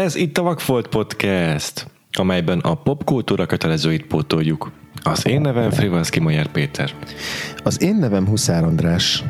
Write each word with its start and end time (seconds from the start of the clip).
Ez 0.00 0.14
itt 0.14 0.38
a 0.38 0.42
Vagfolt 0.42 0.88
Podcast, 0.88 1.86
amelyben 2.12 2.58
a 2.58 2.74
popkultúra 2.74 3.46
kötelezőit 3.46 4.06
pótoljuk. 4.06 4.70
Az 5.02 5.26
én 5.26 5.40
nevem 5.40 5.70
Frivalszki 5.70 6.20
Majer 6.20 6.46
Péter. 6.46 6.90
Az 7.64 7.82
én 7.82 7.96
nevem 7.96 8.26
Huszár 8.26 8.64
András. 8.64 9.24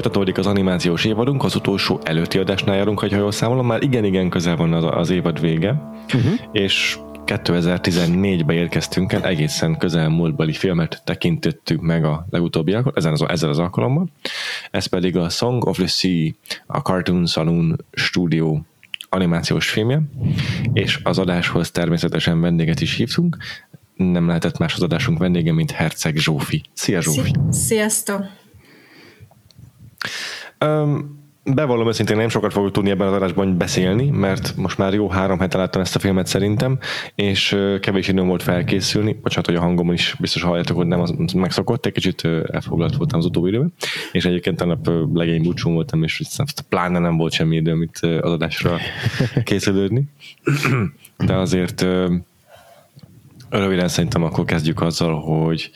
Folytatódik 0.00 0.38
az 0.38 0.46
animációs 0.46 1.04
évadunk, 1.04 1.44
az 1.44 1.54
utolsó 1.54 2.00
előtti 2.02 2.38
adásnál 2.38 2.76
járunk, 2.76 3.00
ha 3.00 3.16
jól 3.16 3.32
számolom, 3.32 3.66
már 3.66 3.82
igen-igen 3.82 4.30
közel 4.30 4.56
van 4.56 4.72
az, 4.72 4.84
az 4.90 5.10
évad 5.10 5.40
vége, 5.40 5.70
uh-huh. 6.14 6.32
és 6.52 6.98
2014-ben 7.26 8.56
érkeztünk 8.56 9.12
el, 9.12 9.24
egészen 9.24 9.78
közelmúltbeli 9.78 10.52
filmet 10.52 11.02
tekintettük 11.04 11.80
meg 11.80 12.04
a 12.04 12.26
legutóbbi 12.30 12.76
ezen 12.94 13.12
az, 13.12 13.24
ezzel 13.28 13.48
az 13.48 13.58
alkalommal. 13.58 14.08
Ez 14.70 14.86
pedig 14.86 15.16
a 15.16 15.28
Song 15.28 15.64
of 15.64 15.76
the 15.76 15.86
Sea, 15.86 16.30
a 16.66 16.78
Cartoon 16.78 17.26
Saloon 17.26 17.84
Studio 17.92 18.58
animációs 19.08 19.70
filmje, 19.70 20.02
és 20.72 21.00
az 21.02 21.18
adáshoz 21.18 21.70
természetesen 21.70 22.40
vendéget 22.40 22.80
is 22.80 22.94
hívtunk. 22.94 23.36
Nem 23.96 24.26
lehetett 24.26 24.58
más 24.58 24.74
az 24.74 24.82
adásunk 24.82 25.18
vendége, 25.18 25.52
mint 25.52 25.70
Herceg 25.70 26.16
Zsófi. 26.16 26.62
Szia 26.72 27.00
Zsófi! 27.00 27.32
Sziasztok! 27.50 28.39
Um, 30.64 31.18
bevallom 31.44 31.88
őszintén, 31.88 32.16
nem 32.16 32.28
sokat 32.28 32.52
fogok 32.52 32.70
tudni 32.70 32.90
ebben 32.90 33.06
az 33.06 33.12
adásban 33.12 33.58
beszélni, 33.58 34.10
mert 34.10 34.56
most 34.56 34.78
már 34.78 34.94
jó 34.94 35.08
három 35.08 35.38
hete 35.38 35.58
láttam 35.58 35.80
ezt 35.80 35.96
a 35.96 35.98
filmet 35.98 36.26
szerintem, 36.26 36.78
és 37.14 37.56
kevés 37.80 38.08
időm 38.08 38.26
volt 38.26 38.42
felkészülni. 38.42 39.18
Bocsánat, 39.22 39.46
hogy 39.46 39.54
a 39.54 39.60
hangomon 39.60 39.94
is 39.94 40.14
biztos 40.18 40.42
halljátok, 40.42 40.76
hogy 40.76 40.86
nem 40.86 41.00
az 41.00 41.14
megszokott, 41.34 41.86
egy 41.86 41.92
kicsit 41.92 42.28
elfoglalt 42.52 42.96
voltam 42.96 43.18
az 43.18 43.24
utóbbi 43.24 43.48
időben, 43.48 43.72
és 44.12 44.24
egyébként 44.24 44.56
tegnap 44.56 44.90
legény 45.12 45.42
búcsún 45.42 45.74
voltam, 45.74 46.02
és 46.02 46.22
pláne 46.68 46.98
nem 46.98 47.16
volt 47.16 47.32
semmi 47.32 47.56
időm 47.56 47.82
itt 47.82 47.98
az 47.98 48.32
adásra 48.32 48.76
készülődni. 49.44 50.04
De 51.16 51.34
azért 51.34 51.86
röviden 53.50 53.88
szerintem 53.88 54.22
akkor 54.22 54.44
kezdjük 54.44 54.80
azzal, 54.80 55.20
hogy 55.20 55.70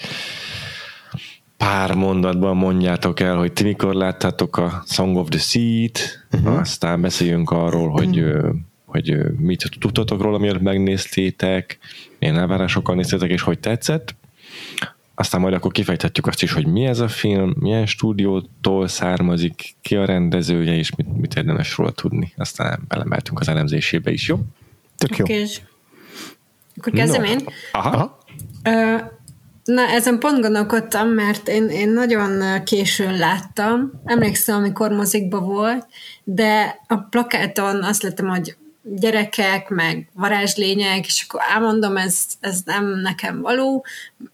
pár 1.56 1.94
mondatban 1.94 2.56
mondjátok 2.56 3.20
el, 3.20 3.36
hogy 3.36 3.52
ti 3.52 3.62
mikor 3.62 3.94
láttátok 3.94 4.56
a 4.56 4.82
Song 4.86 5.16
of 5.16 5.28
the 5.28 5.38
Sea-t, 5.38 6.26
uh-huh. 6.32 6.58
aztán 6.58 7.00
beszéljünk 7.00 7.50
arról, 7.50 7.88
hogy, 7.88 8.20
uh-huh. 8.20 8.54
hogy 8.84 9.16
mit 9.38 9.70
tudtatok 9.80 10.22
róla, 10.22 10.38
miért 10.38 10.60
megnéztétek, 10.60 11.78
milyen 12.18 12.38
elvárásokkal 12.38 12.94
néztétek, 12.94 13.30
és 13.30 13.42
hogy 13.42 13.58
tetszett. 13.58 14.14
Aztán 15.14 15.40
majd 15.40 15.54
akkor 15.54 15.72
kifejthetjük 15.72 16.26
azt 16.26 16.42
is, 16.42 16.52
hogy 16.52 16.66
mi 16.66 16.84
ez 16.84 16.98
a 16.98 17.08
film, 17.08 17.54
milyen 17.58 17.86
stúdiótól 17.86 18.88
származik, 18.88 19.74
ki 19.80 19.96
a 19.96 20.04
rendezője, 20.04 20.76
és 20.76 20.94
mit, 20.94 21.16
mit 21.16 21.34
érdemes 21.34 21.76
róla 21.76 21.90
tudni. 21.90 22.32
Aztán 22.36 22.82
belemeltünk 22.88 23.40
az 23.40 23.48
elemzésébe 23.48 24.10
is, 24.10 24.28
jó? 24.28 24.40
Tök 24.96 25.16
jó. 25.16 25.24
Okay. 25.24 25.46
Akkor 26.76 26.92
kezdem 26.92 27.22
no. 27.22 27.28
én? 27.28 27.38
Aha. 27.72 27.88
Aha. 27.88 28.18
Uh, 28.64 29.00
Na, 29.64 29.82
ezen 29.82 30.18
pont 30.18 30.40
gondolkodtam, 30.40 31.08
mert 31.08 31.48
én, 31.48 31.68
én 31.68 31.88
nagyon 31.88 32.62
későn 32.64 33.16
láttam. 33.16 33.92
Emlékszem, 34.04 34.56
amikor 34.56 34.90
mozikba 34.90 35.40
volt, 35.40 35.86
de 36.24 36.80
a 36.86 36.96
plakáton 36.96 37.82
azt 37.82 38.02
lettem, 38.02 38.28
hogy 38.28 38.56
gyerekek, 38.82 39.68
meg 39.68 40.08
varázslények, 40.12 41.06
és 41.06 41.26
akkor 41.28 41.40
elmondom, 41.54 41.96
ez, 41.96 42.24
ez 42.40 42.60
nem 42.64 43.00
nekem 43.00 43.40
való. 43.40 43.84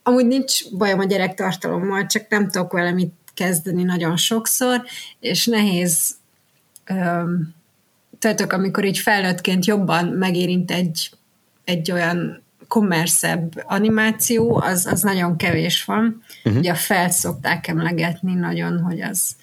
Amúgy 0.03 0.27
nincs 0.27 0.71
bajom 0.71 0.99
a 0.99 1.05
gyerektartalommal, 1.05 2.07
csak 2.07 2.29
nem 2.29 2.49
tudok 2.49 2.73
vele 2.73 2.93
mit 2.93 3.13
kezdeni 3.35 3.83
nagyon 3.83 4.17
sokszor, 4.17 4.83
és 5.21 5.47
nehéz 5.47 6.15
öm, 6.85 7.55
tehát 8.19 8.53
amikor 8.53 8.85
így 8.85 8.99
felnőttként 8.99 9.67
jobban 9.67 10.07
megérint 10.07 10.71
egy, 10.71 11.11
egy 11.65 11.93
olyan 11.93 12.43
kommerszebb 12.71 13.63
animáció, 13.67 14.57
az, 14.57 14.87
az 14.87 15.03
nagyon 15.03 15.37
kevés 15.37 15.85
van. 15.85 16.23
Uh-huh. 16.45 16.61
Ugye 16.61 16.71
a 16.71 16.75
felt 16.75 17.13
szokták 17.13 17.67
emlegetni 17.67 18.35
nagyon, 18.35 18.81
hogy 18.81 19.01
az 19.01 19.37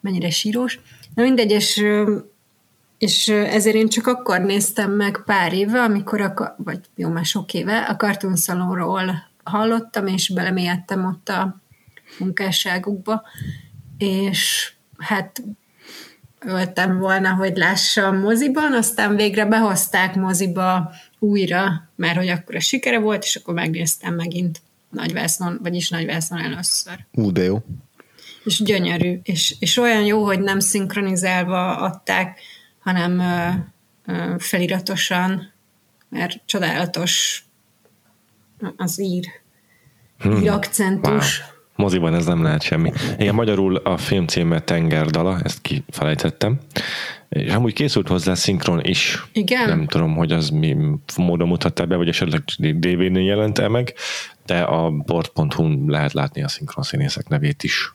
mennyire 0.00 0.30
sírós. 0.30 0.80
Na 1.14 1.22
mindegy, 1.22 1.50
és, 1.50 1.84
és 2.98 3.28
ezért 3.28 3.76
én 3.76 3.88
csak 3.88 4.06
akkor 4.06 4.40
néztem 4.40 4.90
meg 4.90 5.22
pár 5.26 5.52
éve, 5.52 5.80
amikor, 5.80 6.20
a, 6.20 6.54
vagy 6.58 6.80
jó, 6.94 7.08
már 7.08 7.24
sok 7.24 7.54
éve, 7.54 7.78
a 7.78 7.96
Cartoon 7.96 8.36
Salonról 8.36 9.28
hallottam, 9.44 10.06
és 10.06 10.28
belemélyedtem 10.28 11.04
ott 11.04 11.28
a 11.28 11.60
munkásságukba, 12.18 13.22
és 13.98 14.72
hát 14.98 15.42
öltem 16.38 16.98
volna, 16.98 17.34
hogy 17.34 17.56
lássam 17.56 18.16
moziban, 18.16 18.72
aztán 18.72 19.16
végre 19.16 19.44
behozták 19.44 20.14
moziba 20.14 20.90
újra, 21.20 21.90
mert 21.96 22.16
hogy 22.16 22.28
akkor 22.28 22.54
a 22.54 22.60
sikere 22.60 22.98
volt, 22.98 23.24
és 23.24 23.36
akkor 23.36 23.54
megnéztem 23.54 24.14
megint 24.14 24.60
nagyvásznon, 24.90 25.58
vagyis 25.62 25.88
nagyvásznon 25.88 26.40
először. 26.40 27.06
Ú, 27.12 27.32
de 27.32 27.42
jó. 27.42 27.62
És 28.44 28.62
gyönyörű, 28.62 29.20
és, 29.22 29.56
és 29.58 29.76
olyan 29.76 30.04
jó, 30.04 30.24
hogy 30.24 30.40
nem 30.40 30.60
szinkronizálva 30.60 31.76
adták, 31.76 32.40
hanem 32.78 33.18
ö, 33.18 33.48
ö, 34.12 34.34
feliratosan, 34.38 35.52
mert 36.08 36.40
csodálatos 36.46 37.44
az 38.76 39.00
ír, 39.00 39.26
hmm. 40.18 40.42
ír 40.42 40.50
akcentus. 40.50 41.38
Wow. 41.38 41.48
Moziban 41.76 42.14
ez 42.14 42.26
nem 42.26 42.42
lehet 42.42 42.62
semmi. 42.62 42.92
Igen, 43.18 43.34
magyarul 43.34 43.76
a 43.76 43.96
film 43.96 44.26
címe 44.26 44.60
Tengerdala, 44.60 45.40
ezt 45.42 45.60
kifelejtettem. 45.60 46.60
És 47.30 47.52
amúgy 47.52 47.72
készült 47.72 48.08
hozzá 48.08 48.34
szinkron 48.34 48.84
is. 48.84 49.26
Igen. 49.32 49.68
Nem 49.68 49.86
tudom, 49.86 50.16
hogy 50.16 50.32
az 50.32 50.48
mi 50.48 50.76
módon 51.16 51.48
mutatta 51.48 51.86
be, 51.86 51.96
vagy 51.96 52.08
esetleg 52.08 52.42
DVD-n 52.58 53.16
jelent 53.16 53.58
el 53.58 53.68
meg, 53.68 53.94
de 54.46 54.60
a 54.60 54.90
board.hu 54.90 55.88
lehet 55.88 56.12
látni 56.12 56.42
a 56.42 56.48
szinkron 56.48 56.84
színészek 56.84 57.28
nevét 57.28 57.62
is. 57.62 57.94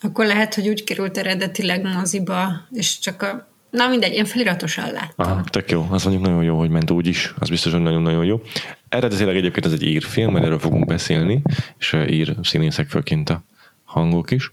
Akkor 0.00 0.26
lehet, 0.26 0.54
hogy 0.54 0.68
úgy 0.68 0.84
került 0.84 1.18
eredetileg 1.18 1.82
moziba, 1.82 2.66
és 2.70 2.98
csak 2.98 3.22
a 3.22 3.52
Na 3.74 3.88
mindegy, 3.88 4.12
én 4.12 4.24
feliratosan 4.24 4.92
láttam. 4.92 5.26
Aha, 5.30 5.44
tök 5.44 5.70
jó. 5.70 5.86
Az 5.90 6.02
mondjuk 6.04 6.24
nagyon 6.24 6.42
jó, 6.42 6.58
hogy 6.58 6.70
ment 6.70 6.90
úgy 6.90 7.06
is. 7.06 7.34
Az 7.38 7.48
biztos, 7.48 7.72
hogy 7.72 7.80
nagyon-nagyon 7.80 8.24
jó. 8.24 8.42
Eredetileg 8.88 9.36
egyébként 9.36 9.66
ez 9.66 9.72
egy 9.72 9.82
ír 9.82 10.02
film, 10.02 10.32
mert 10.32 10.44
erről 10.44 10.58
fogunk 10.58 10.86
beszélni, 10.86 11.42
és 11.78 11.96
ír 12.08 12.36
színészek 12.42 12.88
főként 12.88 13.30
a 13.30 13.44
hangok 13.84 14.30
is. 14.30 14.50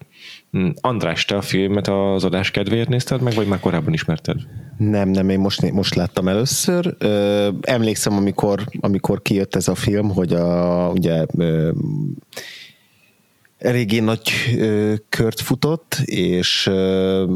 Hm, 0.52 0.70
András, 0.82 1.26
te 1.26 1.36
a 1.36 1.42
filmet 1.42 1.88
az 1.88 2.24
adás 2.24 2.52
kedvéért 2.52 2.90
nézted 2.90 3.22
meg, 3.22 3.34
vagy 3.34 3.48
már 3.48 3.60
korábban 3.60 3.94
ismerted? 3.94 4.38
Nem, 4.78 5.10
nem, 5.10 5.30
én 5.30 5.40
most, 5.40 5.72
most 5.72 5.96
láttam 5.96 6.28
először. 6.28 6.96
Ö, 6.98 7.50
emlékszem, 7.62 8.14
amikor, 8.14 8.64
amikor 8.80 9.22
kijött 9.22 9.56
ez 9.56 9.68
a 9.68 9.76
film, 9.76 10.10
hogy 10.10 10.34
a, 10.34 10.90
ugye 10.90 11.26
ö, 11.38 11.72
eléggé 13.62 14.00
nagy 14.00 14.32
ö, 14.58 14.94
kört 15.10 15.42
futott, 15.42 16.02
és 16.06 16.68
ö, 16.68 17.36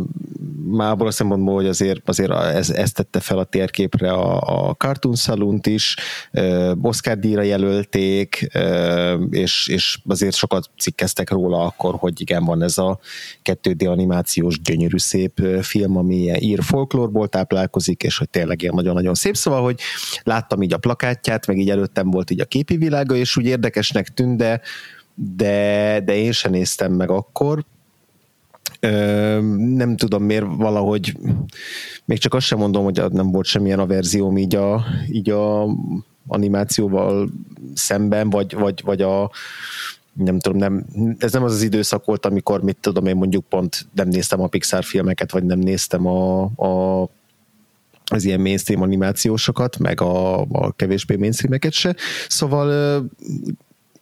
már 0.68 0.92
abból 0.92 1.08
a 1.08 1.12
szempontból, 1.12 1.56
hogy 1.56 1.68
azért, 1.68 2.10
azért 2.10 2.32
ez, 2.32 2.70
ez 2.70 2.92
tette 2.92 3.20
fel 3.20 3.38
a 3.38 3.44
térképre 3.44 4.12
a, 4.12 4.68
a 4.68 4.74
Cartoon 4.74 5.16
saloon 5.16 5.60
is, 5.64 5.96
ö, 6.32 6.74
Oscar 6.82 7.18
díjra 7.18 7.42
jelölték, 7.42 8.48
és, 9.30 9.68
és 9.68 10.00
azért 10.08 10.36
sokat 10.36 10.70
cikkeztek 10.78 11.30
róla 11.30 11.66
akkor, 11.66 11.96
hogy 11.96 12.22
igen, 12.22 12.46
van 12.46 12.64
ez 12.64 12.78
a 12.78 13.00
2D 13.44 13.90
animációs 13.90 14.62
gyönyörű 14.62 14.98
szép 14.98 15.42
film, 15.62 15.98
ami 15.98 16.32
ír 16.40 16.64
folklórból 16.64 17.28
táplálkozik, 17.28 18.04
és 18.04 18.18
hogy 18.18 18.30
tényleg 18.30 18.62
ilyen 18.62 18.76
nagyon-nagyon 18.76 19.14
szép. 19.14 19.36
Szóval, 19.36 19.64
hogy 19.64 19.80
láttam 20.24 20.62
így 20.62 20.74
a 20.74 20.78
plakátját, 20.78 21.48
meg 21.48 21.58
így 21.58 21.70
előttem 21.70 22.12
volt 22.12 22.30
így 22.30 22.40
a 22.40 22.46
képi 22.46 22.78
világa, 22.78 23.16
és 23.16 23.38
úgy 23.38 23.46
érdekesnek 23.46 24.08
tűnt, 24.08 24.38
de 24.38 24.62
de, 25.16 26.02
de 26.06 26.16
én 26.16 26.32
sem 26.32 26.52
néztem 26.52 26.94
meg 26.94 27.10
akkor. 27.10 27.64
Ö, 28.80 29.40
nem 29.58 29.96
tudom 29.96 30.24
miért 30.24 30.46
valahogy, 30.50 31.18
még 32.06 32.18
csak 32.18 32.34
azt 32.34 32.46
sem 32.46 32.58
mondom, 32.58 32.84
hogy 32.84 33.02
nem 33.12 33.32
volt 33.32 33.46
semmilyen 33.46 33.80
a 33.80 33.86
verzióm 33.86 34.38
így 34.38 34.56
a, 34.56 34.86
így 35.12 35.30
a 35.30 35.68
animációval 36.28 37.30
szemben, 37.74 38.30
vagy, 38.30 38.54
vagy, 38.54 38.82
vagy 38.84 39.02
a 39.02 39.32
nem 40.14 40.40
tudom, 40.40 40.58
nem, 40.58 40.86
ez 41.18 41.32
nem 41.34 41.44
az 41.44 41.54
az 41.54 41.62
időszak 41.62 42.06
volt, 42.06 42.26
amikor 42.26 42.64
mit 42.64 42.78
tudom 42.82 43.06
én 43.06 43.16
mondjuk 43.16 43.46
pont 43.50 43.88
nem 43.94 44.08
néztem 44.08 44.42
a 44.42 44.48
Pixar 44.48 44.84
filmeket, 44.84 45.32
vagy 45.32 45.44
nem 45.44 45.60
néztem 45.60 46.08
a, 46.08 46.44
a 46.44 47.10
az 48.12 48.26
ilyen 48.26 48.42
mainstream 48.42 48.82
animációsokat, 48.82 49.78
meg 49.78 50.02
a, 50.02 50.42
a 50.42 50.72
kevésbé 50.76 51.16
mainstreameket 51.16 51.72
se. 51.72 51.96
Szóval 52.28 53.10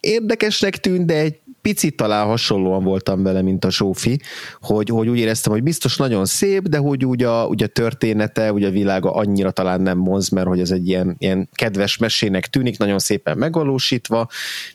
érdekesnek 0.04 0.76
tűnt, 0.76 1.06
de 1.06 1.14
egy 1.14 1.38
picit 1.64 1.96
talán 1.96 2.26
hasonlóan 2.26 2.84
voltam 2.84 3.22
vele, 3.22 3.42
mint 3.42 3.64
a 3.64 3.70
Zsófi, 3.70 4.20
hogy, 4.60 4.88
hogy 4.88 5.08
úgy 5.08 5.18
éreztem, 5.18 5.52
hogy 5.52 5.62
biztos 5.62 5.96
nagyon 5.96 6.24
szép, 6.24 6.68
de 6.68 6.78
hogy 6.78 7.04
úgy 7.04 7.22
a, 7.22 7.46
úgy 7.46 7.62
a 7.62 7.66
története, 7.66 8.52
úgy 8.52 8.64
a 8.64 8.70
világa 8.70 9.12
annyira 9.12 9.50
talán 9.50 9.80
nem 9.80 9.98
moz, 9.98 10.28
mert 10.28 10.46
hogy 10.46 10.60
ez 10.60 10.70
egy 10.70 10.88
ilyen, 10.88 11.16
ilyen 11.18 11.48
kedves 11.52 11.96
mesének 11.96 12.46
tűnik, 12.46 12.78
nagyon 12.78 12.98
szépen 12.98 13.38
megvalósítva, 13.38 14.28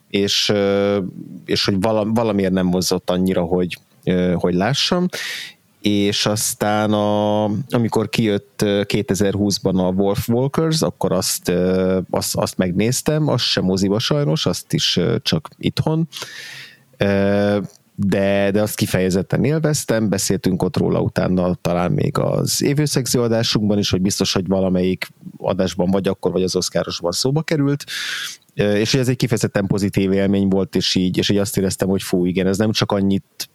és, 0.09 0.51
és 1.45 1.65
hogy 1.65 1.75
valamiért 2.13 2.51
nem 2.51 2.65
mozott 2.65 3.09
annyira, 3.09 3.41
hogy, 3.41 3.77
hogy 4.33 4.53
lássam, 4.53 5.07
és 5.81 6.25
aztán 6.25 6.93
a, 6.93 7.43
amikor 7.69 8.09
kijött 8.09 8.59
2020-ban 8.63 9.75
a 9.75 9.91
Wolf 9.91 10.29
Walkers, 10.29 10.81
akkor 10.81 11.11
azt, 11.11 11.51
azt, 12.09 12.35
azt 12.35 12.57
megnéztem, 12.57 13.27
azt 13.27 13.43
sem 13.43 13.63
moziba 13.63 13.99
sajnos, 13.99 14.45
azt 14.45 14.73
is 14.73 14.99
csak 15.21 15.49
itthon, 15.57 16.07
de, 17.95 18.51
de 18.51 18.61
azt 18.61 18.75
kifejezetten 18.75 19.43
élveztem, 19.43 20.09
beszéltünk 20.09 20.63
ott 20.63 20.77
róla 20.77 21.01
utána 21.01 21.55
talán 21.55 21.91
még 21.91 22.17
az 22.17 22.63
évőszegző 22.63 23.21
adásunkban 23.21 23.77
is, 23.77 23.89
hogy 23.89 24.01
biztos, 24.01 24.33
hogy 24.33 24.47
valamelyik 24.47 25.07
adásban 25.37 25.91
vagy 25.91 26.07
akkor, 26.07 26.31
vagy 26.31 26.43
az 26.43 26.55
Oszkárosban 26.55 27.11
szóba 27.11 27.41
került, 27.41 27.83
és 28.53 28.91
hogy 28.91 28.99
ez 28.99 29.07
egy 29.07 29.15
kifejezetten 29.15 29.67
pozitív 29.67 30.11
élmény 30.11 30.47
volt, 30.47 30.75
és 30.75 30.95
így, 30.95 31.17
és 31.17 31.29
így 31.29 31.37
azt 31.37 31.57
éreztem, 31.57 31.87
hogy 31.87 32.03
fú, 32.03 32.25
igen, 32.25 32.47
ez 32.47 32.57
nem 32.57 32.71
csak 32.71 32.91
annyit 32.91 33.48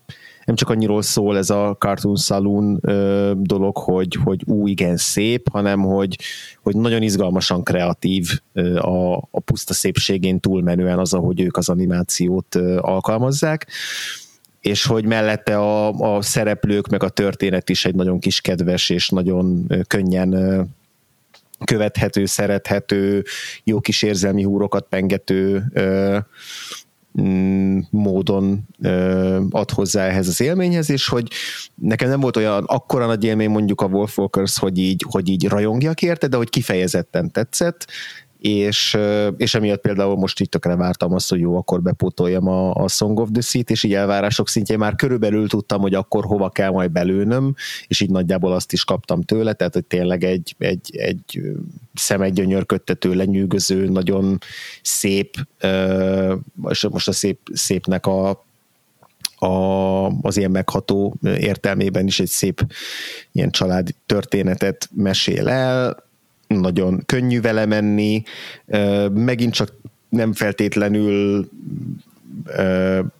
nem 0.44 0.56
csak 0.56 0.68
annyiról 0.68 1.02
szól 1.02 1.36
ez 1.36 1.50
a 1.50 1.76
Cartoon 1.78 2.16
Saloon 2.16 2.78
ö, 2.82 3.32
dolog, 3.36 3.76
hogy, 3.76 4.18
hogy 4.24 4.42
ú, 4.46 4.66
igen, 4.66 4.96
szép, 4.96 5.48
hanem 5.50 5.80
hogy, 5.80 6.18
hogy 6.62 6.76
nagyon 6.76 7.02
izgalmasan 7.02 7.62
kreatív 7.62 8.28
ö, 8.52 8.76
a, 8.76 9.16
a 9.16 9.40
puszta 9.40 9.74
szépségén 9.74 10.40
túlmenően 10.40 10.98
az, 10.98 11.12
ahogy 11.12 11.40
ők 11.40 11.56
az 11.56 11.68
animációt 11.68 12.54
ö, 12.54 12.78
alkalmazzák. 12.80 13.66
És 14.60 14.86
hogy 14.86 15.04
mellette 15.04 15.58
a, 15.58 15.88
a 16.16 16.22
szereplők 16.22 16.88
meg 16.88 17.02
a 17.02 17.08
történet 17.08 17.68
is 17.68 17.84
egy 17.84 17.94
nagyon 17.94 18.18
kis 18.18 18.40
kedves 18.40 18.90
és 18.90 19.08
nagyon 19.08 19.66
könnyen 19.86 20.30
követhető, 21.64 22.26
szerethető, 22.26 23.24
jó 23.64 23.80
kis 23.80 24.02
érzelmi 24.02 24.42
húrokat 24.42 24.86
pengető 24.88 25.64
Mm, 25.80 26.16
módon 27.90 28.68
ad 29.50 29.70
hozzá 29.70 30.04
ehhez 30.06 30.28
az 30.28 30.40
élményhez, 30.40 30.90
és 30.90 31.08
hogy 31.08 31.30
nekem 31.74 32.08
nem 32.08 32.20
volt 32.20 32.36
olyan 32.36 32.64
akkora 32.64 33.06
nagy 33.06 33.24
élmény 33.24 33.50
mondjuk 33.50 33.80
a 33.80 33.86
Wolf 33.86 34.18
Walkers, 34.18 34.58
hogy 34.58 34.78
így, 34.78 35.04
hogy 35.08 35.28
így 35.28 35.48
rajongjak 35.48 36.02
érte, 36.02 36.26
de 36.26 36.36
hogy 36.36 36.48
kifejezetten 36.50 37.30
tetszett, 37.30 37.86
és, 38.46 38.96
és 39.36 39.54
emiatt 39.54 39.80
például 39.80 40.16
most 40.16 40.40
így 40.40 40.48
tökre 40.48 40.76
vártam 40.76 41.12
azt, 41.12 41.30
hogy 41.30 41.40
jó, 41.40 41.56
akkor 41.56 41.82
bepótoljam 41.82 42.48
a, 42.48 42.74
a 42.74 42.88
Song 42.88 43.20
of 43.20 43.28
the 43.32 43.40
Seat, 43.40 43.70
és 43.70 43.82
így 43.82 43.94
elvárások 43.94 44.48
szintjén 44.48 44.78
már 44.78 44.94
körülbelül 44.94 45.48
tudtam, 45.48 45.80
hogy 45.80 45.94
akkor 45.94 46.24
hova 46.24 46.50
kell 46.50 46.70
majd 46.70 46.90
belőnöm, 46.90 47.54
és 47.86 48.00
így 48.00 48.10
nagyjából 48.10 48.52
azt 48.52 48.72
is 48.72 48.84
kaptam 48.84 49.22
tőle, 49.22 49.52
tehát 49.52 49.74
hogy 49.74 49.84
tényleg 49.84 50.24
egy, 50.24 50.54
egy, 50.58 50.96
egy 50.96 51.40
szemegyönyörködtető, 51.94 53.14
lenyűgöző, 53.14 53.88
nagyon 53.88 54.38
szép, 54.82 55.36
most 56.90 57.08
a 57.08 57.12
szép, 57.12 57.38
szépnek 57.52 58.06
a 58.06 58.44
a, 59.36 60.06
az 60.06 60.36
ilyen 60.36 60.50
megható 60.50 61.14
értelmében 61.22 62.06
is 62.06 62.20
egy 62.20 62.28
szép 62.28 62.66
ilyen 63.32 63.50
családi 63.50 63.94
történetet 64.06 64.88
mesél 64.92 65.48
el, 65.48 66.04
nagyon 66.46 67.02
könnyű 67.06 67.40
vele 67.40 67.66
menni, 67.66 68.22
megint 69.14 69.54
csak 69.54 69.72
nem 70.08 70.32
feltétlenül 70.32 71.48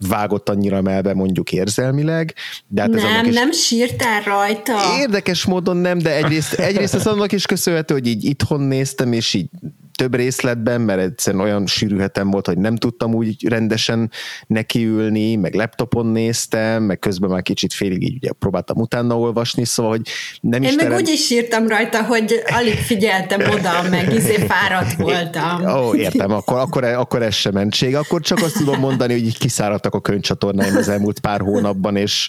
vágott 0.09 0.49
annyira 0.49 0.83
melbe 0.83 1.15
mondjuk 1.15 1.53
érzelmileg. 1.53 2.35
De 2.67 2.81
hát 2.81 2.91
nem, 2.91 3.05
ez 3.05 3.27
is 3.27 3.35
nem 3.35 3.53
sírtál 3.53 4.23
rajta. 4.23 4.73
Érdekes 4.99 5.45
módon 5.45 5.77
nem, 5.77 5.99
de 5.99 6.17
egyrészt, 6.17 6.53
egyrészt 6.53 6.95
az 6.95 7.07
annak 7.07 7.33
is 7.33 7.47
köszönhető, 7.47 7.95
hogy 7.95 8.07
így 8.07 8.25
itthon 8.25 8.61
néztem, 8.61 9.13
és 9.13 9.35
így 9.35 9.49
több 9.97 10.15
részletben, 10.15 10.81
mert 10.81 11.01
egyszerűen 11.01 11.43
olyan 11.43 11.67
sűrűhetem 11.67 12.31
volt, 12.31 12.47
hogy 12.47 12.59
nem 12.59 12.77
tudtam 12.77 13.15
úgy 13.15 13.49
rendesen 13.49 14.11
nekiülni, 14.47 15.37
meg 15.37 15.55
laptopon 15.55 16.07
néztem, 16.07 16.83
meg 16.83 16.99
közben 16.99 17.31
már 17.31 17.43
kicsit 17.43 17.73
félig 17.73 18.03
így 18.03 18.15
ugye 18.15 18.33
próbáltam 18.33 18.77
utána 18.77 19.19
olvasni, 19.19 19.65
szóval, 19.65 19.91
hogy 19.91 20.09
nem 20.41 20.63
Én 20.63 20.69
is 20.69 20.75
meg 20.75 20.85
terem... 20.85 21.01
úgy 21.01 21.09
is 21.09 21.31
írtam 21.31 21.69
rajta, 21.69 22.05
hogy 22.05 22.43
alig 22.47 22.79
figyeltem 22.79 23.41
oda, 23.41 23.89
meg 23.91 24.13
izé 24.13 24.37
fáradt 24.37 24.95
voltam. 25.07 25.67
Ó, 25.67 25.95
értem, 25.95 26.33
akkor, 26.33 26.59
akkor, 26.59 26.85
akkor 26.85 27.23
ez 27.23 27.35
sem 27.35 27.53
mentség. 27.53 27.97
Akkor 27.97 28.21
csak 28.21 28.39
azt 28.39 28.57
tudom 28.57 28.79
mondani, 28.79 29.13
hogy 29.13 29.27
így 29.27 29.39
kiszáradtak 29.39 29.95
a 29.95 30.01
könyvcsatornáim 30.01 30.77
az 30.77 30.89
elmúlt 30.89 31.21
pár 31.21 31.41
hónapban, 31.41 31.97
és 31.97 32.29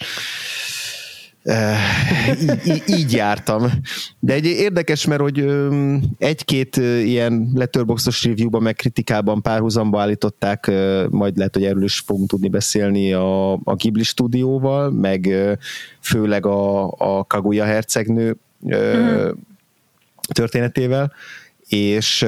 így, 2.65 2.83
így 2.88 3.13
jártam. 3.13 3.71
De 4.19 4.33
egy 4.33 4.45
érdekes, 4.45 5.06
mert 5.06 5.21
hogy 5.21 5.45
egy-két 6.18 6.75
ilyen 7.03 7.51
letterboxos 7.53 8.24
reviewban, 8.24 8.62
meg 8.62 8.75
kritikában 8.75 9.42
párhuzamba 9.42 10.01
állították, 10.01 10.71
majd 11.09 11.38
lehet, 11.38 11.53
hogy 11.53 11.65
erről 11.65 11.83
is 11.83 12.00
fogunk 12.00 12.30
tudni 12.30 12.47
beszélni 12.47 13.13
a, 13.13 13.51
a 13.53 13.75
Ghibli 13.75 14.03
stúdióval, 14.03 14.92
meg 14.92 15.30
főleg 16.00 16.45
a, 16.45 16.92
a 16.92 17.24
Kaguya 17.24 17.63
hercegnő 17.63 18.38
mm. 18.75 19.30
történetével, 20.33 21.13
és, 21.68 22.25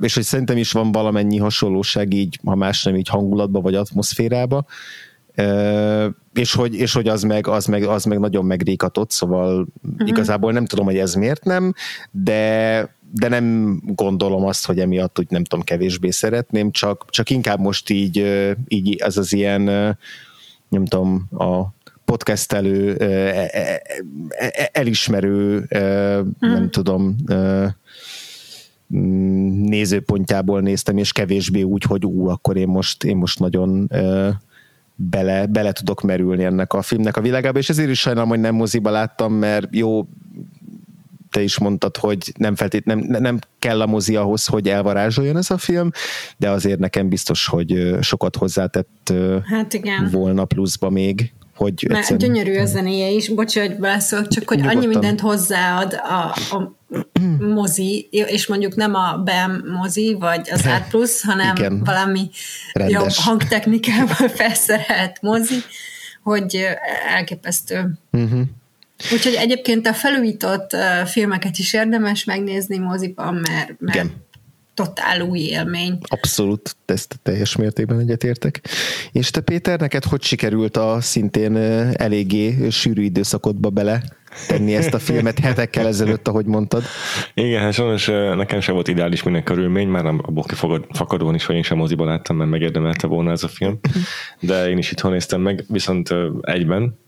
és 0.00 0.14
hogy 0.14 0.24
szerintem 0.24 0.56
is 0.56 0.72
van 0.72 0.92
valamennyi 0.92 1.38
hasonlóság 1.38 2.14
így, 2.14 2.38
ha 2.44 2.54
más 2.54 2.82
nem 2.82 2.96
így 2.96 3.08
hangulatba 3.08 3.60
vagy 3.60 3.74
atmoszférába, 3.74 4.66
és 6.34 6.54
hogy, 6.54 6.74
és 6.74 6.92
hogy 6.92 7.08
az, 7.08 7.22
meg, 7.22 7.46
az, 7.46 7.66
meg, 7.66 7.82
az 7.82 8.04
meg 8.04 8.18
nagyon 8.18 8.44
megrékatott, 8.44 9.10
szóval 9.10 9.66
uh-huh. 9.82 10.08
igazából 10.08 10.52
nem 10.52 10.64
tudom, 10.64 10.84
hogy 10.84 10.98
ez 10.98 11.14
miért 11.14 11.44
nem, 11.44 11.74
de 12.10 13.00
de 13.14 13.28
nem 13.28 13.78
gondolom 13.84 14.44
azt, 14.44 14.66
hogy 14.66 14.78
emiatt 14.78 15.18
úgy 15.18 15.30
nem 15.30 15.44
tudom, 15.44 15.64
kevésbé 15.64 16.10
szeretném, 16.10 16.70
csak, 16.70 17.04
csak 17.08 17.30
inkább 17.30 17.60
most 17.60 17.90
így, 17.90 18.26
így 18.68 19.02
az 19.02 19.18
az 19.18 19.32
ilyen 19.32 19.62
nem 20.68 20.84
tudom, 20.84 21.28
a 21.30 21.64
podcastelő, 22.04 22.94
e, 22.94 23.04
e, 23.04 23.82
e, 24.30 24.70
elismerő, 24.72 25.66
nem 25.68 26.34
hmm. 26.38 26.70
tudom, 26.70 27.16
nézőpontjából 29.66 30.60
néztem, 30.60 30.96
és 30.96 31.12
kevésbé 31.12 31.62
úgy, 31.62 31.82
hogy 31.82 32.04
ú, 32.04 32.28
akkor 32.28 32.56
én 32.56 32.68
most, 32.68 33.04
én 33.04 33.16
most 33.16 33.38
nagyon 33.38 33.90
bele, 34.94 35.46
bele 35.46 35.72
tudok 35.72 36.02
merülni 36.02 36.44
ennek 36.44 36.72
a 36.72 36.82
filmnek 36.82 37.16
a 37.16 37.20
világába, 37.20 37.58
és 37.58 37.68
ezért 37.68 37.90
is 37.90 38.00
sajnálom, 38.00 38.28
hogy 38.28 38.40
nem 38.40 38.54
moziba 38.54 38.90
láttam, 38.90 39.32
mert 39.32 39.68
jó, 39.70 40.06
te 41.30 41.42
is 41.42 41.58
mondtad, 41.58 41.96
hogy 41.96 42.32
nem, 42.36 42.54
feltét, 42.54 42.84
nem, 42.84 42.98
nem 42.98 43.38
kell 43.58 43.80
a 43.80 43.86
mozi 43.86 44.16
ahhoz, 44.16 44.46
hogy 44.46 44.68
elvarázsoljon 44.68 45.36
ez 45.36 45.50
a 45.50 45.58
film, 45.58 45.90
de 46.36 46.50
azért 46.50 46.78
nekem 46.78 47.08
biztos, 47.08 47.46
hogy 47.46 47.96
sokat 48.00 48.36
hozzátett 48.36 49.12
hát 49.44 49.74
igen. 49.74 50.08
volna 50.10 50.44
pluszba 50.44 50.90
még. 50.90 51.32
Hogy 51.62 51.84
Mert 51.88 52.00
egyszerűen... 52.00 52.32
gyönyörű 52.32 52.58
a 52.58 52.66
zenéje 52.66 53.10
is, 53.10 53.28
bocs, 53.28 53.58
hogy 53.58 53.76
beleszólok, 53.76 54.28
csak 54.28 54.48
hogy 54.48 54.56
Nyugodtan. 54.56 54.78
annyi 54.78 54.86
mindent 54.86 55.20
hozzáad 55.20 55.92
a, 55.92 56.34
a 56.56 56.76
mozi, 57.38 58.08
és 58.10 58.46
mondjuk 58.46 58.74
nem 58.74 58.94
a 58.94 59.16
BEM 59.24 59.64
mozi, 59.78 60.16
vagy 60.20 60.48
az 60.50 60.66
Art 60.66 60.88
Plus, 60.88 61.22
hanem 61.22 61.56
Igen. 61.56 61.84
valami 61.84 62.30
Rendes. 62.72 63.00
jobb 63.00 63.10
hangtechnikával 63.10 64.28
felszerelt 64.38 65.22
mozi, 65.22 65.58
hogy 66.22 66.66
elképesztő. 67.08 67.98
Uh-huh. 68.10 68.40
Úgyhogy 69.12 69.34
egyébként 69.34 69.86
a 69.86 69.92
felújított 69.94 70.76
filmeket 71.06 71.58
is 71.58 71.72
érdemes 71.72 72.24
megnézni 72.24 72.78
moziban, 72.78 73.34
mert, 73.34 73.74
mert 73.78 73.94
Igen 73.94 74.30
totál 74.74 75.20
új 75.20 75.38
élmény. 75.38 75.98
Abszolút, 76.08 76.76
ezt 76.86 77.18
teljes 77.22 77.56
mértékben 77.56 77.98
egyetértek. 77.98 78.68
És 79.12 79.30
te 79.30 79.40
Péter, 79.40 79.80
neked 79.80 80.04
hogy 80.04 80.22
sikerült 80.22 80.76
a 80.76 81.00
szintén 81.00 81.56
eléggé 81.92 82.70
sűrű 82.70 83.02
időszakodba 83.02 83.70
bele 83.70 84.02
tenni 84.46 84.74
ezt 84.74 84.94
a 84.94 84.98
filmet 84.98 85.38
hetekkel 85.44 85.86
ezelőtt, 85.86 86.28
ahogy 86.28 86.46
mondtad? 86.46 86.82
Igen, 87.34 87.62
hát 87.62 87.72
sajnos 87.72 88.06
nekem 88.36 88.60
sem 88.60 88.74
volt 88.74 88.88
ideális 88.88 89.22
minden 89.22 89.42
körülmény, 89.42 89.88
már 89.88 90.06
abból 90.06 90.44
fakadóan 90.92 91.34
is, 91.34 91.44
hogy 91.44 91.56
én 91.56 91.62
sem 91.62 91.76
moziban 91.76 92.06
láttam, 92.06 92.36
mert 92.36 92.50
megérdemelte 92.50 93.06
volna 93.06 93.30
ez 93.30 93.42
a 93.42 93.48
film, 93.48 93.78
de 94.40 94.68
én 94.68 94.78
is 94.78 94.92
itthon 94.92 95.12
néztem 95.12 95.40
meg, 95.40 95.64
viszont 95.68 96.14
egyben, 96.40 96.98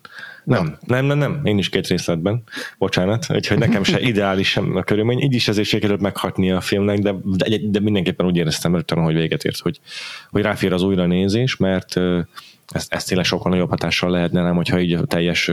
nem, 0.45 0.79
nem, 0.87 1.05
nem, 1.05 1.19
nem, 1.19 1.41
én 1.45 1.59
is 1.59 1.69
két 1.69 1.87
részletben, 1.87 2.43
bocsánat, 2.79 3.27
úgyhogy 3.29 3.59
nekem 3.59 3.83
se 3.83 4.01
ideális 4.11 4.49
sem 4.49 4.77
a 4.77 4.83
körülmény, 4.83 5.21
így 5.21 5.35
is 5.35 5.49
ezért 5.49 5.69
sikerült 5.69 6.01
meghatni 6.01 6.51
a 6.51 6.61
filmnek, 6.61 6.99
de, 6.99 7.15
de, 7.25 7.59
de 7.63 7.81
mindenképpen 7.81 8.27
úgy 8.27 8.37
éreztem 8.37 8.75
rögtön, 8.75 9.03
hogy 9.03 9.15
véget 9.15 9.45
ért, 9.45 9.59
hogy, 9.59 9.81
hogy 10.31 10.43
ráfér 10.43 10.73
az 10.73 10.83
újranézés, 10.83 11.57
mert 11.57 11.97
ezt, 12.69 12.93
ezt 12.93 13.07
tényleg 13.09 13.27
sokkal 13.27 13.51
nagyobb 13.51 13.69
hatással 13.69 14.11
lehetne, 14.11 14.43
nem, 14.43 14.57
hogyha 14.57 14.81
így 14.81 14.93
a 14.93 15.05
teljes 15.05 15.51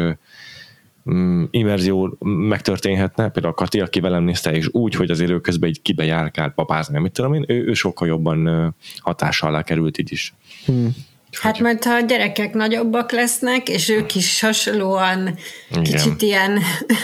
mm, 1.12 1.44
immerzió 1.52 2.18
megtörténhetne, 2.20 3.30
például 3.30 3.54
a 3.54 3.58
Kati, 3.58 3.80
aki 3.80 4.00
velem 4.00 4.24
nézte, 4.24 4.52
és 4.52 4.68
úgy, 4.72 4.96
hogy 4.96 5.12
azért 5.12 5.32
ő 5.32 5.40
közben 5.40 5.70
így 5.70 5.82
kibejárkál 5.82 6.50
papázni, 6.50 7.00
mit 7.00 7.12
tudom 7.12 7.34
én, 7.34 7.46
ő, 7.48 7.66
ő 7.66 7.74
sokkal 7.74 8.08
jobban 8.08 8.76
hatással 8.98 9.50
alá 9.50 9.64
került 9.64 9.98
így 9.98 10.12
is. 10.12 10.34
Hmm. 10.66 10.96
Hát 11.40 11.60
majd 11.60 11.84
ha 11.84 11.94
a 11.94 12.00
gyerekek 12.00 12.54
nagyobbak 12.54 13.12
lesznek, 13.12 13.70
és 13.70 13.90
ők 13.90 14.16
is 14.16 14.42
hasonlóan 14.42 15.36
Igen. 15.70 15.84
kicsit 15.84 16.22
ilyen 16.22 16.60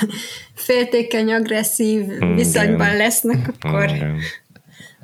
féltékeny, 0.53 1.33
agresszív 1.33 2.05
viszonyban 2.35 2.87
Igen. 2.87 2.97
lesznek, 2.97 3.47
akkor 3.59 3.89
Igen 3.89 4.19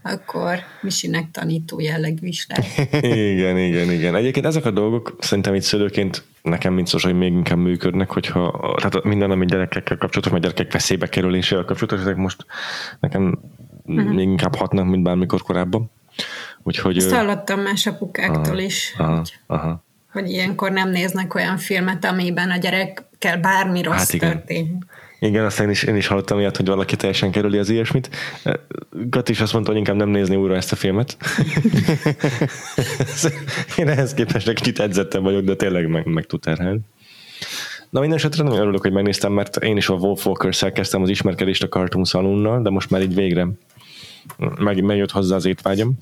akkor 0.03 0.60
Misinek 0.82 1.32
tanító 1.32 1.80
jellegű 1.80 2.27
is 2.27 2.48
lehet. 2.50 2.94
igen, 3.32 3.58
igen, 3.58 3.92
igen. 3.92 4.15
Egyébként 4.15 4.46
ezek 4.46 4.65
a 4.65 4.72
dolgok 4.72 5.15
szerintem 5.20 5.53
itt 5.53 5.62
szülőként 5.62 6.24
nekem, 6.42 6.74
mint 6.74 6.89
hogy 6.89 7.18
még 7.18 7.32
inkább 7.32 7.58
működnek, 7.58 8.12
hogyha 8.12 8.74
tehát 8.77 9.03
minden, 9.03 9.32
ami 9.32 9.46
gyerekekkel 9.46 9.98
kapcsolatos, 9.98 10.32
vagy 10.32 10.42
gyerekek 10.42 10.72
veszélybe 10.72 11.08
kerülésével 11.08 11.65
kapcsolatos, 11.65 12.00
ezek 12.00 12.15
most 12.15 12.46
nekem 13.00 13.39
uh-huh. 13.86 14.13
még 14.13 14.27
inkább 14.27 14.56
hatnak, 14.56 14.86
mint 14.86 15.03
bármikor 15.03 15.42
korábban. 15.42 15.92
Úgyhogy, 16.63 16.98
Ezt 16.98 17.12
hallottam 17.12 17.60
más 17.60 17.86
apukáktól 17.86 18.53
aha, 18.53 18.62
is, 18.62 18.93
aha, 18.98 19.15
hogy, 19.15 19.34
aha. 19.48 19.84
hogy 20.12 20.29
ilyenkor 20.29 20.72
nem 20.72 20.89
néznek 20.89 21.36
olyan 21.36 21.58
filmet, 21.58 22.05
amiben 22.05 22.50
a 22.50 22.58
gyerekkel 22.58 23.38
bármi 23.38 23.82
rossz 23.82 23.98
hát 23.98 24.13
igen. 24.13 24.32
történik. 24.32 24.84
Igen, 25.20 25.46
aztán 25.46 25.65
én 25.65 25.72
is, 25.72 25.84
én 25.84 25.96
is 25.96 26.08
hallottam 26.08 26.39
ilyet, 26.39 26.58
hogy 26.58 26.67
valaki 26.67 26.96
teljesen 26.96 27.32
kerüli 27.32 27.58
az 27.58 27.70
ilyesmit. 27.70 28.10
Gat 28.89 29.29
is 29.29 29.39
azt 29.39 29.53
mondta, 29.53 29.72
hogy 29.72 29.79
inkább 29.79 29.96
nem 29.96 30.10
nézni 30.10 30.36
újra 30.36 30.55
ezt 30.55 30.72
a 30.72 30.75
filmet. 30.75 31.17
én 33.77 33.88
ehhez 33.88 34.13
képest 34.13 34.48
egy 34.48 34.55
kicsit 34.55 34.79
edzettem 34.79 35.24
vagyok, 35.24 35.43
de 35.43 35.55
tényleg 35.55 35.88
meg, 35.88 36.05
meg 36.05 36.25
tud 36.25 36.41
terhelni. 36.41 36.79
Na 37.89 38.00
minden 38.00 38.17
esetre 38.17 38.43
nagyon 38.43 38.60
örülök, 38.60 38.82
hogy 38.82 38.91
megnéztem, 38.91 39.32
mert 39.32 39.58
én 39.58 39.77
is 39.77 39.89
a 39.89 39.93
Wolf 39.93 40.25
Walker-szel 40.25 40.72
kezdtem 40.72 41.01
az 41.01 41.10
ismerkedést 41.10 41.63
a 41.63 41.67
Cartoon 41.67 42.05
Saloonnal, 42.05 42.62
de 42.62 42.70
most 42.70 42.89
már 42.89 43.01
így 43.01 43.15
végre 43.15 43.48
meg, 44.58 44.84
megjött 44.84 45.12
hozzá 45.12 45.36
az 45.36 45.46
étvágyam, 45.46 45.98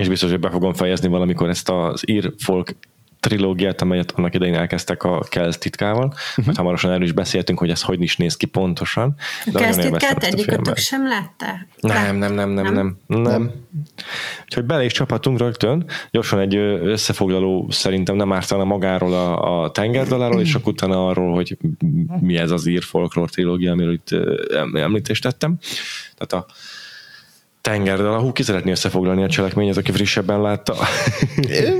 és 0.00 0.08
biztos, 0.08 0.30
hogy 0.30 0.40
be 0.40 0.50
fogom 0.50 0.74
fejezni 0.74 1.08
valamikor 1.08 1.48
ezt 1.48 1.68
az 1.68 2.08
ír 2.08 2.32
folk 2.38 2.76
trilógiát, 3.20 3.82
amelyet 3.82 4.12
annak 4.16 4.34
idején 4.34 4.54
elkezdtek 4.54 5.02
a 5.02 5.20
Kells 5.28 5.58
titkával, 5.58 6.06
uh-huh. 6.06 6.44
mert 6.44 6.56
hamarosan 6.56 6.90
erről 6.90 7.04
is 7.04 7.12
beszéltünk, 7.12 7.58
hogy 7.58 7.70
ez 7.70 7.82
hogy 7.82 8.02
is 8.02 8.16
néz 8.16 8.36
ki 8.36 8.46
pontosan. 8.46 9.14
De 9.44 9.58
a 9.58 9.62
Kells 9.62 9.76
titkát 9.76 10.22
egyikötök 10.22 10.76
sem 10.76 11.06
látta? 11.06 11.46
Nem, 11.80 12.16
nem, 12.16 12.32
nem, 12.32 12.50
nem, 12.50 12.72
nem, 12.72 12.98
nem. 13.06 13.22
nem. 13.22 13.52
Úgyhogy 14.44 14.64
bele 14.64 14.84
is 14.84 14.92
csaphatunk 14.92 15.38
rögtön. 15.38 15.86
Gyorsan 16.10 16.40
egy 16.40 16.56
összefoglaló 16.56 17.66
szerintem 17.70 18.16
nem 18.16 18.32
ártana 18.32 18.64
magáról 18.64 19.12
a, 19.12 19.62
a 19.62 19.70
tengerdaláról, 19.70 20.40
és 20.40 20.54
akkor 20.54 20.72
utána 20.72 21.08
arról, 21.08 21.34
hogy 21.34 21.56
mi 22.20 22.36
ez 22.36 22.50
az 22.50 22.66
ír 22.66 22.82
folklór 22.82 23.30
trilógia, 23.30 23.72
amiről 23.72 23.92
itt 23.92 24.14
említést 24.74 25.22
tettem. 25.22 25.58
Tehát 26.16 26.44
a 26.44 26.52
tengerdal. 27.66 28.20
Hú, 28.20 28.32
ki 28.32 28.42
szeretné 28.42 28.70
összefoglalni 28.70 29.22
a 29.22 29.28
cselekményet, 29.28 29.76
aki 29.76 29.92
frissebben 29.92 30.40
látta? 30.40 30.74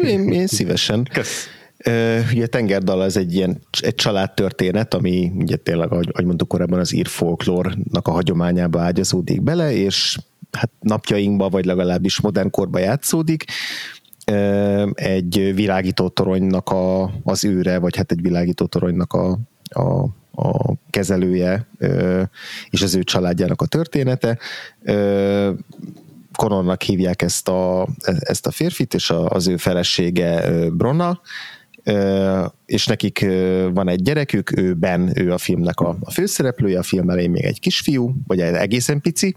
én, 0.02 0.32
én 0.32 0.46
szívesen. 0.46 1.08
Kösz. 1.12 1.48
Uh, 1.86 2.20
ugye 2.32 2.46
Tengerdal 2.46 3.04
ez 3.04 3.16
egy 3.16 3.34
ilyen 3.34 3.60
egy 3.80 3.94
családtörténet, 3.94 4.94
ami 4.94 5.32
ugye 5.34 5.56
tényleg, 5.56 5.92
ahogy, 5.92 6.08
ahogy 6.12 6.24
mondtuk 6.24 6.48
korábban, 6.48 6.78
az 6.78 6.94
ír 6.94 7.06
folklórnak 7.06 8.08
a 8.08 8.10
hagyományába 8.10 8.80
ágyazódik 8.80 9.42
bele, 9.42 9.72
és 9.72 10.18
hát 10.52 10.70
napjainkban, 10.80 11.50
vagy 11.50 11.64
legalábbis 11.64 12.20
modern 12.20 12.50
korba 12.50 12.78
játszódik. 12.78 13.44
Uh, 14.32 14.90
egy 14.94 15.52
világító 15.54 16.08
toronynak 16.08 16.68
a, 16.70 17.10
az 17.24 17.44
őre, 17.44 17.78
vagy 17.78 17.96
hát 17.96 18.12
egy 18.12 18.22
világító 18.22 18.66
toronynak 18.66 19.12
a, 19.12 19.38
a 19.68 20.06
a 20.36 20.74
kezelője 20.90 21.66
és 22.70 22.82
az 22.82 22.94
ő 22.94 23.02
családjának 23.02 23.62
a 23.62 23.66
története. 23.66 24.38
Konornak 26.32 26.82
hívják 26.82 27.22
ezt 27.22 27.48
a, 27.48 27.88
ezt 28.20 28.46
a 28.46 28.50
férfit, 28.50 28.94
és 28.94 29.12
az 29.28 29.48
ő 29.48 29.56
felesége 29.56 30.50
Bronna, 30.70 31.20
és 32.66 32.86
nekik 32.86 33.26
van 33.72 33.88
egy 33.88 34.02
gyerekük, 34.02 34.58
ő 34.58 34.74
Ben, 34.74 35.12
ő 35.14 35.32
a 35.32 35.38
filmnek 35.38 35.80
a, 35.80 35.96
a 36.00 36.10
főszereplője, 36.10 36.78
a 36.78 36.82
film 36.82 37.10
elején 37.10 37.30
még 37.30 37.44
egy 37.44 37.60
kisfiú, 37.60 38.14
vagy 38.26 38.40
egy 38.40 38.54
egészen 38.54 39.00
pici, 39.00 39.36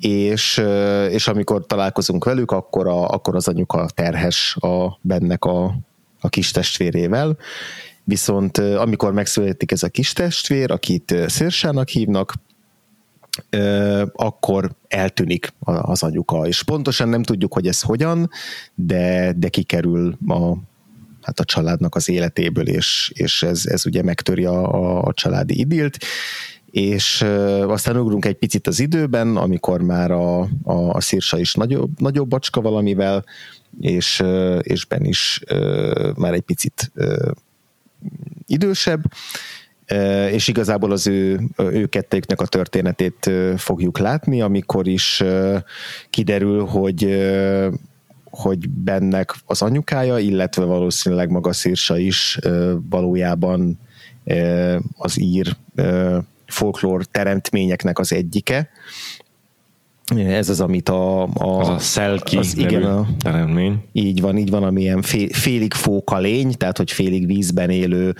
és, 0.00 0.62
és 1.10 1.28
amikor 1.28 1.66
találkozunk 1.66 2.24
velük, 2.24 2.50
akkor, 2.50 2.86
a, 2.86 3.08
akkor 3.08 3.36
az 3.36 3.48
anyuka 3.48 3.88
terhes 3.94 4.56
a 4.60 4.98
bennek 5.00 5.44
a, 5.44 5.74
a 6.20 6.28
kis 6.28 6.50
testvérével, 6.50 7.36
Viszont 8.04 8.58
amikor 8.58 9.12
megszületik 9.12 9.72
ez 9.72 9.82
a 9.82 9.88
kis 9.88 10.12
testvér, 10.12 10.70
akit 10.70 11.14
Szérsának 11.26 11.88
hívnak, 11.88 12.34
akkor 14.12 14.70
eltűnik 14.88 15.52
az 15.64 16.02
anyuka, 16.02 16.46
és 16.46 16.62
pontosan 16.62 17.08
nem 17.08 17.22
tudjuk, 17.22 17.52
hogy 17.52 17.66
ez 17.66 17.80
hogyan, 17.80 18.30
de, 18.74 19.32
de 19.36 19.48
kikerül 19.48 20.18
a, 20.26 20.54
hát 21.22 21.40
a 21.40 21.44
családnak 21.44 21.94
az 21.94 22.08
életéből, 22.08 22.68
és, 22.68 23.12
és 23.14 23.42
ez, 23.42 23.66
ez 23.66 23.86
ugye 23.86 24.02
megtöri 24.02 24.44
a, 24.44 25.00
a, 25.06 25.12
családi 25.12 25.58
idilt, 25.58 25.98
és 26.70 27.22
aztán 27.66 27.96
ugrunk 27.96 28.24
egy 28.24 28.36
picit 28.36 28.66
az 28.66 28.80
időben, 28.80 29.36
amikor 29.36 29.82
már 29.82 30.10
a, 30.10 30.40
a, 30.62 30.72
a 30.72 31.00
szírsa 31.00 31.38
is 31.38 31.54
nagyobb, 31.54 32.00
nagyobb 32.00 32.28
bacska 32.28 32.60
valamivel, 32.60 33.24
és, 33.80 34.22
és 34.60 34.84
Ben 34.84 35.04
is 35.04 35.40
már 36.16 36.32
egy 36.32 36.40
picit 36.40 36.92
idősebb, 38.46 39.02
és 40.30 40.48
igazából 40.48 40.92
az 40.92 41.06
ő, 41.06 41.40
ő 41.56 41.86
kettőknek 41.86 42.40
a 42.40 42.46
történetét 42.46 43.30
fogjuk 43.56 43.98
látni, 43.98 44.40
amikor 44.40 44.88
is 44.88 45.22
kiderül, 46.10 46.64
hogy 46.64 47.28
hogy 48.30 48.68
bennek 48.68 49.34
az 49.46 49.62
anyukája, 49.62 50.18
illetve 50.18 50.64
valószínűleg 50.64 51.30
maga 51.30 51.52
Szirsa 51.52 51.98
is 51.98 52.38
valójában 52.90 53.78
az 54.96 55.20
ír 55.20 55.56
folklór 56.46 57.04
teremtményeknek 57.04 57.98
az 57.98 58.12
egyike, 58.12 58.68
ez 60.16 60.48
az, 60.48 60.60
amit 60.60 60.88
a... 60.88 61.22
a 61.22 61.60
az 61.60 61.68
a 61.68 61.78
szelki 61.78 62.36
az, 62.36 62.58
igen, 62.58 62.82
a, 62.82 63.06
teremtmény. 63.18 63.84
Így 63.92 64.20
van, 64.20 64.36
így 64.36 64.50
van, 64.50 64.62
amilyen 64.62 65.02
fél, 65.02 65.28
félig 65.32 65.74
fóka 65.74 66.18
lény, 66.18 66.52
tehát 66.56 66.76
hogy 66.76 66.92
félig 66.92 67.26
vízben 67.26 67.70
élő, 67.70 68.14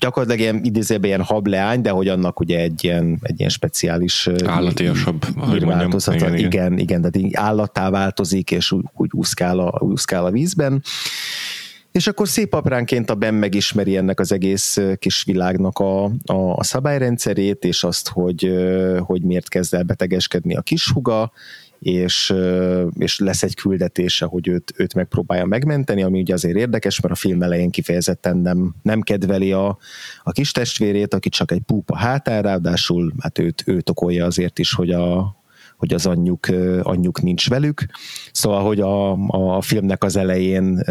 gyakorlatilag 0.00 0.40
ilyen 0.40 0.64
idézőben 0.64 1.08
ilyen 1.08 1.22
hableány, 1.22 1.80
de 1.80 1.90
hogy 1.90 2.08
annak 2.08 2.40
ugye 2.40 2.58
egy 2.58 2.84
ilyen, 2.84 3.18
egy 3.22 3.38
ilyen 3.38 3.50
speciális 3.50 4.28
állatiasabb, 4.46 5.24
hogy 5.24 5.62
mondjam. 5.64 5.90
Igen, 5.90 6.34
igen, 6.34 6.46
igen, 6.46 6.78
igen, 6.78 7.00
tehát 7.00 7.36
állattá 7.36 7.90
változik, 7.90 8.50
és 8.50 8.72
úgy, 8.72 8.84
úgy 8.94 9.10
úszkál, 9.12 9.58
a, 9.58 9.80
úszkál 9.80 10.24
a 10.24 10.30
vízben. 10.30 10.82
És 11.92 12.06
akkor 12.06 12.28
szép 12.28 12.52
apránként 12.52 13.10
a 13.10 13.14
Ben 13.14 13.34
megismeri 13.34 13.96
ennek 13.96 14.20
az 14.20 14.32
egész 14.32 14.78
kis 14.98 15.24
világnak 15.24 15.78
a, 15.78 16.04
a, 16.04 16.54
a 16.56 16.62
szabályrendszerét, 16.62 17.64
és 17.64 17.84
azt, 17.84 18.08
hogy, 18.08 18.52
hogy 18.98 19.22
miért 19.22 19.48
kezd 19.48 19.74
el 19.74 19.82
betegeskedni 19.82 20.56
a 20.56 20.60
kishuga, 20.60 21.32
és, 21.78 22.34
és 22.98 23.18
lesz 23.18 23.42
egy 23.42 23.54
küldetése, 23.54 24.24
hogy 24.24 24.48
őt, 24.48 24.72
őt 24.76 24.94
megpróbálja 24.94 25.44
megmenteni, 25.44 26.02
ami 26.02 26.20
ugye 26.20 26.34
azért 26.34 26.56
érdekes, 26.56 27.00
mert 27.00 27.14
a 27.14 27.16
film 27.16 27.42
elején 27.42 27.70
kifejezetten 27.70 28.36
nem, 28.36 28.74
nem 28.82 29.00
kedveli 29.00 29.52
a, 29.52 29.78
a 30.22 30.30
kis 30.32 30.52
testvérét, 30.52 31.14
aki 31.14 31.28
csak 31.28 31.50
egy 31.50 31.62
púpa 31.66 31.96
hátán, 31.96 32.42
ráadásul 32.42 33.12
hát 33.20 33.38
őt, 33.38 33.62
őt 33.66 33.90
okolja 33.90 34.26
azért 34.26 34.58
is, 34.58 34.74
hogy 34.74 34.90
a, 34.90 35.36
hogy 35.76 35.94
az 35.94 36.06
anyjuk, 36.06 36.46
anyjuk 36.82 37.22
nincs 37.22 37.48
velük. 37.48 37.86
Szóval, 38.32 38.64
hogy 38.64 38.80
a, 38.80 39.12
a 39.56 39.60
filmnek 39.60 40.04
az 40.04 40.16
elején 40.16 40.84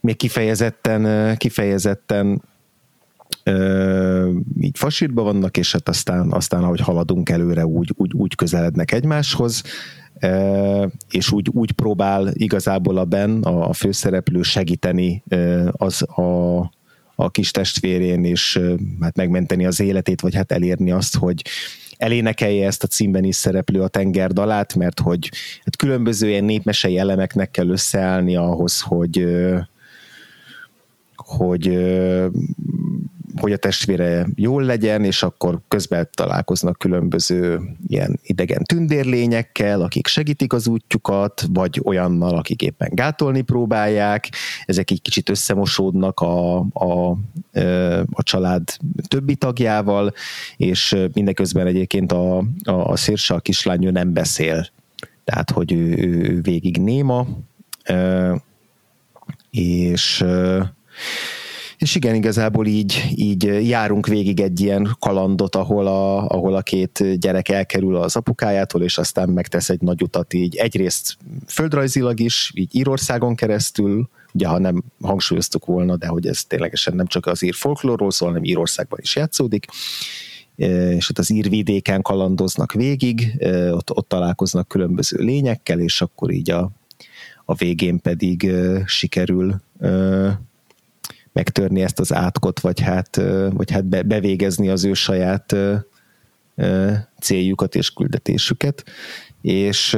még 0.00 0.16
kifejezetten, 0.16 1.36
kifejezetten 1.36 2.42
így 4.60 4.78
fasírban 4.78 5.24
vannak, 5.24 5.56
és 5.56 5.72
hát 5.72 5.88
aztán, 5.88 6.32
aztán 6.32 6.62
ahogy 6.62 6.80
haladunk 6.80 7.28
előre, 7.28 7.66
úgy, 7.66 7.92
úgy, 7.96 8.12
úgy 8.14 8.34
közelednek 8.34 8.92
egymáshoz, 8.92 9.62
és 11.10 11.32
úgy, 11.32 11.48
úgy 11.52 11.72
próbál 11.72 12.28
igazából 12.32 12.96
a 12.96 13.04
Ben, 13.04 13.42
a, 13.42 13.68
a 13.68 13.72
főszereplő 13.72 14.42
segíteni 14.42 15.22
az 15.72 16.02
a, 16.02 16.58
a 17.14 17.30
kis 17.30 17.50
testvérén, 17.50 18.24
és 18.24 18.60
hát 19.00 19.16
megmenteni 19.16 19.66
az 19.66 19.80
életét, 19.80 20.20
vagy 20.20 20.34
hát 20.34 20.52
elérni 20.52 20.90
azt, 20.90 21.16
hogy 21.16 21.42
elénekelje 21.96 22.66
ezt 22.66 22.82
a 22.82 22.86
címben 22.86 23.24
is 23.24 23.36
szereplő 23.36 23.82
a 23.82 23.88
tenger 23.88 24.32
dalát, 24.32 24.74
mert 24.74 25.00
hogy 25.00 25.30
hát 25.64 25.76
különböző 25.76 26.28
ilyen 26.28 26.44
népmesei 26.44 26.98
elemeknek 26.98 27.50
kell 27.50 27.68
összeállni 27.68 28.36
ahhoz, 28.36 28.80
hogy 28.80 29.26
hogy 31.26 31.78
hogy 33.40 33.52
a 33.52 33.56
testvére 33.56 34.26
jól 34.34 34.62
legyen, 34.62 35.04
és 35.04 35.22
akkor 35.22 35.60
közben 35.68 36.08
találkoznak 36.14 36.78
különböző 36.78 37.60
ilyen 37.86 38.18
idegen 38.22 38.62
tündérlényekkel, 38.62 39.80
akik 39.82 40.06
segítik 40.06 40.52
az 40.52 40.68
útjukat, 40.68 41.44
vagy 41.52 41.80
olyannal, 41.84 42.36
akik 42.36 42.62
éppen 42.62 42.90
gátolni 42.92 43.40
próbálják. 43.40 44.28
Ezek 44.64 44.90
egy 44.90 45.02
kicsit 45.02 45.28
összemosódnak 45.28 46.20
a, 46.20 46.58
a, 46.58 47.10
a 48.10 48.22
család 48.22 48.62
többi 49.08 49.34
tagjával, 49.34 50.12
és 50.56 50.96
mindeközben 51.12 51.66
egyébként 51.66 52.12
a, 52.12 52.38
a, 52.64 52.70
a 52.72 52.96
szérse, 52.96 53.34
a 53.34 53.40
kislány, 53.40 53.92
nem 53.92 54.12
beszél. 54.12 54.66
Tehát, 55.24 55.50
hogy 55.50 55.72
ő, 55.72 55.96
ő 55.96 56.40
végig 56.40 56.78
néma, 56.78 57.26
és 59.50 60.24
és 61.80 61.94
igen, 61.94 62.14
igazából 62.14 62.66
így, 62.66 63.04
így 63.14 63.68
járunk 63.68 64.06
végig 64.06 64.40
egy 64.40 64.60
ilyen 64.60 64.96
kalandot, 64.98 65.56
ahol 65.56 65.86
a, 65.86 66.26
ahol 66.28 66.54
a 66.54 66.62
két 66.62 67.18
gyerek 67.18 67.48
elkerül 67.48 67.96
az 67.96 68.16
apukájától, 68.16 68.82
és 68.82 68.98
aztán 68.98 69.28
megtesz 69.28 69.68
egy 69.68 69.80
nagy 69.80 70.02
utat 70.02 70.34
így. 70.34 70.56
Egyrészt 70.56 71.16
földrajzilag 71.46 72.20
is, 72.20 72.52
így 72.54 72.76
Írországon 72.76 73.34
keresztül, 73.34 74.08
ugye 74.32 74.46
ha 74.46 74.58
nem 74.58 74.82
hangsúlyoztuk 75.00 75.64
volna, 75.64 75.96
de 75.96 76.06
hogy 76.06 76.26
ez 76.26 76.44
ténylegesen 76.44 76.94
nem 76.94 77.06
csak 77.06 77.26
az 77.26 77.42
ír 77.42 77.54
folklórról 77.54 78.10
szól, 78.10 78.28
hanem 78.28 78.44
Írországban 78.44 78.98
is 79.02 79.16
játszódik, 79.16 79.66
és 80.96 81.10
ott 81.10 81.18
az 81.18 81.30
írvidéken 81.30 82.02
kalandoznak 82.02 82.72
végig, 82.72 83.46
ott, 83.70 83.96
ott 83.96 84.08
találkoznak 84.08 84.68
különböző 84.68 85.16
lényekkel, 85.18 85.80
és 85.80 86.00
akkor 86.00 86.30
így 86.30 86.50
a, 86.50 86.70
a 87.44 87.54
végén 87.54 88.00
pedig 88.00 88.50
sikerül 88.86 89.60
megtörni 91.32 91.82
ezt 91.82 92.00
az 92.00 92.12
átkot, 92.12 92.60
vagy 92.60 92.80
hát, 92.80 93.20
vagy 93.50 93.70
hát 93.70 94.06
bevégezni 94.06 94.68
az 94.68 94.84
ő 94.84 94.92
saját 94.92 95.56
céljukat 97.20 97.74
és 97.74 97.90
küldetésüket, 97.90 98.84
és, 99.42 99.96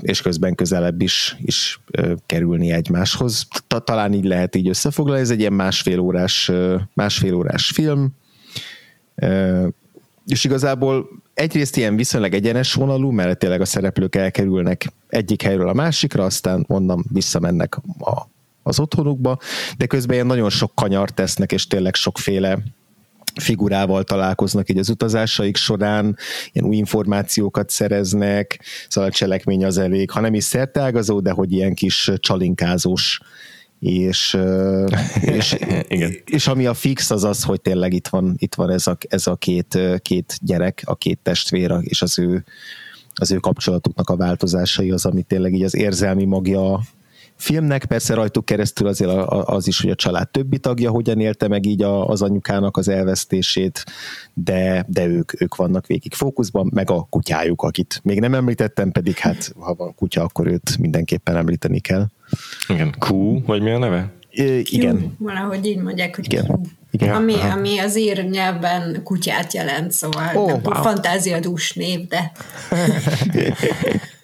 és 0.00 0.22
közben 0.22 0.54
közelebb 0.54 1.02
is, 1.02 1.36
is 1.40 1.80
kerülni 2.26 2.72
egymáshoz. 2.72 3.46
Talán 3.84 4.12
így 4.12 4.24
lehet 4.24 4.56
így 4.56 4.68
összefoglalni, 4.68 5.20
ez 5.20 5.30
egy 5.30 5.40
ilyen 5.40 5.52
másfél 5.52 5.98
órás, 5.98 6.50
másfél 6.94 7.34
órás 7.34 7.70
film, 7.70 8.08
és 10.26 10.44
igazából 10.44 11.08
egyrészt 11.34 11.76
ilyen 11.76 11.96
viszonylag 11.96 12.34
egyenes 12.34 12.72
vonalú, 12.72 13.10
mert 13.10 13.38
tényleg 13.38 13.60
a 13.60 13.64
szereplők 13.64 14.14
elkerülnek 14.14 14.92
egyik 15.08 15.42
helyről 15.42 15.68
a 15.68 15.72
másikra, 15.72 16.24
aztán 16.24 16.64
onnan 16.68 17.04
visszamennek 17.12 17.76
a 17.98 18.28
az 18.68 18.80
otthonukba, 18.80 19.38
de 19.76 19.86
közben 19.86 20.14
ilyen 20.14 20.26
nagyon 20.26 20.50
sok 20.50 20.74
kanyart 20.74 21.14
tesznek, 21.14 21.52
és 21.52 21.66
tényleg 21.66 21.94
sokféle 21.94 22.58
figurával 23.40 24.04
találkoznak 24.04 24.70
így 24.70 24.78
az 24.78 24.88
utazásaik 24.88 25.56
során, 25.56 26.16
ilyen 26.52 26.68
új 26.68 26.76
információkat 26.76 27.70
szereznek, 27.70 28.60
szóval 28.88 29.10
a 29.10 29.12
cselekmény 29.12 29.64
az 29.64 29.78
elég, 29.78 30.10
ha 30.10 30.20
nem 30.20 30.34
is 30.34 30.44
szertágazó, 30.44 31.20
de 31.20 31.30
hogy 31.30 31.52
ilyen 31.52 31.74
kis 31.74 32.10
csalinkázós 32.16 33.20
és, 33.78 34.36
és, 35.38 35.56
Igen. 35.88 36.14
és 36.24 36.46
ami 36.46 36.66
a 36.66 36.74
fix 36.74 37.10
az 37.10 37.24
az, 37.24 37.42
hogy 37.42 37.60
tényleg 37.60 37.92
itt 37.92 38.08
van, 38.08 38.34
itt 38.36 38.54
van 38.54 38.70
ez, 38.70 38.86
a, 38.86 38.96
ez 39.08 39.26
a 39.26 39.36
két, 39.36 39.78
két 40.02 40.38
gyerek, 40.42 40.82
a 40.84 40.94
két 40.94 41.18
testvér, 41.22 41.74
és 41.80 42.02
az 42.02 42.18
ő, 42.18 42.44
az 43.14 43.30
ő 43.30 43.36
kapcsolatuknak 43.36 44.10
a 44.10 44.16
változásai 44.16 44.90
az, 44.90 45.06
ami 45.06 45.22
tényleg 45.22 45.54
így 45.54 45.64
az 45.64 45.74
érzelmi 45.74 46.24
magja 46.24 46.80
filmnek, 47.38 47.84
persze 47.84 48.14
rajtuk 48.14 48.44
keresztül 48.44 48.86
azért 48.86 49.10
az 49.28 49.66
is, 49.66 49.80
hogy 49.80 49.90
a 49.90 49.94
család 49.94 50.28
többi 50.28 50.58
tagja 50.58 50.90
hogyan 50.90 51.20
élte 51.20 51.48
meg 51.48 51.66
így 51.66 51.82
az 51.82 52.22
anyukának 52.22 52.76
az 52.76 52.88
elvesztését, 52.88 53.84
de, 54.34 54.84
de 54.88 55.06
ők, 55.06 55.40
ők 55.40 55.56
vannak 55.56 55.86
végig 55.86 56.14
fókuszban, 56.14 56.70
meg 56.74 56.90
a 56.90 57.06
kutyájuk, 57.10 57.62
akit 57.62 58.00
még 58.02 58.20
nem 58.20 58.34
említettem, 58.34 58.92
pedig 58.92 59.16
hát 59.16 59.52
ha 59.58 59.74
van 59.74 59.94
kutya, 59.94 60.22
akkor 60.22 60.46
őt 60.46 60.78
mindenképpen 60.78 61.36
említeni 61.36 61.80
kell. 61.80 62.06
Igen, 62.68 62.94
Q, 63.08 63.40
vagy 63.46 63.62
mi 63.62 63.70
a 63.70 63.78
neve? 63.78 64.12
Igen. 64.62 65.14
Valahogy 65.18 65.66
így 65.66 65.82
mondják, 65.82 66.16
hogy 66.16 66.32
igen. 66.32 66.60
Igen. 66.90 67.14
Ami, 67.14 67.34
ami 67.34 67.78
az 67.78 67.98
ír 67.98 68.24
nyelven 68.24 69.00
kutyát 69.04 69.52
jelent, 69.52 69.92
szóval 69.92 70.36
oh, 70.36 70.46
nem 70.46 70.60
wow. 70.64 70.82
fantáziadús 70.82 71.72
név, 71.72 72.06
de... 72.06 72.32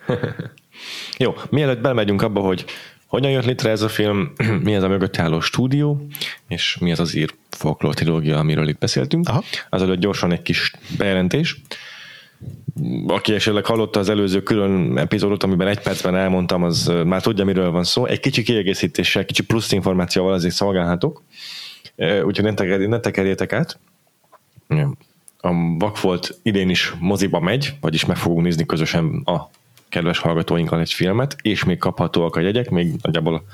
Jó, 1.18 1.34
mielőtt 1.50 1.80
belemegyünk 1.80 2.22
abba, 2.22 2.40
hogy 2.40 2.64
hogyan 3.14 3.30
jött 3.30 3.44
létre 3.44 3.70
ez 3.70 3.82
a 3.82 3.88
film, 3.88 4.32
mi 4.64 4.74
ez 4.74 4.82
a 4.82 4.88
mögött 4.88 5.18
álló 5.18 5.40
stúdió, 5.40 6.06
és 6.48 6.76
mi 6.80 6.90
ez 6.90 7.00
az 7.00 7.14
ír 7.14 7.34
folklór 7.50 7.94
trilógia, 7.94 8.38
amiről 8.38 8.68
itt 8.68 8.78
beszéltünk. 8.78 9.28
Aha. 9.28 9.42
Azelőtt 9.70 9.98
gyorsan 9.98 10.32
egy 10.32 10.42
kis 10.42 10.72
bejelentés. 10.98 11.60
Aki 13.06 13.34
esetleg 13.34 13.66
hallotta 13.66 14.00
az 14.00 14.08
előző 14.08 14.42
külön 14.42 14.98
epizódot, 14.98 15.42
amiben 15.42 15.66
egy 15.66 15.80
percben 15.80 16.16
elmondtam, 16.16 16.62
az 16.62 16.92
már 17.04 17.22
tudja, 17.22 17.44
miről 17.44 17.70
van 17.70 17.84
szó. 17.84 18.06
Egy 18.06 18.20
kicsi 18.20 18.42
kiegészítéssel, 18.42 19.24
kicsi 19.24 19.42
plusz 19.42 19.72
információval 19.72 20.32
azért 20.32 20.54
szolgálhatok, 20.54 21.22
úgyhogy 21.96 22.44
ne, 22.44 22.54
tekerj, 22.54 22.86
ne 22.86 23.00
tekerjétek 23.00 23.52
át. 23.52 23.78
A 25.38 25.52
Vakfolt 25.78 26.38
idén 26.42 26.68
is 26.68 26.94
moziba 26.98 27.40
megy, 27.40 27.74
vagyis 27.80 28.04
meg 28.04 28.16
fogunk 28.16 28.42
nézni 28.42 28.66
közösen 28.66 29.22
a 29.24 29.50
kedves 29.88 30.18
hallgatóinkkal 30.18 30.80
egy 30.80 30.92
filmet, 30.92 31.36
és 31.42 31.64
még 31.64 31.78
kaphatóak 31.78 32.36
a 32.36 32.40
jegyek, 32.40 32.70
még 32.70 32.94
nagyjából 33.02 33.44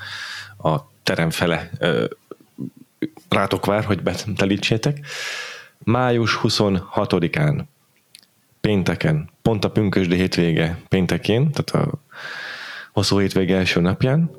a 0.62 0.76
terem 1.02 1.30
fele 1.30 1.70
ö, 1.78 2.04
rátok 3.28 3.66
vár, 3.66 3.84
hogy 3.84 4.02
betelítsétek. 4.02 5.06
Május 5.78 6.38
26-án, 6.42 7.62
pénteken, 8.60 9.30
pont 9.42 9.64
a 9.64 9.70
pünkösdi 9.70 10.16
hétvége 10.16 10.78
péntekén, 10.88 11.50
tehát 11.50 11.88
a 11.88 11.98
hosszú 12.92 13.18
hétvége 13.18 13.56
első 13.56 13.80
napján, 13.80 14.30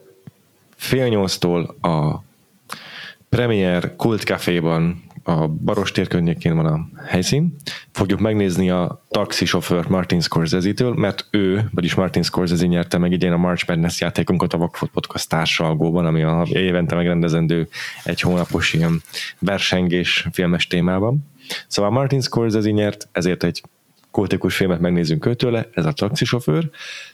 fél 0.75 1.08
nyolctól 1.08 1.75
a 1.82 2.23
Premier 3.30 3.95
Kult 3.95 4.21
Caféban 4.21 5.04
a 5.23 5.47
Barostér 5.47 6.07
környékén 6.07 6.55
van 6.55 6.65
a 6.65 7.01
helyszín. 7.05 7.55
Fogjuk 7.91 8.19
megnézni 8.19 8.69
a 8.69 9.05
taxisofőr 9.10 9.88
Martin 9.88 10.19
Scorsese-től, 10.21 10.93
mert 10.93 11.27
ő, 11.31 11.69
vagyis 11.73 11.95
Martin 11.95 12.23
Scorsese 12.23 12.65
nyerte 12.65 12.97
meg 12.97 13.12
idén 13.12 13.31
a 13.31 13.38
March 13.38 13.67
Madness 13.67 13.99
játékunkat 13.99 14.53
a 14.53 14.57
Vakfot 14.57 14.89
Podcast 14.89 15.29
társalgóban, 15.29 16.05
ami 16.05 16.23
a 16.23 16.45
évente 16.49 16.95
megrendezendő 16.95 17.67
egy 18.03 18.21
hónapos 18.21 18.73
ilyen 18.73 19.01
versengés 19.39 20.27
filmes 20.31 20.67
témában. 20.67 21.29
Szóval 21.67 21.91
Martin 21.91 22.21
Scorsese 22.21 22.69
nyert, 22.69 23.07
ezért 23.12 23.43
egy 23.43 23.62
kultikus 24.12 24.55
filmet 24.55 24.79
megnézünk 24.79 25.25
őtőle, 25.25 25.69
ez 25.73 25.86
a 25.86 25.91
taxisofőr. 25.91 26.69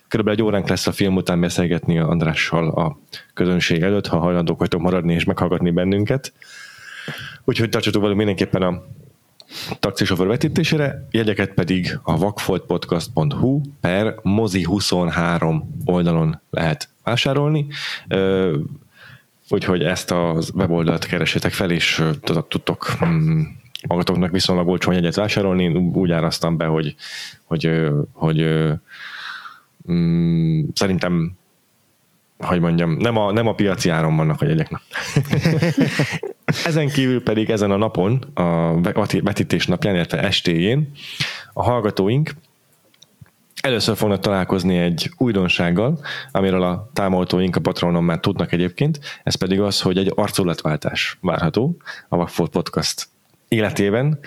Körülbelül 0.08 0.40
egy 0.40 0.46
óránk 0.46 0.68
lesz 0.68 0.88
a 0.88 0.92
film 0.92 1.16
után 1.16 1.40
beszélgetni 1.40 2.00
a 2.00 2.08
Andrással 2.08 2.70
a 2.70 3.00
közönség 3.34 3.82
előtt, 3.82 4.08
ha 4.08 4.18
hajlandók 4.18 4.60
vagytok 4.60 4.82
maradni 4.82 5.14
és 5.14 5.24
meghallgatni 5.24 5.72
bennünket. 5.72 6.34
Úgyhogy 7.50 7.70
tartsatok 7.70 8.02
velünk 8.02 8.18
mindenképpen 8.18 8.62
a 8.62 8.84
taxisofőr 9.80 10.28
vetítésére, 10.28 11.08
jegyeket 11.12 11.54
pedig 11.54 12.00
a 12.04 12.18
vakfoltpodcast.hu 12.18 13.62
per 13.82 14.16
mozi23 14.24 15.62
oldalon 15.86 16.42
lehet 16.50 16.90
vásárolni. 17.04 17.68
Úgyhogy 19.50 19.84
ezt 19.84 20.12
a 20.12 20.38
weboldalt 20.54 21.06
keresétek 21.06 21.54
fel, 21.54 21.72
és 21.72 22.04
tudtok 22.48 22.98
mm, 23.06 23.42
magatoknak 23.88 24.32
viszonylag 24.32 24.68
olcsó 24.68 24.92
jegyet 24.92 25.16
vásárolni. 25.16 25.68
Úgy 25.76 26.12
árasztam 26.12 26.58
be, 26.58 26.66
hogy, 26.66 26.96
hogy, 27.44 27.88
hogy 28.12 28.46
mm, 29.92 30.64
szerintem 30.74 31.38
hogy 32.38 32.60
mondjam, 32.60 32.92
nem 32.92 33.18
a, 33.18 33.32
nem 33.32 33.48
a 33.48 33.54
piaci 33.54 33.90
áron 33.90 34.16
vannak 34.16 34.42
a 34.42 34.46
jegyek. 34.46 34.72
Ezen 36.66 36.88
kívül 36.88 37.24
pedig 37.24 37.50
ezen 37.50 37.72
a 37.72 37.78
napon, 37.78 38.24
a 38.34 38.82
vetítés 39.22 39.68
napján, 39.68 39.96
illetve 39.96 40.20
estéjén 40.20 40.92
a 41.54 41.64
hallgatóink 41.64 42.32
először 43.62 43.96
fognak 43.96 44.20
találkozni 44.20 44.78
egy 44.78 45.12
újdonsággal, 45.18 46.00
amiről 46.32 46.64
a 46.64 46.90
támogatóink 46.94 47.56
a 47.56 47.60
Patronon 47.60 48.04
már 48.04 48.20
tudnak 48.20 48.52
egyébként, 48.52 49.00
ez 49.24 49.36
pedig 49.36 49.60
az, 49.60 49.82
hogy 49.82 49.98
egy 49.98 50.12
arculatváltás 50.16 51.18
várható 51.22 51.78
a 52.08 52.18
Vagfolt 52.18 52.52
Podcast 52.52 53.08
életében. 53.48 54.20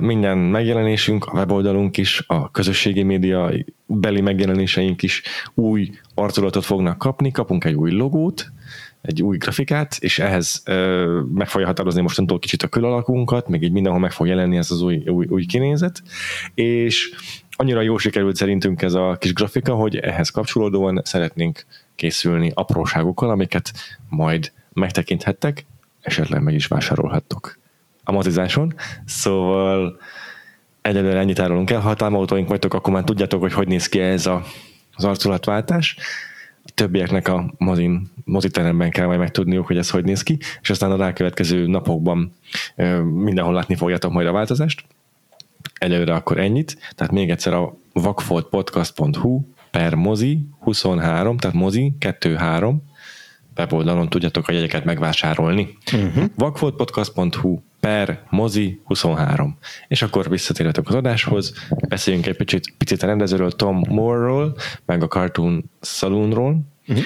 Minden 0.00 0.38
megjelenésünk, 0.38 1.24
a 1.24 1.32
weboldalunk 1.32 1.96
is, 1.96 2.24
a 2.26 2.50
közösségi 2.50 3.02
média 3.02 3.50
beli 3.86 4.20
megjelenéseink 4.20 5.02
is 5.02 5.22
új 5.54 5.90
arculatot 6.14 6.64
fognak 6.64 6.98
kapni, 6.98 7.30
kapunk 7.30 7.64
egy 7.64 7.74
új 7.74 7.90
logót, 7.90 8.52
egy 9.02 9.22
új 9.22 9.36
grafikát, 9.36 9.96
és 10.00 10.18
ehhez 10.18 10.62
ö, 10.64 11.20
meg 11.34 11.48
fogja 11.48 11.66
határozni 11.66 12.00
mostantól 12.00 12.38
kicsit 12.38 12.62
a 12.62 12.68
külalakunkat, 12.68 13.48
meg 13.48 13.62
így 13.62 13.72
mindenhol 13.72 14.00
meg 14.00 14.12
fog 14.12 14.26
jelenni 14.26 14.56
ez 14.56 14.70
az 14.70 14.82
új, 14.82 15.08
új, 15.08 15.26
új 15.28 15.44
kinézet, 15.44 16.02
és 16.54 17.14
annyira 17.50 17.80
jó 17.80 17.98
sikerült 17.98 18.36
szerintünk 18.36 18.82
ez 18.82 18.94
a 18.94 19.16
kis 19.20 19.32
grafika, 19.32 19.74
hogy 19.74 19.96
ehhez 19.96 20.28
kapcsolódóan 20.30 21.00
szeretnénk 21.04 21.64
készülni 21.94 22.50
apróságokkal, 22.54 23.30
amiket 23.30 23.72
majd 24.08 24.52
megtekinthettek, 24.72 25.66
esetleg 26.00 26.42
meg 26.42 26.54
is 26.54 26.66
vásárolhattok. 26.66 27.58
a 28.04 28.12
mozizáson, 28.12 28.74
szóval 29.04 29.98
egyelőre 30.82 31.18
ennyit 31.18 31.38
árulunk 31.38 31.70
el. 31.70 31.80
Ha 31.80 31.94
támogatóink 31.94 32.48
vagytok, 32.48 32.74
akkor 32.74 32.92
már 32.92 33.04
tudjátok, 33.04 33.40
hogy 33.40 33.52
hogy 33.52 33.68
néz 33.68 33.88
ki 33.88 34.00
ez 34.00 34.26
a, 34.26 34.44
az 34.94 35.04
arculatváltás. 35.04 35.96
Többieknek 36.74 37.28
a 37.28 37.54
mozin, 37.58 38.10
moziteremben 38.24 38.90
kell 38.90 39.06
majd 39.06 39.18
megtudniuk, 39.18 39.66
hogy 39.66 39.76
ez 39.76 39.90
hogy 39.90 40.04
néz 40.04 40.22
ki, 40.22 40.38
és 40.60 40.70
aztán 40.70 40.90
a 40.90 40.96
rákövetkező 40.96 41.66
napokban 41.66 42.32
mindenhol 43.14 43.54
látni 43.54 43.74
fogjátok 43.74 44.12
majd 44.12 44.26
a 44.26 44.32
változást. 44.32 44.84
Előre 45.78 46.14
akkor 46.14 46.38
ennyit, 46.38 46.76
tehát 46.94 47.12
még 47.12 47.30
egyszer 47.30 47.54
a 47.54 47.76
vakfoltpodcast.hu 47.92 49.40
per 49.70 49.94
mozi 49.94 50.46
23, 50.60 51.36
tehát 51.36 51.56
mozi 51.56 51.92
23 52.00 52.82
weboldalon 53.56 54.08
tudjátok 54.08 54.48
a 54.48 54.52
jegyeket 54.52 54.84
megvásárolni. 54.84 55.78
Uh-huh. 55.92 56.24
vakfoltpodcast.hu 56.34 57.58
per 57.86 58.22
mozi 58.30 58.80
23. 58.84 59.58
És 59.88 60.02
akkor 60.02 60.30
visszatérhetek 60.30 60.88
az 60.88 60.94
adáshoz, 60.94 61.52
beszéljünk 61.88 62.26
egy 62.26 62.36
picit, 62.36 62.74
picit 62.78 63.02
a 63.02 63.06
rendezőről, 63.06 63.50
Tom 63.50 63.82
Moore-ról, 63.88 64.56
meg 64.86 65.02
a 65.02 65.06
Cartoon 65.06 65.70
Saloonról. 65.80 66.60
Uh-huh. 66.88 67.04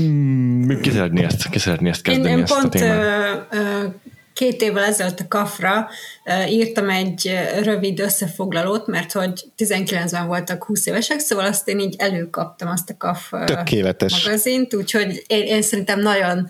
Mm, 0.00 0.80
ki 0.80 0.90
szeretné 0.90 1.24
ezt, 1.24 1.48
ki 1.48 1.58
szeretné 1.58 1.88
ezt 1.88 2.02
kezdeni? 2.02 2.28
Én, 2.28 2.36
én 2.36 2.42
ezt 2.42 2.52
pont 2.52 2.64
a 2.64 2.68
témát? 2.68 3.46
Ö, 3.50 3.56
ö, 3.56 3.86
két 4.32 4.62
évvel 4.62 4.84
ezelőtt 4.84 5.20
a 5.20 5.28
kafra 5.28 5.88
írtam 6.48 6.90
egy 6.90 7.38
rövid 7.62 8.00
összefoglalót, 8.00 8.86
mert 8.86 9.12
hogy 9.12 9.44
19-ben 9.58 10.26
voltak 10.26 10.64
20 10.64 10.86
évesek, 10.86 11.18
szóval 11.18 11.44
azt 11.44 11.68
én 11.68 11.78
így 11.78 11.94
előkaptam 11.98 12.68
azt 12.68 12.90
a 12.90 12.96
kaf 12.96 13.32
Tökéletes. 13.44 14.24
magazint, 14.24 14.74
úgyhogy 14.74 15.24
én, 15.26 15.42
én 15.42 15.62
szerintem 15.62 16.00
nagyon 16.00 16.48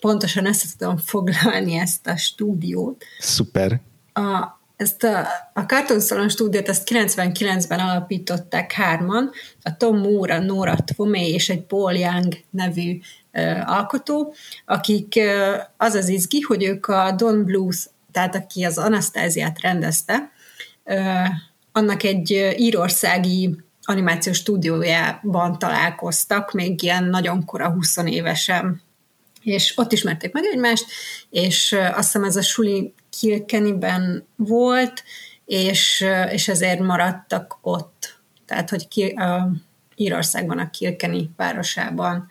pontosan 0.00 0.46
össze 0.46 0.66
tudom 0.78 0.96
foglalni 0.96 1.74
ezt 1.74 2.06
a 2.06 2.16
stúdiót. 2.16 3.04
Szuper. 3.18 3.80
A, 4.12 4.58
ezt 4.76 5.04
a, 5.04 5.26
a 5.52 5.60
Cartoon 5.60 6.00
Salon 6.00 6.28
stúdiót 6.28 6.68
ezt 6.68 6.90
99-ben 6.94 7.78
alapították 7.78 8.72
hárman, 8.72 9.30
a 9.62 9.76
Tom 9.76 9.98
Moore, 9.98 10.34
a 10.34 10.40
Nora 10.40 10.76
Twomey 10.76 11.32
és 11.32 11.48
egy 11.48 11.62
Paul 11.62 11.92
Young 11.92 12.36
nevű 12.50 13.00
uh, 13.32 13.70
alkotó, 13.70 14.34
akik 14.66 15.14
uh, 15.16 15.62
az 15.76 15.94
az 15.94 16.08
izgi, 16.08 16.40
hogy 16.40 16.64
ők 16.64 16.86
a 16.86 17.12
Don 17.12 17.44
Blues, 17.44 17.86
tehát 18.12 18.34
aki 18.34 18.64
az 18.64 18.78
Anasztáziát 18.78 19.60
rendezte, 19.60 20.30
uh, 20.84 21.28
annak 21.72 22.02
egy 22.02 22.54
írországi 22.56 23.56
animációs 23.82 24.36
stúdiójában 24.36 25.58
találkoztak, 25.58 26.52
még 26.52 26.82
ilyen 26.82 27.04
nagyon 27.04 27.44
kora 27.44 27.70
20 27.70 27.96
évesen 27.96 28.82
és 29.50 29.72
ott 29.76 29.92
ismerték 29.92 30.32
meg 30.32 30.44
egymást, 30.52 30.84
és 31.30 31.72
azt 31.72 32.12
hiszem 32.12 32.24
ez 32.24 32.36
a 32.36 32.42
suli 32.42 32.94
Kilkennyben 33.20 34.26
volt, 34.36 35.04
és, 35.44 36.04
és 36.30 36.48
ezért 36.48 36.80
maradtak 36.80 37.58
ott. 37.60 38.18
Tehát, 38.46 38.70
hogy 38.70 38.88
ki, 38.88 39.06
a 39.06 39.50
Írországban, 39.94 40.58
a 40.58 40.70
Kilkenny 40.70 41.24
városában 41.36 42.30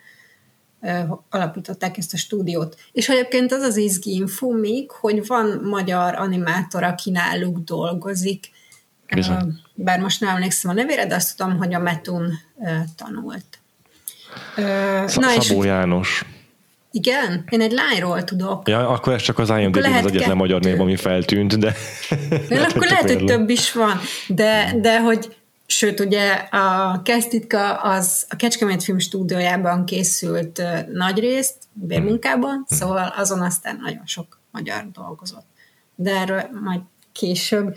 alapították 1.30 1.96
ezt 1.96 2.12
a 2.12 2.16
stúdiót. 2.16 2.76
És 2.92 3.08
egyébként 3.08 3.52
az 3.52 3.62
az 3.62 3.76
izgi 3.76 4.14
info 4.14 4.50
még, 4.50 4.90
hogy 4.90 5.26
van 5.26 5.60
magyar 5.62 6.14
animátor, 6.14 6.82
aki 6.82 7.10
náluk 7.10 7.58
dolgozik, 7.58 8.50
Bizony. 9.14 9.60
bár 9.74 10.00
most 10.00 10.20
nem 10.20 10.34
emlékszem 10.34 10.70
a 10.70 10.74
nevére, 10.74 11.06
de 11.06 11.14
azt 11.14 11.36
tudom, 11.36 11.56
hogy 11.56 11.74
a 11.74 11.78
Metun 11.78 12.32
tanult. 12.96 13.58
Na 14.56 15.08
Szabó 15.40 15.62
és, 15.62 15.66
János. 15.66 16.24
Igen? 16.92 17.44
Én 17.48 17.60
egy 17.60 17.72
lányról 17.72 18.24
tudok. 18.24 18.68
Ja, 18.68 18.88
akkor 18.88 19.12
ez 19.12 19.22
csak 19.22 19.38
az 19.38 19.50
imdb 19.50 19.76
az 19.76 19.84
egyetlen 19.84 20.12
kettő. 20.12 20.34
magyar 20.34 20.60
név, 20.60 20.80
ami 20.80 20.96
feltűnt, 20.96 21.58
de... 21.58 21.74
Ja, 22.48 22.64
akkor 22.64 22.86
lehet, 22.86 23.12
hogy 23.12 23.24
több 23.24 23.48
is 23.48 23.72
van, 23.72 24.00
de, 24.28 24.74
de 24.80 25.00
hogy 25.00 25.34
Sőt, 25.70 26.00
ugye 26.00 26.32
a 26.50 27.00
Kesztitka 27.02 27.74
az 27.74 28.26
a 28.28 28.36
Kecskemét 28.36 28.82
Film 28.82 28.98
stúdiójában 28.98 29.84
készült 29.84 30.62
nagy 30.92 31.18
részt, 31.18 31.54
bérmunkában, 31.72 32.52
hmm. 32.54 32.78
szóval 32.78 33.14
azon 33.16 33.40
aztán 33.40 33.78
nagyon 33.82 34.06
sok 34.06 34.40
magyar 34.50 34.90
dolgozott. 34.92 35.46
De 35.94 36.16
erről 36.16 36.48
majd 36.64 36.80
később. 37.12 37.76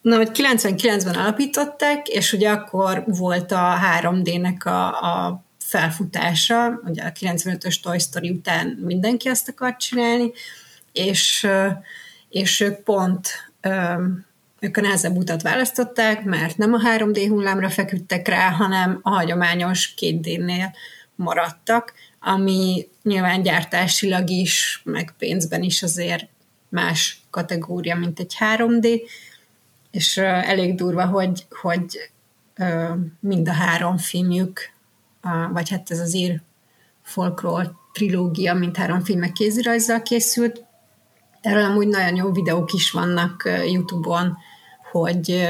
Na, 0.00 0.16
hogy 0.16 0.30
99-ben 0.32 1.14
alapították, 1.14 2.08
és 2.08 2.32
ugye 2.32 2.50
akkor 2.50 3.04
volt 3.06 3.52
a 3.52 3.78
3D-nek 4.00 4.64
a, 4.64 4.86
a 4.86 5.42
felfutása, 5.68 6.80
ugye 6.84 7.02
a 7.02 7.12
95-ös 7.12 7.80
Toy 7.80 7.98
Story 7.98 8.30
után 8.30 8.66
mindenki 8.66 9.28
ezt 9.28 9.48
akart 9.48 9.78
csinálni, 9.78 10.32
és, 10.92 11.46
és 12.28 12.60
ők 12.60 12.76
pont 12.82 13.28
ők 14.60 14.76
a 14.76 14.80
nehezebb 14.80 15.16
utat 15.16 15.42
választották, 15.42 16.24
mert 16.24 16.56
nem 16.56 16.72
a 16.72 16.78
3D 16.78 17.26
hullámra 17.28 17.70
feküdtek 17.70 18.28
rá, 18.28 18.50
hanem 18.50 19.00
a 19.02 19.10
hagyományos 19.10 19.94
2D-nél 20.00 20.74
maradtak, 21.14 21.92
ami 22.20 22.88
nyilván 23.02 23.42
gyártásilag 23.42 24.30
is, 24.30 24.80
meg 24.84 25.14
pénzben 25.18 25.62
is 25.62 25.82
azért 25.82 26.28
más 26.68 27.20
kategória, 27.30 27.96
mint 27.96 28.18
egy 28.18 28.36
3D, 28.38 29.00
és 29.90 30.16
elég 30.16 30.74
durva, 30.74 31.06
hogy, 31.06 31.46
hogy 31.50 32.10
mind 33.20 33.48
a 33.48 33.52
három 33.52 33.96
filmjük 33.96 34.76
a, 35.20 35.52
vagy 35.52 35.70
hát 35.70 35.90
ez 35.90 35.98
az 35.98 36.14
ír 36.14 36.40
folklór 37.02 37.72
trilógia, 37.92 38.54
mint 38.54 38.76
három 38.76 39.04
filmek 39.04 39.32
kézirajzzal 39.32 40.02
készült. 40.02 40.64
Erről 41.40 41.64
amúgy 41.64 41.88
nagyon 41.88 42.16
jó 42.16 42.32
videók 42.32 42.72
is 42.72 42.90
vannak 42.90 43.42
YouTube-on, 43.66 44.36
hogy 44.90 45.48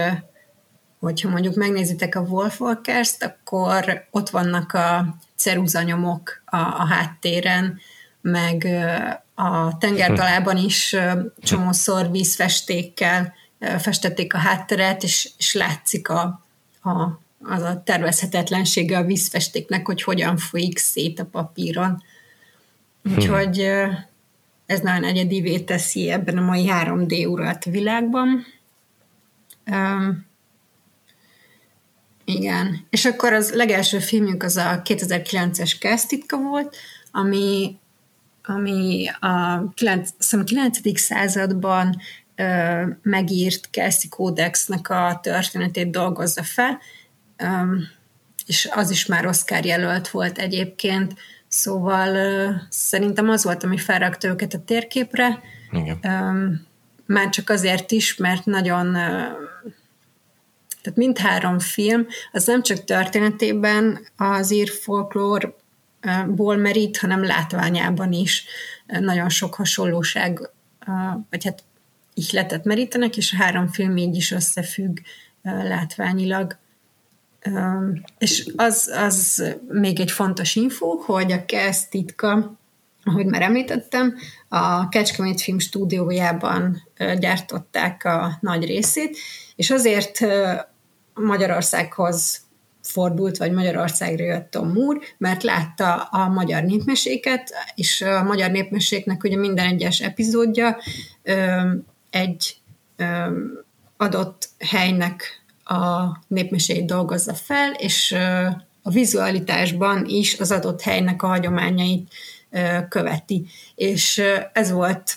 hogyha 1.01 1.29
mondjuk 1.29 1.55
megnézitek 1.55 2.15
a 2.15 2.21
Wolf 2.21 2.61
Walkers-t, 2.61 3.23
akkor 3.23 4.07
ott 4.11 4.31
vannak 4.31 4.73
a 4.73 5.17
ceruzanyomok 5.37 6.43
a, 6.45 6.57
a 6.57 6.87
háttéren, 6.87 7.81
meg 8.21 8.69
a 9.35 9.79
tengertalában 9.79 10.57
is 10.57 10.97
csomószor 11.43 12.11
vízfestékkel 12.11 13.35
festették 13.79 14.35
a 14.35 14.39
hátteret, 14.39 15.03
és, 15.03 15.31
és 15.39 15.55
látszik 15.55 16.09
a, 16.09 16.21
a 16.83 17.21
az 17.43 17.63
a 17.63 17.83
tervezhetetlensége 17.85 18.99
a 18.99 19.05
vízfestéknek, 19.05 19.87
hogy 19.87 20.03
hogyan 20.03 20.37
folyik 20.37 20.79
szét 20.79 21.21
a 21.21 21.25
papíron. 21.25 22.03
Úgyhogy 23.05 23.59
ez 24.67 24.81
nagyon 24.81 25.05
egyedivé 25.05 25.59
teszi 25.59 26.11
ebben 26.11 26.39
a 26.39 26.43
mai 26.43 26.69
3D 26.71 27.29
uralt 27.29 27.65
világban. 27.65 28.47
Um, 29.71 30.27
igen. 32.25 32.87
És 32.91 33.05
akkor 33.05 33.33
az 33.33 33.53
legelső 33.55 33.99
filmünk 33.99 34.43
az 34.43 34.57
a 34.57 34.83
2009-es 34.85 35.77
Kesztitka 35.81 36.37
volt, 36.37 36.77
ami, 37.11 37.79
ami 38.45 39.07
a 39.21 39.65
9, 39.75 40.11
9. 40.45 40.99
században 40.99 42.01
ö, 42.37 42.83
megírt 43.03 43.71
Kelszi 43.71 44.09
Kódexnek 44.09 44.91
a 44.91 45.19
történetét 45.23 45.91
dolgozza 45.91 46.43
fel, 46.43 46.79
és 48.47 48.69
az 48.73 48.91
is 48.91 49.07
már 49.07 49.27
Oscar 49.27 49.65
jelölt 49.65 50.09
volt 50.09 50.39
egyébként, 50.39 51.15
szóval 51.49 52.63
szerintem 52.69 53.29
az 53.29 53.45
volt, 53.45 53.65
ami 53.65 53.79
felrakta 53.79 54.29
őket 54.29 54.55
a 54.55 54.65
térképre. 54.65 55.41
Igen. 55.71 56.67
Már 57.07 57.29
csak 57.29 57.51
azért 57.51 57.91
is, 57.91 58.17
mert 58.17 58.45
nagyon 58.45 58.93
tehát 60.83 60.99
mindhárom 60.99 61.59
film, 61.59 62.07
az 62.33 62.47
nem 62.47 62.63
csak 62.63 62.85
történetében 62.85 64.07
az 64.17 64.53
ír 64.53 64.69
folklórból 64.69 66.57
merít, 66.57 66.99
hanem 66.99 67.25
látványában 67.25 68.13
is 68.13 68.45
nagyon 68.87 69.29
sok 69.29 69.55
hasonlóság, 69.55 70.51
vagy 71.31 71.45
hát 71.45 71.65
ihletet 72.15 72.65
merítenek, 72.65 73.17
és 73.17 73.33
a 73.33 73.37
három 73.37 73.69
film 73.69 73.97
így 73.97 74.17
is 74.17 74.31
összefügg 74.31 74.99
látványilag. 75.43 76.59
És 78.19 78.53
az, 78.57 78.93
az 78.95 79.45
még 79.69 80.01
egy 80.01 80.11
fontos 80.11 80.57
info, 80.57 80.89
hogy 80.89 81.33
a 81.33 81.45
Kesz 81.45 81.89
titka, 81.89 82.59
ahogy 83.05 83.27
már 83.27 83.43
említettem, 83.43 84.15
a 84.49 84.89
Kecskemét 84.89 85.41
Film 85.41 85.59
stúdiójában 85.59 86.83
gyártották 87.19 88.05
a 88.05 88.39
nagy 88.41 88.65
részét, 88.65 89.19
és 89.57 89.71
azért 89.71 90.19
Magyarországhoz 91.15 92.41
fordult, 92.83 93.37
vagy 93.37 93.53
Magyarországra 93.53 94.25
jött 94.25 94.51
Tom 94.51 94.73
Moore, 94.73 94.99
mert 95.19 95.43
látta 95.43 95.95
a 95.95 96.29
magyar 96.29 96.63
népmeséket, 96.63 97.51
és 97.75 98.01
a 98.01 98.23
magyar 98.23 98.51
népmeséknek 98.51 99.25
ugye 99.25 99.37
minden 99.37 99.67
egyes 99.67 100.01
epizódja 100.01 100.77
egy 102.11 102.57
adott 103.97 104.49
helynek 104.59 105.38
a 105.69 106.19
népmesét 106.27 106.87
dolgozza 106.87 107.35
fel, 107.35 107.73
és 107.73 108.13
a 108.83 108.91
vizualitásban 108.91 110.05
is 110.07 110.41
az 110.41 110.51
adott 110.51 110.81
helynek 110.81 111.23
a 111.23 111.27
hagyományait 111.27 112.15
követi. 112.89 113.47
És 113.75 114.23
ez 114.53 114.71
volt, 114.71 115.17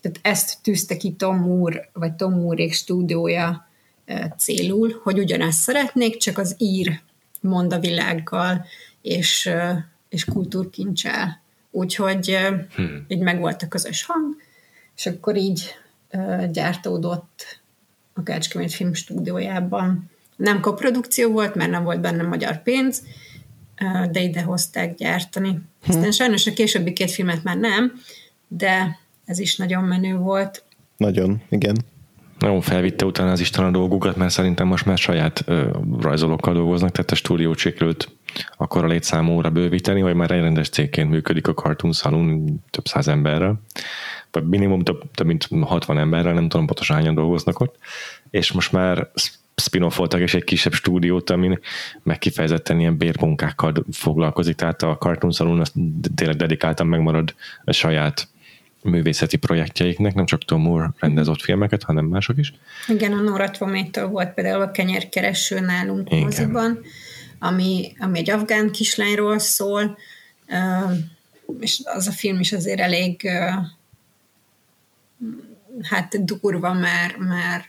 tehát 0.00 0.18
ezt 0.22 0.58
tűzte 0.62 0.96
ki 0.96 1.12
Tom 1.12 1.36
Moore, 1.36 1.88
vagy 1.92 2.12
Tom 2.12 2.32
Moore 2.32 2.72
stúdiója 2.72 3.68
célul, 4.36 5.00
hogy 5.02 5.18
ugyanezt 5.18 5.60
szeretnék, 5.60 6.16
csak 6.16 6.38
az 6.38 6.54
ír 6.58 7.00
mond 7.40 7.72
a 7.72 7.78
világgal, 7.78 8.64
és, 9.02 9.50
és 10.08 10.24
kultúrkincsel. 10.24 11.40
Úgyhogy 11.70 12.36
hmm. 12.74 13.04
így 13.08 13.20
megvolt 13.20 13.62
a 13.62 13.68
közös 13.68 14.04
hang, 14.04 14.36
és 14.96 15.06
akkor 15.06 15.36
így 15.36 15.74
gyártódott 16.50 17.59
a 18.20 18.22
Kecskemét 18.22 18.72
Film 18.72 18.94
stúdiójában. 18.94 20.10
Nem 20.36 20.60
koprodukció 20.60 21.30
volt, 21.30 21.54
mert 21.54 21.70
nem 21.70 21.82
volt 21.82 22.00
benne 22.00 22.22
magyar 22.22 22.62
pénz, 22.62 23.02
de 24.10 24.20
ide 24.20 24.42
hozták 24.42 24.94
gyártani. 24.94 25.48
Hmm. 25.48 25.62
Aztán 25.88 26.10
sajnos 26.10 26.46
a 26.46 26.52
későbbi 26.52 26.92
két 26.92 27.10
filmet 27.10 27.42
már 27.42 27.56
nem, 27.56 27.92
de 28.48 28.98
ez 29.24 29.38
is 29.38 29.56
nagyon 29.56 29.84
menő 29.84 30.16
volt. 30.16 30.64
Nagyon, 30.96 31.42
igen. 31.48 31.76
Nagyon 32.38 32.60
felvitte 32.60 33.04
utána 33.04 33.30
az 33.30 33.40
Isten 33.40 33.64
a 33.64 33.70
dolgukat, 33.70 34.16
mert 34.16 34.30
szerintem 34.30 34.66
most 34.66 34.86
már 34.86 34.98
saját 34.98 35.42
ö, 35.46 35.78
rajzolókkal 36.00 36.54
dolgoznak, 36.54 36.90
tehát 36.90 37.10
a 37.10 37.14
stúdió 37.14 37.54
sikerült 37.54 38.08
akkor 38.56 38.84
a 38.84 38.86
létszámóra 38.86 39.50
bővíteni, 39.50 40.02
vagy 40.02 40.14
már 40.14 40.30
egy 40.30 40.40
rendes 40.40 40.68
cégként 40.68 41.10
működik 41.10 41.48
a 41.48 41.54
Cartoon 41.54 41.92
Saloon 41.92 42.60
több 42.70 42.86
száz 42.86 43.08
emberrel, 43.08 43.60
vagy 44.30 44.48
minimum 44.48 44.82
több, 44.82 45.10
több 45.14 45.26
mint 45.26 45.48
60 45.60 45.98
emberrel, 45.98 46.32
nem 46.32 46.48
tudom 46.48 46.66
pontosan 46.66 46.96
hányan 46.96 47.14
dolgoznak 47.14 47.60
ott, 47.60 47.76
és 48.30 48.52
most 48.52 48.72
már 48.72 49.10
spin 49.56 49.86
voltak, 49.96 50.20
és 50.20 50.34
egy 50.34 50.44
kisebb 50.44 50.72
stúdiót, 50.72 51.30
amin 51.30 51.58
meg 52.02 52.18
kifejezetten 52.18 52.80
ilyen 52.80 52.96
bérmunkákkal 52.96 53.72
foglalkozik, 53.92 54.54
tehát 54.54 54.82
a 54.82 54.96
Cartoon 54.96 55.32
Saloon 55.32 55.60
azt 55.60 55.74
tényleg 56.14 56.36
dedikáltan 56.36 56.86
megmarad 56.86 57.34
a 57.64 57.72
saját 57.72 58.28
művészeti 58.82 59.36
projektjeiknek, 59.36 60.14
nem 60.14 60.24
csak 60.24 60.44
Tom 60.44 60.60
Moore 60.60 60.90
rendezett 60.98 61.40
filmeket, 61.40 61.82
hanem 61.82 62.04
mások 62.04 62.38
is. 62.38 62.52
Igen, 62.88 63.12
a 63.12 63.20
Nora 63.20 63.50
Tvométől 63.50 64.08
volt 64.08 64.34
például 64.34 64.62
a 64.62 64.70
kenyerkereső 64.70 65.60
nálunk 65.60 66.10
Igen. 66.10 66.22
moziban, 66.22 66.80
ami, 67.38 67.92
ami 67.98 68.18
egy 68.18 68.30
afgán 68.30 68.70
kislányról 68.70 69.38
szól, 69.38 69.98
és 71.60 71.80
az 71.84 72.06
a 72.06 72.12
film 72.12 72.40
is 72.40 72.52
azért 72.52 72.80
elég 72.80 73.28
hát 75.82 76.24
durva, 76.24 76.72
mert, 76.72 77.16
mert 77.18 77.68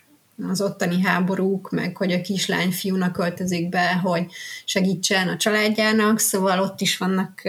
az 0.49 0.61
ottani 0.61 1.01
háborúk, 1.01 1.71
meg 1.71 1.97
hogy 1.97 2.11
a 2.11 2.21
kislány 2.21 2.71
fiúnak 2.71 3.11
költözik 3.11 3.69
be, 3.69 3.93
hogy 3.93 4.25
segítsen 4.65 5.27
a 5.27 5.37
családjának, 5.37 6.19
szóval 6.19 6.59
ott 6.59 6.81
is 6.81 6.97
vannak 6.97 7.41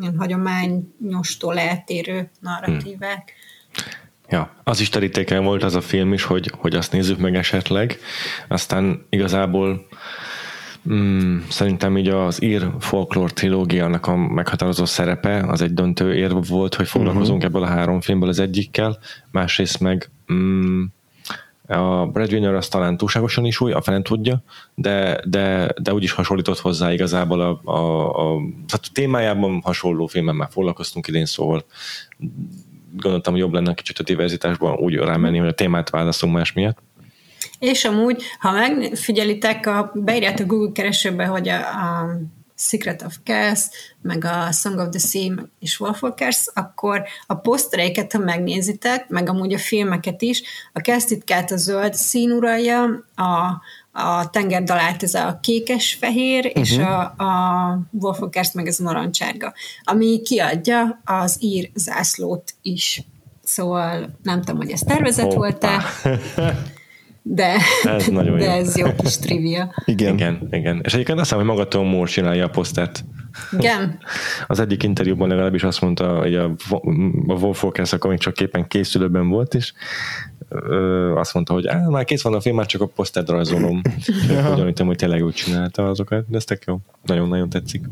ilyen 0.00 0.14
hagyományostól 0.18 1.58
eltérő 1.58 2.30
narratívák. 2.40 3.32
Hmm. 3.32 4.08
Ja, 4.28 4.54
az 4.64 4.80
is 4.80 4.88
terítéken 4.88 5.44
volt 5.44 5.62
az 5.62 5.74
a 5.74 5.80
film 5.80 6.12
is, 6.12 6.22
hogy, 6.22 6.52
hogy 6.58 6.74
azt 6.74 6.92
nézzük 6.92 7.18
meg 7.18 7.34
esetleg. 7.34 7.98
Aztán 8.48 9.06
igazából 9.08 9.86
mm, 10.88 11.38
szerintem 11.48 11.98
így 11.98 12.08
az 12.08 12.42
ír 12.42 12.70
folklór 12.78 13.32
trilógiának 13.32 14.06
a 14.06 14.16
meghatározó 14.16 14.84
szerepe 14.84 15.44
az 15.48 15.62
egy 15.62 15.74
döntő 15.74 16.14
érv 16.14 16.48
volt, 16.48 16.74
hogy 16.74 16.88
foglalkozunk 16.88 17.42
uh-huh. 17.42 17.54
ebből 17.54 17.62
a 17.62 17.72
három 17.72 18.00
filmből 18.00 18.28
az 18.28 18.38
egyikkel, 18.38 18.98
másrészt 19.30 19.80
meg 19.80 20.10
mm, 20.32 20.82
a 21.76 22.06
Breadwinner 22.06 22.54
az 22.54 22.68
talán 22.68 22.96
túlságosan 22.96 23.44
is 23.44 23.60
új, 23.60 23.72
a 23.72 23.82
fene 23.82 24.02
tudja, 24.02 24.42
de, 24.74 25.20
de, 25.24 25.74
de 25.82 25.92
úgyis 25.92 26.12
hasonlított 26.12 26.58
hozzá 26.58 26.92
igazából 26.92 27.40
a, 27.40 27.60
a, 27.70 28.08
a, 28.08 28.38
tehát 28.66 28.86
a 28.86 28.92
témájában 28.92 29.60
hasonló 29.64 30.06
filmen 30.06 30.34
már 30.34 30.48
foglalkoztunk 30.50 31.08
idén, 31.08 31.26
szóval 31.26 31.64
gondoltam, 32.96 33.32
hogy 33.32 33.42
jobb 33.42 33.52
lenne 33.52 33.74
kicsit 33.74 33.98
a 33.98 34.02
diverzitásban 34.02 34.78
úgy 34.78 34.94
rámenni, 34.94 35.38
hogy 35.38 35.48
a 35.48 35.54
témát 35.54 35.90
választunk 35.90 36.34
más 36.34 36.52
miatt. 36.52 36.78
És 37.60 37.84
amúgy, 37.84 38.22
ha 38.38 38.50
megfigyelitek, 38.50 39.66
a, 39.66 39.92
beírjátok 39.94 40.46
Google 40.46 40.72
keresőbe, 40.72 41.24
hogy 41.24 41.48
a, 41.48 41.58
a 41.58 42.16
Secret 42.60 43.02
of 43.02 43.16
Chaos, 43.24 43.60
meg 44.02 44.24
a 44.24 44.52
Song 44.52 44.78
of 44.78 44.88
the 44.88 44.98
Sea 44.98 45.34
és 45.58 45.80
Wolfwalkers, 45.80 46.46
akkor 46.54 47.02
a 47.26 47.34
posztereiket, 47.34 48.12
ha 48.12 48.18
megnézitek, 48.18 49.08
meg 49.08 49.28
amúgy 49.28 49.52
a 49.52 49.58
filmeket 49.58 50.22
is, 50.22 50.42
a 50.72 50.80
kezditkát 50.80 51.50
a 51.50 51.56
zöld 51.56 51.94
szín 51.94 52.30
uralja, 52.30 52.82
a, 53.14 53.60
a 53.92 54.30
tengerdalát 54.30 55.02
ez 55.02 55.14
a 55.14 55.38
kékes-fehér, 55.42 56.46
uh-huh. 56.46 56.62
és 56.62 56.78
a, 56.78 57.00
a 57.00 57.80
Wolfwalkers 57.90 58.52
meg 58.52 58.66
ez 58.66 58.80
a 58.80 58.82
narancsárga, 58.82 59.52
ami 59.82 60.20
kiadja 60.22 61.00
az 61.04 61.36
ír 61.40 61.70
zászlót 61.74 62.54
is. 62.62 63.02
Szóval 63.44 64.18
nem 64.22 64.38
tudom, 64.40 64.56
hogy 64.56 64.70
ez 64.70 64.80
tervezett 64.80 65.32
volt-e. 65.32 65.82
de 67.22 67.56
ez, 67.82 68.06
nagyon 68.06 68.38
de 68.38 68.44
jó. 68.44 68.50
ez 68.50 68.76
jó 68.76 68.86
kis 69.02 69.18
trivia. 69.18 69.74
Igen. 69.84 70.14
igen, 70.14 70.48
igen. 70.50 70.80
És 70.84 70.92
egyébként 70.92 71.18
azt 71.18 71.30
hiszem, 71.30 71.46
hogy 71.46 71.56
maga 71.56 71.68
Tom 71.68 71.86
Moore 71.86 72.10
csinálja 72.10 72.44
a 72.44 72.48
posztert. 72.48 73.04
Igen. 73.58 73.98
Az 74.46 74.60
egyik 74.60 74.82
interjúban 74.82 75.28
legalábbis 75.28 75.62
azt 75.62 75.80
mondta, 75.80 76.18
hogy 76.18 76.34
a, 76.34 76.44
a 77.26 77.32
Wolf 77.34 77.58
Focus 77.58 77.92
akkor 77.92 78.10
még 78.10 78.18
csak 78.18 78.34
képen 78.34 78.66
készülőben 78.66 79.28
volt, 79.28 79.54
és 79.54 79.72
ö, 80.48 81.14
azt 81.16 81.34
mondta, 81.34 81.52
hogy 81.52 81.66
á, 81.66 81.88
már 81.88 82.04
kész 82.04 82.22
van 82.22 82.34
a 82.34 82.40
film, 82.40 82.56
már 82.56 82.66
csak 82.66 82.80
a 82.80 82.86
posztert 82.86 83.28
rajzolom. 83.28 83.80
Ugyanígy, 84.52 84.80
hogy 84.80 84.96
tényleg 84.96 85.24
úgy 85.24 85.34
csinálta 85.34 85.88
azokat, 85.88 86.24
de 86.28 86.36
ez 86.36 86.44
tök 86.44 86.62
jó. 86.66 86.78
Nagyon-nagyon 87.02 87.48
tetszik. 87.48 87.84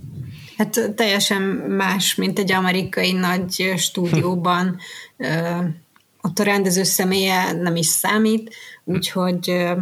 Hát 0.57 0.93
teljesen 0.97 1.43
más, 1.69 2.15
mint 2.15 2.39
egy 2.39 2.53
amerikai 2.53 3.13
nagy 3.13 3.73
stúdióban. 3.77 4.77
ott 6.29 6.39
a 6.39 6.43
rendező 6.43 6.83
személye 6.83 7.53
nem 7.53 7.77
is 7.77 7.87
számít, 7.87 8.55
Úgyhogy 8.89 9.51
uh, 9.51 9.79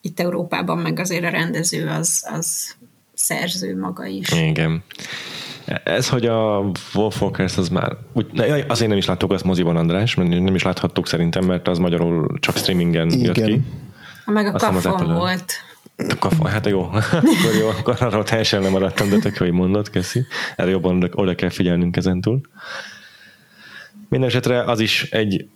itt 0.00 0.20
Európában 0.20 0.78
meg 0.78 0.98
azért 0.98 1.24
a 1.24 1.28
rendező 1.28 1.88
az, 1.88 2.28
az 2.32 2.76
szerző 3.14 3.78
maga 3.78 4.06
is. 4.06 4.32
Igen. 4.32 4.82
Ez, 5.84 6.08
hogy 6.08 6.26
a 6.26 6.70
Wolfwalkers 6.94 7.56
az 7.56 7.68
már, 7.68 7.96
úgy, 8.12 8.26
azért 8.68 8.88
nem 8.88 8.98
is 8.98 9.06
láttuk 9.06 9.32
azt 9.32 9.44
moziban, 9.44 9.76
András, 9.76 10.14
mert 10.14 10.28
nem 10.28 10.54
is 10.54 10.62
láthattuk 10.62 11.06
szerintem, 11.06 11.44
mert 11.44 11.68
az 11.68 11.78
magyarul 11.78 12.38
csak 12.40 12.56
streamingen 12.56 13.08
Igen. 13.08 13.24
jött 13.24 13.46
ki. 13.46 13.60
Meg 14.24 14.46
a 14.46 14.52
kafon 14.52 15.14
volt. 15.14 15.52
A 15.96 16.18
kafon, 16.18 16.46
hát 16.46 16.66
jó, 16.66 16.82
akkor 16.92 17.54
jó, 17.60 17.68
akkor 17.68 17.96
arra 18.00 18.22
teljesen 18.22 18.62
nem 18.62 18.70
maradtam, 18.70 19.08
de 19.08 19.18
tök 19.18 19.36
jó, 19.36 19.46
hogy 19.46 19.54
mondod, 19.54 19.90
Keszi. 19.90 20.26
Erre 20.56 20.70
jobban 20.70 21.10
oda 21.14 21.34
kell 21.34 21.50
figyelnünk 21.50 21.96
ezentúl. 21.96 22.40
Minden 24.08 24.28
esetre 24.28 24.62
az 24.62 24.80
is 24.80 25.02
egy 25.10 25.48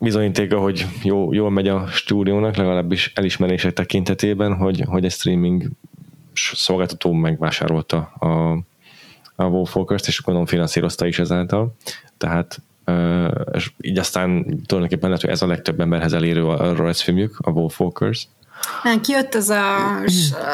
bizonyítéka, 0.00 0.58
hogy 0.58 0.86
jó, 1.02 1.32
jól 1.32 1.50
megy 1.50 1.68
a 1.68 1.86
stúdiónak, 1.86 2.56
legalábbis 2.56 3.12
elismerések 3.14 3.72
tekintetében, 3.72 4.56
hogy, 4.56 4.84
hogy 4.86 5.04
egy 5.04 5.12
streaming 5.12 5.68
szolgáltató 6.34 7.12
megvásárolta 7.12 7.98
a, 8.18 8.50
a 9.36 9.44
Wolfwalkers-t, 9.44 10.06
és 10.06 10.22
gondolom 10.22 10.48
finanszírozta 10.48 11.06
is 11.06 11.18
ezáltal. 11.18 11.74
Tehát 12.18 12.62
és 13.52 13.72
így 13.80 13.98
aztán 13.98 14.44
tulajdonképpen 14.66 15.08
lehet, 15.08 15.20
hogy 15.20 15.30
ez 15.30 15.42
a 15.42 15.46
legtöbb 15.46 15.80
emberhez 15.80 16.12
elérő 16.12 16.46
a 16.46 16.74
Reds 16.74 17.02
filmjük, 17.02 17.38
a 17.38 17.50
Wolfwalkers. 17.50 18.28
Nem, 18.82 19.00
kijött 19.00 19.34
az 19.34 19.48
a, 19.48 19.96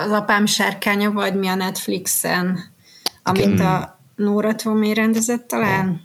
az 0.04 0.10
apám 0.10 0.46
sárkánya, 0.46 1.10
vagy 1.10 1.34
mi 1.34 1.46
a 1.46 1.54
Netflixen, 1.54 2.58
amit 3.22 3.60
a 3.60 3.98
Nóra 4.16 4.54
Tvomé 4.54 4.92
rendezett 4.92 5.48
talán. 5.48 6.00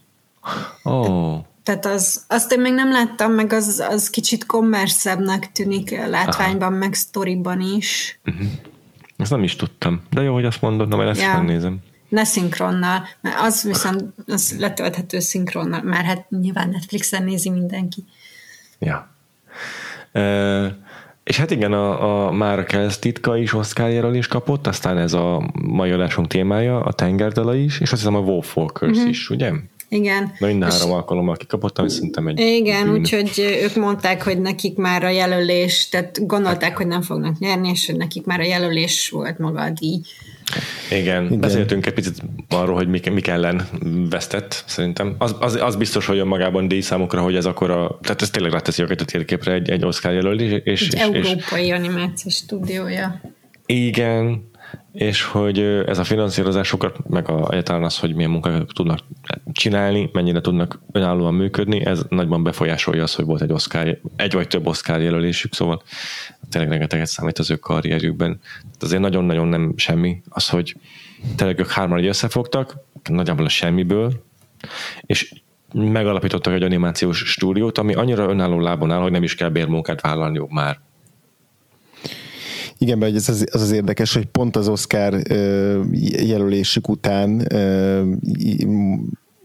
Ó. 0.86 0.92
Oh. 0.92 1.40
Tehát 1.64 1.86
az, 1.86 2.24
azt 2.28 2.52
én 2.52 2.62
még 2.62 2.74
nem 2.74 2.92
láttam, 2.92 3.32
meg 3.32 3.54
az, 3.54 3.84
az 3.90 4.10
kicsit 4.10 4.46
kommerszebbnek 4.46 5.52
tűnik 5.52 6.08
látványban, 6.08 6.68
Aha. 6.68 6.78
meg 6.78 6.94
sztoriban 6.94 7.62
is. 7.62 8.20
Uh-huh. 8.26 8.48
Ezt 9.18 9.32
nem 9.32 9.44
is 9.44 9.56
tudtam. 9.56 10.02
De 10.10 10.22
jó, 10.22 10.34
hogy 10.34 10.46
azt 10.46 10.62
mondod, 10.62 10.88
na 10.88 10.96
majd 10.96 11.08
ezt 11.08 11.22
ja. 11.22 11.34
megnézem. 11.34 11.78
Ne 12.10 12.24
szinkronnal, 12.24 13.08
mert 13.22 13.40
az 13.40 13.64
viszont 13.64 14.04
az 14.28 14.56
letölthető 14.60 15.20
szinkronnal, 15.20 15.82
már 15.82 16.04
hát 16.04 16.30
nyilván 16.30 16.70
Netflixen 16.70 17.24
nézi 17.24 17.50
mindenki. 17.50 18.04
Ja. 18.80 19.10
E, 20.12 20.78
és 21.24 21.38
hát 21.38 21.52
igen, 21.52 21.74
a, 21.74 22.28
a 22.28 22.32
Mára 22.32 22.64
Kelsz 22.64 23.00
titka 23.00 23.38
is 23.38 23.54
Oscar 23.54 24.16
is 24.16 24.28
kapott, 24.28 24.68
aztán 24.68 24.98
ez 24.98 25.14
a 25.14 25.52
mai 25.54 25.92
adásunk 25.92 26.28
témája, 26.28 26.80
a 26.84 26.94
Tengerdala 26.94 27.56
is, 27.56 27.80
és 27.80 27.92
azt 27.92 28.02
hiszem 28.02 28.16
a 28.16 28.20
Wolf 28.20 28.58
Walkers 28.58 28.92
uh-huh. 28.92 29.10
is, 29.10 29.30
ugye? 29.30 29.52
Igen. 29.94 30.32
Na 30.40 30.48
minden 30.48 30.72
három 30.72 30.92
alkalommal 30.92 31.36
kikapott, 31.36 31.78
ami 31.78 31.90
szerintem 31.90 32.28
egy 32.28 32.40
Igen, 32.40 32.90
úgyhogy 32.90 33.60
ők 33.64 33.76
mondták, 33.76 34.24
hogy 34.24 34.42
nekik 34.42 34.78
már 34.78 35.04
a 35.04 35.10
jelölés, 35.10 35.90
tehát 35.90 36.28
gondolták, 36.28 36.70
hát. 36.70 36.78
hogy 36.78 36.88
nem 36.88 37.02
fognak 37.02 37.40
nyerni, 37.40 37.70
és 37.70 37.86
hogy 37.86 37.96
nekik 37.96 38.26
már 38.26 38.40
a 38.40 38.44
jelölés 38.44 39.10
volt 39.10 39.38
maga 39.38 39.62
a 39.62 39.70
díj. 39.70 40.02
Igen, 40.92 41.26
Igen. 41.26 41.40
beszéltünk 41.40 41.86
egy 41.86 41.94
picit 41.94 42.22
arról, 42.50 42.76
hogy 42.76 42.88
mik, 42.88 43.12
mik 43.12 43.28
ellen 43.28 43.68
vesztett, 44.10 44.64
szerintem. 44.68 45.16
Az, 45.18 45.36
az, 45.40 45.56
az 45.62 45.76
biztos, 45.76 46.06
hogy 46.06 46.24
magában 46.24 46.68
díj 46.68 46.82
számukra, 46.82 47.22
hogy 47.22 47.36
ez 47.36 47.46
akkor 47.46 47.70
a, 47.70 48.00
tehát 48.02 48.22
ez 48.22 48.30
tényleg 48.30 48.52
ráteszi 48.52 48.82
őket 48.82 49.02
a 49.02 49.06
térképre 49.06 49.54
egy, 49.54 49.70
egy 49.70 49.86
Oscar 49.86 50.14
jelölés. 50.14 50.62
És, 50.64 50.88
egy 50.88 51.16
és, 51.16 51.30
európai 51.30 51.66
és, 51.66 51.72
animációs 51.72 52.34
stúdiója. 52.34 53.22
Igen, 53.66 54.50
és 54.92 55.24
hogy 55.24 55.60
ez 55.60 55.98
a 55.98 56.04
finanszírozásokat, 56.04 57.10
meg 57.10 57.30
a, 57.30 57.50
egyáltalán 57.50 57.84
az, 57.84 58.00
hogy 58.00 58.16
milyen 58.16 58.32
munkákat 58.32 58.74
tudnak 58.74 59.00
csinálni, 59.52 60.10
mennyire 60.14 60.42
tudnak 60.42 60.80
önállóan 60.92 61.34
működni, 61.34 61.86
ez 61.86 62.06
nagyban 62.10 62.44
befolyásolja 62.44 63.04
az, 63.04 63.16
hogy 63.16 63.26
volt 63.26 63.42
egy 63.42 63.52
Oscar, 63.52 63.98
egy 64.16 64.34
vagy 64.34 64.48
több 64.48 64.68
Oscar 64.68 65.02
jelölésük, 65.02 65.54
szóval 65.54 65.82
tényleg 66.50 66.70
rengeteget 66.70 67.08
számít 67.08 67.40
az 67.40 67.52
ő 67.52 67.56
karrierjükben. 67.56 68.40
Tehát 68.62 68.84
azért 68.84 69.02
nagyon-nagyon 69.02 69.48
nem 69.48 69.74
semmi 69.76 70.22
az, 70.30 70.50
hogy 70.50 70.76
tényleg 71.36 71.60
ők 71.60 71.72
hárman 71.72 72.06
összefogtak, 72.06 72.76
nagyjából 73.10 73.46
a 73.46 73.50
semmiből, 73.50 74.24
és 75.02 75.34
megalapítottak 75.74 76.54
egy 76.54 76.64
animációs 76.64 77.18
stúdiót, 77.18 77.78
ami 77.78 77.94
annyira 77.94 78.30
önálló 78.30 78.60
lábon 78.60 78.92
áll, 78.92 79.02
hogy 79.02 79.12
nem 79.12 79.24
is 79.24 79.36
kell 79.36 79.50
bérmunkát 79.50 80.02
vállalniuk 80.02 80.52
már. 80.52 80.80
Igen, 82.82 82.98
mert 82.98 83.16
ez 83.16 83.30
az, 83.30 83.48
az 83.52 83.62
az 83.62 83.72
érdekes, 83.72 84.14
hogy 84.14 84.26
pont 84.26 84.56
az 84.56 84.68
Oscar 84.68 85.22
jelölésük 86.02 86.90
után 86.90 87.48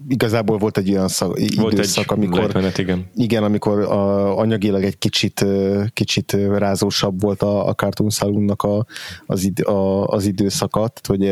igazából 0.08 0.58
volt 0.58 0.78
egy 0.78 0.90
olyan 0.90 1.08
szak, 1.08 1.38
volt 1.56 1.72
időszak, 1.72 2.10
egy 2.10 2.16
amikor, 2.16 2.72
igen. 2.76 3.06
igen, 3.14 3.42
amikor 3.42 3.78
a, 3.78 4.38
anyagilag 4.38 4.82
egy 4.82 4.98
kicsit, 4.98 5.44
kicsit 5.92 6.32
rázósabb 6.32 7.20
volt 7.20 7.42
a, 7.42 7.68
a 7.68 7.74
Cartoon 7.74 8.10
Saloonnak 8.10 8.62
a, 8.62 8.86
az, 9.26 9.44
id, 9.44 9.60
a, 9.60 10.06
az 10.06 10.26
időszakat, 10.26 11.00
hogy 11.06 11.22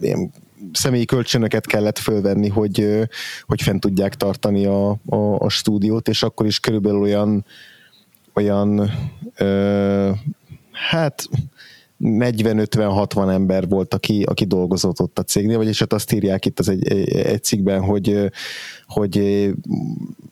ilyen 0.00 0.32
személyi 0.72 1.04
kölcsönöket 1.04 1.66
kellett 1.66 1.98
fölvenni, 1.98 2.48
hogy, 2.48 3.06
hogy 3.46 3.62
fent 3.62 3.80
tudják 3.80 4.14
tartani 4.14 4.66
a, 4.66 4.90
a, 5.06 5.16
a 5.38 5.48
stúdiót, 5.48 6.08
és 6.08 6.22
akkor 6.22 6.46
is 6.46 6.60
körülbelül 6.60 7.00
olyan 7.00 7.44
olyan 8.34 8.90
ö, 9.36 10.10
hát 10.74 11.28
40-50-60 12.00 13.30
ember 13.30 13.68
volt, 13.68 13.94
aki, 13.94 14.22
aki 14.22 14.44
dolgozott 14.44 15.00
ott 15.00 15.18
a 15.18 15.22
cégnél, 15.22 15.56
vagyis 15.56 15.78
hát 15.78 15.92
azt 15.92 16.12
írják 16.12 16.46
itt 16.46 16.58
az 16.58 16.68
egy, 16.68 16.88
egy 17.12 17.42
cikkben, 17.42 17.80
hogy, 17.80 18.30
hogy 18.86 19.48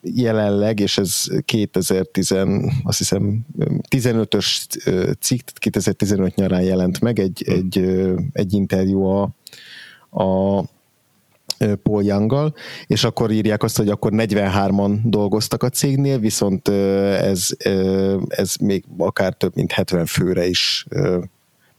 jelenleg, 0.03 0.81
és 0.81 0.99
ez 0.99 1.25
2010, 1.45 2.35
azt 2.83 2.99
hiszem 2.99 3.47
15-ös 3.91 4.67
cikk, 5.21 5.49
2015 5.55 6.35
nyarán 6.35 6.63
jelent 6.63 7.01
meg 7.01 7.19
egy, 7.19 7.43
hmm. 7.47 7.55
egy, 7.55 7.79
egy 8.33 8.53
interjú 8.53 9.05
a, 9.05 9.23
a 10.11 10.65
Paul 11.83 12.03
young 12.03 12.53
és 12.87 13.05
akkor 13.05 13.31
írják 13.31 13.63
azt, 13.63 13.77
hogy 13.77 13.89
akkor 13.89 14.13
43-an 14.15 14.99
dolgoztak 15.05 15.63
a 15.63 15.69
cégnél, 15.69 16.19
viszont 16.19 16.69
ez, 16.69 17.49
ez 18.29 18.55
még 18.61 18.85
akár 18.99 19.35
több 19.35 19.55
mint 19.55 19.73
70 19.73 20.07
főre 20.07 20.47
is 20.47 20.87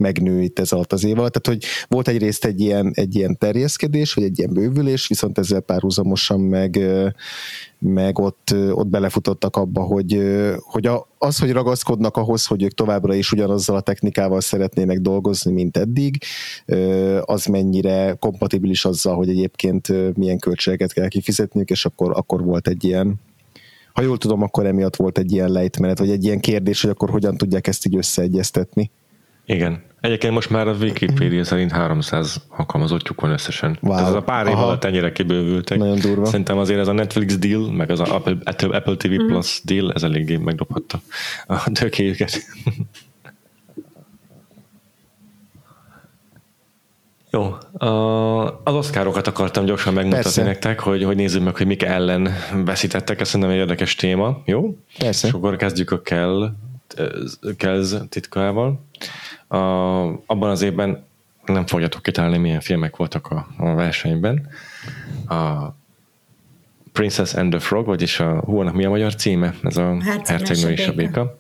megnő 0.04 0.42
itt 0.42 0.60
ez 0.60 0.72
alatt 0.72 0.94
az 0.94 1.04
év 1.04 1.20
alatt. 1.20 1.34
Tehát, 1.34 1.60
hogy 1.60 1.70
volt 1.88 2.08
egyrészt 2.08 2.46
egy 2.46 2.60
ilyen, 2.60 2.92
egy 2.94 3.16
ilyen 3.16 3.38
terjeszkedés, 3.38 4.14
vagy 4.14 4.24
egy 4.24 4.40
ilyen 4.40 4.54
bővülés, 4.54 5.08
viszont 5.08 5.38
ezzel 5.38 5.60
párhuzamosan 5.60 6.40
meg, 6.40 6.80
meg 7.80 8.20
ott, 8.20 8.56
ott 8.72 8.88
belefutottak 8.88 9.56
abba, 9.56 9.82
hogy, 9.82 10.22
hogy 10.60 10.90
az, 11.18 11.40
hogy 11.40 11.52
ragaszkodnak 11.52 12.18
ahhoz, 12.18 12.46
hogy 12.46 12.64
ők 12.64 12.74
továbbra 12.74 13.14
is 13.14 13.32
ugyanazzal 13.32 13.76
a 13.76 13.82
technikával 13.82 14.42
szeretnének 14.42 15.00
dolgozni, 15.00 15.52
mint 15.52 15.78
eddig, 15.78 16.18
az 17.22 17.46
mennyire 17.46 18.16
kompatibilis 18.20 18.86
azzal, 18.86 19.16
hogy 19.16 19.30
egyébként 19.30 20.16
milyen 20.18 20.40
költségeket 20.40 20.94
kell 20.94 21.08
kifizetniük, 21.08 21.70
és 21.70 21.86
akkor, 21.86 22.12
akkor 22.16 22.44
volt 22.44 22.68
egy 22.68 22.84
ilyen 22.84 23.20
ha 23.94 24.02
jól 24.02 24.18
tudom, 24.18 24.42
akkor 24.42 24.66
emiatt 24.66 24.96
volt 24.96 25.18
egy 25.18 25.32
ilyen 25.32 25.50
lejtmenet, 25.50 26.00
vagy 26.00 26.10
egy 26.10 26.24
ilyen 26.24 26.40
kérdés, 26.40 26.82
hogy 26.82 26.90
akkor 26.90 27.10
hogyan 27.10 27.38
tudják 27.38 27.68
ezt 27.68 27.86
így 27.86 27.96
összeegyeztetni. 27.96 28.92
Igen. 29.46 29.82
Egyébként 30.04 30.34
most 30.34 30.50
már 30.50 30.68
a 30.68 30.74
Wikipedia 30.74 31.44
szerint 31.44 31.72
300 31.72 32.42
alkalmazottjuk 32.50 33.22
van 33.22 33.32
összesen. 33.32 33.78
Wow. 33.82 33.92
Tehát 33.96 34.10
ez 34.10 34.16
a 34.16 34.22
pár 34.22 34.48
év 34.48 34.58
alatt 34.58 34.84
ennyire 34.84 35.12
kibővültek. 35.12 35.78
Nagyon 35.78 36.00
durva. 36.00 36.26
Szerintem 36.26 36.58
azért 36.58 36.80
ez 36.80 36.88
a 36.88 36.92
Netflix 36.92 37.38
deal, 37.38 37.72
meg 37.72 37.90
az 37.90 38.00
a 38.00 38.16
Apple, 38.16 38.38
Apple 38.78 38.96
TV 38.96 39.08
mm. 39.08 39.28
Plus 39.28 39.62
deal, 39.64 39.92
ez 39.94 40.04
eléggé 40.04 40.38
megdobhatta 40.38 41.02
a 41.48 41.72
tökéjüket. 41.72 42.42
Jó, 47.32 47.56
az 48.64 48.74
oszkárokat 48.74 49.28
akartam 49.28 49.66
gyorsan 49.66 49.94
megmutatni 49.94 50.24
Persze. 50.24 50.44
nektek, 50.44 50.80
hogy, 50.80 51.04
hogy 51.04 51.16
nézzük 51.16 51.44
meg, 51.44 51.56
hogy 51.56 51.68
mik 51.68 51.84
ellen 51.84 52.30
veszítettek, 52.66 53.20
ez 53.20 53.28
szerintem 53.28 53.50
egy 53.50 53.58
érdekes 53.58 53.96
téma, 53.96 54.42
jó? 54.46 54.78
Persze. 54.98 55.28
És 55.28 55.34
akkor 55.34 55.56
kezdjük 55.56 55.92
a 55.92 56.02
kell, 56.02 56.52
Kelz 57.58 57.98
titkával. 58.10 58.86
A, 59.54 60.04
abban 60.26 60.50
az 60.50 60.62
évben 60.62 61.06
nem 61.46 61.66
fogjátok 61.66 62.02
kitalálni, 62.02 62.38
milyen 62.38 62.60
filmek 62.60 62.96
voltak 62.96 63.28
a, 63.28 63.48
a 63.58 63.74
versenyben. 63.74 64.48
A 65.28 65.68
Princess 66.92 67.34
and 67.34 67.50
the 67.50 67.60
Frog, 67.60 67.86
vagyis 67.86 68.20
a 68.20 68.40
hónak 68.40 68.74
mi 68.74 68.86
a 68.86 68.90
magyar 68.90 69.16
címe? 69.16 69.54
Ez 69.64 69.78
a 69.78 69.98
Hercegnő 70.24 70.72
és 70.72 70.88
a 70.88 70.94
béka. 70.94 71.38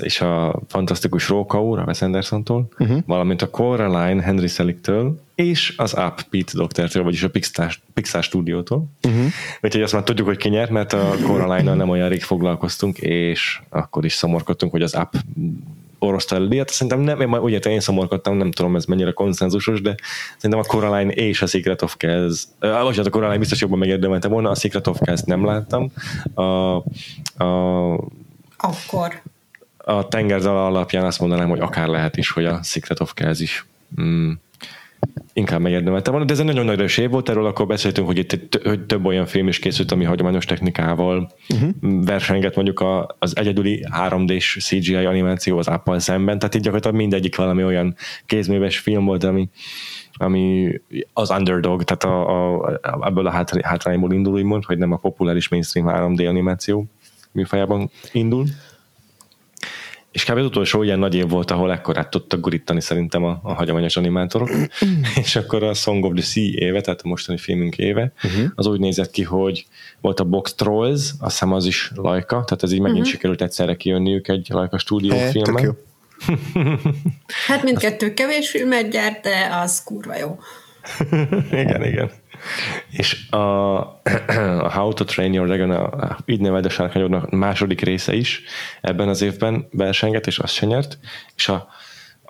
És 0.00 0.20
a 0.20 0.60
fantasztikus 0.68 1.28
Róka 1.28 1.62
úr, 1.62 1.78
a 1.78 1.84
Wes 1.84 2.02
Anderson-tól, 2.02 2.68
uh-huh. 2.78 2.98
valamint 3.06 3.42
a 3.42 3.50
Coraline 3.50 4.22
Henry 4.22 4.46
Selick-től, 4.46 5.20
és 5.34 5.74
az 5.76 5.92
Up 5.92 6.22
Pete 6.30 6.52
Doctor-től, 6.54 7.02
vagyis 7.02 7.22
a 7.22 7.30
Pixar, 7.30 7.72
Pixar 7.94 8.22
stúdiótól. 8.22 8.84
Uh-huh. 9.02 9.24
Úgyhogy 9.62 9.82
azt 9.82 9.92
már 9.92 10.02
tudjuk, 10.02 10.26
hogy 10.26 10.36
ki 10.36 10.48
nyert, 10.48 10.70
mert 10.70 10.92
a 10.92 11.14
Coraline-nal 11.22 11.74
nem 11.74 11.88
olyan 11.88 12.08
rég 12.08 12.22
foglalkoztunk, 12.22 12.98
és 12.98 13.60
akkor 13.68 14.04
is 14.04 14.12
szomorkodtunk, 14.12 14.72
hogy 14.72 14.82
az 14.82 14.94
Up 14.94 15.14
oroszta 15.98 16.34
el 16.34 16.46
díjat. 16.46 16.68
Szerintem 16.68 17.00
nem, 17.00 17.20
én, 17.20 17.28
ugye 17.28 17.58
én 17.58 17.80
szomorkodtam, 17.80 18.36
nem 18.36 18.50
tudom 18.50 18.76
ez 18.76 18.84
mennyire 18.84 19.12
konszenzusos, 19.12 19.80
de 19.80 19.94
szerintem 20.36 20.58
a 20.58 20.68
Coraline 20.68 21.12
és 21.12 21.42
a 21.42 21.46
Secret 21.46 21.82
of 21.82 21.96
Kells, 21.96 22.42
uh, 22.60 22.82
bocsánat, 22.82 23.06
a 23.06 23.10
Coraline 23.10 23.38
biztos 23.38 23.60
jobban 23.60 23.78
megérdemelte 23.78 24.28
volna, 24.28 24.50
a 24.50 24.54
Secret 24.54 24.86
of 24.86 24.98
Kells 25.00 25.22
nem 25.22 25.44
láttam. 25.44 25.92
A, 26.34 26.42
a, 26.42 27.94
Akkor. 28.56 29.22
A 29.76 30.08
tengerdal 30.08 30.56
alapján 30.56 31.04
azt 31.04 31.20
mondanám, 31.20 31.48
hogy 31.48 31.60
akár 31.60 31.88
lehet 31.88 32.16
is, 32.16 32.30
hogy 32.30 32.44
a 32.44 32.62
Secret 32.62 33.00
of 33.00 33.14
Kells 33.14 33.40
is 33.40 33.66
mm, 34.00 34.32
inkább 35.38 35.60
megérdemelte 35.60 36.10
volna, 36.10 36.24
de 36.24 36.32
ez 36.32 36.38
egy 36.38 36.44
nagyon 36.44 36.64
nagy 36.64 36.98
év 36.98 37.10
volt, 37.10 37.28
erről 37.28 37.46
akkor 37.46 37.66
beszéltünk, 37.66 38.06
hogy 38.06 38.18
itt 38.18 38.60
hogy 38.62 38.86
több 38.86 39.04
olyan 39.04 39.26
film 39.26 39.48
is 39.48 39.58
készült, 39.58 39.92
ami 39.92 40.04
hagyományos 40.04 40.44
technikával 40.44 41.30
uh-huh. 41.48 41.70
versenget 42.04 42.54
mondjuk 42.54 42.80
a, 42.80 43.16
az 43.18 43.36
egyedüli 43.36 43.86
3D-s 43.98 44.56
CGI 44.64 44.94
animáció 44.94 45.58
az 45.58 45.68
Apple 45.68 45.98
szemben, 45.98 46.38
tehát 46.38 46.54
itt 46.54 46.62
gyakorlatilag 46.62 46.96
mindegyik 46.96 47.36
valami 47.36 47.64
olyan 47.64 47.94
kézműves 48.26 48.78
film 48.78 49.04
volt, 49.04 49.24
ami, 49.24 49.48
ami 50.12 50.72
az 51.12 51.30
underdog, 51.30 51.84
tehát 51.84 52.04
a, 52.04 52.64
a, 52.64 52.80
ebből 53.02 53.26
a 53.26 53.44
hátrányból 53.62 54.12
indul, 54.12 54.32
úgymond, 54.32 54.64
hogy 54.64 54.78
nem 54.78 54.92
a 54.92 54.96
populáris 54.96 55.48
mainstream 55.48 55.86
3D 55.90 56.28
animáció 56.28 56.86
műfajában 57.32 57.90
indul. 58.12 58.44
És 60.12 60.24
kb. 60.24 60.36
az 60.36 60.44
utolsó 60.44 60.82
ilyen 60.82 60.98
nagy 60.98 61.14
év 61.14 61.28
volt, 61.28 61.50
ahol 61.50 61.72
ekkorát 61.72 62.10
tudtak 62.10 62.40
gurítani 62.40 62.80
szerintem 62.80 63.24
a, 63.24 63.40
a 63.42 63.52
hagyományos 63.52 63.96
animátorok. 63.96 64.50
és 65.22 65.36
akkor 65.36 65.62
a 65.62 65.74
Song 65.74 66.04
of 66.04 66.12
the 66.14 66.22
Sea 66.22 66.44
éve, 66.44 66.80
tehát 66.80 67.00
a 67.04 67.08
mostani 67.08 67.38
filmünk 67.38 67.76
éve, 67.76 68.12
uh-huh. 68.24 68.50
az 68.54 68.66
úgy 68.66 68.80
nézett 68.80 69.10
ki, 69.10 69.22
hogy 69.22 69.66
volt 70.00 70.20
a 70.20 70.24
Box 70.24 70.54
Trolls, 70.54 71.10
azt 71.18 71.32
hiszem 71.32 71.52
az 71.52 71.66
is 71.66 71.90
Lajka, 71.94 72.44
tehát 72.44 72.62
ez 72.62 72.72
így 72.72 72.80
megint 72.80 72.98
uh-huh. 72.98 73.12
sikerült 73.12 73.42
egyszerre 73.42 73.76
kijönniük 73.76 74.28
egy 74.28 74.46
Lajka 74.50 74.78
stúdió 74.78 75.12
e, 75.12 75.30
filmen. 75.30 75.76
hát 77.46 77.62
mindkettő 77.62 78.14
kevés 78.14 78.50
filmet 78.50 78.90
gyárt, 78.90 79.22
de 79.22 79.48
az 79.62 79.82
kurva 79.82 80.16
jó. 80.16 80.38
igen, 81.62 81.84
igen. 81.84 82.10
És 82.90 83.28
a, 83.30 83.36
a 83.36 84.72
How 84.72 84.92
to 84.92 85.04
Train 85.04 85.32
Your 85.32 85.46
Dragon, 85.46 85.70
a, 85.70 86.16
így 86.26 86.40
neved 86.40 86.64
a 86.64 86.68
sárkányodnak 86.68 87.30
második 87.30 87.80
része 87.80 88.14
is 88.14 88.42
ebben 88.80 89.08
az 89.08 89.22
évben 89.22 89.66
versenget, 89.70 90.26
és 90.26 90.38
azt 90.38 90.54
se 90.54 90.66
nyert. 90.66 90.98
És 91.36 91.48
a 91.48 91.68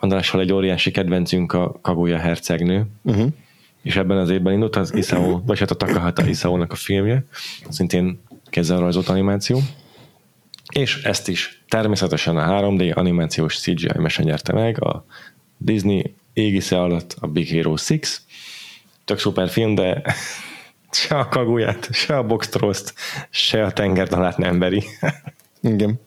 Andrással 0.01 0.41
egy 0.41 0.53
óriási 0.53 0.91
kedvencünk 0.91 1.53
a 1.53 1.79
Kaguya 1.83 2.19
hercegnő, 2.19 2.87
uh-huh. 3.03 3.29
és 3.83 3.97
ebben 3.97 4.17
az 4.17 4.31
évben 4.31 4.53
indult 4.53 4.77
az 4.77 4.95
Isao, 4.95 5.41
vagy 5.47 5.59
hát 5.59 5.71
a 5.71 5.75
Takahata 5.75 6.27
Isao-nak 6.27 6.73
a 6.73 6.75
filmje, 6.75 7.25
szintén 7.69 8.21
kézzel 8.51 8.79
rajzolt 8.79 9.09
animáció. 9.09 9.61
És 10.73 11.03
ezt 11.03 11.29
is 11.29 11.63
természetesen 11.69 12.37
a 12.37 12.61
3D 12.61 12.95
animációs 12.95 13.59
CGI 13.59 13.99
mese 13.99 14.23
nyerte 14.23 14.53
meg, 14.53 14.83
a 14.83 15.05
Disney 15.57 16.15
égisze 16.33 16.81
alatt 16.81 17.17
a 17.21 17.27
Big 17.27 17.49
Hero 17.49 17.71
6, 17.71 18.21
tök 19.09 19.19
szuper 19.19 19.49
film, 19.49 19.75
de 19.75 20.03
se 20.91 21.15
a 21.15 21.29
kaguját, 21.29 21.89
se 21.93 22.17
a 22.17 22.23
boxtroszt, 22.23 22.95
se 23.31 23.65
a 23.65 23.73
tengerdalát 23.73 24.37
nem 24.37 24.59
beri. 24.59 24.83
Igen. 25.63 26.01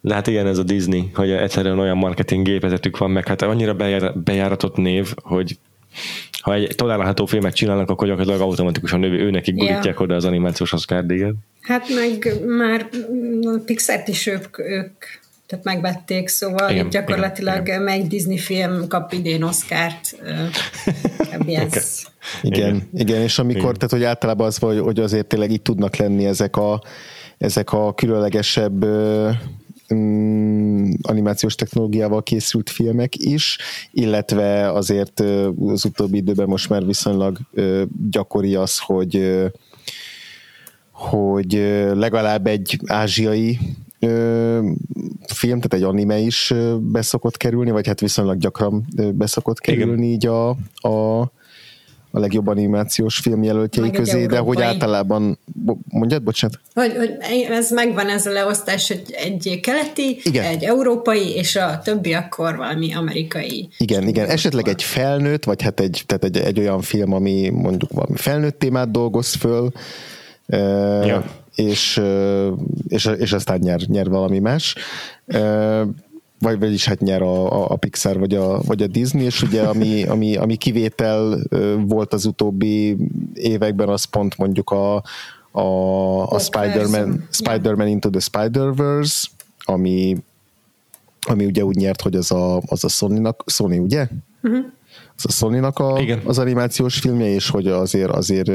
De 0.00 0.14
hát 0.14 0.26
igen, 0.26 0.46
ez 0.46 0.58
a 0.58 0.62
Disney, 0.62 1.10
hogy 1.14 1.30
egyszerűen 1.30 1.78
olyan 1.78 1.96
marketing 1.96 2.46
gépezetük 2.46 2.98
van, 2.98 3.10
meg 3.10 3.26
hát 3.26 3.42
annyira 3.42 3.74
bejár, 3.74 4.18
bejáratott 4.18 4.76
név, 4.76 5.14
hogy 5.22 5.58
ha 6.40 6.54
egy 6.54 6.74
található 6.76 7.26
filmet 7.26 7.54
csinálnak, 7.54 7.90
akkor 7.90 8.06
gyakorlatilag 8.06 8.48
automatikusan 8.48 9.02
ő 9.02 9.30
nekik 9.30 9.54
gurítják 9.54 9.84
yeah. 9.84 10.00
oda 10.00 10.14
az 10.14 10.24
animációs 10.24 10.72
Oscar 10.72 11.06
díjat. 11.06 11.34
Hát 11.60 11.88
meg 11.88 12.46
már 12.46 12.88
Pixar-t 13.64 14.08
is 14.08 14.26
ők, 14.26 14.58
ők 14.58 15.04
tehát 15.46 15.64
megvették, 15.64 16.28
szóval 16.28 16.70
Igen, 16.70 16.88
gyakorlatilag 16.88 17.54
igen, 17.54 17.66
igen, 17.66 17.82
melyik 17.82 18.06
Disney 18.06 18.38
film 18.38 18.88
kap 18.88 19.12
idén 19.12 19.42
Oscar-t, 19.42 20.16
ez. 21.46 22.02
Igen, 22.42 22.68
igen, 22.68 22.88
igen, 22.94 23.20
és 23.20 23.38
amikor, 23.38 23.62
Igen. 23.62 23.74
tehát 23.74 23.90
hogy 23.90 24.04
általában 24.04 24.46
az, 24.46 24.56
hogy, 24.56 24.78
hogy 24.78 25.00
azért 25.00 25.26
tényleg 25.26 25.50
itt 25.50 25.64
tudnak 25.64 25.96
lenni 25.96 26.26
ezek 26.26 26.56
a, 26.56 26.82
ezek 27.38 27.72
a 27.72 27.94
különlegesebb 27.94 28.84
mm, 29.94 30.90
animációs 31.02 31.54
technológiával 31.54 32.22
készült 32.22 32.70
filmek 32.70 33.16
is, 33.16 33.58
illetve 33.92 34.72
azért 34.72 35.20
az 35.66 35.84
utóbbi 35.84 36.16
időben 36.16 36.48
most 36.48 36.68
már 36.68 36.86
viszonylag 36.86 37.38
gyakori 38.10 38.54
az, 38.54 38.78
hogy 38.78 39.42
hogy 40.90 41.52
legalább 41.94 42.46
egy 42.46 42.80
ázsiai 42.86 43.58
ö, 43.98 44.58
film, 45.26 45.60
tehát 45.60 45.74
egy 45.74 45.82
anime 45.82 46.18
is 46.18 46.54
beszokott 46.78 47.36
kerülni, 47.36 47.70
vagy 47.70 47.86
hát 47.86 48.00
viszonylag 48.00 48.38
gyakran 48.38 48.84
beszokott 49.14 49.58
Igen. 49.60 49.78
kerülni 49.78 50.06
így 50.06 50.26
a, 50.26 50.48
a, 50.80 51.20
a 52.16 52.18
legjobb 52.18 52.46
animációs 52.46 53.18
film 53.18 53.42
jelöltjei 53.42 53.86
Meg 53.86 53.94
közé, 53.94 54.26
de 54.26 54.38
hogy 54.38 54.60
általában, 54.60 55.38
bo- 55.54 55.78
mondjad, 55.88 56.22
bocsánat? 56.22 56.60
Hogy, 56.74 56.96
hogy 56.96 57.10
ez 57.50 57.70
megvan 57.70 58.08
ez 58.08 58.26
a 58.26 58.30
leosztás, 58.30 58.88
hogy 58.88 59.02
egy 59.16 59.60
keleti, 59.62 60.20
Igen. 60.22 60.44
egy 60.44 60.64
európai, 60.64 61.34
és 61.34 61.56
a 61.56 61.80
többi 61.84 62.12
akkor 62.12 62.56
valami 62.56 62.94
amerikai. 62.94 63.68
Igen, 63.78 64.08
igen, 64.08 64.28
esetleg 64.28 64.68
egy 64.68 64.82
felnőtt, 64.82 65.44
vagy 65.44 65.62
hát 65.62 65.80
egy, 65.80 66.02
tehát 66.06 66.24
egy, 66.24 66.36
egy 66.36 66.58
olyan 66.58 66.80
film, 66.80 67.12
ami 67.12 67.48
mondjuk 67.48 67.92
valami 67.92 68.16
felnőtt 68.16 68.58
témát 68.58 68.90
dolgoz 68.90 69.34
föl, 69.34 69.70
ja. 71.06 71.24
És, 71.56 72.02
és, 72.88 73.04
és 73.18 73.32
aztán 73.32 73.58
nyer, 73.58 73.80
nyer 73.80 74.08
valami 74.08 74.38
más. 74.38 74.74
Vagy 76.38 76.58
vagyis 76.58 76.84
hát 76.84 77.00
nyer 77.00 77.22
a, 77.22 77.70
a, 77.70 77.76
Pixar 77.76 78.18
vagy 78.18 78.34
a, 78.34 78.60
vagy 78.60 78.82
a 78.82 78.86
Disney, 78.86 79.24
és 79.24 79.42
ugye 79.42 79.62
ami, 79.62 80.04
ami, 80.04 80.36
ami 80.36 80.56
kivétel 80.56 81.38
volt 81.86 82.12
az 82.12 82.24
utóbbi 82.24 82.96
években, 83.34 83.88
az 83.88 84.04
pont 84.04 84.36
mondjuk 84.36 84.70
a, 84.70 85.02
a, 85.50 86.30
a 86.30 86.38
Spider-Man. 86.38 87.26
Spider-Man 87.30 87.88
Into 87.88 88.10
the 88.10 88.20
Spider-Verse, 88.20 89.28
ami, 89.64 90.16
ami 91.20 91.44
ugye 91.44 91.64
úgy 91.64 91.76
nyert, 91.76 92.00
hogy 92.00 92.14
az 92.14 92.32
a, 92.32 92.60
az 92.66 92.84
a 92.84 92.88
Sony-nak, 92.88 93.44
Sony, 93.46 93.78
ugye? 93.78 94.08
Uh-huh. 94.42 94.64
Az 95.16 95.24
a 95.26 95.30
Sony-nak 95.30 95.78
a, 95.78 96.00
Igen. 96.00 96.20
az 96.24 96.38
animációs 96.38 96.98
filmje, 96.98 97.28
és 97.28 97.50
hogy 97.50 97.66
azért 97.66 98.10
azért 98.10 98.50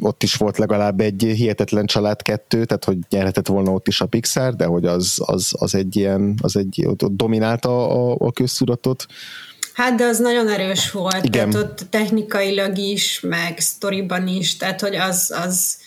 ott 0.00 0.22
is 0.22 0.34
volt 0.34 0.58
legalább 0.58 1.00
egy 1.00 1.22
hihetetlen 1.22 1.86
család 1.86 2.22
kettő, 2.22 2.64
tehát 2.64 2.84
hogy 2.84 2.98
nyerhetett 3.08 3.46
volna 3.46 3.70
ott 3.70 3.88
is 3.88 4.00
a 4.00 4.06
Pixar, 4.06 4.56
de 4.56 4.64
hogy 4.64 4.86
az, 4.86 5.14
az, 5.24 5.54
az 5.58 5.74
egy 5.74 5.96
ilyen, 5.96 6.38
az 6.42 6.56
egy, 6.56 6.84
ott, 6.86 7.02
ott 7.02 7.16
dominálta 7.16 7.88
a, 7.88 8.16
a 8.18 8.32
köztudatot. 8.32 9.06
Hát, 9.72 9.94
de 9.94 10.04
az 10.04 10.18
nagyon 10.18 10.48
erős 10.48 10.90
volt, 10.90 11.24
Igen. 11.24 11.50
tehát 11.50 11.66
ott 11.66 11.86
technikailag 11.90 12.78
is, 12.78 13.20
meg 13.20 13.58
sztoriban 13.58 14.26
is, 14.26 14.56
tehát 14.56 14.80
hogy 14.80 14.94
az, 14.94 15.34
az, 15.44 15.78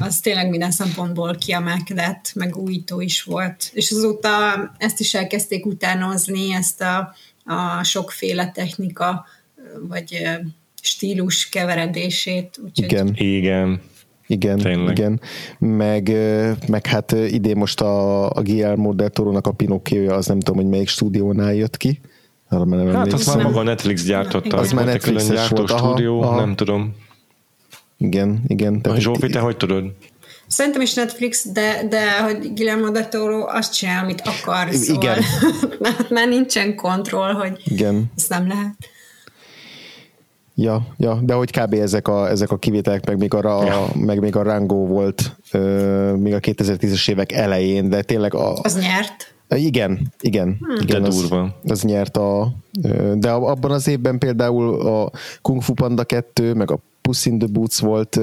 az 0.00 0.20
tényleg 0.20 0.48
minden 0.48 0.70
szempontból 0.70 1.34
kiemelkedett, 1.34 2.32
meg 2.34 2.56
újító 2.56 3.00
is 3.00 3.22
volt. 3.22 3.70
És 3.72 3.90
azóta 3.90 4.28
ezt 4.78 5.00
is 5.00 5.14
elkezdték 5.14 5.66
utánozni, 5.66 6.54
ezt 6.54 6.80
a, 6.80 7.14
a 7.44 7.82
sokféle 7.84 8.50
technika, 8.50 9.26
vagy 9.88 10.28
stílus 10.82 11.48
keveredését. 11.48 12.60
Úgyhogy 12.64 12.84
Igen. 12.84 13.12
Igen. 13.14 13.80
Igen, 14.26 14.58
Tényleg. 14.58 14.98
igen. 14.98 15.20
Meg, 15.58 16.12
meg 16.68 16.86
hát 16.86 17.12
idén 17.12 17.56
most 17.56 17.80
a, 17.80 18.30
a 18.30 18.42
Guillermo 18.42 18.92
del 18.92 19.10
Toro-nak 19.10 19.46
a 19.46 19.52
Pinocchio-ja, 19.52 20.14
az 20.14 20.26
nem 20.26 20.40
tudom, 20.40 20.62
hogy 20.62 20.70
melyik 20.70 20.88
stúdiónál 20.88 21.54
jött 21.54 21.76
ki. 21.76 22.00
Arra 22.48 22.64
nem 22.64 22.94
Hát 22.94 23.12
azt 23.12 23.34
már 23.34 23.44
maga 23.44 23.62
Netflix 23.62 24.04
gyártotta. 24.04 24.56
Az 24.56 24.72
már 24.72 24.88
egy 24.88 25.00
külön 25.00 25.28
gyártó 25.28 25.56
volt, 25.56 25.70
aha, 25.70 25.86
stúdió, 25.86 26.22
aha. 26.22 26.40
nem 26.40 26.54
tudom. 26.54 26.94
Igen, 27.98 28.42
igen. 28.46 28.82
Tehát 28.82 29.00
Zsófi, 29.00 29.28
te 29.28 29.38
hogy 29.38 29.56
tudod? 29.56 29.84
Szerintem 30.46 30.80
is 30.80 30.94
Netflix, 30.94 31.48
de, 31.52 31.86
de 31.88 32.20
hogy 32.22 32.52
Guillermo 32.54 32.90
del 32.90 33.08
Toro 33.08 33.46
azt 33.46 33.74
csinál, 33.74 34.04
amit 34.04 34.20
akar, 34.20 34.72
szóval 34.72 35.02
Igen. 35.02 35.22
már 36.10 36.28
nincsen 36.28 36.74
kontroll, 36.74 37.32
hogy 37.32 37.60
Igen. 37.64 38.12
ezt 38.16 38.28
nem 38.28 38.48
lehet. 38.48 38.74
Ja, 40.62 40.86
ja, 40.96 41.18
de 41.22 41.34
hogy 41.34 41.50
kb. 41.50 41.72
ezek 41.74 42.08
a, 42.08 42.28
ezek 42.28 42.50
a 42.50 42.56
kivételek, 42.56 43.06
meg 43.06 43.18
még, 43.18 43.34
arra, 43.34 43.64
Ja. 43.64 43.86
meg 43.94 44.20
még 44.20 44.36
a 44.36 44.42
Rango 44.42 44.86
volt 44.86 45.36
ö, 45.52 46.12
még 46.16 46.34
a 46.34 46.40
2010-es 46.40 47.10
évek 47.10 47.32
elején, 47.32 47.88
de 47.88 48.02
tényleg 48.02 48.34
a, 48.34 48.52
Az 48.62 48.78
nyert. 48.80 49.34
igen, 49.48 50.12
igen, 50.20 50.56
igen 50.80 51.02
De 51.02 51.08
az, 51.08 51.20
durva. 51.20 51.58
az 51.68 51.82
nyert 51.82 52.16
a, 52.16 52.52
de 53.14 53.30
abban 53.30 53.70
az 53.70 53.88
évben 53.88 54.18
például 54.18 54.86
a 54.86 55.10
Kung 55.42 55.62
Fu 55.62 55.72
Panda 55.74 56.04
2, 56.04 56.54
meg 56.54 56.70
a 56.70 56.78
Puss 57.02 57.26
in 57.26 57.38
the 57.38 57.48
Boots 57.52 57.78
volt, 57.78 58.16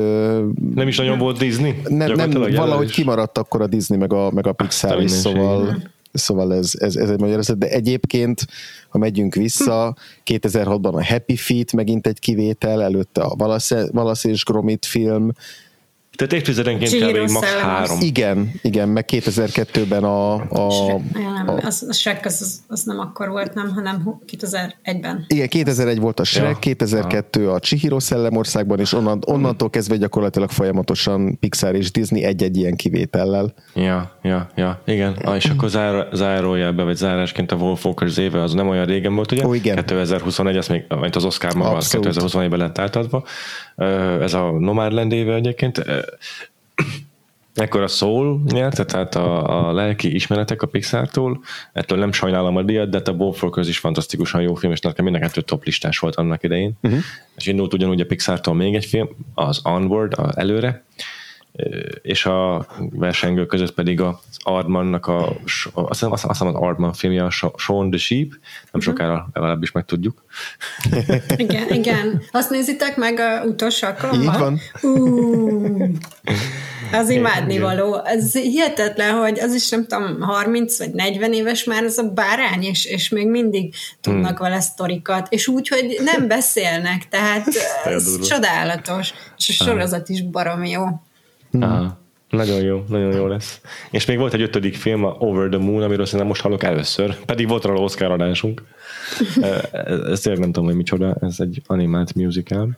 Nem 0.76 0.88
is 0.88 0.98
nagyon 0.98 1.18
volt 1.18 1.38
Disney? 1.38 1.74
nem, 1.88 2.12
nem 2.12 2.30
valahogy 2.56 2.92
kimaradt 2.92 3.38
akkor 3.38 3.62
a 3.62 3.68
Disney 3.68 3.98
meg 3.98 4.14
a, 4.14 4.32
meg 4.32 4.48
a 4.48 4.52
Pixar 4.54 5.02
is, 5.02 5.12
szóval, 5.12 5.78
szóval 6.12 6.54
ez, 6.54 6.72
ez, 6.78 6.96
ez 6.96 7.10
egy 7.10 7.20
magyarázat, 7.20 7.58
de 7.58 7.70
egyébként, 7.70 8.48
ha 8.90 8.98
megyünk 8.98 9.36
vissza, 9.36 9.96
2006-ban 10.26 10.94
a 10.94 11.06
Happy 11.06 11.36
Feet 11.36 11.74
megint 11.74 12.08
egy 12.08 12.20
kivétel, 12.20 12.84
előtte 12.84 13.22
a 13.22 13.36
Valasz, 13.36 13.72
Valasz 13.92 14.24
és 14.24 14.44
Gromit 14.44 14.86
film, 14.86 15.32
Tehát 16.16 16.34
évtizedenként 16.34 16.96
kb. 16.96 17.32
max. 17.32 17.54
három. 17.54 17.98
igen, 18.02 18.52
igen, 18.62 18.90
meg 18.90 19.06
2002-ben 19.12 20.04
a, 20.04 20.34
a, 20.34 21.02
Ja, 21.14 21.32
nem, 21.46 21.60
az, 21.66 21.86
az 21.90 21.98
Shrek 21.98 22.26
az, 22.26 22.42
az, 22.42 22.60
az 22.68 22.84
nem 22.84 23.00
akkor 23.00 23.30
volt, 23.30 23.54
nem, 23.54 23.70
hanem 23.74 24.02
hu- 24.04 24.24
2001-ben. 24.32 25.26
igen, 25.28 25.48
2001 25.48 26.00
volt 26.00 26.20
a 26.20 26.24
Shrek, 26.24 26.50
Ja. 26.52 26.60
2002 26.60 27.48
a 27.48 27.60
Chihiro 27.60 28.00
Szellemországban, 28.00 28.80
és 28.80 28.94
onnan, 28.94 29.22
onnantól 29.26 29.70
kezdve 29.70 29.96
gyakorlatilag 29.98 30.50
folyamatosan 30.50 31.40
Pixar 31.40 31.76
és 31.76 31.92
Disney 31.92 32.24
egy-egy 32.24 32.58
ilyen 32.58 32.76
kivétellel. 32.76 33.54
Ja, 33.74 34.18
ja, 34.24 34.50
ja, 34.56 34.82
igen. 34.86 35.14
Ah, 35.24 35.36
és 35.36 35.46
akkor 35.46 35.70
zár, 35.70 36.08
zárójelbe, 36.14 36.84
vagy 36.84 36.96
zárásként 36.96 37.52
a 37.52 37.56
Wolf 37.56 37.86
Walkers 37.86 38.18
éve, 38.18 38.42
az 38.42 38.54
nem 38.54 38.68
olyan 38.68 38.86
régen 38.86 39.16
volt, 39.16 39.32
ugye? 39.32 39.46
Ó, 39.46 39.54
igen. 39.54 39.76
2021, 39.76 40.58
az 40.58 40.68
még, 40.68 40.84
mint 41.02 41.16
az 41.16 41.26
Oscar 41.26 41.54
maga, 41.56 41.76
az 41.76 41.96
Abszolút. 41.96 42.34
2021-ben 42.34 42.60
lett 42.60 42.78
átadva. 42.78 43.24
Ez 44.22 44.34
a 44.34 44.52
Nomadland 44.52 45.12
éve 45.12 45.34
egyébként. 45.34 45.86
Ekkor 47.54 47.82
a 47.82 47.88
Soul 47.88 48.42
nyerte, 48.46 48.86
tehát 48.86 49.16
a, 49.16 49.68
a 49.68 49.72
lelki 49.72 50.14
ismeretek 50.14 50.62
a 50.62 50.68
Pixar-tól. 50.68 51.44
Ettől 51.74 51.98
nem 51.98 52.12
sajnálom 52.12 52.56
a 52.56 52.62
díjat, 52.62 52.90
de 52.90 53.02
a 53.06 53.12
Wolf 53.12 53.44
Walkers 53.44 53.68
is 53.68 53.78
fantasztikusan 53.78 54.42
jó 54.42 54.54
film, 54.54 54.72
és 54.72 54.80
nekem 54.80 55.06
mind 55.06 55.30
a 55.36 55.42
top 55.42 55.64
listás 55.64 56.00
volt 56.00 56.16
annak 56.16 56.44
idején. 56.44 56.74
Uh-huh. 56.82 57.00
És 57.36 57.46
indult 57.46 57.74
ugyanúgy 57.74 58.02
a 58.02 58.06
Pixar-tól 58.06 58.54
még 58.54 58.76
egy 58.76 58.86
film, 58.86 59.10
az 59.34 59.62
Onward, 59.64 60.14
a 60.14 60.32
előre, 60.36 60.84
és 62.02 62.26
a 62.26 62.68
versengő 62.78 63.46
között 63.46 63.74
pedig 63.74 64.02
az 64.02 64.16
Ardmannak 64.38 65.08
a, 65.08 65.38
azt 65.74 65.90
hiszem, 65.90 66.12
azt 66.12 66.28
hiszem 66.28 66.48
az 66.48 66.56
Ardman 66.56 66.94
filmje, 66.94 67.24
a 67.24 67.30
Shaun 67.58 67.90
the 67.90 68.00
Sheep, 68.00 68.30
nem 68.72 68.82
sokára 68.82 69.30
legalábbis 69.34 69.72
megtudjuk. 69.72 70.24
Igen, 71.38 71.74
igen. 71.74 72.22
Azt 72.32 72.50
nézitek 72.50 72.98
meg 72.98 73.20
a 73.20 73.44
utolsó 73.46 73.88
alkalommal? 73.88 74.34
Így 74.34 74.40
van. 74.40 74.60
Uh, 74.82 75.90
az 76.92 77.10
imádni 77.10 77.54
Igen. 77.54 77.66
való. 77.66 78.02
Ez 78.06 78.34
hihetetlen, 78.34 79.14
hogy 79.14 79.40
az 79.40 79.54
is 79.54 79.70
nem 79.70 79.86
tudom, 79.88 80.22
30 80.22 80.78
vagy 80.78 80.92
40 80.92 81.34
éves 81.34 81.64
már 81.64 81.84
az 81.84 81.98
a 81.98 82.04
bárány, 82.04 82.64
és, 82.64 82.86
és 82.86 83.10
még 83.10 83.28
mindig 83.28 83.74
tudnak 84.02 84.38
Hmm. 84.38 84.50
vele 84.50 84.60
sztorikat, 84.62 85.28
és 85.30 85.48
úgy, 85.48 85.68
hogy 85.68 86.00
nem 86.04 86.28
beszélnek, 86.28 87.08
tehát 87.08 87.48
ez 87.86 88.28
csodálatos. 88.28 89.14
És 89.38 89.60
a 89.60 89.64
sorozat 89.64 90.10
is 90.10 90.24
baromi 90.24 90.70
jó. 90.70 90.84
Aha. 91.52 91.98
Nagyon 92.30 92.62
jó, 92.62 92.84
nagyon 92.88 93.16
jó 93.16 93.28
lesz. 93.28 93.62
És 93.92 94.06
még 94.06 94.18
volt 94.18 94.34
egy 94.34 94.42
ötödik 94.42 94.76
film, 94.76 95.04
a 95.04 95.16
Over 95.20 95.50
the 95.50 95.60
Moon, 95.60 95.82
amiről 95.82 96.06
szerintem 96.06 96.28
most 96.28 96.42
hallok 96.42 96.64
először, 96.64 97.16
pedig 97.26 97.48
volt 97.48 97.64
róla 97.64 97.80
Oscar 97.82 98.12
adásunk. 98.12 98.64
Ezt 100.12 100.24
tényleg 100.24 100.42
nem 100.42 100.52
tudom, 100.52 100.66
hogy 100.66 100.76
micsoda, 100.76 101.16
ez 101.22 101.40
egy 101.40 101.62
animált 101.66 102.16
musical. 102.16 102.78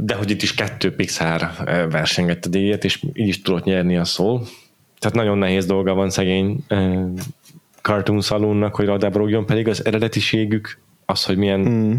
De 0.00 0.14
hogy 0.14 0.30
itt 0.30 0.42
is 0.42 0.54
kettő 0.54 0.94
Pixar 0.94 1.50
versengett 1.90 2.44
a 2.44 2.48
díjat, 2.48 2.84
és 2.84 3.02
így 3.12 3.28
is 3.28 3.42
tudott 3.42 3.64
nyerni 3.64 3.96
a 3.96 4.04
szól. 4.04 4.46
Tehát 4.98 5.16
nagyon 5.16 5.38
nehéz 5.38 5.66
dolga 5.66 5.94
van 5.94 6.10
szegény 6.10 6.64
Cartoon 7.82 8.20
Saloonnak, 8.20 8.74
hogy 8.74 8.86
radába 8.86 9.18
rúgjon, 9.18 9.46
pedig 9.46 9.68
az 9.68 9.84
eredetiségük, 9.84 10.78
az, 11.04 11.24
hogy 11.24 11.36
milyen 11.36 11.60
Mm. 11.60 11.94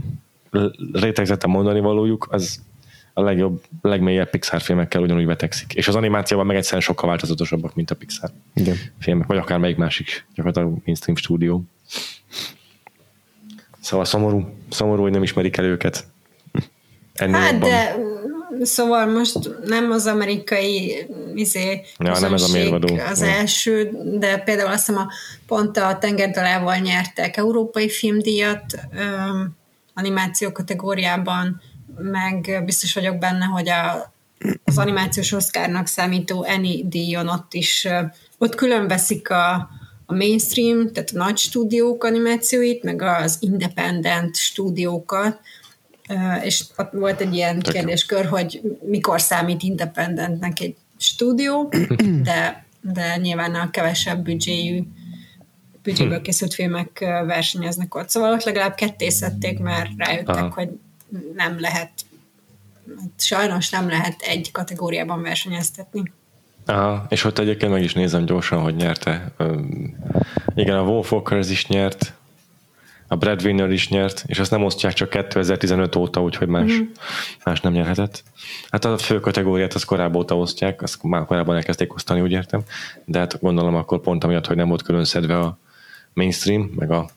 rétegzetten 0.93 1.49
mondani 1.49 1.79
valójuk, 1.79 2.27
az 2.31 2.61
a 3.17 3.21
legjobb, 3.21 3.61
legmélyebb 3.81 4.29
Pixar 4.29 4.61
filmekkel 4.61 5.01
ugyanúgy 5.01 5.25
betegszik. 5.25 5.73
És 5.73 5.87
az 5.87 5.95
animációban 5.95 6.45
meg 6.45 6.55
egyszerűen 6.55 6.81
sokkal 6.81 7.09
változatosabbak, 7.09 7.75
mint 7.75 7.91
a 7.91 7.95
Pixar 7.95 8.29
Igen. 8.53 8.75
filmek, 8.99 9.27
vagy 9.27 9.37
akár 9.37 9.57
melyik 9.57 9.77
másik 9.77 10.25
gyakorlatilag 10.35 10.77
mainstream 10.85 11.17
stúdió. 11.17 11.63
Szóval 13.81 14.05
szomorú, 14.05 14.53
szomorú, 14.69 15.01
hogy 15.01 15.11
nem 15.11 15.23
ismerik 15.23 15.57
el 15.57 15.65
őket. 15.65 16.07
Ennél 17.13 17.35
Hát 17.39 17.51
jobban. 17.51 17.69
de 17.69 17.95
szóval 18.65 19.05
most 19.05 19.49
nem 19.65 19.91
az 19.91 20.05
amerikai 20.05 21.05
izé, 21.35 21.81
Ja, 21.97 22.19
nem 22.19 22.33
ez 22.33 22.41
a 22.41 22.51
mérvadó. 22.51 22.95
az 23.11 23.21
Ja. 23.21 23.27
első, 23.27 23.89
de 24.19 24.37
például 24.37 24.71
azt 24.71 24.85
hiszem 24.85 25.01
a, 25.01 25.07
pont 25.47 25.77
a 25.77 25.97
Tengerdalával 25.97 26.75
nyertek 26.77 27.37
európai 27.37 27.89
filmdíjat 27.89 28.63
öm, 28.97 29.55
animáció 29.93 30.51
kategóriában, 30.51 31.61
meg 31.97 32.61
biztos 32.65 32.93
vagyok 32.93 33.17
benne, 33.17 33.45
hogy 33.45 33.69
a, 33.69 34.13
az 34.63 34.77
animációs 34.77 35.31
oszkárnak 35.31 35.87
számító 35.87 36.45
Annie 36.47 36.83
díjon 36.83 37.27
ott 37.27 37.53
is, 37.53 37.87
ott 38.37 38.55
külön 38.55 38.87
veszik 38.87 39.29
a, 39.29 39.53
a 40.05 40.13
mainstream, 40.13 40.91
tehát 40.91 41.11
a 41.13 41.17
nagy 41.17 41.37
stúdiók 41.37 42.03
animációit, 42.03 42.83
meg 42.83 43.01
az 43.01 43.37
independent 43.39 44.35
stúdiókat, 44.35 45.39
és 46.43 46.63
ott 46.77 46.91
volt 46.91 47.21
egy 47.21 47.35
ilyen 47.35 47.59
Tök 47.59 47.73
kérdéskör, 47.73 48.25
hogy 48.25 48.61
mikor 48.81 49.21
számít 49.21 49.63
independentnek 49.63 50.59
egy 50.59 50.75
stúdió, 50.97 51.69
de, 52.23 52.65
de 52.81 53.17
nyilván 53.17 53.55
a 53.55 53.69
kevesebb 53.69 54.23
büdzséjű 54.23 54.83
büdzséből 55.83 56.21
készült 56.21 56.53
filmek 56.53 56.99
versenyeznek 57.25 57.95
ott. 57.95 58.09
Szóval 58.09 58.33
ott 58.33 58.43
legalább 58.43 58.75
kettészették, 58.75 59.59
mert 59.59 59.89
rájöttek, 59.97 60.35
Aha. 60.35 60.51
hogy 60.53 60.69
nem 61.35 61.59
lehet 61.59 61.91
sajnos 63.17 63.69
nem 63.69 63.89
lehet 63.89 64.21
egy 64.21 64.51
kategóriában 64.51 65.21
versenyeztetni. 65.21 66.11
Aha, 66.65 67.05
és 67.09 67.23
ott 67.23 67.39
egyébként 67.39 67.71
meg 67.71 67.83
is 67.83 67.93
nézem 67.93 68.25
gyorsan, 68.25 68.61
hogy 68.61 68.75
nyerte. 68.75 69.31
Igen, 70.55 70.77
a 70.77 70.81
Wolfwalkers 70.81 71.49
is 71.49 71.67
nyert, 71.67 72.13
a 73.07 73.15
Breadwinner 73.15 73.71
is 73.71 73.89
nyert, 73.89 74.23
és 74.25 74.39
azt 74.39 74.51
nem 74.51 74.63
osztják 74.63 74.93
csak 74.93 75.09
2015 75.09 75.95
óta, 75.95 76.21
úgyhogy 76.21 76.47
más, 76.47 76.71
mm. 76.71 76.83
más 77.45 77.61
nem 77.61 77.71
nyerhetett. 77.73 78.23
Hát 78.69 78.85
a 78.85 78.97
fő 78.97 79.19
kategóriát 79.19 79.73
az 79.73 79.83
korábban 79.83 80.21
óta 80.21 80.37
osztják, 80.37 80.81
azt 80.81 81.03
már 81.03 81.25
korábban 81.25 81.55
elkezdték 81.55 81.93
osztani, 81.93 82.21
úgy 82.21 82.31
értem, 82.31 82.61
de 83.05 83.19
hát 83.19 83.39
gondolom 83.41 83.75
akkor 83.75 84.01
pont 84.01 84.23
amiatt, 84.23 84.47
hogy 84.47 84.55
nem 84.55 84.67
volt 84.67 84.81
külön 84.81 85.05
szedve 85.05 85.39
a 85.39 85.57
mainstream, 86.13 86.71
meg 86.75 86.91
a, 86.91 87.09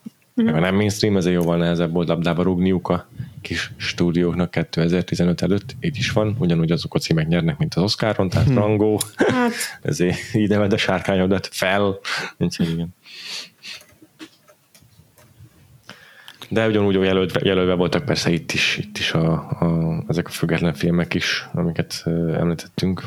mm. 0.43 0.45
meg 0.45 0.55
a 0.55 0.61
nem 0.61 0.75
mainstream, 0.75 1.17
ezért 1.17 1.35
jóval 1.35 1.57
nehezebb 1.57 1.93
volt 1.93 2.09
labdába 2.09 2.43
rúgniuk 2.43 2.89
a 2.89 3.07
kis 3.41 3.73
stúdióknak 3.77 4.51
2015 4.51 5.43
előtt. 5.43 5.77
Így 5.81 5.97
is 5.97 6.11
van, 6.11 6.37
ugyanúgy 6.39 6.73
azok 6.73 6.95
a 6.95 6.99
címek 6.99 7.29
nyernek, 7.29 7.59
mint 7.59 7.75
az 7.75 7.83
Oscaron, 7.83 8.29
tehát 8.29 8.47
hmm. 8.47 8.57
Rango, 8.57 8.97
Hát, 9.17 9.53
ezért 9.83 10.49
vedd 10.49 10.73
a 10.73 10.77
sárkányodat 10.77 11.49
fel. 11.53 11.99
Úgyhogy 12.39 12.71
igen. 12.71 12.95
De 16.49 16.67
ugyanúgy 16.67 16.95
jelölve, 16.95 17.41
jelölve 17.45 17.75
voltak 17.75 18.05
persze 18.05 18.31
itt 18.31 18.53
is, 18.53 18.77
itt 18.77 18.99
is 18.99 19.13
a, 19.13 19.33
a, 19.33 20.03
ezek 20.09 20.27
a 20.27 20.31
független 20.31 20.75
filmek 20.75 21.15
is, 21.15 21.49
amiket 21.53 22.03
említettünk. 22.07 23.03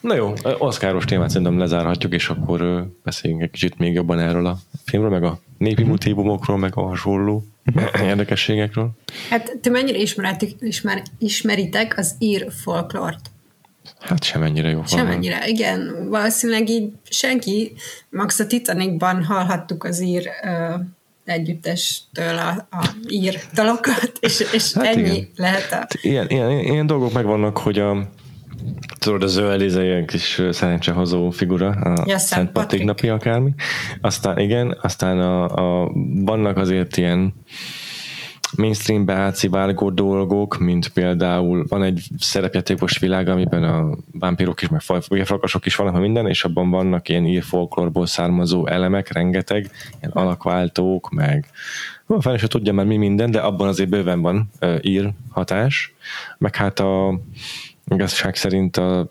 Na 0.00 0.14
jó, 0.14 0.32
Oszkáros 0.58 1.04
témát 1.04 1.30
szerintem 1.30 1.58
lezárhatjuk, 1.58 2.14
és 2.14 2.28
akkor 2.28 2.88
beszéljünk 3.04 3.42
egy 3.42 3.50
kicsit 3.50 3.78
még 3.78 3.92
jobban 3.92 4.18
erről 4.18 4.46
a 4.46 4.58
filmről, 4.84 5.10
meg 5.10 5.24
a 5.24 5.38
népi 5.58 5.82
motívumokról, 5.82 6.58
meg 6.58 6.76
a 6.76 6.86
hasonló 6.86 7.44
érdekességekről. 8.02 8.90
hát 9.30 9.58
ti 9.60 9.68
mennyire 9.68 9.98
ismeritek, 9.98 10.50
ismer, 10.60 11.02
ismeritek 11.18 11.98
az 11.98 12.14
ír 12.18 12.46
folklort? 12.62 13.30
Hát 14.00 14.24
semennyire 14.24 14.68
jó. 14.68 14.84
Semennyire, 14.86 15.48
igen. 15.48 16.08
Valószínűleg 16.08 16.68
így 16.68 16.92
senki, 17.08 17.72
max 18.10 18.38
a 18.38 18.46
Titanicban 18.46 19.24
hallhattuk 19.24 19.84
az 19.84 20.00
ír 20.00 20.28
ö, 20.42 20.74
együttestől 21.24 22.38
a, 22.38 22.66
a 22.70 22.94
ír 23.08 23.40
dalokat, 23.54 24.12
és, 24.20 24.44
és 24.52 24.72
Hát 24.72 24.86
hát 24.86 24.94
ennyi 24.94 25.02
igen. 25.02 25.14
igen. 25.14 25.30
lehet 25.36 25.72
a... 25.72 25.86
Ilyen, 26.02 26.28
ilyen, 26.28 26.50
ilyen 26.50 26.86
dolgok 26.86 27.12
megvannak, 27.12 27.58
hogy 27.58 27.78
a 27.78 28.08
tudod, 28.98 29.22
a 29.22 29.26
zöld, 29.26 29.62
ez 29.62 29.76
ilyen 29.76 30.06
kis 30.06 30.42
szerencsehozó 30.50 31.30
figura, 31.30 31.68
a 31.68 32.04
Ja, 32.06 32.18
Szent 32.18 32.52
Patrik 32.52 32.84
napi 32.84 33.08
akármi. 33.08 33.54
Aztán 34.00 34.38
igen, 34.38 34.78
aztán 34.82 35.20
a, 35.20 35.44
a, 35.44 35.90
vannak 36.24 36.56
azért 36.56 36.96
ilyen 36.96 37.34
mainstreambe 38.56 39.12
átszivárgó 39.12 39.90
dolgok, 39.90 40.58
mint 40.58 40.88
például 40.88 41.64
van 41.68 41.82
egy 41.82 42.02
szerepjátékos 42.18 42.98
világ, 42.98 43.28
amiben 43.28 43.62
a 43.62 43.96
vámpírok 44.12 44.62
is, 44.62 44.68
meg 44.68 44.80
farkasok 45.24 45.66
is 45.66 45.76
vannak, 45.76 45.92
meg 45.92 46.02
minden, 46.02 46.28
és 46.28 46.44
abban 46.44 46.70
vannak 46.70 47.08
ilyen 47.08 47.26
ír 47.26 47.42
folklorból 47.42 48.06
származó 48.06 48.66
elemek, 48.66 49.12
rengeteg, 49.12 49.70
ilyen 50.00 50.12
alakváltók, 50.12 51.10
meg 51.10 51.50
Hú, 52.06 52.20
fel 52.20 52.36
se 52.36 52.46
tudja 52.46 52.72
már 52.72 52.86
mi 52.86 52.96
minden, 52.96 53.30
de 53.30 53.38
abban 53.38 53.68
azért 53.68 53.88
bőven 53.88 54.20
van 54.20 54.50
uh, 54.60 54.78
ír 54.80 55.10
hatás, 55.30 55.94
meg 56.38 56.56
hát 56.56 56.78
a 56.78 57.20
igazság 57.88 58.36
szerint 58.36 58.76
a 58.76 59.10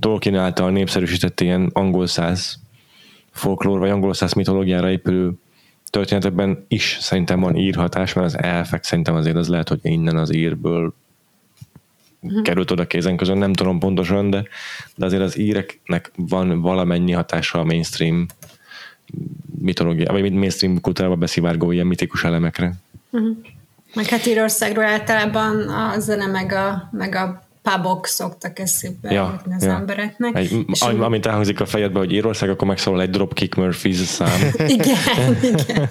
Tolkien 0.00 0.34
által 0.34 0.70
népszerűsített 0.70 1.40
ilyen 1.40 1.70
angol 1.72 2.06
száz 2.06 2.58
folklór, 3.30 3.78
vagy 3.78 3.90
angol 3.90 4.14
száz 4.14 4.32
mitológiára 4.32 4.90
épülő 4.90 5.32
történetekben 5.90 6.64
is 6.68 6.96
szerintem 7.00 7.40
van 7.40 7.56
írhatás, 7.56 8.12
mert 8.12 8.26
az 8.26 8.38
elfek 8.38 8.84
szerintem 8.84 9.14
azért 9.14 9.36
az 9.36 9.48
lehet, 9.48 9.68
hogy 9.68 9.78
innen 9.82 10.16
az 10.16 10.34
írből 10.34 10.94
került 12.42 12.70
oda 12.70 12.86
kézen 12.86 13.16
közön, 13.16 13.38
nem 13.38 13.52
tudom 13.52 13.78
pontosan, 13.78 14.30
de, 14.30 14.44
de 14.96 15.04
azért 15.04 15.22
az 15.22 15.38
íreknek 15.38 16.10
van 16.16 16.60
valamennyi 16.60 17.12
hatása 17.12 17.58
a 17.58 17.64
mainstream 17.64 18.26
mitológia, 19.58 20.12
vagy 20.12 20.32
mainstream 20.32 20.80
kultúrába 20.80 21.16
beszivárgó 21.16 21.70
ilyen 21.70 21.86
mitikus 21.86 22.24
elemekre. 22.24 22.72
Meg 23.94 24.06
hát 24.06 24.26
Írországról 24.26 24.84
általában 24.84 25.68
a 25.68 25.98
zene 25.98 26.26
meg 26.26 26.52
a, 26.52 26.88
meg 26.92 27.14
a 27.14 27.47
pubok 27.76 28.06
szoktak 28.06 28.58
eszükbe 28.58 29.12
Ja, 29.12 29.30
jutni 29.36 29.54
az 29.54 29.62
ja. 29.64 29.72
embereknek. 29.72 30.36
Egy, 30.36 30.64
am- 30.80 31.02
amint 31.02 31.26
elhangzik 31.26 31.60
a 31.60 31.66
fejedbe, 31.66 31.98
hogy 31.98 32.12
Írország, 32.12 32.48
akkor 32.50 32.68
megszólal 32.68 33.00
egy 33.00 33.10
Dropkick 33.10 33.54
Murphys 33.54 33.96
szám. 33.96 34.40
igen, 34.66 34.96
igen. 35.42 35.88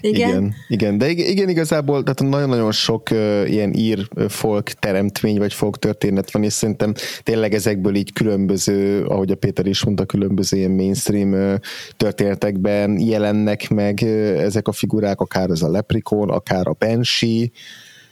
igen. 0.00 0.28
Igen, 0.28 0.54
igen, 0.68 0.98
de 0.98 1.08
ig- 1.10 1.28
igen, 1.28 1.48
igazából 1.48 2.02
tehát 2.02 2.32
nagyon-nagyon 2.32 2.72
sok 2.72 3.10
uh, 3.10 3.44
ilyen 3.46 3.72
ír 3.74 4.08
folk 4.28 4.70
teremtmény, 4.70 5.38
vagy 5.38 5.52
folk 5.52 5.78
történet 5.78 6.30
van, 6.30 6.42
és 6.42 6.52
szerintem 6.52 6.94
tényleg 7.22 7.54
ezekből 7.54 7.94
így 7.94 8.12
különböző, 8.12 9.04
ahogy 9.04 9.30
a 9.30 9.36
Péter 9.36 9.66
is 9.66 9.84
mondta, 9.84 10.04
különböző 10.04 10.56
ilyen 10.56 10.70
mainstream 10.70 11.32
uh, 11.32 11.54
történetekben 11.96 13.00
jelennek 13.00 13.68
meg 13.68 13.98
uh, 14.02 14.08
ezek 14.38 14.68
a 14.68 14.72
figurák, 14.72 15.20
akár 15.20 15.50
ez 15.50 15.62
a 15.62 15.70
Leprechaun, 15.70 16.30
akár 16.30 16.66
a 16.66 16.76
Banshee, 16.78 17.50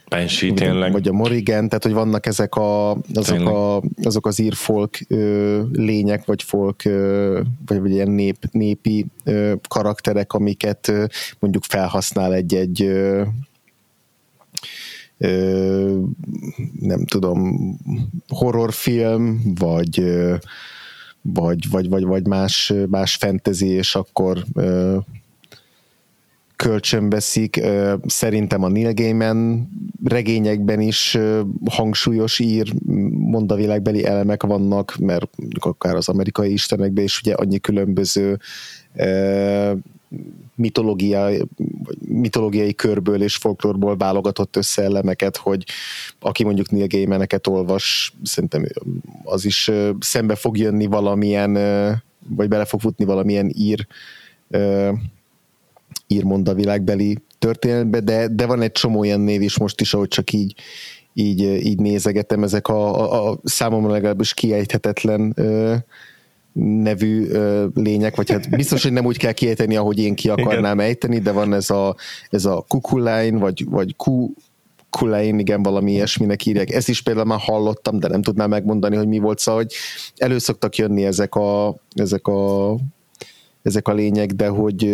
Banshee 0.09 0.53
tényleg. 0.53 0.91
vagy 0.91 1.07
a 1.07 1.11
Morrigan, 1.11 1.67
tehát 1.67 1.83
hogy 1.83 1.93
vannak 1.93 2.25
ezek 2.25 2.55
a, 2.55 2.91
azok, 2.91 3.35
Tényleg. 3.35 3.53
a, 3.53 3.81
azok 4.03 4.25
az 4.25 4.39
ír 4.39 4.53
folk 4.53 4.99
ö, 5.07 5.61
lények, 5.71 6.25
vagy 6.25 6.43
folk, 6.43 6.85
ö, 6.85 7.41
vagy, 7.65 7.79
vagy 7.79 7.91
ilyen 7.91 8.11
nép, 8.11 8.37
népi 8.51 9.05
ö, 9.23 9.53
karakterek, 9.67 10.33
amiket 10.33 10.87
ö, 10.87 11.05
mondjuk 11.39 11.63
felhasznál 11.63 12.33
egy-egy 12.33 12.81
ö, 12.81 13.23
ö, 15.17 15.99
nem 16.79 17.05
tudom, 17.05 17.69
horrorfilm, 18.27 19.41
vagy 19.59 19.99
ö, 19.99 20.35
vagy, 21.21 21.69
vagy, 21.69 21.89
vagy, 21.89 22.03
vagy 22.03 22.27
más, 22.27 22.73
más 22.89 23.15
fantasy, 23.15 23.67
és 23.67 23.95
akkor 23.95 24.43
ö, 24.53 24.97
kölcsönveszik. 26.55 27.61
Szerintem 28.05 28.63
a 28.63 28.67
Neil 28.67 28.93
Gaiman 28.93 29.69
regényekben 30.03 30.81
is 30.81 31.17
hangsúlyos 31.69 32.39
ír 32.39 32.73
mondavilágbeli 33.11 34.05
elemek 34.05 34.43
vannak, 34.43 34.95
mert 34.99 35.29
akár 35.59 35.95
az 35.95 36.09
amerikai 36.09 36.51
istenekben 36.51 37.03
is 37.03 37.19
ugye 37.19 37.33
annyi 37.33 37.59
különböző 37.59 38.39
mitológiai, 40.55 41.41
mitológiai 42.07 42.73
körből 42.73 43.21
és 43.21 43.35
folklórból 43.35 43.97
válogatott 43.97 44.55
össze 44.55 44.83
elemeket, 44.83 45.37
hogy 45.37 45.63
aki 46.19 46.43
mondjuk 46.43 46.71
Neil 46.71 46.87
Gaimaneket 46.87 47.47
olvas, 47.47 48.13
szerintem 48.23 48.65
az 49.23 49.45
is 49.45 49.71
szembe 49.99 50.35
fog 50.35 50.57
jönni 50.57 50.85
valamilyen, 50.85 51.53
vagy 52.27 52.47
bele 52.47 52.65
fog 52.65 52.79
futni 52.79 53.05
valamilyen 53.05 53.51
ír 53.55 53.87
írmonda 56.07 56.53
világbeli 56.53 57.17
történetbe, 57.39 57.99
de, 57.99 58.27
de 58.27 58.45
van 58.45 58.61
egy 58.61 58.71
csomó 58.71 59.03
ilyen 59.03 59.19
név 59.19 59.41
is 59.41 59.57
most 59.57 59.81
is, 59.81 59.93
ahogy 59.93 60.07
csak 60.07 60.31
így, 60.31 60.55
így, 61.13 61.41
így 61.41 61.79
nézegetem, 61.79 62.43
ezek 62.43 62.67
a, 62.67 63.01
a, 63.01 63.29
a 63.29 63.39
számomra 63.43 63.91
legalábbis 63.91 64.33
kiejthetetlen 64.33 65.33
ö, 65.35 65.75
nevű 66.61 67.27
ö, 67.27 67.65
lények, 67.73 68.15
vagy 68.15 68.31
hát 68.31 68.49
biztos, 68.49 68.83
hogy 68.83 68.91
nem 68.91 69.05
úgy 69.05 69.17
kell 69.17 69.31
kiejteni, 69.31 69.75
ahogy 69.75 69.99
én 69.99 70.15
ki 70.15 70.29
akarnám 70.29 70.79
ejteni, 70.79 71.19
de 71.19 71.31
van 71.31 71.53
ez 71.53 71.69
a, 71.69 71.95
ez 72.29 72.45
a 72.45 72.65
Kukulain, 72.67 73.37
vagy, 73.37 73.65
vagy 73.69 73.95
Ku, 73.95 74.33
Kulain, 74.89 75.39
igen, 75.39 75.63
valami 75.63 75.91
ilyesminek 75.91 76.45
írják. 76.45 76.71
Ezt 76.71 76.89
is 76.89 77.01
például 77.01 77.25
már 77.25 77.39
hallottam, 77.39 77.99
de 77.99 78.07
nem 78.07 78.21
tudnám 78.21 78.49
megmondani, 78.49 78.95
hogy 78.95 79.07
mi 79.07 79.19
volt, 79.19 79.39
szóval, 79.39 79.61
hogy 79.61 79.73
elő 80.15 80.37
szoktak 80.37 80.75
jönni 80.75 81.05
ezek 81.05 81.35
a, 81.35 81.75
ezek 81.93 82.27
a 82.27 82.75
ezek 83.65 83.87
a 83.87 83.93
lények, 83.93 84.31
de 84.31 84.47
hogy, 84.47 84.89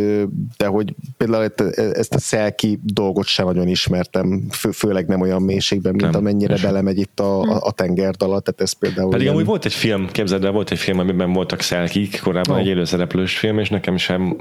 de 0.58 0.66
hogy 0.66 0.96
például 1.18 1.52
ezt 1.76 2.14
a 2.14 2.20
szelki 2.20 2.80
dolgot 2.84 3.26
sem 3.26 3.46
nagyon 3.46 3.68
ismertem, 3.68 4.48
fő, 4.52 4.72
főleg 4.72 5.08
nem 5.08 5.22
olyan 5.22 5.42
mélységben, 5.42 5.92
mint 5.96 6.12
nem, 6.12 6.22
amennyire 6.22 6.56
sem. 6.56 6.70
belemegy 6.70 6.98
itt 6.98 7.20
a, 7.20 7.42
a, 7.42 7.62
a 7.64 7.72
tengerdala, 7.72 8.40
tehát 8.40 8.62
ez 8.62 8.72
például 8.72 9.10
Pedig 9.10 9.22
ilyen... 9.22 9.34
amúgy 9.34 9.48
volt 9.48 9.66
egy 9.66 9.74
film, 9.74 10.08
képzeld 10.12 10.44
el, 10.44 10.52
volt 10.52 10.72
egy 10.72 10.80
film, 10.80 11.00
amiben 11.00 11.34
voltak 11.34 11.62
szelkik, 11.62 12.20
korábban 12.24 12.56
oh. 12.56 12.62
egy 12.62 12.68
élőszereplős 12.68 13.38
film, 13.38 13.60
és 13.60 13.70
nekem 13.70 13.98
sem 13.98 14.38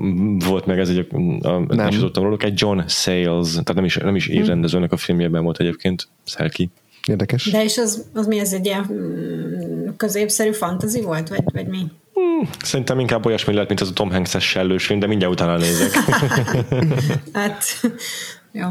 volt 0.48 0.66
meg 0.66 0.78
ez 0.78 0.88
egy, 0.88 1.06
a, 1.40 1.48
nem. 1.48 1.66
nem 1.68 1.88
is 1.88 1.98
tudtam 1.98 2.22
róluk, 2.22 2.42
egy 2.42 2.60
John 2.60 2.80
Sayles, 2.86 3.50
tehát 3.50 3.74
nem 3.74 3.84
is, 3.84 3.96
nem 3.96 4.16
is 4.16 4.28
írrendezőnek 4.28 4.92
a 4.92 4.96
filmjében 4.96 5.42
volt 5.42 5.60
egyébként 5.60 6.08
szelki. 6.24 6.70
Érdekes. 7.06 7.50
De 7.50 7.64
és 7.64 7.78
az, 7.78 8.04
az 8.14 8.26
mi, 8.26 8.38
ez 8.38 8.52
egy 8.52 8.66
ilyen 8.66 8.86
mm, 8.92 9.88
középszerű 9.96 10.52
fantazi 10.52 11.00
volt, 11.00 11.28
vagy, 11.28 11.42
vagy 11.52 11.66
mi? 11.66 11.86
Hmm, 12.20 12.48
szerintem 12.62 12.98
inkább 12.98 13.26
olyasmi 13.26 13.52
lehet, 13.52 13.68
mint 13.68 13.80
az 13.80 13.88
a 13.88 13.92
Tom 13.92 14.10
Hanks-es 14.10 14.48
sellős 14.48 14.86
film, 14.86 14.98
de 14.98 15.06
mindjárt 15.06 15.32
utána 15.32 15.56
nézek. 15.56 15.90
hát, 17.32 17.64
jó. 18.52 18.68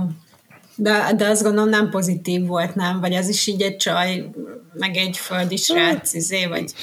De, 0.75 1.13
de 1.17 1.27
azt 1.27 1.43
gondolom 1.43 1.69
nem 1.69 1.89
pozitív 1.89 2.45
volt, 2.45 2.75
nem? 2.75 2.99
Vagy 2.99 3.13
az 3.13 3.29
is 3.29 3.47
így 3.47 3.61
egy 3.61 3.75
csaj, 3.75 4.29
meg 4.73 4.95
egy 4.95 5.17
földi 5.17 5.55
srác, 5.55 6.13
izé, 6.13 6.45
vagy... 6.45 6.73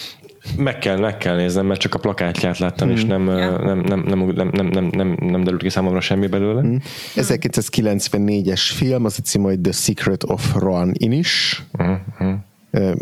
Meg 0.57 0.79
kell, 0.79 0.99
meg 0.99 1.17
kell 1.17 1.37
néznem, 1.37 1.67
mert 1.67 1.81
csak 1.81 1.95
a 1.95 1.99
plakátját 1.99 2.59
láttam, 2.59 2.89
hmm. 2.89 2.97
és 2.97 3.05
nem, 3.05 3.27
ja. 3.27 3.59
nem, 3.59 3.79
nem, 3.79 4.05
nem, 4.07 4.19
nem, 4.19 4.51
nem, 4.53 4.67
nem, 4.67 4.85
nem, 4.93 5.17
nem 5.21 5.45
derült 5.45 5.63
ki 5.63 5.69
számomra 5.69 6.01
semmi 6.01 6.27
belőle. 6.27 6.61
Hmm. 6.61 6.83
1994-es 7.15 8.71
film, 8.75 9.05
az 9.05 9.17
a 9.19 9.23
cím, 9.23 9.43
hogy 9.43 9.61
The 9.61 9.73
Secret 9.73 10.25
of 10.25 10.55
Ron 10.55 10.93
Inish. 10.95 11.61
Hmm. 11.73 12.45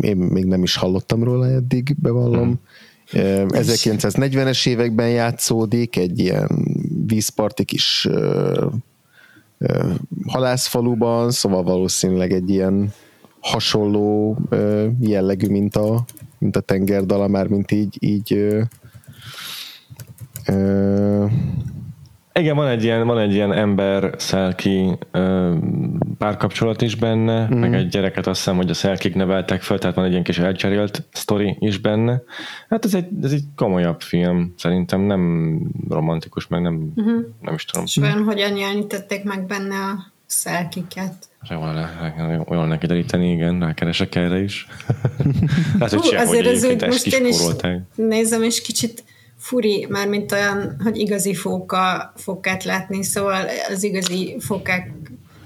Én 0.01 0.17
még 0.17 0.45
nem 0.45 0.63
is 0.63 0.77
hallottam 0.77 1.25
róla 1.25 1.47
eddig, 1.47 1.95
bevallom. 1.99 2.45
Hmm. 2.45 2.61
1940-es 3.13 4.67
években 4.67 5.09
játszódik, 5.11 5.97
egy 5.97 6.19
ilyen 6.19 6.49
vízparti 7.07 7.65
kis 7.65 8.09
halászfaluban, 10.27 11.31
szóval 11.31 11.63
valószínűleg 11.63 12.33
egy 12.33 12.51
ilyen 12.51 12.93
hasonló 13.41 14.39
jellegű, 15.01 15.49
mint 15.49 15.77
a, 15.77 16.05
mint 16.39 16.57
a 16.57 16.61
tengerdala, 16.61 17.29
már 17.29 17.47
mint 17.47 17.71
így, 17.71 17.97
így 18.01 18.57
igen, 22.41 22.57
van 22.57 22.69
egy 22.69 22.85
ilyen, 22.85 23.07
van 23.07 23.19
egy 23.19 23.33
ilyen 23.33 23.53
ember 23.53 24.15
szelki 24.19 24.99
párkapcsolat 26.19 26.83
is 26.83 26.95
benne, 26.95 27.49
mm. 27.49 27.59
meg 27.59 27.75
egy 27.75 27.89
gyereket 27.89 28.27
azt 28.27 28.39
hiszem, 28.39 28.57
hogy 28.57 28.71
a 28.71 28.75
szelkik 28.75 29.15
neveltek 29.15 29.63
fel, 29.63 29.79
tehát 29.79 29.97
van 29.97 30.05
egy 30.05 30.11
ilyen 30.11 30.23
kis 30.23 30.39
elcserélt 30.39 31.03
sztori 31.13 31.57
is 31.61 31.79
benne. 31.79 32.23
Hát 32.69 32.85
ez 32.85 32.95
egy, 32.95 33.09
ez 33.23 33.33
egy 33.33 33.43
komolyabb 33.57 34.01
film, 34.01 34.55
szerintem 34.57 35.01
nem 35.01 35.61
romantikus, 35.89 36.47
meg 36.47 36.63
nem, 36.63 36.75
mm-hmm. 36.75 37.21
nem 37.41 37.55
is 37.55 37.65
tudom. 37.65 37.85
És 37.87 37.97
olyan, 37.97 38.23
hogyan 38.23 38.57
jelenítették 38.57 39.25
meg 39.25 39.47
benne 39.47 39.75
a 39.75 40.13
szelkiket? 40.27 41.29
Jól 42.51 42.67
neki 42.67 42.87
deríteni, 42.87 43.33
igen, 43.33 43.61
rákeresek 43.61 44.15
erre 44.15 44.43
is. 44.43 44.67
hát, 45.81 45.91
hogy 45.91 46.01
Hú, 46.01 46.17
azért 46.17 46.47
ez 46.47 46.65
úgy, 46.65 46.87
most 46.87 47.07
én 47.07 47.27
is 47.27 47.37
nézem, 47.95 48.43
és 48.43 48.63
kicsit 48.63 49.05
furi, 49.45 49.87
már 49.91 50.09
mint 50.09 50.33
olyan, 50.33 50.77
hogy 50.83 50.97
igazi 50.97 51.35
fóka, 51.35 52.13
fokát 52.17 52.65
látni, 52.65 53.03
szóval 53.03 53.47
az 53.69 53.83
igazi 53.83 54.37
fokák 54.41 54.93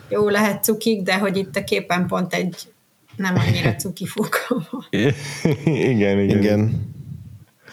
jó 0.08 0.28
lehet 0.28 0.62
cukik, 0.62 1.02
de 1.02 1.18
hogy 1.18 1.36
itt 1.36 1.56
a 1.56 1.64
képen 1.64 2.06
pont 2.06 2.34
egy 2.34 2.56
nem 3.16 3.34
annyira 3.36 3.74
cuki 3.82 4.06
fóka 4.06 4.66
van. 4.70 4.86
igen, 5.64 6.20
igen. 6.20 6.38
igen. 6.38 6.92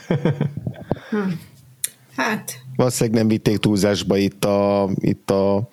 hm. 1.09 1.31
Hát. 2.15 2.59
Valószínűleg 2.75 3.19
nem 3.19 3.27
vitték 3.27 3.57
túlzásba 3.57 4.17
itt 4.17 4.45
a, 4.45 4.89
itt 4.95 5.31
a 5.31 5.69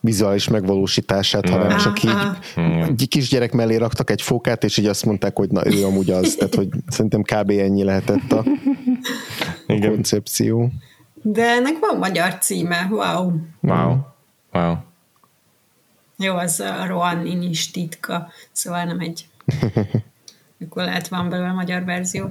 vizuális 0.00 0.48
megvalósítását, 0.48 1.48
hanem 1.48 1.68
ah, 1.68 1.82
csak 1.82 2.02
így 2.02 2.10
ah. 2.10 2.86
egy 2.88 3.06
kisgyerek 3.08 3.52
mellé 3.52 3.76
raktak 3.76 4.10
egy 4.10 4.22
fókát, 4.22 4.64
és 4.64 4.76
így 4.76 4.86
azt 4.86 5.04
mondták, 5.04 5.36
hogy 5.36 5.50
na 5.50 5.66
ő 5.66 5.84
amúgy 5.84 6.10
az, 6.10 6.34
tehát 6.34 6.54
hogy 6.54 6.68
szerintem 6.88 7.22
kb. 7.22 7.50
ennyi 7.50 7.84
lehetett 7.84 8.32
a, 8.32 8.44
a 9.66 9.88
koncepció. 9.88 10.70
De 11.22 11.42
ennek 11.42 11.78
van 11.78 11.98
magyar 11.98 12.38
címe, 12.38 12.86
wow. 12.90 13.32
Wow, 13.60 13.96
wow. 14.52 14.76
Jó, 16.16 16.36
az 16.36 16.60
a 16.60 16.86
Rohan 16.86 17.26
is 17.26 17.70
titka, 17.70 18.28
szóval 18.52 18.84
nem 18.84 19.00
egy 19.00 19.28
akkor 20.64 20.84
lehet 20.84 21.08
van 21.08 21.28
belőle 21.28 21.48
a 21.48 21.54
magyar 21.54 21.84
verzió. 21.84 22.30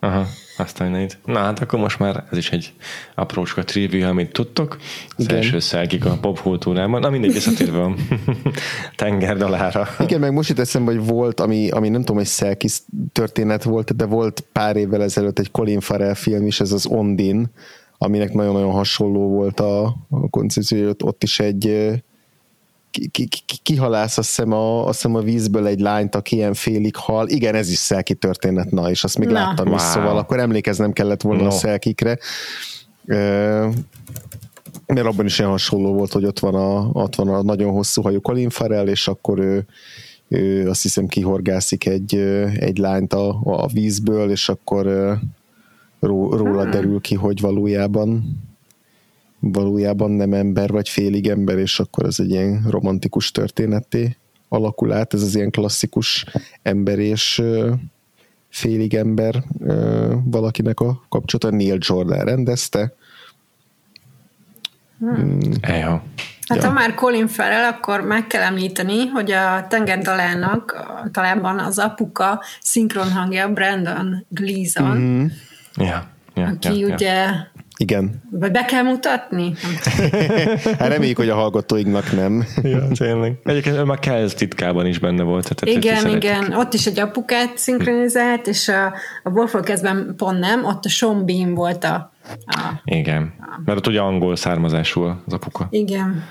Aha, 0.00 0.26
aztán 0.56 0.90
négy. 0.90 1.16
Na 1.24 1.38
hát 1.38 1.60
akkor 1.60 1.78
most 1.78 1.98
már 1.98 2.24
ez 2.30 2.38
is 2.38 2.50
egy 2.50 2.72
aprócska 3.14 3.64
trivia, 3.64 4.08
amit 4.08 4.32
tudtok. 4.32 4.76
Az 5.16 5.24
Igen. 5.24 5.36
első 5.36 5.58
szelkik 5.58 6.04
a 6.04 6.18
popkultúrában. 6.20 7.00
Na 7.00 7.10
mindegy, 7.10 7.32
visszatérve 7.32 7.82
a 7.82 7.94
tengerdalára. 8.96 9.88
Igen, 9.98 10.20
meg 10.20 10.32
most 10.32 10.50
itt 10.50 10.58
eszembe, 10.58 10.92
hogy 10.92 11.06
volt, 11.06 11.40
ami, 11.40 11.70
ami 11.70 11.88
nem 11.88 12.00
tudom, 12.00 12.16
hogy 12.16 12.26
szelkis 12.26 12.82
történet 13.12 13.62
volt, 13.62 13.96
de 13.96 14.06
volt 14.06 14.44
pár 14.52 14.76
évvel 14.76 15.02
ezelőtt 15.02 15.38
egy 15.38 15.50
Colin 15.50 15.80
Farrell 15.80 16.14
film 16.14 16.46
is, 16.46 16.60
ez 16.60 16.72
az 16.72 16.86
Ondin, 16.86 17.50
aminek 17.98 18.32
nagyon-nagyon 18.32 18.72
hasonló 18.72 19.28
volt 19.28 19.60
a, 19.60 19.84
a 20.10 20.28
koncepció, 20.30 20.94
ott 21.04 21.22
is 21.22 21.40
egy 21.40 21.90
kihalász 23.62 24.18
azt 24.18 24.28
hiszem, 24.28 24.52
a, 24.52 24.86
azt 24.86 24.96
hiszem 24.96 25.14
a 25.14 25.20
vízből 25.20 25.66
egy 25.66 25.80
lányt, 25.80 26.14
aki 26.14 26.36
ilyen 26.36 26.54
félig 26.54 26.96
hal. 26.96 27.28
Igen, 27.28 27.54
ez 27.54 27.70
is 27.70 27.78
szelki 27.78 28.14
történet, 28.14 28.70
na, 28.70 28.90
és 28.90 29.04
azt 29.04 29.18
még 29.18 29.28
na. 29.28 29.34
láttam 29.34 29.66
wow. 29.66 29.76
is, 29.76 29.82
szóval 29.82 30.18
akkor 30.18 30.38
emlékeznem 30.38 30.92
kellett 30.92 31.22
volna 31.22 31.42
no. 31.42 31.48
a 31.48 31.50
szelkikre. 31.50 32.18
Mert 34.86 35.06
abban 35.06 35.26
is 35.26 35.38
ilyen 35.38 35.50
hasonló 35.50 35.92
volt, 35.92 36.12
hogy 36.12 36.24
ott 36.24 36.38
van 36.38 36.54
a, 36.54 36.90
ott 36.92 37.14
van 37.14 37.28
a 37.28 37.42
nagyon 37.42 37.72
hosszú 37.72 38.02
hajú 38.02 38.20
Colin 38.20 38.50
Farrell, 38.50 38.86
és 38.86 39.08
akkor 39.08 39.38
ő, 39.38 39.66
ő 40.28 40.68
azt 40.68 40.82
hiszem 40.82 41.06
kihorgászik 41.06 41.86
egy, 41.86 42.14
egy 42.58 42.78
lányt 42.78 43.12
a, 43.12 43.40
a 43.42 43.66
vízből, 43.66 44.30
és 44.30 44.48
akkor 44.48 44.84
róla 46.00 46.62
hmm. 46.62 46.70
derül 46.70 47.00
ki, 47.00 47.14
hogy 47.14 47.40
valójában 47.40 48.38
valójában 49.40 50.10
nem 50.10 50.32
ember, 50.32 50.70
vagy 50.70 50.88
félig 50.88 51.28
ember, 51.28 51.58
és 51.58 51.80
akkor 51.80 52.04
ez 52.04 52.16
egy 52.18 52.30
ilyen 52.30 52.66
romantikus 52.68 53.30
történeté 53.30 54.16
alakul 54.48 54.92
át, 54.92 55.14
ez 55.14 55.22
az 55.22 55.34
ilyen 55.34 55.50
klasszikus 55.50 56.26
ember 56.62 56.98
és 56.98 57.42
félig 58.48 58.94
ember 58.94 59.44
valakinek 60.24 60.80
a 60.80 61.02
kapcsolata. 61.08 61.56
Neil 61.56 61.78
Jordan 61.80 62.24
rendezte. 62.24 62.92
Hmm. 64.98 65.14
hmm. 65.14 65.52
Hát 66.48 66.62
ja. 66.62 66.66
ha 66.66 66.72
már 66.72 66.94
Colin 66.94 67.26
Farrell, 67.26 67.64
akkor 67.64 68.00
meg 68.00 68.26
kell 68.26 68.42
említeni, 68.42 69.06
hogy 69.06 69.30
a 69.30 69.66
tengerdalának 69.68 70.86
talában 71.12 71.58
az 71.58 71.78
apuka 71.78 72.42
szinkronhangja 72.60 73.52
Brandon 73.52 74.26
Gleason, 74.28 74.96
mm-hmm. 74.96 75.26
ja, 75.74 76.06
ja, 76.34 76.46
aki 76.46 76.78
ja, 76.78 76.94
ugye 76.94 77.14
ja 77.14 77.57
igen. 77.80 78.22
Vagy 78.30 78.50
be 78.50 78.64
kell 78.64 78.82
mutatni? 78.82 79.52
hát 80.78 80.88
reméljük, 80.88 81.16
hogy 81.16 81.28
a 81.28 81.34
hallgatóinknak 81.34 82.12
nem. 82.12 82.46
ja, 82.62 82.88
tényleg. 82.88 83.40
Egyébként 83.44 83.76
ő 83.76 83.82
már 83.82 83.98
Kelz 83.98 84.34
titkában 84.34 84.86
is 84.86 84.98
benne 84.98 85.22
volt. 85.22 85.54
Tehát 85.54 85.84
igen, 85.84 86.16
igen. 86.16 86.52
Ott 86.52 86.74
is 86.74 86.86
egy 86.86 86.98
apukát 86.98 87.58
szinkronizált, 87.58 88.46
és 88.46 88.68
a, 88.68 88.86
a 89.22 89.30
Wolfrokezben 89.30 90.14
pont 90.16 90.38
nem, 90.38 90.64
ott 90.64 90.84
a 90.84 90.88
Sean 90.88 91.26
Bean 91.26 91.54
volt 91.54 91.84
a, 91.84 92.12
a 92.46 92.80
igen, 92.84 93.34
a, 93.40 93.60
mert 93.64 93.78
ott 93.78 93.86
ugye 93.86 94.00
angol 94.00 94.36
származású 94.36 95.02
az 95.02 95.32
apuka. 95.32 95.66
Igen. 95.70 96.24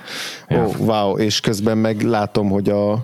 Ja. 0.47 0.65
Oh, 0.65 0.79
wow, 0.79 1.17
és 1.17 1.39
közben 1.39 1.77
meg 1.77 2.01
látom, 2.01 2.49
hogy 2.49 2.69
a 2.69 3.03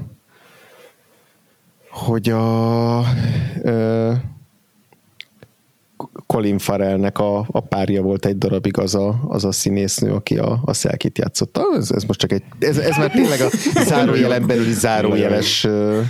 hogy 1.89 2.29
a 2.29 3.01
ö, 3.61 4.11
Colin 6.27 6.57
Farrellnek 6.57 7.17
a, 7.19 7.45
a 7.51 7.59
párja 7.59 8.01
volt 8.01 8.25
egy 8.25 8.37
darabig 8.37 8.77
az 8.77 8.95
a, 8.95 9.23
az 9.27 9.45
a 9.45 9.51
színésznő, 9.51 10.11
aki 10.11 10.37
a, 10.37 10.59
a 10.65 10.73
szelkit 10.73 11.17
játszotta. 11.17 11.61
Ez, 11.77 11.91
ez 11.91 12.03
most 12.03 12.19
csak 12.19 12.31
egy, 12.31 12.43
ez, 12.59 12.77
ez 12.77 12.97
már 12.97 13.11
tényleg 13.11 13.41
a 13.41 13.49
zárójelen 13.89 14.47
belüli 14.47 14.73
zárójeles 14.73 15.67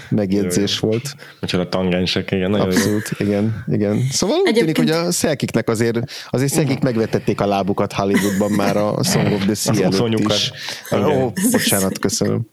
megjegyzés 0.10 0.80
volt. 0.80 1.16
Micsoda 1.40 1.70
tangensek, 1.70 2.32
igen. 2.32 2.50
Nagyon 2.50 2.66
Abszolút, 2.66 3.12
jó. 3.18 3.26
igen, 3.26 3.64
igen. 3.68 4.08
Szóval 4.12 4.38
úgy 4.46 4.54
tűnik, 4.54 4.78
hogy 4.78 4.90
a 4.90 5.12
szelkiknek 5.12 5.70
azért, 5.70 6.00
azért 6.30 6.52
szelkik 6.52 6.80
megvetették 6.80 7.42
a 7.42 7.46
lábukat 7.46 7.94
Hollywoodban 7.94 8.52
már 8.52 8.78
a 8.78 9.04
Song 9.04 9.32
of 9.32 9.44
the 9.46 9.54
Sea 9.54 9.84
előtt 9.84 10.20
is. 10.20 10.52
Ó, 10.92 10.98
oh, 10.98 11.32
bocsánat, 11.52 12.00
köszönöm. 12.00 12.53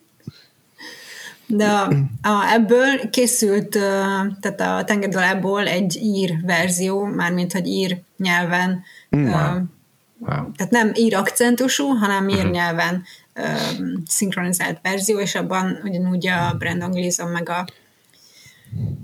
De 1.50 1.68
a, 1.68 1.88
a, 2.22 2.52
ebből 2.52 3.10
készült, 3.10 3.68
tehát 4.40 4.60
a 4.60 4.84
tengerdalából 4.84 5.66
egy 5.66 5.96
ír 6.02 6.34
verzió, 6.42 7.04
mármint, 7.04 7.52
hogy 7.52 7.66
ír 7.66 8.00
nyelven, 8.16 8.82
mm. 9.16 9.24
wow. 9.24 9.58
Wow. 10.18 10.52
tehát 10.56 10.72
nem 10.72 10.92
ír 10.94 11.14
akcentusú, 11.14 11.86
hanem 11.86 12.28
ír 12.28 12.36
uh-huh. 12.36 12.50
nyelven 12.50 13.02
szinkronizált 14.06 14.78
verzió, 14.82 15.18
és 15.18 15.34
abban 15.34 15.80
ugyanúgy 15.84 16.26
a 16.26 16.54
Brandon 16.58 16.90
Gleeson 16.90 17.30
meg 17.30 17.48
a 17.48 17.64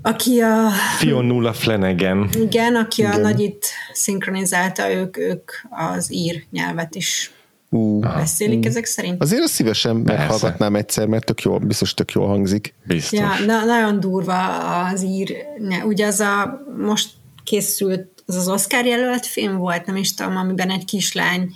aki 0.01 0.41
a... 0.41 0.69
Fionnulla 0.97 1.53
Flanagan. 1.53 2.29
Igen, 2.33 2.75
aki 2.75 3.01
Igen. 3.01 3.13
a 3.13 3.17
nagyit 3.17 3.67
szinkronizálta, 3.93 4.91
ők, 4.91 5.17
ők 5.17 5.51
az 5.69 6.13
ír 6.13 6.43
nyelvet 6.51 6.95
is 6.95 7.31
Ú, 7.69 7.99
beszélik 7.99 8.65
ezek 8.65 8.85
szerint. 8.85 9.21
azért 9.21 9.41
azt 9.41 9.53
szívesen 9.53 9.95
meghallgatnám 9.95 10.75
egyszer, 10.75 11.07
mert 11.07 11.25
tök 11.25 11.41
jól, 11.41 11.59
biztos 11.59 11.93
tök 11.93 12.11
jól 12.11 12.27
hangzik. 12.27 12.73
Biztos. 12.83 13.19
Ja, 13.19 13.45
na, 13.45 13.65
nagyon 13.65 13.99
durva 13.99 14.57
az 14.85 15.03
ír. 15.03 15.35
nyelv. 15.67 15.85
Ugye 15.85 16.05
az 16.05 16.19
a 16.19 16.61
most 16.77 17.09
készült, 17.43 18.23
az 18.25 18.35
az 18.35 18.47
Oscar 18.47 18.85
jelölt 18.85 19.25
film 19.25 19.57
volt, 19.57 19.85
nem 19.85 19.95
is 19.95 20.13
tudom, 20.13 20.37
amiben 20.37 20.69
egy 20.69 20.85
kislány 20.85 21.51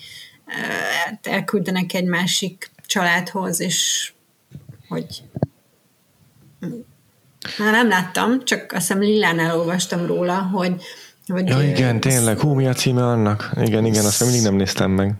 elküldenek 1.21 1.93
egy 1.93 2.05
másik 2.05 2.71
családhoz, 2.85 3.59
és 3.59 4.11
hogy 4.87 5.23
már 7.57 7.71
nem 7.71 7.87
láttam, 7.87 8.43
csak 8.43 8.71
azt 8.71 8.87
hiszem 8.87 8.99
Lillán 8.99 9.39
olvastam 9.39 10.05
róla, 10.05 10.37
hogy, 10.37 10.73
hogy 11.27 11.47
Ja, 11.47 11.61
igen, 11.61 11.99
tényleg. 11.99 12.39
Hú, 12.39 12.53
mi 12.53 12.67
a 12.67 12.73
címe 12.73 13.07
annak? 13.07 13.51
Igen, 13.61 13.85
igen, 13.85 14.05
azt 14.05 14.19
még 14.19 14.29
mindig 14.29 14.47
nem 14.47 14.57
néztem 14.57 14.91
meg. 14.91 15.13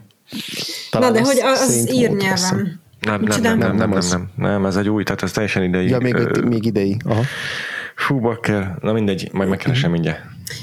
Na, 0.90 1.10
de 1.10 1.20
hogy 1.20 1.38
az 1.42 1.72
Saint 1.72 1.90
ír 1.92 2.08
volt, 2.08 2.22
azt 2.22 2.30
hiszem. 2.32 2.56
nyelven. 2.56 2.80
Nem, 3.00 3.20
nem, 3.22 3.40
nem, 3.42 3.58
nem, 3.58 3.76
nem, 3.76 3.88
nem, 3.88 3.92
az. 3.98 4.10
nem, 4.10 4.30
nem, 4.36 4.66
ez 4.66 4.76
egy 4.76 4.88
új, 4.88 5.02
tehát 5.02 5.22
ez 5.22 5.30
teljesen 5.32 5.62
idei. 5.62 5.88
Ja, 5.88 5.98
még, 5.98 6.14
Ö, 6.14 6.40
még 6.44 6.64
idei. 6.64 6.96
Aha. 7.04 7.22
Fú, 7.96 8.20
bakker, 8.20 8.74
na 8.80 8.92
mindegy, 8.92 9.28
majd 9.32 9.48
megkeresem 9.48 9.90
mindjárt. 9.90 10.20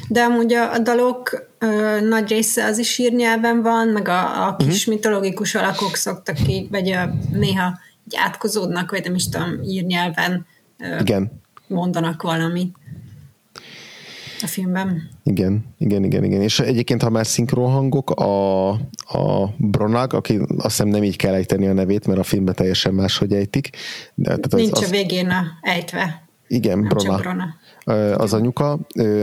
De 0.07 0.21
amúgy 0.21 0.53
a, 0.53 0.73
a 0.73 0.79
dalok 0.79 1.47
ö, 1.59 1.99
nagy 2.01 2.29
része 2.29 2.65
az 2.65 2.77
is 2.77 2.97
írnyelven 2.97 3.61
van, 3.61 3.87
meg 3.87 4.07
a, 4.07 4.47
a 4.47 4.55
kis 4.55 4.65
Mhm. 4.67 4.75
uh-huh. 4.77 4.93
mitológikus 4.93 5.55
alakok 5.55 5.95
szoktak 5.95 6.47
így, 6.47 6.69
vagy 6.69 6.91
a, 6.91 7.13
néha 7.31 7.79
így 8.07 8.15
átkozódnak, 8.17 8.91
vagy 8.91 9.03
nem 9.03 9.15
is 9.15 9.29
tudom, 9.29 9.61
írnyelven 9.63 10.45
ö, 10.79 10.99
Igen. 10.99 11.41
mondanak 11.67 12.21
valamit 12.21 12.75
a 14.43 14.47
filmben. 14.47 15.09
Igen, 15.23 15.65
igen, 15.77 16.03
igen, 16.03 16.23
igen. 16.23 16.41
És 16.41 16.59
egyébként, 16.59 17.01
ha 17.01 17.09
már 17.09 17.25
szinkronhangok, 17.25 18.11
a, 18.11 18.69
a 18.97 19.53
Bronag, 19.57 20.13
aki 20.13 20.37
azt 20.37 20.61
hiszem 20.61 20.87
nem 20.87 21.03
így 21.03 21.15
kell 21.15 21.33
ejteni 21.33 21.67
a 21.67 21.73
nevét, 21.73 22.07
mert 22.07 22.19
a 22.19 22.23
filmben 22.23 22.55
teljesen 22.55 22.93
máshogy 22.93 23.33
ejtik. 23.33 23.69
De, 24.15 24.23
tehát 24.23 24.45
az, 24.45 24.59
Nincs 24.59 24.71
az, 24.71 24.83
a 24.83 24.89
végén 24.89 25.29
a 25.29 25.43
ejtve. 25.61 26.27
igen, 26.47 26.79
Nem 26.79 26.87
Brona. 26.87 27.17
Brona. 27.17 27.55
Az 28.17 28.33
anyuka. 28.33 28.79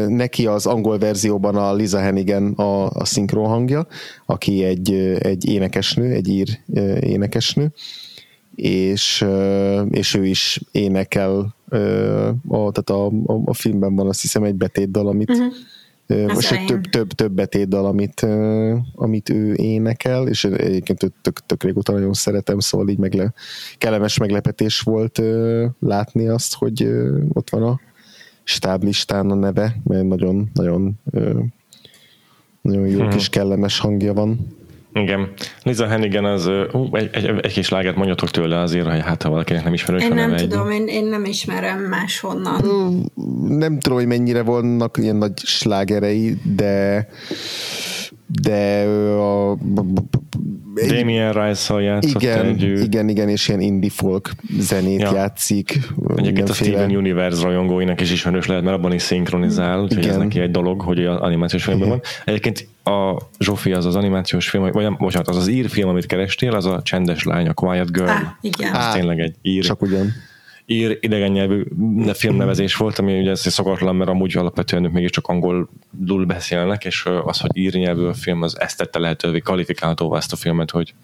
Neki 0.07 0.47
az 0.47 0.67
angol 0.67 0.99
verzióban 0.99 1.57
a 1.57 1.75
Liza 1.75 1.99
Hennigan 1.99 2.53
a, 2.53 2.87
a 2.87 3.05
szinkron 3.05 3.47
hangja, 3.47 3.87
aki 4.27 4.65
egy, 4.65 4.93
egy 5.19 5.49
énekesnő, 5.49 6.13
egy 6.13 6.29
ír 6.29 6.59
énekesnő, 7.01 7.73
és, 8.55 9.25
és 9.91 10.15
ő 10.15 10.27
is 10.27 10.61
énekel, 10.73 11.56
a, 12.49 12.71
tehát 12.73 12.91
a, 12.91 13.07
a, 13.07 13.43
a 13.45 13.55
filmben 13.55 13.95
van 13.95 14.07
azt 14.07 14.21
hiszem 14.21 14.43
egy 14.43 14.55
betétdal, 14.55 15.07
amit 15.07 15.31
uh-huh. 15.31 15.53
Most 16.09 16.53
egy 16.53 16.67
több, 16.67 16.85
több, 16.85 17.13
több 17.13 17.33
betétdal, 17.33 17.87
amit, 17.87 18.27
amit 18.95 19.29
ő 19.29 19.55
énekel, 19.55 20.29
és 20.29 20.45
egyébként 20.45 20.99
tök, 20.99 21.13
tök, 21.23 21.47
tök 21.47 21.63
régóta 21.63 21.93
nagyon 21.93 22.13
szeretem, 22.13 22.59
szóval 22.59 22.89
így 22.89 22.99
megle, 22.99 23.33
kellemes 23.79 24.19
meglepetés 24.19 24.81
volt 24.81 25.23
látni 25.81 26.29
azt, 26.29 26.55
hogy 26.55 26.89
ott 27.33 27.51
van 27.51 27.63
a 27.63 27.81
stáblistán 28.45 29.31
a 29.31 29.35
neve, 29.35 29.77
mert 29.85 30.05
nagyon, 30.05 30.51
nagyon, 30.55 30.99
nagyon 32.61 32.87
jó 32.87 33.01
Mhm. 33.01 33.11
kis 33.11 33.29
kellemes 33.29 33.79
hangja 33.79 34.13
van. 34.15 34.56
Igen. 34.97 35.29
Liza 35.63 35.87
Hennigan 35.87 36.25
az, 36.25 36.47
ú, 36.73 36.89
egy, 36.97 37.09
egy, 37.13 37.25
egy 37.43 37.53
kis 37.53 37.69
lágát 37.69 37.97
mondjatok 37.97 38.31
tőle 38.31 38.59
azért, 38.61 38.87
hogy 38.91 39.01
hát 39.03 39.23
ha 39.23 39.31
valakinek 39.31 39.65
nem 39.65 39.73
ismerős 39.73 40.03
Én 40.03 40.15
nem 40.15 40.33
egy- 40.33 40.49
tudom, 40.49 40.71
én, 40.71 40.87
én 40.87 41.05
nem 41.05 41.25
ismerem 41.25 41.79
máshonnan. 41.81 42.61
Nem 43.49 43.79
tudom, 43.79 43.99
hogy 43.99 44.07
mennyire 44.07 44.43
vannak 44.43 44.97
ilyen 45.01 45.17
nagy 45.17 45.33
slágerei, 45.39 46.37
de 46.57 47.09
de 48.27 48.85
ö, 48.85 49.19
a, 49.19 49.57
egy, 50.75 50.93
Damien 50.93 51.33
Rice-szal 51.33 51.83
játszott 51.83 52.23
igen, 52.23 52.45
együtt. 52.47 52.85
igen, 52.85 53.09
igen, 53.09 53.29
és 53.29 53.49
ilyen 53.49 53.61
indie 53.61 53.91
folk 53.91 54.31
zenét 54.59 55.01
Ja. 55.01 55.15
játszik. 55.15 55.79
Egyébként 56.17 56.49
a 56.49 56.53
Steven 56.53 56.97
Universe 56.97 57.43
rajongóinak 57.43 58.01
is 58.01 58.11
ismerős 58.13 58.47
lehet, 58.47 58.63
mert 58.65 58.77
abban 58.77 58.93
is 58.93 59.03
szinkronizál, 59.03 59.81
úgyhogy 59.83 59.99
ez 59.99 60.05
Igen. 60.05 60.19
neki 60.19 60.41
egy 60.41 60.51
dolog, 60.51 60.81
hogy 60.81 61.05
az 61.05 61.21
animációs 61.21 61.65
filmben 61.65 61.89
van. 61.89 62.01
Egyébként 62.25 62.69
a 62.85 63.23
Zsófi 63.39 63.73
az 63.73 63.85
az 63.87 63.97
animációs 63.97 64.49
film, 64.49 64.63
vagy 64.63 64.83
nem, 64.83 64.97
bocsánat, 64.99 65.29
az 65.29 65.37
az 65.37 65.49
írfilm, 65.49 65.89
amit 65.89 66.07
kerestél, 66.07 66.55
az 66.55 66.67
a 66.67 66.83
Csendes 66.83 67.25
lány, 67.25 67.49
a 67.49 67.53
Quiet 67.53 67.93
Girl. 67.93 68.09
Á, 68.09 68.39
igen. 68.41 68.75
Az 68.75 68.79
Á. 68.85 68.93
tényleg 68.93 69.19
egy 69.19 69.35
ír, 69.43 69.65
Csak 69.65 69.83
ugyan. 69.83 70.13
Ír 70.67 70.99
idegen 71.01 71.33
nyelvű 71.33 71.65
filmnevezés 72.13 72.77
volt, 72.77 72.99
ami 72.99 73.19
ugye 73.21 73.31
ez 73.31 73.53
szokatlan, 73.53 73.97
mert 73.97 74.11
amúgy 74.11 74.37
alapvetően 74.37 74.85
ők 74.85 74.93
mégiscsak 74.93 75.27
angolul 75.27 76.27
beszélnek, 76.27 76.85
és 76.85 77.09
az, 77.25 77.41
hogy 77.41 77.57
ír 77.57 77.75
nyelvű 77.75 78.05
a 78.05 78.15
film, 78.15 78.43
az 78.43 78.61
ezt 78.61 78.79
tette 78.79 78.99
lehetővé, 78.99 79.39
kvalifikálhatóvá 79.39 80.17
ezt 80.17 80.33
a 80.33 80.37
filmet, 80.37 80.71
hogy, 80.71 80.95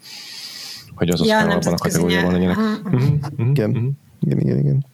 hogy 0.95 1.09
az 1.09 1.25
Ja, 1.25 1.37
aztán 1.37 1.51
abban 1.51 1.73
a 1.73 1.77
kategóriában 1.77 2.31
legyenek. 2.31 2.57
Aha, 2.57 2.75
aha. 2.83 2.97
Mhm, 2.97 3.49
Igen, 3.49 3.69
mhm. 3.69 3.87
igen, 4.19 4.57
igen, 4.57 4.85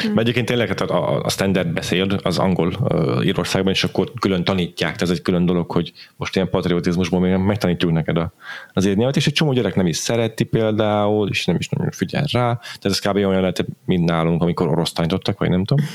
igen. 0.00 0.12
Mert 0.14 0.20
egyébként 0.20 0.46
tényleg 0.46 0.68
hát 0.68 0.80
a, 0.80 1.24
a 1.24 1.28
standard 1.28 1.68
beszéd 1.68 2.20
az 2.22 2.38
angol 2.38 2.72
uh, 2.80 3.26
Írországban, 3.26 3.72
és 3.72 3.84
akkor 3.84 4.12
külön 4.20 4.44
tanítják, 4.44 4.92
tehát 4.94 5.02
ez 5.02 5.10
egy 5.10 5.22
külön 5.22 5.46
dolog, 5.46 5.70
hogy 5.70 5.92
most 6.16 6.36
ilyen 6.36 6.50
patriotizmusból 6.50 7.20
még 7.20 7.36
megtanítjuk 7.36 7.92
neked 7.92 8.16
a, 8.16 8.32
az 8.72 8.84
nyelvet, 8.84 9.16
és 9.16 9.26
egy 9.26 9.32
csomó 9.32 9.52
gyerek 9.52 9.74
nem 9.74 9.86
is 9.86 9.96
szereti 9.96 10.44
például, 10.44 11.28
és 11.28 11.44
nem 11.44 11.56
is 11.56 11.68
nagyon 11.68 11.90
figyel 11.90 12.24
rá, 12.32 12.54
tehát 12.54 12.84
ez 12.84 12.98
kb. 12.98 13.16
olyan 13.16 13.40
lehet, 13.40 13.64
mint 13.84 14.04
nálunk, 14.04 14.42
amikor 14.42 14.68
orosz 14.68 14.92
tanítottak, 14.92 15.38
vagy 15.38 15.48
nem 15.48 15.64
tudom. 15.64 15.86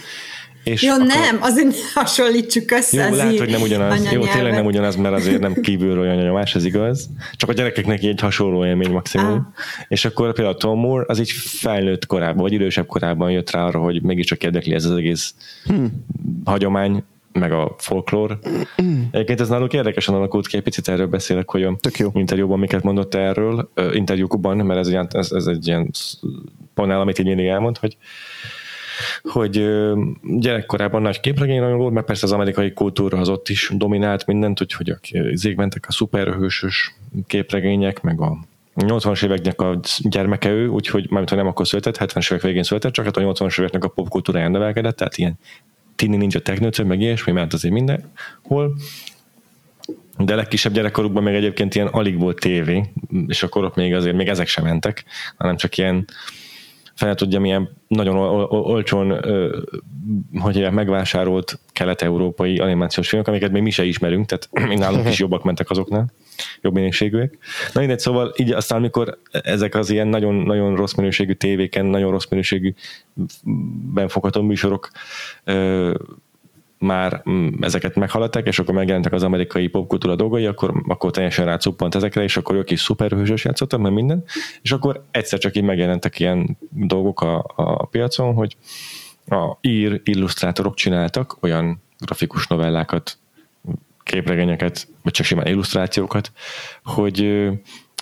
És 0.65 0.83
Jó, 0.83 0.93
akkor- 0.93 1.05
nem, 1.05 1.37
azért 1.39 1.67
ne 1.67 2.01
hasonlítsuk 2.01 2.71
össze 2.71 3.03
Jó, 3.03 3.11
az 3.11 3.17
lehet, 3.17 3.37
hogy 3.37 3.49
nem 3.49 3.61
ugyanaz. 3.61 4.11
Jó, 4.11 4.21
tényleg 4.21 4.53
nem 4.53 4.65
ugyanaz, 4.65 4.95
mert 4.95 5.15
azért 5.15 5.39
nem 5.39 5.53
kívülről 5.53 5.99
olyan 5.99 6.17
nyomás, 6.17 6.55
ez 6.55 6.65
igaz. 6.65 7.09
Csak 7.35 7.49
a 7.49 7.53
gyerekeknek 7.53 8.03
egy 8.03 8.19
hasonló 8.19 8.65
élmény 8.65 8.91
maximum. 8.91 9.33
Ah. 9.33 9.41
És 9.87 10.05
akkor 10.05 10.33
például 10.33 10.57
Tom 10.57 10.79
Moore 10.79 11.05
az 11.07 11.19
így 11.19 11.31
felnőtt 11.31 12.05
korában, 12.05 12.41
vagy 12.41 12.53
idősebb 12.53 12.85
korában 12.85 13.31
jött 13.31 13.51
rá 13.51 13.65
arra, 13.65 13.79
hogy 13.79 14.01
mégiscsak 14.01 14.43
érdekli 14.43 14.73
ez 14.73 14.85
az 14.85 14.97
egész 14.97 15.33
hmm. 15.65 16.05
hagyomány, 16.43 17.03
meg 17.31 17.51
a 17.51 17.75
folklór. 17.77 18.39
Egyébként 19.11 19.41
ez 19.41 19.49
náluk 19.49 19.73
érdekesen 19.73 20.15
alakult 20.15 20.47
ki, 20.47 20.57
egy 20.57 20.63
picit 20.63 20.87
erről 20.87 21.07
beszélek, 21.07 21.49
hogy 21.49 21.63
a 21.63 21.75
Tök 21.79 21.97
jó. 21.97 22.11
interjúban 22.13 22.59
miket 22.59 22.83
mondott 22.83 23.15
erről, 23.15 23.71
interjúkban, 23.93 24.57
mert 24.57 24.79
ez, 24.79 24.89
ilyen, 24.89 25.07
ez, 25.11 25.31
ez 25.31 25.45
egy 25.45 25.67
ilyen 25.67 25.91
panel, 26.73 26.99
amit 26.99 27.19
így 27.19 27.25
mindig 27.25 27.45
elmond, 27.45 27.77
hogy 27.77 27.97
hogy 29.21 29.67
gyerekkorában 30.23 31.01
nagy 31.01 31.19
képregényrajongó 31.19 31.81
volt, 31.81 31.93
mert 31.93 32.05
persze 32.05 32.25
az 32.25 32.31
amerikai 32.31 32.73
kultúra 32.73 33.17
az 33.17 33.29
ott 33.29 33.49
is 33.49 33.71
dominált 33.73 34.25
mindent, 34.25 34.61
úgyhogy 34.61 34.89
a 34.89 34.97
izék 35.11 35.55
mentek 35.55 35.85
a 35.87 35.91
szuperhősös 35.91 36.95
képregények, 37.27 38.01
meg 38.01 38.21
a 38.21 38.37
80-as 38.75 39.23
éveknek 39.23 39.61
a 39.61 39.79
gyermeke 39.99 40.49
ő, 40.49 40.67
úgyhogy 40.67 41.05
mármint, 41.09 41.29
ha 41.29 41.35
nem 41.35 41.47
akkor 41.47 41.67
született, 41.67 41.97
70-es 41.99 42.31
évek 42.31 42.41
végén 42.41 42.63
született, 42.63 42.91
csak 42.91 43.05
hát 43.05 43.17
a 43.17 43.21
80-as 43.21 43.59
éveknek 43.59 43.83
a 43.83 43.87
popkultúráján 43.87 44.51
nevelkedett, 44.51 44.95
tehát 44.95 45.17
ilyen 45.17 45.39
Tini 45.95 46.17
Ninja 46.17 46.39
Technőcő, 46.39 46.83
meg 46.83 47.01
ilyesmi, 47.01 47.31
mert 47.31 47.53
azért 47.53 47.73
mindenhol. 47.73 48.75
De 50.17 50.35
legkisebb 50.35 50.73
gyerekkorukban 50.73 51.23
még 51.23 51.35
egyébként 51.35 51.75
ilyen 51.75 51.87
alig 51.87 52.19
volt 52.19 52.39
tévé, 52.39 52.83
és 53.27 53.43
akkor 53.43 53.63
ott 53.63 53.75
még 53.75 53.93
azért 53.93 54.15
még 54.15 54.27
ezek 54.27 54.47
sem 54.47 54.63
mentek, 54.63 55.03
hanem 55.37 55.55
csak 55.55 55.77
ilyen 55.77 56.07
fel 56.95 57.15
tudja, 57.15 57.39
milyen 57.39 57.69
nagyon 57.87 58.15
ol- 58.17 58.51
ol- 58.51 58.65
olcsón, 58.65 59.19
hogy 60.39 60.53
hívják, 60.53 60.71
megvásárolt 60.71 61.59
kelet-európai 61.71 62.57
animációs 62.57 63.09
filmek, 63.09 63.27
amiket 63.27 63.51
még 63.51 63.61
mi 63.61 63.69
se 63.69 63.83
ismerünk, 63.83 64.25
tehát 64.25 64.49
mi 64.69 64.75
nálunk 64.75 65.07
is 65.07 65.19
jobbak 65.25 65.43
mentek 65.43 65.69
azoknál, 65.69 66.11
jobb 66.61 66.73
minőségűek. 66.73 67.37
Na 67.73 67.79
mindegy, 67.79 67.99
szóval 67.99 68.33
így 68.37 68.51
aztán, 68.51 68.77
amikor 68.77 69.17
ezek 69.31 69.75
az 69.75 69.89
ilyen 69.89 70.07
nagyon, 70.07 70.35
nagyon 70.35 70.75
rossz 70.75 70.93
minőségű 70.93 71.33
tévéken, 71.33 71.85
nagyon 71.85 72.11
rossz 72.11 72.27
minőségű 72.29 72.73
benfogható 73.93 74.41
műsorok 74.41 74.89
már 76.85 77.21
mm, 77.29 77.47
ezeket 77.59 77.95
meghaladták, 77.95 78.47
és 78.47 78.59
akkor 78.59 78.73
megjelentek 78.73 79.13
az 79.13 79.23
amerikai 79.23 79.67
popkultúra 79.67 80.15
dolgai, 80.15 80.45
akkor, 80.45 80.83
akkor 80.87 81.11
teljesen 81.11 81.45
rácuppant 81.45 81.95
ezekre, 81.95 82.23
és 82.23 82.37
akkor 82.37 82.55
ők 82.55 82.71
is 82.71 82.81
szuperhősös 82.81 83.45
játszottak, 83.45 83.79
meg 83.79 83.91
minden, 83.91 84.23
és 84.61 84.71
akkor 84.71 85.03
egyszer 85.11 85.39
csak 85.39 85.55
így 85.55 85.63
megjelentek 85.63 86.19
ilyen 86.19 86.57
dolgok 86.69 87.21
a, 87.21 87.45
a 87.55 87.85
piacon, 87.85 88.33
hogy 88.33 88.57
a 89.27 89.57
ír 89.61 90.01
illusztrátorok 90.03 90.75
csináltak 90.75 91.37
olyan 91.41 91.81
grafikus 91.99 92.47
novellákat, 92.47 93.17
képregényeket, 94.03 94.87
vagy 95.01 95.13
csak 95.13 95.25
simán 95.25 95.47
illusztrációkat, 95.47 96.31
hogy 96.83 97.49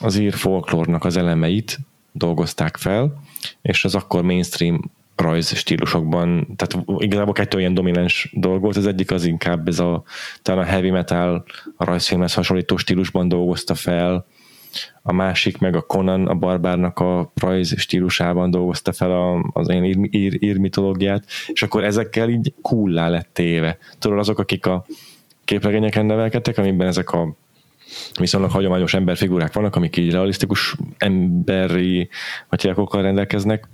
az 0.01 0.15
ír 0.15 0.33
folklórnak 0.33 1.05
az 1.05 1.17
elemeit 1.17 1.79
dolgozták 2.11 2.77
fel, 2.77 3.23
és 3.61 3.85
az 3.85 3.95
akkor 3.95 4.23
mainstream 4.23 4.91
rajz 5.15 5.55
stílusokban, 5.55 6.55
tehát 6.55 6.85
igazából 6.97 7.33
kettő 7.33 7.59
ilyen 7.59 7.73
domináns 7.73 8.29
dolog 8.33 8.61
volt, 8.61 8.75
az 8.75 8.87
egyik 8.87 9.11
az 9.11 9.25
inkább 9.25 9.67
ez 9.67 9.79
a, 9.79 10.03
talán 10.41 10.63
a 10.63 10.67
heavy 10.67 10.89
metal, 10.89 11.43
a 11.77 11.85
rajzfilmhez 11.85 12.33
hasonlító 12.33 12.77
stílusban 12.77 13.27
dolgozta 13.27 13.75
fel, 13.75 14.25
a 15.01 15.13
másik 15.13 15.57
meg 15.57 15.75
a 15.75 15.81
Conan, 15.81 16.27
a 16.27 16.33
barbárnak 16.33 16.99
a 16.99 17.31
rajz 17.35 17.79
stílusában 17.79 18.51
dolgozta 18.51 18.93
fel 18.93 19.11
a, 19.11 19.49
az 19.53 19.69
én 19.69 19.83
ír, 19.83 19.97
ír, 20.09 20.43
ír 20.43 20.57
mitológiát, 20.57 21.25
és 21.47 21.63
akkor 21.63 21.83
ezekkel 21.83 22.29
így 22.29 22.53
cool 22.61 22.89
lett 22.89 23.29
téve. 23.33 23.77
Tudod, 23.99 24.17
azok, 24.17 24.39
akik 24.39 24.65
a 24.65 24.85
képregényeken 25.43 26.05
nevelkedtek, 26.05 26.57
amiben 26.57 26.87
ezek 26.87 27.11
a 27.11 27.35
viszonylag 28.19 28.51
hagyományos 28.51 28.93
emberfigurák 28.93 29.53
vannak, 29.53 29.75
amik 29.75 29.97
így 29.97 30.11
realisztikus 30.11 30.75
emberi 30.97 32.09
hagyjákokkal 32.47 33.01
rendelkeznek. 33.01 33.67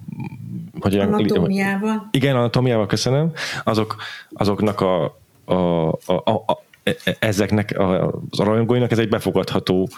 Hogy 0.79 0.97
anatómiával. 0.97 2.07
Igen, 2.11 2.35
anatómiával 2.35 2.85
köszönöm. 2.85 3.31
Azok, 3.63 3.95
azoknak 4.31 4.81
a, 4.81 5.03
a, 5.45 5.53
a, 5.87 5.97
a, 6.05 6.31
a 6.31 6.63
ezeknek 7.19 7.77
a, 7.77 8.07
a 8.07 8.43
rajongóinak 8.43 8.91
ez 8.91 8.99
egy 8.99 9.09
befogadható 9.09 9.89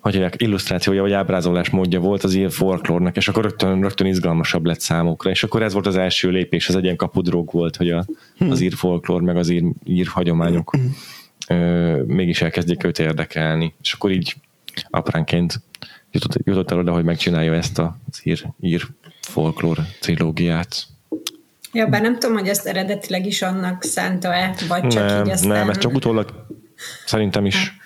hogy 0.00 0.26
illusztrációja 0.36 1.02
vagy 1.02 1.12
ábrázolás 1.12 1.70
módja 1.70 2.00
volt 2.00 2.24
az 2.24 2.34
ír 2.34 2.50
folklórnak, 2.50 3.16
és 3.16 3.28
akkor 3.28 3.42
rögtön, 3.42 3.80
rögtön 3.80 4.06
izgalmasabb 4.06 4.66
lett 4.66 4.80
számukra, 4.80 5.30
és 5.30 5.44
akkor 5.44 5.62
ez 5.62 5.72
volt 5.72 5.86
az 5.86 5.96
első 5.96 6.30
lépés, 6.30 6.68
az 6.68 6.76
egy 6.76 6.84
ilyen 6.84 6.96
kapudróg 6.96 7.52
volt, 7.52 7.76
hogy 7.76 7.90
a, 7.90 8.04
az 8.38 8.60
ír 8.60 8.72
folklór, 8.74 9.20
meg 9.20 9.36
az 9.36 9.48
ír, 9.48 9.64
ír 9.84 10.06
hagyományok 10.06 10.76
ö, 11.48 12.02
mégis 12.06 12.42
elkezdjék 12.42 12.84
őt 12.84 12.98
érdekelni, 12.98 13.74
és 13.82 13.92
akkor 13.92 14.10
így 14.10 14.34
apránként 14.90 15.60
jutott, 16.10 16.46
jutott 16.46 16.70
el 16.70 16.78
oda, 16.78 16.92
hogy 16.92 17.04
megcsinálja 17.04 17.54
ezt 17.54 17.78
az 17.78 18.20
ír, 18.22 18.46
ír 18.60 18.86
folklór 19.20 19.78
trilógiát. 20.00 20.86
Ja, 21.72 21.86
bár 21.86 22.02
nem 22.02 22.18
tudom, 22.18 22.36
hogy 22.36 22.48
ezt 22.48 22.66
eredetileg 22.66 23.26
is 23.26 23.42
annak 23.42 23.82
szánta-e, 23.82 24.54
vagy 24.68 24.86
csak 24.86 25.06
nem, 25.06 25.24
így 25.24 25.30
aztán... 25.30 25.48
Nem, 25.48 25.70
ez 25.70 25.78
csak 25.78 25.94
utólag 25.94 26.46
szerintem 27.04 27.46
is. 27.46 27.76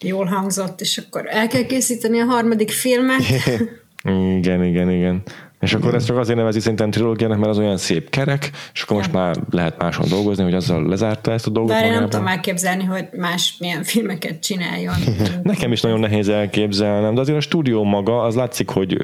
Jól 0.00 0.24
hangzott, 0.24 0.80
és 0.80 0.98
akkor 0.98 1.26
el 1.28 1.48
kell 1.48 1.64
készíteni 1.64 2.20
a 2.20 2.24
harmadik 2.24 2.70
filmet. 2.70 3.20
igen, 4.38 4.64
igen, 4.64 4.90
igen. 4.90 5.22
És 5.62 5.74
akkor 5.74 5.94
ezt 5.94 6.06
csak 6.06 6.16
azért 6.16 6.38
nevezi 6.38 6.60
szerintem 6.60 6.90
trilógiának, 6.90 7.38
mert 7.38 7.50
az 7.50 7.58
olyan 7.58 7.76
szép 7.76 8.10
kerek, 8.10 8.50
és 8.72 8.82
akkor 8.82 8.96
most 8.96 9.12
már 9.12 9.36
lehet 9.50 9.78
máson 9.78 10.08
dolgozni, 10.08 10.42
hogy 10.42 10.54
azzal 10.54 10.88
lezárta 10.88 11.32
ezt 11.32 11.46
a 11.46 11.50
dolgot. 11.50 11.72
De 11.72 11.84
én 11.84 11.92
nem 11.92 12.08
tudom 12.08 12.26
elképzelni, 12.26 12.84
hogy 12.84 13.08
más 13.16 13.56
milyen 13.58 13.82
filmeket 13.92 14.40
csináljon. 14.40 14.94
Nekem 15.42 15.72
is 15.72 15.80
nagyon 15.80 16.00
nehéz 16.00 16.28
elképzelnem, 16.28 17.14
de 17.14 17.20
azért 17.20 17.38
a 17.38 17.40
stúdió 17.40 17.84
maga, 17.84 18.22
az 18.22 18.34
látszik, 18.34 18.68
hogy 18.68 18.96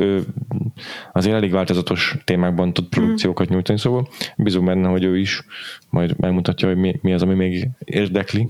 azért 1.12 1.34
elég 1.34 1.50
változatos 1.50 2.16
témákban 2.24 2.72
tud 2.72 2.84
produkciókat 2.84 3.48
nyújtani, 3.48 3.78
szóval 3.78 4.08
bízunk 4.36 4.66
benne, 4.66 4.88
hogy 4.88 5.04
ő 5.04 5.18
is 5.18 5.42
majd 5.90 6.18
megmutatja, 6.18 6.68
hogy 6.68 6.76
mi, 6.76 6.98
mi 7.02 7.12
az, 7.12 7.22
ami 7.22 7.34
még 7.34 7.68
érdekli. 7.84 8.46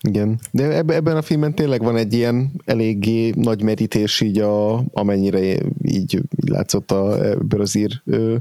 Igen, 0.00 0.40
de 0.50 0.76
ebben 0.76 1.16
a 1.16 1.22
filmben 1.22 1.54
tényleg 1.54 1.82
van 1.82 1.96
egy 1.96 2.12
ilyen 2.12 2.50
eléggé 2.64 3.32
nagy 3.36 3.62
merítés 3.62 4.20
így 4.20 4.38
a, 4.38 4.84
amennyire 4.92 5.40
így, 5.40 5.62
így 5.82 6.20
látszott 6.46 6.90
a, 6.90 7.24
ebből 7.24 7.64
ö, 8.04 8.36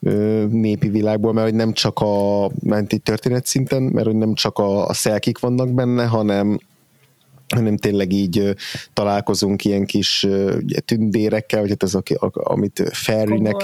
ö, 0.00 0.44
népi 0.50 0.88
világból, 0.88 1.32
mert 1.32 1.46
hogy 1.48 1.56
nem 1.56 1.72
csak 1.72 1.98
a 1.98 2.50
menti 2.62 2.98
történet 2.98 3.46
szinten, 3.46 3.82
mert 3.82 4.06
hogy 4.06 4.16
nem 4.16 4.34
csak 4.34 4.58
a, 4.58 4.88
a 4.88 4.92
szelkik 4.92 5.38
vannak 5.38 5.74
benne, 5.74 6.06
hanem 6.06 6.58
hanem 7.54 7.76
tényleg 7.76 8.12
így 8.12 8.54
találkozunk 8.92 9.64
ilyen 9.64 9.84
kis 9.84 10.26
tündérekkel, 10.84 11.60
vagy 11.60 11.68
hát 11.68 11.82
ez, 11.82 11.94
a, 11.94 12.02
amit 12.32 12.82
Ferrynek... 12.92 13.56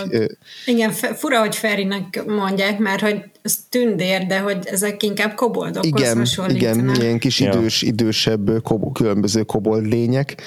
Igen, 0.67 0.91
fura, 0.91 1.41
hogy 1.41 1.57
Ferrynek 1.57 2.25
mondják, 2.27 2.79
mert 2.79 3.01
hogy 3.01 3.23
ez 3.43 3.59
tündér, 3.69 4.27
de 4.27 4.39
hogy 4.39 4.59
ezek 4.65 5.03
inkább 5.03 5.35
koboldokhoz 5.35 6.01
igen, 6.01 6.51
Igen, 6.51 6.95
ilyen 6.95 7.19
kis 7.19 7.41
idős, 7.41 7.83
idősebb 7.83 8.63
kob, 8.63 8.93
különböző 8.93 9.43
kobold 9.43 9.87
lények, 9.87 10.43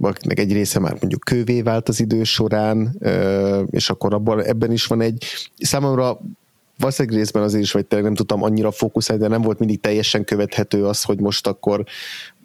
akinek 0.00 0.38
egy 0.38 0.52
része 0.52 0.78
már 0.78 0.96
mondjuk 1.00 1.24
kővé 1.24 1.62
vált 1.62 1.88
az 1.88 2.00
idő 2.00 2.24
során, 2.24 2.98
és 3.70 3.90
akkor 3.90 4.14
abban, 4.14 4.44
ebben 4.44 4.72
is 4.72 4.86
van 4.86 5.00
egy 5.00 5.24
számomra 5.58 6.20
valószínűleg 6.78 7.18
részben 7.18 7.42
azért 7.42 7.62
is, 7.62 7.72
vagy 7.72 7.86
tényleg 7.86 8.06
nem 8.06 8.16
tudtam 8.16 8.42
annyira 8.42 8.70
fókuszálni, 8.70 9.22
de 9.22 9.28
nem 9.28 9.42
volt 9.42 9.58
mindig 9.58 9.80
teljesen 9.80 10.24
követhető 10.24 10.84
az, 10.84 11.02
hogy 11.02 11.20
most 11.20 11.46
akkor 11.46 11.84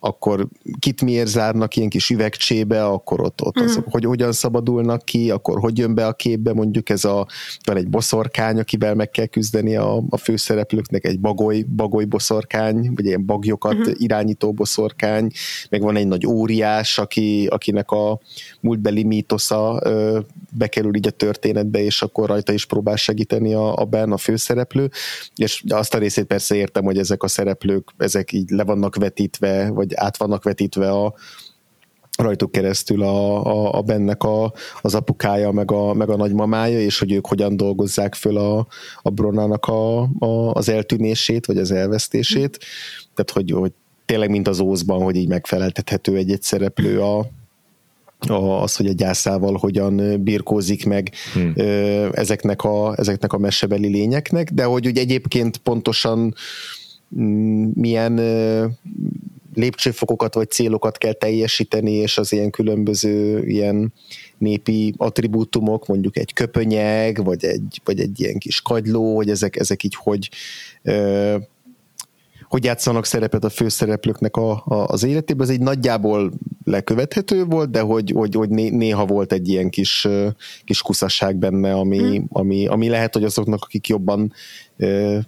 akkor 0.06 0.48
kit 0.80 1.02
miért 1.02 1.28
zárnak 1.28 1.76
ilyen 1.76 1.90
kis 1.90 2.10
üvegcsébe, 2.10 2.86
akkor 2.86 3.22
ott, 3.22 3.42
ott 3.42 3.58
az, 3.58 3.76
uh-huh. 3.76 3.92
hogy 3.94 4.06
hogyan 4.06 4.32
szabadulnak 4.32 5.06
ki, 5.06 5.32
akkor 5.32 5.60
hogy 5.60 5.78
jön 5.78 5.96
be 5.96 6.08
a 6.08 6.14
képbe, 6.14 6.54
mondjuk 6.54 6.90
ez 6.90 7.06
a, 7.06 7.28
van 7.64 7.78
egy 7.78 7.88
boszorkány, 7.88 8.60
akivel 8.60 8.96
meg 8.96 9.10
kell 9.10 9.26
küzdeni 9.26 9.76
a, 9.76 10.04
a 10.10 10.18
főszereplőknek, 10.18 11.06
egy 11.06 11.20
bagoly, 11.20 11.66
bagoly 11.76 12.06
boszorkány, 12.06 12.92
vagy 12.96 13.06
ilyen 13.06 13.26
bagyokat 13.26 13.74
uh-huh. 13.74 13.94
irányító 13.98 14.52
boszorkány, 14.52 15.32
meg 15.70 15.82
van 15.82 15.96
egy 15.96 16.08
nagy 16.08 16.26
óriás, 16.26 16.98
aki, 16.98 17.48
akinek 17.50 17.92
a 17.92 18.20
múltbeli 18.62 19.04
mítosza 19.04 19.80
ö, 19.84 20.20
bekerül 20.58 20.96
így 20.96 21.08
a 21.08 21.12
történetbe, 21.12 21.80
és 21.80 22.02
akkor 22.02 22.28
rajta 22.28 22.54
is 22.54 22.66
próbál 22.66 22.96
segíteni 22.96 23.54
a, 23.54 23.76
a 23.76 23.86
Ben, 23.86 24.12
a 24.12 24.18
főszereplő, 24.18 24.90
és 25.36 25.64
azt 25.68 25.94
a 25.94 25.98
részét 25.98 26.26
persze 26.26 26.56
értem, 26.56 26.84
hogy 26.84 26.98
ezek 26.98 27.24
a 27.24 27.28
szereplők, 27.28 27.90
ezek 27.98 28.32
így 28.32 28.50
le 28.50 28.64
vannak 28.64 28.96
vetítve, 28.96 29.70
vagy 29.70 29.93
át 29.96 30.18
vannak 30.18 30.44
vetítve 30.44 30.92
a, 30.92 31.14
rajtuk 32.18 32.52
keresztül 32.52 33.04
a, 33.04 33.46
a, 33.46 33.78
a 33.78 33.82
bennek 33.82 34.24
a, 34.24 34.54
az 34.82 34.96
apukája, 34.96 35.52
meg 35.52 35.72
a, 35.72 35.94
meg 35.94 36.10
a 36.10 36.16
nagymamája, 36.16 36.80
és 36.80 37.00
hogy 37.00 37.12
ők 37.12 37.28
hogyan 37.28 37.58
dolgozzák 37.58 38.16
föl 38.16 38.38
a, 38.38 38.68
a 39.02 39.10
Bronának 39.10 39.66
a, 39.66 40.02
a, 40.02 40.54
az 40.54 40.70
eltűnését, 40.70 41.46
vagy 41.46 41.58
az 41.58 41.72
elvesztését. 41.72 42.58
Tehát, 43.14 43.32
hogy, 43.32 43.52
hogy 43.52 43.72
tényleg, 44.06 44.30
mint 44.30 44.48
az 44.48 44.60
Ózban, 44.60 45.04
hogy 45.04 45.16
így 45.16 45.28
megfeleltethető 45.28 46.16
egy-egy 46.16 46.42
szereplő 46.42 47.02
a, 47.02 47.26
a, 48.28 48.62
az, 48.62 48.76
hogy 48.76 48.88
a 48.88 48.94
gyászával 48.94 49.58
hogyan 49.58 50.24
birkózik 50.24 50.86
meg 50.86 51.12
hmm. 51.34 51.54
ezeknek, 52.14 52.64
a, 52.64 52.94
ezeknek 52.98 53.34
a 53.34 53.38
mesebeli 53.38 53.88
lényeknek, 53.88 54.52
de 54.52 54.64
hogy, 54.64 54.86
hogy 54.86 54.98
egyébként 54.98 55.58
pontosan 55.58 56.36
mm, 57.20 57.70
milyen 57.74 58.20
lépcsőfokokat 59.54 60.34
vagy 60.34 60.50
célokat 60.50 60.98
kell 60.98 61.14
teljesíteni, 61.14 61.92
és 61.92 62.18
az 62.18 62.32
ilyen 62.32 62.50
különböző 62.50 63.46
ilyen 63.46 63.94
népi 64.38 64.94
attribútumok, 64.98 65.88
mondjuk 65.88 66.18
egy 66.18 66.34
köpönyeg, 66.34 67.24
vagy 67.24 67.46
egy, 67.46 67.82
vagy 67.84 68.00
egy 68.00 68.20
ilyen 68.20 68.38
kis 68.38 68.62
kagyló, 68.62 69.16
hogy 69.16 69.30
ezek, 69.30 69.56
ezek 69.56 69.84
így 69.84 69.96
hogy 69.96 70.30
ö, 70.82 71.38
hogy 72.54 72.64
játszanak 72.64 73.06
szerepet 73.06 73.44
a 73.44 73.50
főszereplőknek 73.50 74.36
a, 74.36 74.52
a, 74.52 74.86
az 74.88 75.04
életében, 75.04 75.48
ez 75.48 75.54
egy 75.54 75.60
nagyjából 75.60 76.32
lekövethető 76.64 77.46
volt, 77.46 77.70
de 77.70 77.80
hogy, 77.80 78.12
hogy, 78.16 78.36
hogy 78.36 78.50
néha 78.50 79.06
volt 79.06 79.32
egy 79.32 79.48
ilyen 79.48 79.70
kis, 79.70 80.08
kis 80.64 80.82
kuszasság 80.82 81.36
benne, 81.36 81.74
ami, 81.74 81.98
hmm. 81.98 82.28
ami, 82.30 82.68
ami 82.68 82.90
lehet, 82.90 83.14
hogy 83.14 83.24
azoknak, 83.24 83.64
akik 83.64 83.88
jobban 83.88 84.34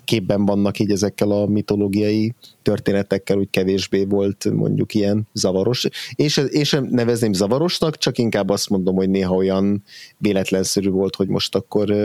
képben 0.04 0.46
vannak 0.46 0.80
így 0.80 0.92
ezekkel 0.92 1.32
a 1.32 1.46
mitológiai 1.46 2.34
történetekkel, 2.62 3.38
úgy 3.38 3.50
kevésbé 3.50 4.04
volt 4.04 4.52
mondjuk 4.54 4.94
ilyen 4.94 5.28
zavaros. 5.34 5.88
És, 6.16 6.38
és 6.38 6.68
sem 6.68 6.88
nevezném 6.90 7.34
zavarosnak, 7.34 7.98
csak 7.98 8.18
inkább 8.18 8.50
azt 8.50 8.70
mondom, 8.70 8.96
hogy 8.96 9.10
néha 9.10 9.36
olyan 9.36 9.84
véletlenszerű 10.18 10.90
volt, 10.90 11.16
hogy 11.16 11.28
most 11.28 11.56
akkor 11.56 11.96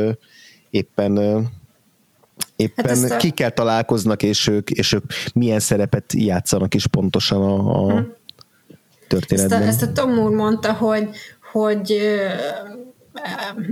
éppen 0.70 1.18
éppen 2.61 3.08
hát 3.08 3.16
kikkel 3.16 3.50
találkoznak, 3.50 4.22
és 4.22 4.46
ők, 4.46 4.70
és 4.70 4.92
ők 4.92 5.04
milyen 5.34 5.61
szerepet 5.61 6.12
játszanak 6.12 6.74
is 6.74 6.86
pontosan 6.86 7.42
a, 7.42 7.84
a 7.84 7.92
hmm. 7.92 8.12
történetben. 9.08 9.62
Ezt 9.62 9.82
a, 9.82 9.84
ezt 9.84 9.98
a 9.98 10.02
Tom 10.02 10.18
úr 10.18 10.30
mondta, 10.30 10.72
hogy, 10.72 11.08
hogy 11.52 12.00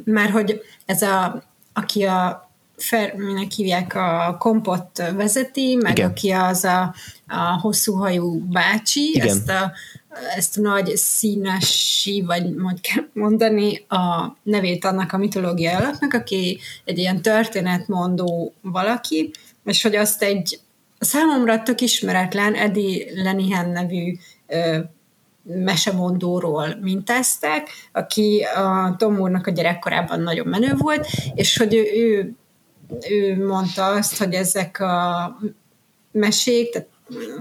már 0.04 0.30
hogy 0.30 0.60
ez 0.86 1.02
a, 1.02 1.42
aki 1.72 2.04
a 2.04 2.46
Fer, 2.76 3.14
minek 3.14 3.50
hívják, 3.50 3.94
a 3.94 4.36
kompot 4.38 5.02
vezeti, 5.16 5.78
meg 5.82 5.98
Igen. 5.98 6.10
aki 6.10 6.30
az 6.30 6.64
a, 6.64 6.94
a 7.26 7.60
hosszú 7.60 7.94
hajú 7.94 8.48
bácsi, 8.48 9.10
Igen. 9.14 9.28
ezt 9.28 9.48
a, 9.48 9.72
ezt 10.36 10.60
nagy 10.60 10.96
színesi, 10.96 12.22
vagy 12.26 12.54
hogy 12.62 12.80
kell 12.80 13.04
mondani, 13.12 13.84
a 13.88 14.36
nevét 14.42 14.84
annak 14.84 15.12
a 15.12 15.18
mitológiai 15.18 15.74
alapnak, 15.74 16.14
aki 16.14 16.58
egy 16.84 16.98
ilyen 16.98 17.22
történetmondó 17.22 18.54
valaki, 18.60 19.30
és 19.64 19.82
hogy 19.82 19.96
azt 19.96 20.22
egy 20.22 20.60
számomra 20.98 21.62
tök 21.62 21.80
ismeretlen 21.80 22.54
Eddie 22.54 23.22
Lenihan 23.22 23.70
nevű 23.70 24.16
ö, 24.46 24.78
mesemondóról 25.42 26.78
mintázták, 26.80 27.68
aki 27.92 28.46
a 28.54 28.94
Tom 28.98 29.20
úrnak 29.20 29.46
a 29.46 29.50
gyerekkorában 29.50 30.20
nagyon 30.20 30.46
menő 30.46 30.74
volt, 30.74 31.06
és 31.34 31.56
hogy 31.56 31.74
ő, 31.74 31.82
ő 31.94 32.34
ő 33.10 33.46
mondta 33.46 33.86
azt, 33.86 34.18
hogy 34.18 34.34
ezek 34.34 34.80
a 34.80 35.38
mesék, 36.10 36.70
tehát 36.70 36.88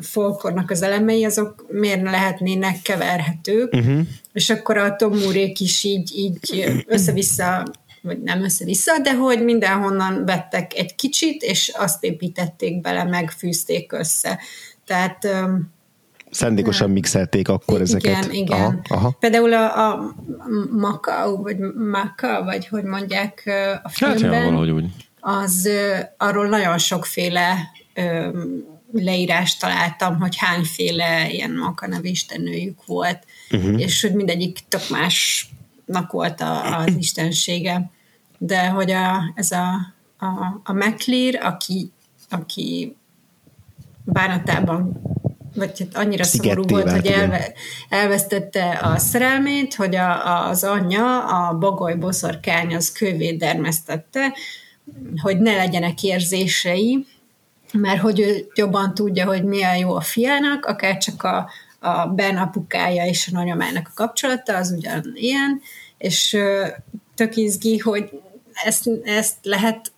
folkornak 0.01 0.71
az 0.71 0.81
elemei, 0.81 1.23
azok 1.23 1.65
miért 1.69 2.01
lehetnének 2.01 2.81
keverhetők, 2.81 3.73
uh-huh. 3.73 3.99
és 4.33 4.49
akkor 4.49 4.77
a 4.77 4.95
Tomúrék 4.95 5.59
is 5.59 5.83
így, 5.83 6.11
így 6.15 6.83
össze-vissza, 6.87 7.63
vagy 8.01 8.21
nem 8.21 8.43
össze-vissza, 8.43 8.99
de 8.99 9.15
hogy 9.15 9.43
mindenhonnan 9.43 10.25
vettek 10.25 10.73
egy 10.75 10.95
kicsit, 10.95 11.41
és 11.41 11.73
azt 11.77 12.03
építették 12.03 12.81
bele, 12.81 13.03
megfűzték 13.03 13.91
össze. 13.91 14.39
Tehát 14.85 15.27
szándékosan 16.29 16.89
mixelték 16.89 17.49
akkor 17.49 17.81
ezeket. 17.81 18.25
Igen, 18.25 18.31
igen. 18.31 18.59
Aha, 18.59 18.75
aha. 18.87 19.15
Például 19.19 19.53
a, 19.53 19.91
a 19.91 20.15
Macau, 20.71 21.41
vagy 21.41 21.57
Maka, 21.75 22.43
vagy 22.43 22.67
hogy 22.67 22.83
mondják 22.83 23.43
a 23.83 23.89
filmben, 23.89 24.31
hát, 24.31 24.41
ja, 24.41 24.45
valahogy 24.45 24.69
úgy. 24.69 24.85
az 25.19 25.69
arról 26.17 26.47
nagyon 26.47 26.77
sokféle 26.77 27.71
leírást 28.91 29.59
találtam, 29.59 30.19
hogy 30.19 30.35
hányféle 30.37 31.29
ilyen 31.31 31.51
Maka 31.51 31.87
nevű 31.87 32.09
istennőjük 32.09 32.85
volt, 32.85 33.25
uh-huh. 33.51 33.81
és 33.81 34.01
hogy 34.01 34.13
mindegyik 34.13 34.59
tök 34.67 34.89
másnak 34.89 36.11
volt 36.11 36.41
a, 36.41 36.77
az 36.77 36.95
istensége. 36.97 37.91
De 38.37 38.67
hogy 38.67 38.91
a, 38.91 39.31
ez 39.35 39.51
a, 39.51 39.93
a, 40.17 40.61
a 40.63 40.73
McLear, 40.73 41.35
aki, 41.35 41.91
aki 42.29 42.95
bánatában 44.03 45.01
vagy 45.55 45.79
hát 45.79 46.05
annyira 46.05 46.23
szomorú 46.23 46.63
volt, 46.63 46.91
hogy 46.91 47.07
elve, 47.07 47.53
elvesztette 47.89 48.69
a 48.69 48.97
szerelmét, 48.97 49.75
hogy 49.75 49.95
a, 49.95 50.47
az 50.47 50.63
anyja, 50.63 51.25
a 51.25 51.57
bagoly 51.57 51.95
boszorkány 51.95 52.75
az 52.75 52.91
kővé 52.91 53.31
dermesztette, 53.31 54.33
hogy 55.21 55.39
ne 55.39 55.55
legyenek 55.55 56.03
érzései, 56.03 57.05
mert 57.73 58.01
hogy 58.01 58.19
ő 58.19 58.47
jobban 58.55 58.93
tudja, 58.93 59.25
hogy 59.25 59.43
mi 59.43 59.63
a 59.63 59.73
jó 59.73 59.95
a 59.95 60.01
fiának, 60.01 60.65
akár 60.65 60.97
csak 60.97 61.23
a, 61.23 61.49
a 61.79 62.07
Ben 62.07 62.37
apukája 62.37 63.05
és 63.05 63.29
a 63.31 63.37
nagyomának 63.37 63.87
a 63.87 63.91
kapcsolata, 63.95 64.55
az 64.55 64.71
ugyan 64.71 65.11
ilyen, 65.13 65.61
és 65.97 66.37
tök 67.15 67.35
izgi, 67.35 67.77
hogy 67.77 68.09
ezt, 68.63 68.89
ezt 69.03 69.35
lehet 69.41 69.91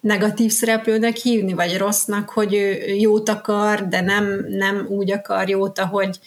negatív 0.00 0.50
szereplőnek 0.50 1.16
hívni, 1.16 1.52
vagy 1.52 1.76
rossznak, 1.76 2.28
hogy 2.28 2.54
ő 2.54 2.94
jót 2.94 3.28
akar, 3.28 3.88
de 3.88 4.00
nem, 4.00 4.46
nem 4.48 4.86
úgy 4.88 5.12
akar 5.12 5.48
jót, 5.48 5.78
ahogy 5.78 6.18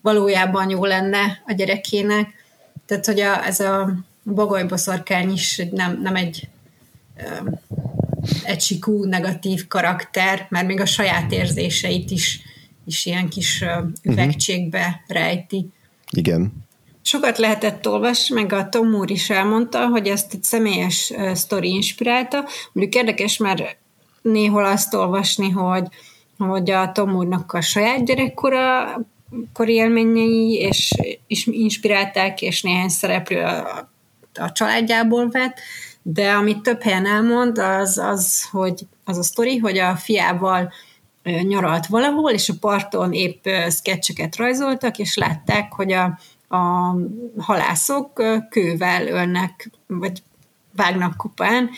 valójában 0.00 0.70
jó 0.70 0.84
lenne 0.84 1.42
a 1.46 1.52
gyerekének. 1.52 2.28
Tehát, 2.86 3.06
hogy 3.06 3.20
a, 3.20 3.46
ez 3.46 3.60
a 3.60 3.94
bagolyboszorkány 4.24 5.32
is 5.32 5.62
nem, 5.70 6.00
nem 6.02 6.14
egy 6.14 6.48
egy 8.44 8.60
sikú 8.60 9.04
negatív 9.04 9.66
karakter, 9.66 10.46
mert 10.50 10.66
még 10.66 10.80
a 10.80 10.86
saját 10.86 11.32
érzéseit 11.32 12.10
is, 12.10 12.40
is 12.86 13.06
ilyen 13.06 13.28
kis 13.28 13.64
üvegcségbe 14.02 15.02
rejti. 15.06 15.68
Igen. 16.10 16.52
Sokat 17.02 17.38
lehetett 17.38 17.88
olvasni, 17.88 18.34
meg 18.34 18.52
a 18.52 18.68
Tom 18.68 18.90
Moore 18.90 19.12
is 19.12 19.30
elmondta, 19.30 19.86
hogy 19.86 20.06
ezt 20.06 20.34
egy 20.34 20.42
személyes 20.42 21.12
sztori 21.34 21.68
inspirálta. 21.68 22.44
Mondjuk 22.72 23.02
érdekes 23.02 23.36
már 23.36 23.76
néhol 24.22 24.64
azt 24.64 24.94
olvasni, 24.94 25.50
hogy, 25.50 25.86
hogy 26.38 26.70
a 26.70 26.92
Tom 26.92 27.10
Moore-nak 27.10 27.52
a 27.52 27.60
saját 27.60 28.04
gyerekkora 28.04 28.84
kori 29.52 29.72
élményei 29.72 30.52
és, 30.52 30.92
és 31.26 31.46
inspirálták, 31.46 32.42
és 32.42 32.62
néhány 32.62 32.88
szereplő 32.88 33.40
a, 33.40 33.90
a 34.34 34.52
családjából 34.52 35.28
vett, 35.28 35.60
de 36.02 36.32
amit 36.32 36.62
több 36.62 36.82
helyen 36.82 37.06
elmond, 37.06 37.58
az, 37.58 37.98
az, 37.98 38.48
hogy 38.50 38.86
az 39.04 39.18
a 39.18 39.22
sztori, 39.22 39.58
hogy 39.58 39.78
a 39.78 39.96
fiával 39.96 40.72
nyaralt 41.42 41.86
valahol, 41.86 42.30
és 42.30 42.48
a 42.48 42.54
parton 42.60 43.12
épp 43.12 43.46
sketcheket 43.70 44.36
rajzoltak, 44.36 44.98
és 44.98 45.16
látták, 45.16 45.72
hogy 45.72 45.92
a, 45.92 46.18
a 46.56 46.94
halászok 47.38 48.22
kővel 48.50 49.06
ölnek, 49.06 49.70
vagy 49.86 50.22
vágnak 50.76 51.16
kupán 51.16 51.70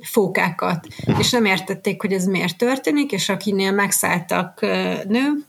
fókákat, 0.00 0.86
és 1.18 1.30
nem 1.30 1.44
értették, 1.44 2.00
hogy 2.00 2.12
ez 2.12 2.24
miért 2.24 2.56
történik, 2.56 3.12
és 3.12 3.28
akinél 3.28 3.72
megszálltak 3.72 4.60
nő, 5.08 5.44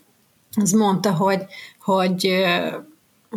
az 0.55 0.71
mondta, 0.71 1.13
hogy, 1.13 1.45
hogy 1.79 2.45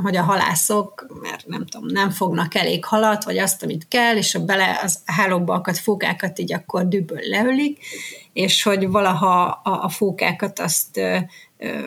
hogy 0.02 0.16
a 0.16 0.22
halászok, 0.22 1.06
mert 1.22 1.46
nem 1.46 1.66
tudom, 1.66 1.86
nem 1.86 2.10
fognak 2.10 2.54
elég 2.54 2.84
halat, 2.84 3.24
vagy 3.24 3.38
azt, 3.38 3.62
amit 3.62 3.88
kell, 3.88 4.16
és 4.16 4.34
a 4.34 4.44
bele 4.44 4.80
az 4.82 4.98
hálókba 5.04 5.54
akadt 5.54 5.78
fókákat 5.78 6.38
így 6.38 6.52
akkor 6.52 6.88
düböl 6.88 7.20
leölik, 7.22 7.84
és 8.32 8.62
hogy 8.62 8.88
valaha 8.88 9.44
a, 9.62 9.82
a 9.82 9.88
fókákat 9.88 10.58
azt 10.58 10.96
ö, 10.96 11.18
ö, 11.58 11.78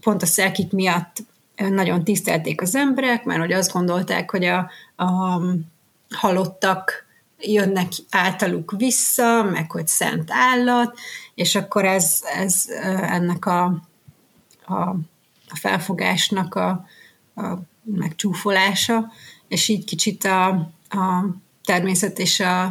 pont 0.00 0.22
a 0.22 0.26
szelkik 0.26 0.72
miatt 0.72 1.16
nagyon 1.56 2.04
tisztelték 2.04 2.60
az 2.60 2.74
emberek, 2.74 3.24
mert 3.24 3.40
hogy 3.40 3.52
azt 3.52 3.72
gondolták, 3.72 4.30
hogy 4.30 4.44
a, 4.44 4.70
a 4.96 5.40
halottak 6.10 7.06
jönnek 7.38 7.88
általuk 8.10 8.74
vissza, 8.76 9.42
meg 9.42 9.70
hogy 9.70 9.86
szent 9.86 10.30
állat, 10.32 10.98
és 11.34 11.54
akkor 11.54 11.84
ez, 11.84 12.20
ez 12.36 12.64
ennek 13.02 13.46
a, 13.46 13.64
a, 14.66 14.80
a 15.48 15.56
felfogásnak 15.60 16.54
a, 16.54 16.84
a 17.34 17.54
megcsúfolása, 17.84 19.12
és 19.48 19.68
így 19.68 19.84
kicsit 19.84 20.24
a, 20.24 20.48
a 20.88 21.24
természet 21.64 22.18
és 22.18 22.40
a, 22.40 22.62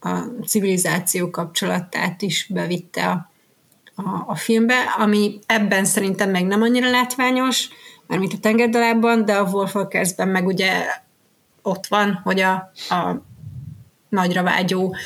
a 0.00 0.18
civilizáció 0.46 1.30
kapcsolatát 1.30 2.22
is 2.22 2.46
bevitte 2.50 3.06
a, 3.06 3.30
a, 3.94 4.24
a 4.26 4.34
filmbe, 4.34 4.80
ami 4.98 5.38
ebben 5.46 5.84
szerintem 5.84 6.30
meg 6.30 6.46
nem 6.46 6.62
annyira 6.62 6.90
látványos, 6.90 7.68
mint 8.06 8.32
a 8.32 8.38
tengerdalában, 8.38 9.24
de 9.24 9.36
a 9.36 9.50
Wolfwalkersben 9.50 10.28
meg 10.28 10.46
ugye 10.46 10.86
ott 11.62 11.86
van, 11.86 12.20
hogy 12.24 12.40
a, 12.40 12.52
a 12.88 13.22
nagyra 14.14 14.42
vágyó 14.42 14.96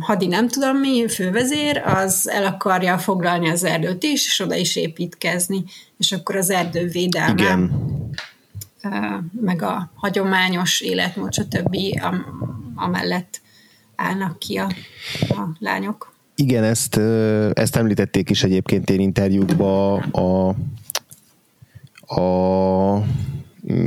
hadi 0.00 0.26
nem 0.26 0.48
tudom 0.48 0.76
mi, 0.76 1.08
fővezér, 1.08 1.76
az 1.84 2.28
el 2.28 2.44
akarja 2.44 2.98
foglalni 2.98 3.48
az 3.48 3.64
erdőt 3.64 4.02
is, 4.02 4.26
és 4.26 4.40
oda 4.40 4.54
is 4.54 4.76
építkezni, 4.76 5.64
és 5.98 6.12
akkor 6.12 6.36
az 6.36 6.50
erdő 6.50 6.86
védelme, 6.86 7.42
Igen. 7.42 7.70
meg 9.40 9.62
a 9.62 9.90
hagyományos 9.94 10.80
életmód, 10.80 11.32
stb. 11.32 11.76
amellett 12.74 13.40
állnak 13.96 14.38
ki 14.38 14.56
a, 14.56 14.66
a 15.28 15.48
lányok. 15.58 16.12
Igen, 16.34 16.64
ezt, 16.64 16.96
ezt 17.52 17.76
említették 17.76 18.30
is 18.30 18.42
egyébként 18.42 18.90
én 18.90 19.00
interjúkban 19.00 20.00
a, 20.00 20.48
a 22.20 23.04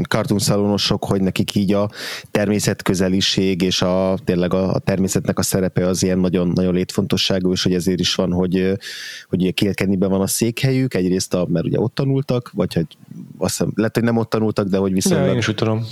kartunszalonosok, 0.07 1.05
hogy 1.05 1.21
nekik 1.21 1.55
így 1.55 1.73
a 1.73 1.89
természetközeliség 2.31 3.61
és 3.61 3.81
a, 3.81 4.17
tényleg 4.23 4.53
a, 4.53 4.73
a 4.73 4.79
természetnek 4.79 5.39
a 5.39 5.41
szerepe 5.41 5.87
az 5.87 6.03
ilyen 6.03 6.19
nagyon, 6.19 6.47
nagyon 6.47 6.73
létfontosságú, 6.73 7.51
és 7.51 7.63
hogy 7.63 7.73
ezért 7.73 7.99
is 7.99 8.15
van, 8.15 8.31
hogy, 8.31 8.77
hogy 9.29 9.53
Kilkennyben 9.53 10.09
van 10.09 10.21
a 10.21 10.27
székhelyük, 10.27 10.93
egyrészt 10.93 11.33
a, 11.33 11.45
mert 11.49 11.65
ugye 11.65 11.79
ott 11.79 11.95
tanultak, 11.95 12.51
vagy 12.53 12.73
hogy 12.73 12.87
azt 13.37 13.57
hiszem, 13.57 13.71
lehet, 13.75 13.95
hogy 13.95 14.03
nem 14.03 14.17
ott 14.17 14.29
tanultak, 14.29 14.67
de 14.67 14.77
hogy 14.77 14.93
viszonylag 14.93 15.25
de 15.25 15.31
én 15.31 15.37
is 15.37 15.45
tudom. 15.45 15.85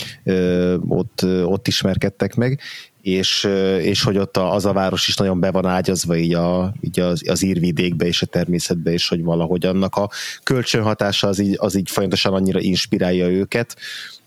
Ott, 0.87 1.25
ott 1.45 1.67
ismerkedtek 1.67 2.35
meg, 2.35 2.59
és, 3.03 3.43
és 3.79 4.03
hogy 4.03 4.17
ott 4.17 4.37
az 4.37 4.65
a 4.65 4.73
város 4.73 5.07
is 5.07 5.15
nagyon 5.15 5.39
be 5.39 5.51
van 5.51 5.65
ágyazva 5.65 6.17
így, 6.17 6.33
a, 6.33 6.73
így 6.81 6.99
az, 6.99 7.21
az 7.27 7.43
írvidékbe 7.43 8.05
és 8.05 8.21
a 8.21 8.25
természetbe, 8.25 8.91
és 8.91 9.07
hogy 9.07 9.23
valahogy 9.23 9.65
annak 9.65 9.95
a 9.95 10.09
kölcsönhatása 10.43 11.27
az 11.27 11.39
így, 11.39 11.55
az 11.59 11.75
így 11.75 11.89
folyamatosan 11.89 12.33
annyira 12.33 12.59
inspirálja 12.59 13.29
őket, 13.29 13.75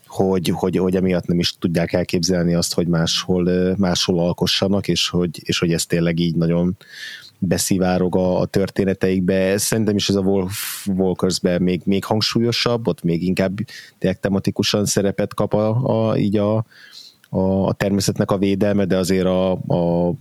hogy, 0.06 0.48
hogy, 0.48 0.76
hogy 0.76 0.96
emiatt 0.96 1.26
nem 1.26 1.38
is 1.38 1.54
tudják 1.58 1.92
elképzelni 1.92 2.54
azt, 2.54 2.74
hogy 2.74 2.86
máshol, 2.86 3.74
máshol 3.78 4.20
alkossanak, 4.20 4.88
és 4.88 5.08
hogy, 5.08 5.40
és 5.42 5.58
hogy 5.58 5.72
ez 5.72 5.86
tényleg 5.86 6.18
így 6.18 6.34
nagyon 6.34 6.76
beszivárog 7.38 8.16
a, 8.16 8.40
a 8.40 8.46
történeteikbe. 8.46 9.58
Szerintem 9.58 9.96
is 9.96 10.08
ez 10.08 10.14
a 10.14 10.20
Wolf 10.20 10.86
Walkersben 10.86 11.62
még, 11.62 11.80
még 11.84 12.04
hangsúlyosabb, 12.04 12.88
ott 12.88 13.02
még 13.02 13.22
inkább 13.22 13.58
tényleg 13.98 14.20
tematikusan 14.20 14.84
szerepet 14.84 15.34
kap 15.34 15.54
a, 15.54 16.08
a, 16.08 16.16
így 16.16 16.36
a, 16.36 16.64
a, 17.36 17.72
természetnek 17.72 18.30
a 18.30 18.38
védelme, 18.38 18.84
de 18.84 18.96
azért 18.96 19.26
a, 19.26 19.52
a 19.52 20.12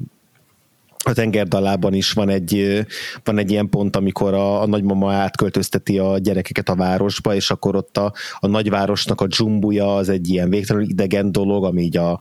a 1.08 1.14
tengerdalában 1.14 1.94
is 1.94 2.12
van 2.12 2.30
egy, 2.30 2.86
van 3.24 3.38
egy 3.38 3.52
ilyen 3.52 3.70
pont, 3.70 3.96
amikor 3.96 4.34
a, 4.34 4.62
a 4.62 4.66
nagymama 4.66 5.14
átköltözteti 5.14 6.00
a 6.00 6.18
gyerekeket 6.18 6.70
a 6.70 6.76
városba, 6.76 7.36
és 7.36 7.50
akkor 7.50 7.76
ott 7.76 7.98
a, 7.98 8.14
a 8.40 8.48
nagyvárosnak 8.48 9.22
a 9.22 9.28
dzsumbuja 9.28 9.96
az 9.96 10.10
egy 10.10 10.30
ilyen 10.30 10.50
végtelenül 10.50 10.90
idegen 10.90 11.32
dolog, 11.32 11.64
ami 11.64 11.82
így 11.82 11.98
a, 11.98 12.20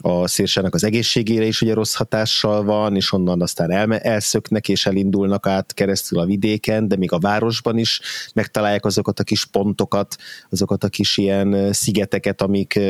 a 0.00 0.28
szélsának 0.28 0.74
az 0.74 0.84
egészségére 0.84 1.44
is 1.44 1.62
ugye 1.62 1.74
rossz 1.74 1.94
hatással 1.94 2.64
van, 2.64 2.96
és 2.96 3.12
onnan 3.12 3.42
aztán 3.42 3.70
el, 3.70 3.98
elszöknek 3.98 4.68
és 4.68 4.86
elindulnak 4.86 5.46
át 5.46 5.74
keresztül 5.74 6.18
a 6.18 6.26
vidéken, 6.26 6.88
de 6.88 6.96
még 6.96 7.12
a 7.12 7.18
városban 7.18 7.78
is 7.78 8.00
megtalálják 8.34 8.84
azokat 8.84 9.20
a 9.20 9.24
kis 9.24 9.44
pontokat, 9.44 10.16
azokat 10.50 10.84
a 10.84 10.88
kis 10.88 11.16
ilyen 11.16 11.72
szigeteket, 11.72 12.42
amik 12.42 12.80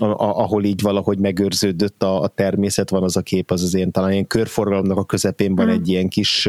ahol 0.00 0.64
így 0.64 0.82
valahogy 0.82 1.18
megőrződött 1.18 2.02
a, 2.02 2.20
a 2.22 2.28
természet, 2.28 2.90
van 2.90 3.02
az 3.02 3.16
a 3.16 3.22
kép, 3.22 3.50
az 3.50 3.62
az 3.62 3.74
ilyen 3.74 3.90
talán 3.90 4.12
ilyen 4.12 4.26
körforgalomnak 4.26 4.98
a 4.98 5.04
közepén 5.04 5.54
van 5.54 5.66
mm. 5.66 5.70
egy 5.70 5.88
ilyen 5.88 6.08
kis 6.08 6.48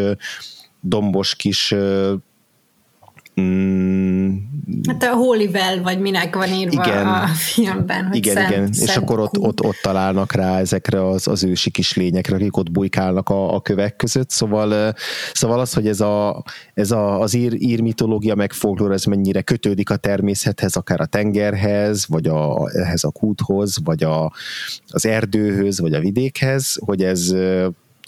dombos 0.81 1.35
kis 1.35 1.75
Mm, 3.41 4.35
hát 4.87 5.03
a 5.03 5.15
Holyvel, 5.15 5.81
vagy 5.81 5.99
minek 5.99 6.35
van 6.35 6.49
írva 6.49 6.85
igen, 6.85 7.07
a 7.07 7.27
filmben. 7.27 8.05
Hogy 8.05 8.15
igen, 8.15 8.33
szent, 8.33 8.49
igen. 8.49 8.73
Szent 8.73 8.89
és 8.89 8.95
akkor 8.95 9.19
ott, 9.19 9.37
ott, 9.37 9.63
ott, 9.63 9.79
találnak 9.81 10.33
rá 10.33 10.59
ezekre 10.59 11.07
az, 11.07 11.27
az 11.27 11.43
ősi 11.43 11.69
kis 11.69 11.95
lényekre, 11.95 12.35
akik 12.35 12.57
ott 12.57 12.71
bujkálnak 12.71 13.29
a, 13.29 13.55
a 13.55 13.61
kövek 13.61 13.95
között. 13.95 14.29
Szóval, 14.29 14.93
szóval 15.33 15.59
az, 15.59 15.73
hogy 15.73 15.87
ez, 15.87 16.01
a, 16.01 16.43
ez 16.73 16.91
a, 16.91 17.19
az 17.19 17.33
ír, 17.33 17.53
ír 17.53 17.81
mitológia 17.81 18.35
meg 18.35 18.53
folklór, 18.53 18.91
ez 18.91 19.03
mennyire 19.03 19.41
kötődik 19.41 19.89
a 19.89 19.95
természethez, 19.95 20.75
akár 20.75 21.01
a 21.01 21.05
tengerhez, 21.05 22.05
vagy 22.07 22.27
a, 22.27 22.69
ehhez 22.73 23.03
a 23.03 23.11
kúthoz, 23.11 23.77
vagy 23.83 24.03
a, 24.03 24.31
az 24.87 25.05
erdőhöz, 25.05 25.79
vagy 25.79 25.93
a 25.93 25.99
vidékhez, 25.99 26.77
hogy 26.85 27.03
ez 27.03 27.35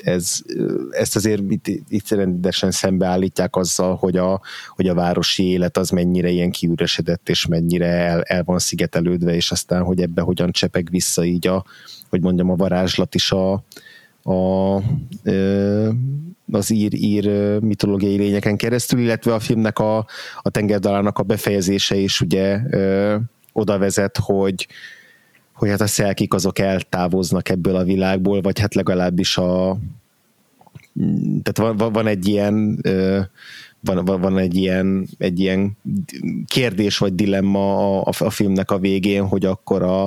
ez, 0.04 0.41
ezt 0.89 1.16
azért 1.16 1.41
itt, 1.47 1.68
itt 1.89 2.10
rendesen 2.10 2.72
szembeállítják 2.72 3.56
azzal, 3.56 3.95
hogy 3.95 4.18
a, 4.18 4.41
hogy 4.68 4.88
a 4.88 4.93
városi 4.93 5.43
élet 5.43 5.78
az 5.78 5.89
mennyire 5.89 6.30
ilyen 6.30 6.51
kiüresedett, 6.51 7.30
és 7.30 7.45
mennyire 7.45 7.88
el, 7.88 8.22
el 8.22 8.43
van 8.43 8.60
szigetelődve, 8.60 9.36
és 9.36 9.51
aztán, 9.51 9.84
hogy 9.84 10.01
ebbe 10.01 10.22
hogyan 10.22 10.51
csepeg 10.51 10.88
vissza 10.91 11.24
így 11.24 11.47
a, 11.47 11.66
hogy 12.10 12.22
mondjam, 12.22 12.49
a 12.49 12.56
varázslat 12.56 13.16
is 13.16 13.32
a, 13.32 13.54
a, 14.24 14.76
az 16.51 16.70
ír, 16.70 16.93
ír 16.93 17.60
mitológiai 17.60 18.18
lényeken 18.18 18.58
keresztül, 18.58 18.99
illetve 18.99 19.34
a 19.34 19.39
filmnek 19.39 19.80
a, 19.80 19.97
a 20.41 20.49
tengerdalának 20.49 21.20
a 21.20 21.24
befejezése 21.24 21.95
is 21.95 22.22
ugye 22.22 22.60
oda 23.51 23.78
vezet, 23.78 24.18
hogy, 24.18 24.68
hogy 25.64 25.72
hát 25.72 25.82
a 25.82 25.88
szelkik 25.88 26.34
azok 26.34 26.59
eltávoznak 26.59 27.49
ebből 27.49 27.76
a 27.76 27.84
világból, 27.84 28.41
vagy 28.41 28.59
hát 28.59 28.76
legalábbis 28.76 29.38
a 29.38 29.78
tehát 31.43 31.76
van, 31.78 31.91
van 31.91 32.07
egy 32.07 32.28
ilyen 32.28 32.82
van, 33.80 34.05
van 34.05 34.38
egy 34.38 34.55
ilyen, 34.55 35.07
egy 35.18 35.39
ilyen 35.39 35.78
kérdés 36.45 36.97
vagy 36.97 37.16
dilemma 37.16 37.99
a, 38.01 38.11
a, 38.20 38.30
filmnek 38.30 38.72
a 38.72 38.80
végén, 38.80 39.28
hogy 39.28 39.45
akkor 39.45 39.82
a, 39.82 40.03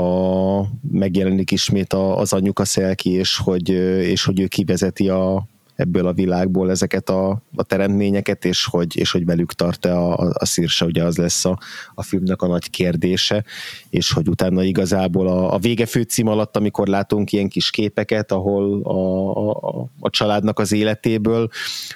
a 0.00 0.66
megjelenik 0.90 1.50
ismét 1.50 1.92
a, 1.92 2.18
az 2.18 2.32
anyuka 2.32 2.64
Szelki, 2.64 3.10
és 3.10 3.36
hogy, 3.36 3.68
és 3.68 4.24
hogy 4.24 4.40
ő 4.40 4.46
kivezeti 4.46 5.08
a, 5.08 5.46
ebből 5.76 6.06
a 6.06 6.12
világból 6.12 6.70
ezeket 6.70 7.08
a, 7.08 7.42
a 7.54 7.62
teremtményeket, 7.62 8.44
és 8.44 8.64
hogy, 8.64 8.96
és 8.96 9.10
hogy 9.10 9.24
velük 9.24 9.52
tart-e 9.52 9.96
a, 9.96 10.18
a, 10.18 10.32
a 10.34 10.44
szírse, 10.44 10.84
ugye 10.84 11.04
az 11.04 11.16
lesz 11.16 11.44
a, 11.44 11.58
a 11.94 12.02
filmnek 12.02 12.42
a 12.42 12.46
nagy 12.46 12.70
kérdése, 12.70 13.44
és 13.90 14.12
hogy 14.12 14.28
utána 14.28 14.62
igazából 14.62 15.28
a, 15.28 15.54
a 15.54 15.58
vége 15.58 15.86
főcím 15.86 16.26
alatt, 16.26 16.56
amikor 16.56 16.86
látunk 16.86 17.32
ilyen 17.32 17.48
kis 17.48 17.70
képeket, 17.70 18.32
ahol 18.32 18.82
a, 18.82 19.30
a, 19.48 19.88
a 20.00 20.10
családnak 20.10 20.58
az 20.58 20.72
életéből, 20.72 21.48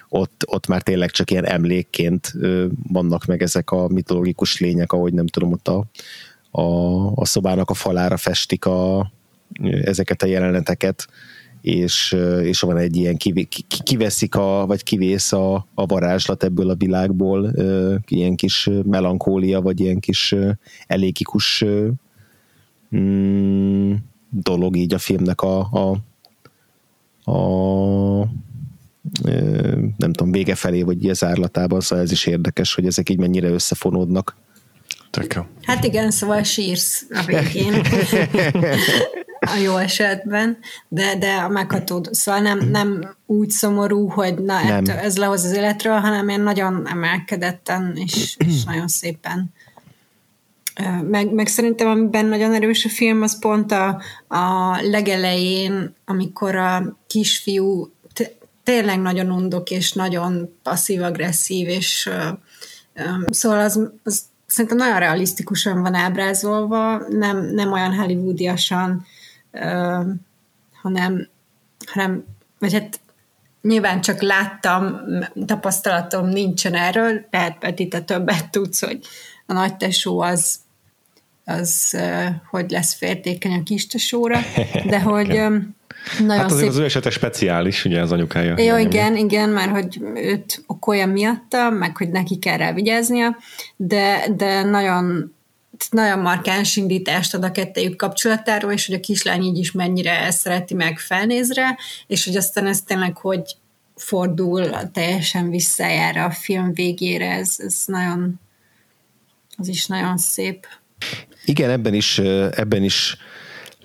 ott, 0.08 0.44
ott 0.46 0.66
már 0.66 0.82
tényleg 0.82 1.10
csak 1.10 1.30
ilyen 1.30 1.46
emlékként 1.46 2.32
vannak 2.92 3.24
meg 3.24 3.42
ezek 3.42 3.70
a 3.70 3.88
mitológikus 3.88 4.60
lények, 4.60 4.92
ahogy 4.92 5.12
nem 5.12 5.26
tudom, 5.26 5.52
ott 5.52 5.68
a, 5.68 5.84
a, 6.50 6.62
a 7.14 7.24
szobának 7.24 7.70
a 7.70 7.74
falára 7.74 8.16
festik 8.16 8.64
a, 8.64 9.10
ezeket 9.82 10.22
a 10.22 10.26
jeleneteket, 10.26 11.06
és, 11.60 12.16
és 12.42 12.60
van 12.60 12.76
egy 12.76 12.96
ilyen, 12.96 13.16
kiveszik 13.82 14.34
a, 14.34 14.66
vagy 14.66 14.82
kivész 14.82 15.32
a, 15.32 15.66
a 15.74 15.86
varázslat 15.86 16.44
ebből 16.44 16.70
a 16.70 16.74
világból, 16.74 17.52
ilyen 18.08 18.34
kis 18.36 18.70
melankólia, 18.84 19.60
vagy 19.60 19.80
ilyen 19.80 20.00
kis 20.00 20.34
elékikus 20.86 21.64
mm, 22.96 23.94
dolog 24.30 24.76
így 24.76 24.94
a 24.94 24.98
filmnek 24.98 25.40
a, 25.40 25.58
a, 25.60 25.90
a 27.30 28.28
nem 29.96 30.12
tudom, 30.12 30.32
vége 30.32 30.54
felé, 30.54 30.82
vagy 30.82 31.08
az 31.08 31.24
árlatában, 31.24 31.80
szóval 31.80 32.04
ez 32.04 32.12
is 32.12 32.26
érdekes, 32.26 32.74
hogy 32.74 32.86
ezek 32.86 33.10
így 33.10 33.18
mennyire 33.18 33.48
összefonódnak. 33.48 34.36
Tök 35.10 35.44
Hát 35.62 35.84
igen, 35.84 36.10
szóval 36.10 36.42
sírsz 36.42 37.06
a 37.10 37.24
végén. 37.26 37.72
a 39.46 39.56
jó 39.56 39.76
esetben, 39.76 40.58
de, 40.88 41.16
de 41.18 41.32
a 41.32 41.48
megható, 41.48 42.06
szóval 42.10 42.40
nem, 42.40 42.58
nem 42.58 43.16
úgy 43.26 43.50
szomorú, 43.50 44.08
hogy 44.08 44.34
na, 44.34 44.62
nem. 44.62 44.76
Ettől, 44.76 44.96
ez 44.96 45.16
lehoz 45.16 45.44
az 45.44 45.52
életről, 45.52 45.98
hanem 45.98 46.28
én 46.28 46.40
nagyon 46.40 46.88
emelkedetten 46.88 47.92
és, 47.94 48.36
és 48.46 48.64
nagyon 48.70 48.88
szépen 48.88 49.54
meg, 51.08 51.32
meg 51.32 51.46
szerintem 51.46 51.88
amiben 51.88 52.26
nagyon 52.26 52.54
erős 52.54 52.84
a 52.84 52.88
film, 52.88 53.22
az 53.22 53.38
pont 53.38 53.72
a, 53.72 54.00
a 54.28 54.76
legelején, 54.82 55.94
amikor 56.04 56.54
a 56.54 56.96
kisfiú 57.06 57.90
tényleg 58.62 59.00
nagyon 59.00 59.30
undok, 59.30 59.70
és 59.70 59.92
nagyon 59.92 60.58
passzív-agresszív, 60.62 61.68
és 61.68 62.10
um, 62.94 63.24
szóval 63.30 63.58
az, 63.58 63.80
az 64.04 64.22
szerintem 64.46 64.76
nagyon 64.76 64.98
realisztikusan 64.98 65.82
van 65.82 65.94
ábrázolva, 65.94 67.08
nem, 67.08 67.44
nem 67.44 67.72
olyan 67.72 67.94
hollywoodiasan 67.94 69.06
hanem, 70.82 71.28
hanem 71.86 72.24
vagy 72.58 72.72
hát 72.72 73.00
nyilván 73.62 74.00
csak 74.00 74.22
láttam, 74.22 75.00
tapasztalatom 75.46 76.26
nincsen 76.28 76.74
erről, 76.74 77.26
lehet 77.30 77.58
Peti, 77.58 77.88
te 77.88 78.00
többet 78.00 78.50
tudsz, 78.50 78.84
hogy 78.84 78.98
a 79.46 79.52
nagy 79.52 79.76
tesó 79.76 80.20
az, 80.20 80.58
az 81.44 81.98
hogy 82.50 82.70
lesz 82.70 82.94
fértékeny 82.94 83.52
a 83.52 83.62
kis 83.62 83.86
tesóra, 83.86 84.40
de 84.86 85.00
hogy 85.12 85.26
nagyon 86.18 86.36
hát 86.36 86.50
azért 86.50 86.60
szép... 86.60 86.68
az 86.68 86.78
ő 86.78 86.84
esete 86.84 87.10
speciális, 87.10 87.84
ugye 87.84 88.00
az 88.00 88.12
anyukája. 88.12 88.54
Jó, 88.58 88.76
igen, 88.76 89.16
igen, 89.16 89.48
mert 89.48 89.70
hogy 89.70 90.00
őt 90.14 90.62
okolja 90.66 91.06
miatta, 91.06 91.70
meg 91.70 91.96
hogy 91.96 92.08
neki 92.08 92.38
kell 92.38 92.56
rá 92.56 92.72
vigyáznia, 92.72 93.36
de, 93.76 94.26
de 94.36 94.62
nagyon 94.62 95.35
nagyon 95.90 96.18
markáns 96.18 96.76
indítást 96.76 97.34
ad 97.34 97.44
a 97.44 97.50
kettejük 97.50 97.96
kapcsolatáról, 97.96 98.72
és 98.72 98.86
hogy 98.86 98.94
a 98.94 99.00
kislány 99.00 99.42
így 99.42 99.58
is 99.58 99.72
mennyire 99.72 100.30
szereti 100.30 100.74
meg 100.74 100.98
felnézre, 100.98 101.78
és 102.06 102.24
hogy 102.24 102.36
aztán 102.36 102.66
ez 102.66 102.82
tényleg 102.82 103.16
hogy 103.16 103.56
fordul 103.96 104.90
teljesen 104.92 105.50
visszajára 105.50 106.24
a 106.24 106.30
film 106.30 106.72
végére, 106.72 107.30
ez, 107.30 107.54
ez 107.58 107.82
nagyon 107.86 108.40
az 109.56 109.68
is 109.68 109.86
nagyon 109.86 110.18
szép. 110.18 110.66
Igen, 111.44 111.70
ebben 111.70 111.94
is, 111.94 112.18
ebben 112.50 112.82
is 112.82 113.16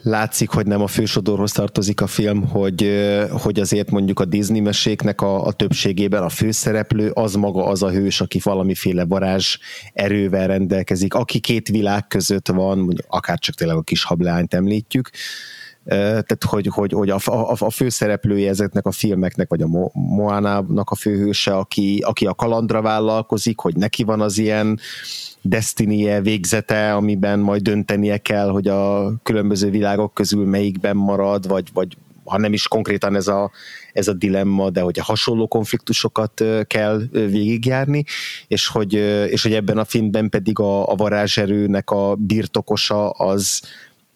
látszik, 0.01 0.49
hogy 0.49 0.65
nem 0.65 0.81
a 0.81 0.87
fősodorhoz 0.87 1.51
tartozik 1.51 2.01
a 2.01 2.07
film, 2.07 2.47
hogy, 2.47 3.07
hogy 3.29 3.59
azért 3.59 3.91
mondjuk 3.91 4.19
a 4.19 4.25
Disney 4.25 4.59
meséknek 4.59 5.21
a, 5.21 5.45
a 5.45 5.51
többségében 5.51 6.23
a 6.23 6.29
főszereplő 6.29 7.09
az 7.09 7.35
maga 7.35 7.65
az 7.65 7.83
a 7.83 7.89
hős, 7.89 8.21
aki 8.21 8.39
valamiféle 8.43 9.05
varázs 9.05 9.57
erővel 9.93 10.47
rendelkezik, 10.47 11.13
aki 11.13 11.39
két 11.39 11.67
világ 11.67 12.07
között 12.07 12.47
van, 12.47 12.77
mondjuk 12.77 13.05
akár 13.07 13.39
csak 13.39 13.55
tényleg 13.55 13.77
a 13.77 13.81
kis 13.81 14.03
hablányt 14.03 14.53
említjük, 14.53 15.09
tehát 15.85 16.43
hogy, 16.43 16.67
hogy, 16.67 16.91
hogy 16.91 17.09
a, 17.09 17.17
a, 17.25 17.55
a 17.59 17.69
főszereplője 17.69 18.49
ezeknek 18.49 18.85
a 18.85 18.91
filmeknek, 18.91 19.49
vagy 19.49 19.61
a 19.61 19.67
Moánának 19.93 20.89
a 20.89 20.95
főhőse, 20.95 21.55
aki, 21.55 22.03
aki 22.05 22.25
a 22.25 22.33
kalandra 22.33 22.81
vállalkozik, 22.81 23.59
hogy 23.59 23.75
neki 23.75 24.03
van 24.03 24.21
az 24.21 24.37
ilyen 24.37 24.79
destiny 25.41 26.21
végzete, 26.21 26.95
amiben 26.95 27.39
majd 27.39 27.61
döntenie 27.61 28.17
kell, 28.17 28.49
hogy 28.49 28.67
a 28.67 29.13
különböző 29.23 29.69
világok 29.69 30.13
közül 30.13 30.45
melyikben 30.45 30.95
marad, 30.95 31.47
vagy, 31.47 31.67
vagy 31.73 31.97
ha 32.25 32.37
nem 32.37 32.53
is 32.53 32.67
konkrétan 32.67 33.15
ez 33.15 33.27
a, 33.27 33.51
ez 33.93 34.07
a 34.07 34.13
dilemma, 34.13 34.69
de 34.69 34.81
hogy 34.81 34.99
a 34.99 35.03
hasonló 35.03 35.47
konfliktusokat 35.47 36.43
kell 36.67 37.01
végigjárni, 37.11 38.03
és 38.47 38.67
hogy, 38.67 38.93
és 39.29 39.43
hogy 39.43 39.53
ebben 39.53 39.77
a 39.77 39.85
filmben 39.85 40.29
pedig 40.29 40.59
a, 40.59 40.91
a 40.91 40.95
varázserőnek 40.95 41.89
a 41.89 42.15
birtokosa 42.15 43.09
az, 43.09 43.61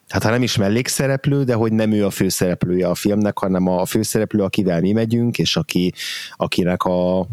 hát 0.10 0.24
ha 0.24 0.30
nem 0.30 0.44
is 0.44 0.58
mellékszereplő, 0.58 1.44
de 1.44 1.54
hogy 1.54 1.72
nem 1.72 1.92
ő 1.92 2.06
a 2.06 2.10
főszereplője 2.10 2.88
a 2.88 2.96
filmnek, 2.96 3.38
hanem 3.38 3.68
a 3.68 3.86
főszereplő, 3.86 4.44
akivel 4.44 4.82
mi 4.82 4.92
megyünk, 4.92 5.38
és 5.38 5.56
aki, 5.56 5.94
akinek 6.36 6.84
a, 6.84 7.28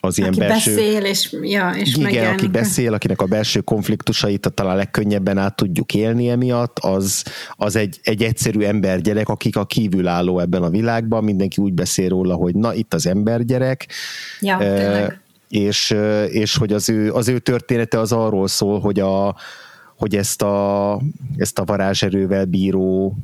az 0.00 0.18
ilyen 0.18 0.30
aki 0.30 0.38
belső... 0.38 0.74
beszél, 0.74 1.04
és, 1.04 1.36
ja, 1.42 1.70
és 1.70 1.88
igen, 1.90 2.02
megjelenik. 2.02 2.38
aki 2.38 2.48
beszél, 2.48 2.92
akinek 2.92 3.20
a 3.20 3.26
belső 3.26 3.60
konfliktusait 3.60 4.52
talán 4.54 4.76
legkönnyebben 4.76 5.38
át 5.38 5.56
tudjuk 5.56 5.94
élni 5.94 6.28
emiatt, 6.28 6.78
az, 6.78 7.24
az 7.52 7.76
egy, 7.76 8.00
egy 8.02 8.22
egyszerű 8.22 8.60
embergyerek, 8.60 9.28
akik 9.28 9.56
a 9.56 9.64
kívülálló 9.64 10.38
ebben 10.38 10.62
a 10.62 10.70
világban, 10.70 11.24
mindenki 11.24 11.62
úgy 11.62 11.72
beszél 11.72 12.08
róla, 12.08 12.34
hogy 12.34 12.54
na, 12.54 12.74
itt 12.74 12.94
az 12.94 13.06
embergyerek. 13.06 13.88
Ja, 14.40 14.60
e, 14.60 15.22
és, 15.48 15.94
és 16.28 16.56
hogy 16.56 16.72
az 16.72 16.88
ő, 16.88 17.12
az 17.12 17.28
ő 17.28 17.38
története 17.38 17.98
az 17.98 18.12
arról 18.12 18.48
szól, 18.48 18.80
hogy 18.80 19.00
a, 19.00 19.36
hogy 20.04 20.16
ezt 20.16 20.42
a, 20.42 21.00
ezt 21.36 21.58
a 21.58 21.64
varázserővel 21.64 22.44
bíró 22.44 23.16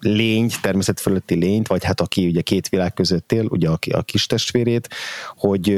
lényt, 0.00 0.60
természet 0.60 1.00
fölötti 1.00 1.34
lényt, 1.34 1.66
vagy 1.66 1.84
hát 1.84 2.00
aki 2.00 2.26
ugye 2.26 2.40
két 2.40 2.68
világ 2.68 2.94
között 2.94 3.32
él, 3.32 3.46
ugye 3.48 3.68
aki 3.68 3.90
a 3.90 4.02
kis 4.02 4.26
testvérét, 4.26 4.88
hogy, 5.36 5.76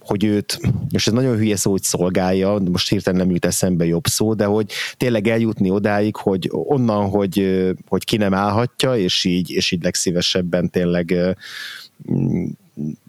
hogy 0.00 0.24
őt, 0.24 0.60
és 0.90 1.06
ez 1.06 1.12
nagyon 1.12 1.36
hülye 1.36 1.56
szó, 1.56 1.70
hogy 1.70 1.82
szolgálja, 1.82 2.58
most 2.70 2.88
hirtelen 2.88 3.20
nem 3.20 3.30
jut 3.30 3.44
eszembe 3.44 3.84
jobb 3.84 4.06
szó, 4.06 4.34
de 4.34 4.44
hogy 4.44 4.72
tényleg 4.96 5.28
eljutni 5.28 5.70
odáig, 5.70 6.16
hogy 6.16 6.48
onnan, 6.50 7.08
hogy, 7.08 7.64
hogy 7.88 8.04
ki 8.04 8.16
nem 8.16 8.34
állhatja, 8.34 8.96
és 8.96 9.24
így, 9.24 9.50
és 9.50 9.70
így 9.70 9.82
legszívesebben 9.82 10.70
tényleg 10.70 11.14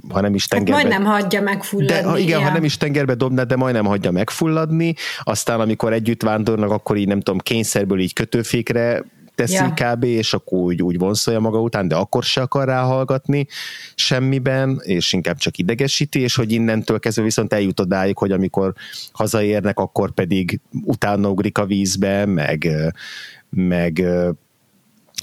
ha 0.09 0.21
nem 0.21 0.35
is 0.35 0.41
Hát 0.41 0.49
tengerbe... 0.49 0.81
majdnem 0.81 1.03
hagyja 1.11 1.41
megfulladni. 1.41 2.01
De, 2.01 2.03
ha, 2.03 2.17
igen, 2.17 2.39
ja. 2.39 2.45
ha 2.45 2.53
nem 2.53 2.63
is 2.63 2.77
tengerbe 2.77 3.15
dobná, 3.15 3.43
de 3.43 3.55
majdnem 3.55 3.85
hagyja 3.85 4.11
megfulladni, 4.11 4.95
aztán 5.23 5.59
amikor 5.59 5.93
együtt 5.93 6.21
vándornak, 6.21 6.71
akkor 6.71 6.97
így 6.97 7.07
nem 7.07 7.21
tudom, 7.21 7.39
kényszerből 7.39 7.99
így 7.99 8.13
kötőfékre 8.13 9.03
teszi 9.35 9.53
Ja. 9.53 9.73
kb, 9.75 10.03
és 10.03 10.33
akkor 10.33 10.59
úgy, 10.59 10.81
úgy 10.81 10.97
vonszolja 10.97 11.39
maga 11.39 11.61
után, 11.61 11.87
de 11.87 11.95
akkor 11.95 12.23
se 12.23 12.41
akar 12.41 12.65
ráhallgatni 12.65 13.47
semmiben, 13.95 14.81
és 14.83 15.13
inkább 15.13 15.37
csak 15.37 15.57
idegesíti, 15.57 16.19
és 16.19 16.35
hogy 16.35 16.51
innentől 16.51 16.99
kezdve 16.99 17.23
viszont 17.23 17.53
eljut 17.53 17.79
odáig, 17.79 18.17
hogy 18.17 18.31
amikor 18.31 18.73
hazaérnek, 19.11 19.79
akkor 19.79 20.11
pedig 20.11 20.59
utána 20.83 21.29
ugrik 21.29 21.57
a 21.57 21.65
vízbe, 21.65 22.25
meg, 22.25 22.69
meg 23.49 24.03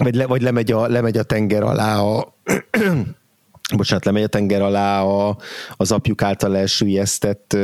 vagy, 0.03 0.15
le, 0.15 0.25
vagy 0.25 0.41
lemegy, 0.41 0.71
a, 0.71 0.87
lemegy 0.87 1.17
a 1.17 1.23
tenger 1.23 1.63
alá 1.63 1.99
a 1.99 2.33
bocsánat, 3.77 4.05
lemegy 4.05 4.23
a 4.23 4.27
tenger 4.27 4.61
alá 4.61 5.01
a, 5.01 5.37
az 5.75 5.91
apjuk 5.91 6.21
által 6.21 6.57
elsüllyesztett 6.57 7.57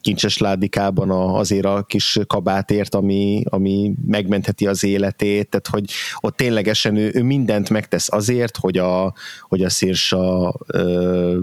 kincses 0.00 0.38
ládikában 0.38 1.10
a, 1.10 1.38
azért 1.38 1.64
a 1.64 1.82
kis 1.82 2.18
kabátért, 2.26 2.94
ami, 2.94 3.42
ami 3.48 3.94
megmentheti 4.06 4.66
az 4.66 4.84
életét, 4.84 5.48
tehát 5.48 5.66
hogy 5.66 5.90
ott 6.20 6.36
ténylegesen 6.36 6.96
ő, 6.96 7.10
ő 7.14 7.22
mindent 7.22 7.70
megtesz 7.70 8.12
azért, 8.12 8.56
hogy 8.56 8.78
a, 8.78 9.14
hogy 9.42 9.62
a 9.62 9.70
szírsa 9.70 10.54
ö, 10.66 11.40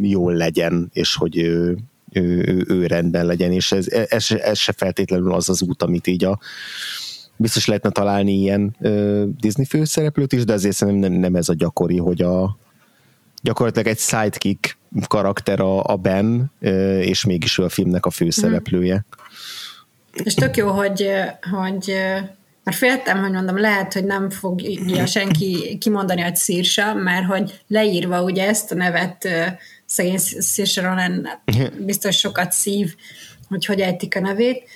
jól 0.00 0.34
legyen, 0.34 0.90
és 0.92 1.14
hogy 1.14 1.38
ő, 1.38 1.78
ő, 2.12 2.44
ő, 2.46 2.64
ő 2.68 2.86
rendben 2.86 3.26
legyen, 3.26 3.52
és 3.52 3.72
ez, 3.72 3.88
ez, 3.88 4.30
ez 4.30 4.58
se 4.58 4.72
feltétlenül 4.72 5.32
az 5.32 5.48
az 5.48 5.62
út, 5.62 5.82
amit 5.82 6.06
így 6.06 6.24
a 6.24 6.38
biztos 7.36 7.66
lehetne 7.66 7.90
találni 7.90 8.32
ilyen 8.32 8.76
ö, 8.80 9.24
Disney 9.40 9.64
főszereplőt 9.64 10.32
is, 10.32 10.44
de 10.44 10.52
azért 10.52 10.74
szerintem 10.74 11.10
nem, 11.10 11.20
nem 11.20 11.34
ez 11.34 11.48
a 11.48 11.54
gyakori, 11.54 11.98
hogy 11.98 12.22
a 12.22 12.56
gyakorlatilag 13.44 13.86
egy 13.86 13.98
sidekick 13.98 14.76
karakter 15.08 15.60
a, 15.60 15.84
a 15.84 15.96
Ben, 15.96 16.52
és 17.00 17.24
mégis 17.24 17.58
ő 17.58 17.64
a 17.64 17.68
filmnek 17.68 18.06
a 18.06 18.10
főszereplője. 18.10 19.04
És 20.12 20.34
tök 20.34 20.56
jó, 20.56 20.68
hogy, 20.68 21.10
hogy 21.50 21.94
mert 22.64 22.76
féltem, 22.76 23.20
hogy 23.20 23.32
mondom, 23.32 23.58
lehet, 23.58 23.92
hogy 23.92 24.04
nem 24.04 24.30
fogja 24.30 25.06
senki 25.06 25.78
kimondani, 25.78 26.20
hogy 26.20 26.36
Szírsa, 26.36 26.94
mert 26.94 27.26
hogy 27.26 27.60
leírva 27.66 28.22
ugye 28.22 28.48
ezt 28.48 28.72
a 28.72 28.74
nevet 28.74 29.28
szegény 29.84 30.18
Szírsa 30.18 30.82
Ronan 30.82 31.28
biztos 31.78 32.18
sokat 32.18 32.52
szív, 32.52 32.94
hogy 33.48 33.64
hogy 33.64 33.80
ejtik 33.80 34.16
a 34.16 34.20
nevét, 34.20 34.68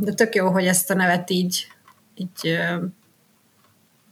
de 0.00 0.12
tök 0.14 0.34
jó, 0.34 0.50
hogy 0.50 0.66
ezt 0.66 0.90
a 0.90 0.94
nevet 0.94 1.30
így, 1.30 1.66
így 2.14 2.58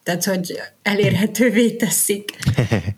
tehát, 0.03 0.25
hogy 0.25 0.61
elérhetővé 0.83 1.71
teszik. 1.71 2.31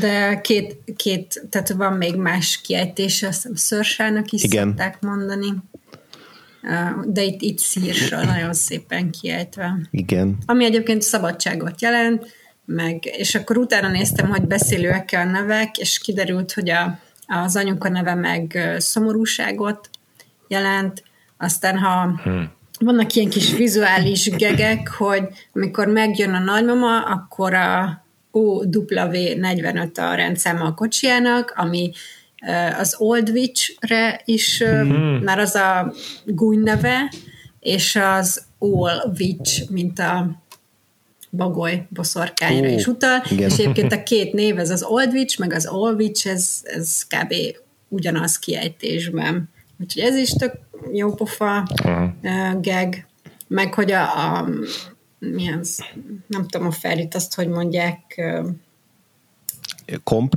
De 0.00 0.40
két, 0.40 0.76
két, 0.96 1.42
tehát 1.50 1.68
van 1.68 1.92
még 1.92 2.16
más 2.16 2.60
kiejtése, 2.60 3.26
azt 3.26 3.36
hiszem 3.36 3.54
szörsának 3.54 4.30
is 4.30 4.42
Igen. 4.42 4.66
szokták 4.68 5.00
mondani. 5.00 5.54
De 7.04 7.22
itt, 7.22 7.40
itt 7.40 7.58
szírsa, 7.58 8.24
nagyon 8.24 8.52
szépen 8.52 9.10
kiejtve. 9.10 9.78
Igen. 9.90 10.38
Ami 10.46 10.64
egyébként 10.64 11.02
szabadságot 11.02 11.82
jelent, 11.82 12.26
meg, 12.64 13.04
és 13.04 13.34
akkor 13.34 13.58
utána 13.58 13.88
néztem, 13.88 14.28
hogy 14.28 14.42
beszélőek-e 14.42 15.20
a 15.20 15.24
nevek, 15.24 15.78
és 15.78 15.98
kiderült, 15.98 16.52
hogy 16.52 16.70
a, 16.70 16.98
az 17.26 17.56
anyuka 17.56 17.88
neve 17.88 18.14
meg 18.14 18.74
szomorúságot 18.78 19.90
jelent, 20.48 21.02
aztán 21.36 21.78
ha 21.78 22.20
hmm. 22.22 22.50
vannak 22.78 23.14
ilyen 23.14 23.30
kis 23.30 23.52
vizuális 23.52 24.30
gegek, 24.30 24.88
hogy 24.88 25.22
amikor 25.52 25.86
megjön 25.86 26.34
a 26.34 26.38
nagymama, 26.38 27.00
akkor 27.00 27.54
a 27.54 28.04
OW45 28.32 29.98
a 29.98 30.14
rendszáma 30.14 30.64
a 30.64 30.74
kocsijának, 30.74 31.52
ami 31.56 31.92
az 32.78 32.94
Old 32.98 33.28
Witch-re 33.30 34.20
is, 34.24 34.62
hmm. 34.62 35.22
már 35.22 35.38
az 35.38 35.54
a 35.54 35.92
gúny 36.24 36.58
neve, 36.58 37.12
és 37.60 37.96
az 37.96 38.44
All 38.58 39.12
Witch, 39.18 39.70
mint 39.70 39.98
a 39.98 40.42
bagoly 41.30 41.86
boszorkányra 41.88 42.68
is 42.68 42.86
utal, 42.86 43.22
igen. 43.30 43.48
és 43.48 43.58
egyébként 43.58 43.92
a 43.92 44.02
két 44.02 44.32
név, 44.32 44.58
ez 44.58 44.70
az 44.70 44.82
Old 44.82 45.12
Witch, 45.12 45.38
meg 45.38 45.52
az 45.52 45.66
All 45.66 45.94
Witch, 45.94 46.26
ez, 46.26 46.60
ez 46.62 47.02
kb. 47.02 47.34
ugyanaz 47.88 48.38
kiejtésben. 48.38 49.48
Úgyhogy 49.80 50.02
ez 50.02 50.16
is 50.16 50.30
tök 50.30 50.52
jó 50.92 51.14
pofa 51.14 51.68
Aha. 51.84 52.14
uh, 52.22 52.60
gag, 52.60 52.94
meg 53.48 53.74
hogy 53.74 53.92
a, 53.92 54.02
a 54.02 54.48
mi 55.30 55.52
az, 55.52 55.84
nem 56.26 56.46
tudom 56.46 56.66
a 56.66 56.70
ferit 56.70 57.14
azt, 57.14 57.34
hogy 57.34 57.48
mondják, 57.48 58.22
Komp. 60.04 60.34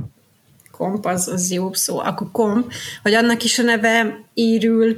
komp, 0.70 1.06
az, 1.06 1.28
az 1.28 1.50
jó 1.50 1.72
szó, 1.72 1.98
akkor 1.98 2.30
komp, 2.32 2.72
hogy 3.02 3.14
annak 3.14 3.42
is 3.44 3.58
a 3.58 3.62
neve 3.62 4.24
írül, 4.34 4.96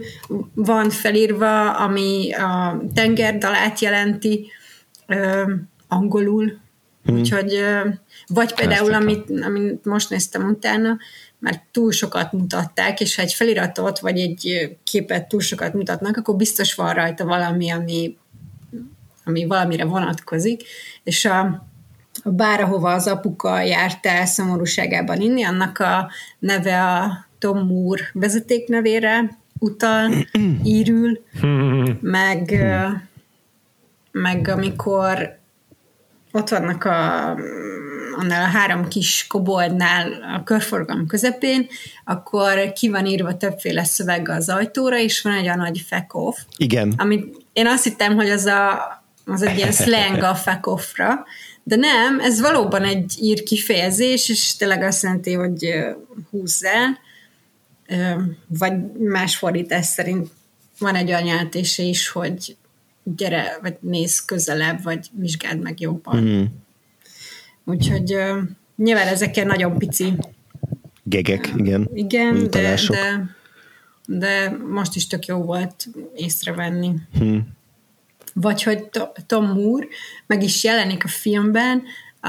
van 0.55 0.91
felírva, 0.91 1.77
ami 1.77 2.33
a 2.33 2.83
tengerdalát 2.95 3.81
jelenti, 3.81 4.47
ö, 5.07 5.53
angolul, 5.89 6.59
hmm. 7.05 7.19
úgyhogy, 7.19 7.55
ö, 7.55 7.89
vagy 8.27 8.55
például, 8.55 8.95
amit, 8.95 9.31
amit 9.31 9.85
most 9.85 10.11
néztem 10.11 10.49
utána, 10.49 10.99
mert 11.39 11.63
túl 11.71 11.93
sokat 11.93 12.33
mutatták, 12.33 13.01
és 13.01 13.15
ha 13.15 13.23
egy 13.23 13.33
feliratot, 13.33 13.99
vagy 13.99 14.19
egy 14.19 14.77
képet 14.85 15.29
túl 15.29 15.41
sokat 15.41 15.75
mutatnak, 15.75 16.17
akkor 16.17 16.37
biztos 16.37 16.75
van 16.75 16.95
rajta 16.95 17.25
valami, 17.25 17.71
ami, 17.71 18.17
ami 19.29 19.47
valamire 19.47 19.85
vonatkozik, 19.85 20.63
és 21.03 21.25
a, 21.25 21.41
a 22.23 22.31
bár, 22.31 22.61
ahova 22.61 22.93
az 22.93 23.07
apuka 23.07 23.61
járt 23.61 24.07
el 24.07 24.27
szomorúságában 24.27 25.21
inni, 25.21 25.45
annak 25.45 25.79
a 25.79 26.11
neve 26.39 26.83
a 26.83 27.27
Tom 27.39 27.67
Moore 27.67 28.11
vezetéknevére 28.13 29.39
utal, 29.59 30.11
írül, 30.65 31.21
meg, 32.01 32.65
meg 34.13 34.49
amikor 34.49 35.39
ott 36.33 36.49
vannak 36.49 36.85
a, 36.85 37.31
annál 38.17 38.43
a 38.43 38.59
három 38.59 38.89
kis 38.89 39.27
koboldnál 39.29 40.13
a 40.37 40.43
körforgalom 40.43 41.07
közepén, 41.07 41.67
akkor 42.05 42.73
ki 42.73 42.89
van 42.89 43.07
írva 43.07 43.37
többféle 43.37 43.85
szöveg 43.85 44.29
az 44.29 44.49
ajtóra, 44.49 44.99
és 44.99 45.23
van 45.23 45.33
egy 45.33 45.45
olyan 45.45 45.59
nagy 45.59 45.85
off, 46.13 46.37
Igen. 46.57 46.95
amit 46.97 47.47
én 47.53 47.67
azt 47.67 47.85
hittem, 47.85 48.15
hogy 48.15 48.31
az, 48.31 48.45
a, 48.45 48.98
az 49.29 49.43
egy 49.43 49.57
ilyen 49.57 49.73
slang 49.73 50.23
a 50.23 50.35
fuck 50.35 50.67
off-ra, 50.67 51.25
de 51.63 51.77
nem, 51.77 52.21
ez 52.21 52.41
valóban 52.41 52.85
egy 52.85 53.15
ír 53.21 53.43
kifejezés, 53.43 54.29
és 54.29 54.57
tényleg 54.57 54.83
azt 54.83 55.03
jelenti, 55.03 55.33
hogy 55.33 55.75
húzz 56.31 56.65
el, 56.65 56.99
vagy 58.47 58.73
más 58.99 59.37
fordítás 59.37 59.87
szerint 59.87 60.31
van 60.79 60.95
egy 60.95 61.09
olyan 61.09 61.25
jelentése 61.25 61.83
is, 61.83 62.09
hogy 62.09 62.57
gyere, 63.03 63.59
vagy 63.63 63.77
nézz 63.81 64.19
közelebb, 64.19 64.83
vagy 64.83 65.07
vizsgáld 65.13 65.61
meg 65.61 65.81
jobban. 65.81 66.23
Mm. 66.23 66.45
Úgyhogy 67.65 68.17
nyilván 68.77 69.07
ezek 69.07 69.45
nagyon 69.45 69.79
pici, 69.79 70.15
Gegek, 71.09 71.53
igen. 71.57 71.89
igen, 71.95 72.51
de, 72.51 72.75
de, 72.89 73.37
de 74.07 74.57
most 74.71 74.97
is 74.97 75.07
tök 75.07 75.27
jó 75.27 75.43
volt 75.43 75.89
észrevenni. 76.15 76.95
Hm. 77.19 77.39
Vagy 78.41 78.63
hogy 78.63 78.85
To- 78.85 79.25
Tom 79.27 79.47
Moore 79.47 79.87
meg 80.27 80.43
is 80.43 80.65
jelenik 80.65 81.05
a 81.05 81.09
filmben, 81.09 81.83
a, 82.21 82.29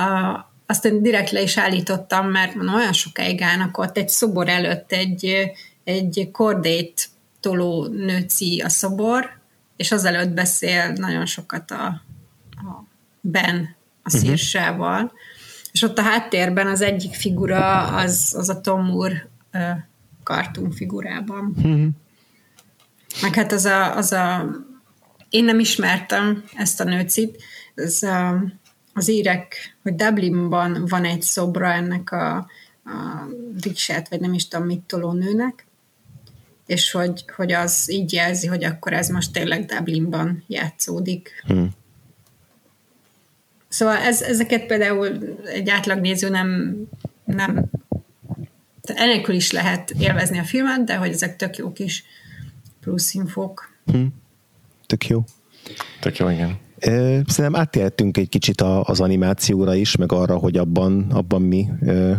azt 0.65 0.86
én 0.86 1.02
direkt 1.02 1.31
le 1.31 1.41
is 1.41 1.57
állítottam, 1.57 2.30
mert 2.30 2.56
mondom, 2.56 2.76
olyan 2.76 2.94
sokáig 2.94 3.41
állnak 3.41 3.77
ott 3.77 3.98
egy 3.98 4.10
szobor 4.10 4.49
előtt 4.49 4.91
egy, 4.91 5.52
egy 5.84 6.30
kordét 6.31 7.10
toló 7.40 7.88
nőci 7.88 8.61
a 8.65 8.69
szobor, 8.69 9.38
és 9.76 9.91
azelőtt 9.91 10.30
beszél 10.30 10.91
nagyon 10.91 11.26
sokat 11.26 11.72
a, 11.72 11.86
a 12.52 12.84
Ben 13.22 13.76
a 14.03 14.10
szírsával, 14.10 15.03
uh-huh. 15.03 15.19
és 15.72 15.81
ott 15.81 15.98
a 15.98 16.02
háttérben 16.02 16.68
az 16.68 16.81
egyik 16.81 17.14
figura 17.14 17.88
az, 17.88 18.34
az 18.38 18.49
a 18.49 18.61
Tom 18.61 18.86
Moore 18.86 19.30
cartoon 20.23 20.72
figurában. 20.72 21.53
Uh-huh. 21.57 21.88
Meg 23.22 23.36
hát 23.36 23.52
az 23.52 23.65
a, 23.65 23.95
az 23.95 24.11
a 24.11 24.49
én 25.30 25.43
nem 25.43 25.60
ismertem 25.60 26.43
ezt 26.56 26.80
a 26.80 26.84
nőcit, 26.84 27.43
ez 27.76 28.03
a, 28.03 28.43
az 28.93 29.10
írek, 29.10 29.77
hogy 29.84 29.95
Dublinban 29.95 30.85
van 30.88 31.06
egy 31.06 31.22
szobra 31.22 31.73
ennek 31.73 32.11
a, 32.11 32.35
a 32.84 33.27
riksát, 33.61 34.10
vagy 34.10 34.19
nem 34.19 34.34
is 34.34 34.47
tudom 34.47 34.65
mit 34.65 34.81
toló 34.81 35.11
nőnek, 35.11 35.65
és 36.65 36.91
hogy, 36.91 37.26
hogy 37.35 37.51
az 37.51 37.91
így 37.91 38.14
jelzi, 38.14 38.47
hogy 38.47 38.64
akkor 38.64 38.93
ez 38.93 39.10
most 39.10 39.31
tényleg 39.31 39.65
Dublinban 39.65 40.43
játszódik. 40.47 41.43
Hm. 41.47 41.64
Szóval 43.68 43.97
ez, 43.97 44.22
ezeket 44.22 44.65
például 44.65 45.38
egy 45.45 45.69
átlagnéző 45.69 46.30
nem, 46.30 46.77
nem 47.23 47.65
enélkül 48.81 49.35
is 49.35 49.51
lehet 49.51 49.91
élvezni 49.99 50.39
a 50.39 50.43
filmet, 50.43 50.84
de 50.84 50.95
hogy 50.95 51.10
ezek 51.10 51.35
tök 51.35 51.57
jó 51.57 51.72
kis 51.72 52.03
plusz 52.80 53.14
infók. 53.14 53.72
Tök 54.89 55.07
jó. 55.07 55.23
Tök 55.99 56.17
jó, 56.17 56.29
igen. 56.29 56.57
Szerintem 56.79 57.55
átértünk 57.55 58.17
egy 58.17 58.29
kicsit 58.29 58.61
az 58.61 58.99
animációra 58.99 59.75
is, 59.75 59.95
meg 59.95 60.11
arra, 60.11 60.37
hogy 60.37 60.57
abban, 60.57 61.11
abban 61.11 61.41
mi, 61.41 61.67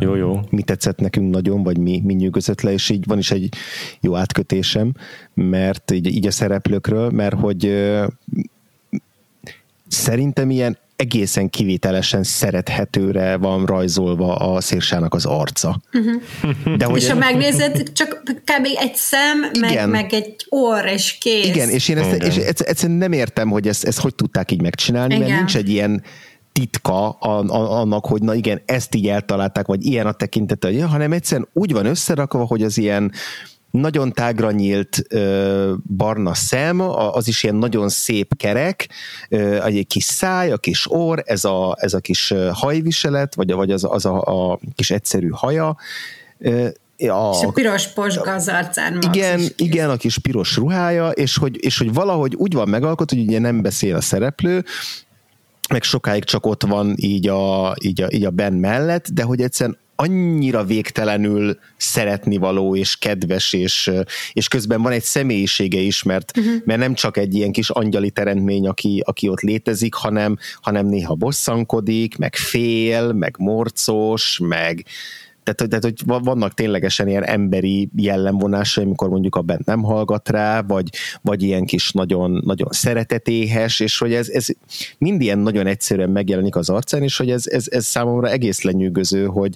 jó, 0.01 0.14
jó. 0.14 0.40
mi 0.51 0.62
tetszett 0.62 0.98
nekünk 0.98 1.30
nagyon, 1.30 1.62
vagy 1.62 1.78
mi, 1.78 2.01
mi 2.05 2.14
nyűgözött 2.14 2.60
le, 2.60 2.72
és 2.72 2.90
így 2.90 3.06
van 3.06 3.18
is 3.18 3.30
egy 3.30 3.55
jó 4.01 4.16
átkötésem, 4.16 4.92
mert 5.34 5.90
így, 5.90 6.06
így 6.06 6.26
a 6.26 6.30
szereplőkről, 6.30 7.10
mert 7.10 7.34
hogy 7.34 7.90
szerintem 9.88 10.51
ilyen 10.51 10.78
egészen 11.01 11.51
kivételesen 11.51 12.22
szerethetőre 12.22 13.36
van 13.36 13.66
rajzolva 13.66 14.36
a 14.36 14.60
szérsának 14.60 15.14
az 15.14 15.27
arca. 15.27 15.81
Uh-huh. 15.93 16.77
De 16.77 16.85
hogy 16.85 17.02
és 17.02 17.09
ha 17.09 17.18
megnézed, 17.18 17.93
csak 17.93 18.22
kb. 18.24 18.66
egy 18.78 18.94
szem, 18.94 19.51
meg, 19.60 19.89
meg 19.89 20.12
egy 20.12 20.35
orr 20.48 20.86
és 20.86 21.18
kész. 21.20 21.47
Igen, 21.47 21.68
és 21.68 21.89
én 21.89 21.98
ezt, 21.98 22.22
és 22.22 22.36
egyszerűen 22.36 22.98
nem 22.98 23.12
értem, 23.12 23.48
hogy 23.51 23.68
ezt, 23.68 23.85
ezt 23.85 24.01
hogy 24.01 24.14
tudták 24.14 24.51
így 24.51 24.62
megcsinálni, 24.62 25.14
igen. 25.14 25.27
mert 25.27 25.39
nincs 25.39 25.56
egy 25.56 25.68
ilyen 25.68 26.02
titka 26.52 27.10
annak, 27.10 28.06
hogy 28.06 28.22
na 28.22 28.35
igen, 28.35 28.62
ezt 28.66 28.94
így 28.94 29.09
eltalálták, 29.09 29.66
vagy 29.66 29.85
ilyen 29.85 30.06
a 30.06 30.12
tekintete, 30.12 30.85
hanem 30.85 31.12
egyszerűen 31.12 31.48
úgy 31.52 31.72
van 31.72 31.86
összerakva, 31.86 32.44
hogy 32.44 32.62
az 32.62 32.78
ilyen 32.78 33.12
nagyon 33.70 34.12
tágra 34.12 34.51
nyílt 34.51 35.02
ö, 35.09 35.72
barna 35.97 36.34
szem, 36.34 36.80
az 36.80 37.28
is 37.28 37.42
ilyen 37.42 37.55
nagyon 37.55 37.88
szép 37.88 38.36
kerek, 38.36 38.88
ö, 39.28 39.64
egy 39.64 39.86
kis 39.86 40.05
száj, 40.05 40.52
a 40.52 40.56
kis 40.56 40.90
orr, 40.90 41.18
ez 41.24 41.44
a, 41.44 41.76
ez 41.78 41.94
a 41.94 42.01
kis 42.01 42.34
hajviselet, 42.52 43.34
vagy, 43.34 43.52
vagy 43.52 43.70
az, 43.70 43.84
az 43.84 44.05
a, 44.05 44.22
a 44.52 44.59
kis 44.74 44.90
egyszerű 44.90 45.28
haja, 45.28 45.76
ö, 46.38 46.68
a, 47.09 47.36
és 47.38 47.44
a 47.44 47.51
piros 47.55 47.88
posga 47.88 48.34
az 48.34 48.48
arcán. 48.48 48.98
Igen, 49.02 49.40
igen, 49.56 49.90
a 49.90 49.97
kis 49.97 50.18
piros 50.18 50.56
ruhája, 50.56 51.10
és 51.10 51.36
hogy, 51.36 51.64
és 51.64 51.78
hogy 51.78 51.92
valahogy 51.92 52.34
úgy 52.34 52.52
van 52.52 52.68
megalkot, 52.68 53.10
hogy 53.10 53.20
ugye 53.20 53.38
nem 53.38 53.62
beszél 53.62 53.97
a 53.97 54.01
szereplő, 54.01 54.64
meg 55.68 55.82
sokáig 55.82 56.24
csak 56.24 56.47
ott 56.47 56.62
van 56.62 56.94
így 56.97 57.28
a, 57.28 57.74
így 57.82 58.02
a, 58.02 58.06
így 58.10 58.24
a 58.24 58.30
Ben 58.30 58.52
mellett, 58.52 59.09
de 59.09 59.22
hogy 59.22 59.40
egyszerűen 59.40 59.78
annyira 60.01 60.64
végtelenül 60.64 61.59
szeretni 61.77 62.36
való 62.36 62.77
és 62.77 62.97
kedves, 62.97 63.52
és, 63.52 63.90
és 64.32 64.48
közben 64.48 64.82
van 64.82 64.93
egy 64.93 65.02
személyisége 65.02 65.78
is, 65.78 66.02
mert, 66.02 66.36
uh-huh. 66.39 66.55
mert 66.64 66.81
nem 66.81 66.94
csak 66.94 67.16
egy 67.16 67.35
ilyen 67.35 67.52
kis 67.52 67.70
angyali 67.70 68.10
teremtmény, 68.10 68.66
aki, 68.66 69.02
aki 69.05 69.28
ott 69.28 69.40
létezik, 69.40 69.94
hanem, 69.94 70.36
hanem 70.60 70.86
néha 70.86 71.14
bosszankodik, 71.14 72.16
meg 72.16 72.36
fél, 72.36 73.12
meg 73.12 73.35
morcos, 73.39 74.39
meg, 74.43 74.85
tehát, 75.43 75.69
tehát, 75.69 75.85
hogy 75.85 76.23
vannak 76.25 76.55
ténylegesen 76.55 77.09
ilyen 77.09 77.25
emberi 77.25 77.91
jellemvonásai, 77.97 78.85
amikor 78.85 79.09
mondjuk 79.09 79.37
a 79.37 79.43
bent 79.43 79.65
nem 79.65 79.83
hallgat 79.83 80.29
rá, 80.29 80.62
vagy, 80.62 80.89
vagy 81.23 81.43
ilyen 81.43 81.65
kis 81.65 81.93
nagyon, 81.93 82.43
nagyon 82.45 82.69
szeretetéhes, 82.71 83.81
és 83.81 83.99
hogy 83.99 84.15
ez, 84.15 84.29
ez 84.29 84.47
mind 84.99 85.21
ilyen 85.21 85.39
nagyon 85.39 85.67
egyszerűen 85.67 86.11
megjelenik 86.11 86.57
az 86.57 86.69
arcán, 86.69 87.03
és 87.03 87.17
hogy 87.17 87.31
ez, 87.31 87.47
ez, 87.47 87.67
ez 87.71 87.87
számomra 87.87 88.29
egész 88.29 88.62
lenyűgöző, 88.62 89.27
hogy, 89.27 89.55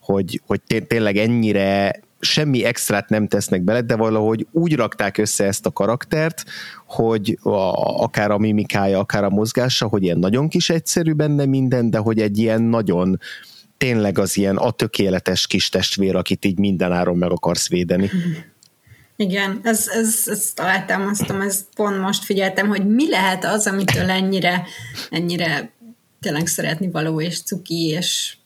hogy, 0.00 0.40
hogy 0.46 0.60
tényleg 0.86 1.16
ennyire 1.16 2.00
semmi 2.20 2.64
extrát 2.64 3.08
nem 3.08 3.28
tesznek 3.28 3.62
bele, 3.62 3.80
de 3.80 3.96
valahogy 3.96 4.46
úgy 4.52 4.76
rakták 4.76 5.18
össze 5.18 5.44
ezt 5.44 5.66
a 5.66 5.70
karaktert, 5.70 6.44
hogy 6.86 7.38
a, 7.42 7.72
akár 8.02 8.30
a 8.30 8.38
mimikája, 8.38 8.98
akár 8.98 9.24
a 9.24 9.30
mozgása, 9.30 9.86
hogy 9.86 10.02
ilyen 10.02 10.18
nagyon 10.18 10.48
kis 10.48 10.70
egyszerű 10.70 11.12
benne 11.12 11.44
minden, 11.44 11.90
de 11.90 11.98
hogy 11.98 12.20
egy 12.20 12.38
ilyen 12.38 12.62
nagyon 12.62 13.18
tényleg 13.80 14.18
az 14.18 14.36
ilyen 14.36 14.56
a 14.56 14.70
tökéletes 14.70 15.46
kis 15.46 15.68
testvér, 15.68 16.16
akit 16.16 16.44
így 16.44 16.58
mindenáron 16.58 17.16
meg 17.16 17.30
akarsz 17.30 17.68
védeni. 17.68 18.10
Igen, 19.16 19.60
ez, 19.62 19.88
ez, 19.88 20.22
ezt 20.26 20.60
alátámasztom, 20.60 21.40
ezt 21.40 21.66
pont 21.74 22.00
most 22.00 22.24
figyeltem, 22.24 22.68
hogy 22.68 22.86
mi 22.86 23.08
lehet 23.08 23.44
az, 23.44 23.66
amitől 23.66 24.10
ennyire, 24.10 24.66
ennyire 25.10 25.70
tényleg 26.20 26.46
szeretni 26.46 26.90
való, 26.90 27.20
és 27.20 27.42
cuki, 27.42 27.86
és 27.86 28.36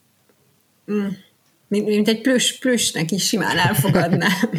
mm, 0.93 1.07
mint 1.69 2.09
egy 2.09 2.21
plüss, 2.21 2.59
plüssnek 2.59 3.11
is 3.11 3.27
simán 3.27 3.59
elfogadnám. 3.59 4.51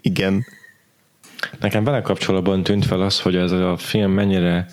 Igen. 0.00 0.44
Nekem 1.60 1.84
vele 1.84 2.02
kapcsolatban 2.02 2.62
tűnt 2.62 2.86
fel 2.86 3.00
az, 3.00 3.20
hogy 3.20 3.36
ez 3.36 3.52
a 3.52 3.76
film 3.76 4.12
mennyire 4.12 4.66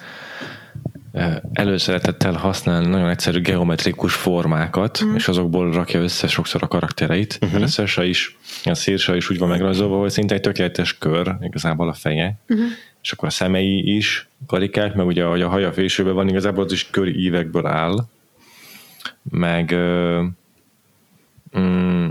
előszeretettel 1.53 2.34
használ 2.34 2.81
nagyon 2.81 3.10
egyszerű 3.10 3.41
geometrikus 3.41 4.14
formákat, 4.14 4.98
uh-huh. 4.98 5.15
és 5.15 5.27
azokból 5.27 5.72
rakja 5.72 6.02
össze 6.02 6.27
sokszor 6.27 6.64
a 6.64 6.68
karaktereit. 6.68 7.38
Uh-huh. 7.41 7.61
A 7.61 7.68
Szersa 7.68 8.03
is, 8.03 8.38
a 8.64 8.73
Szírsa 8.73 9.15
is 9.15 9.30
úgy 9.30 9.38
van 9.38 9.49
megrajzolva, 9.49 9.99
hogy 9.99 10.10
szinte 10.10 10.35
egy 10.35 10.41
tökéletes 10.41 10.98
kör, 10.98 11.35
igazából 11.41 11.89
a 11.89 11.94
feje, 11.94 12.39
uh-huh. 12.48 12.68
és 13.02 13.11
akkor 13.11 13.27
a 13.27 13.31
szemei 13.31 13.95
is 13.95 14.27
karikák, 14.48 14.95
meg 14.95 15.06
ugye 15.06 15.23
ahogy 15.23 15.41
a 15.41 15.49
haja 15.49 15.72
fésőben 15.72 16.14
van, 16.14 16.30
igazából 16.30 16.64
az 16.64 16.72
is 16.72 16.89
körívekből 16.89 17.65
áll, 17.65 18.06
meg 19.30 19.76
mm, 21.60 22.10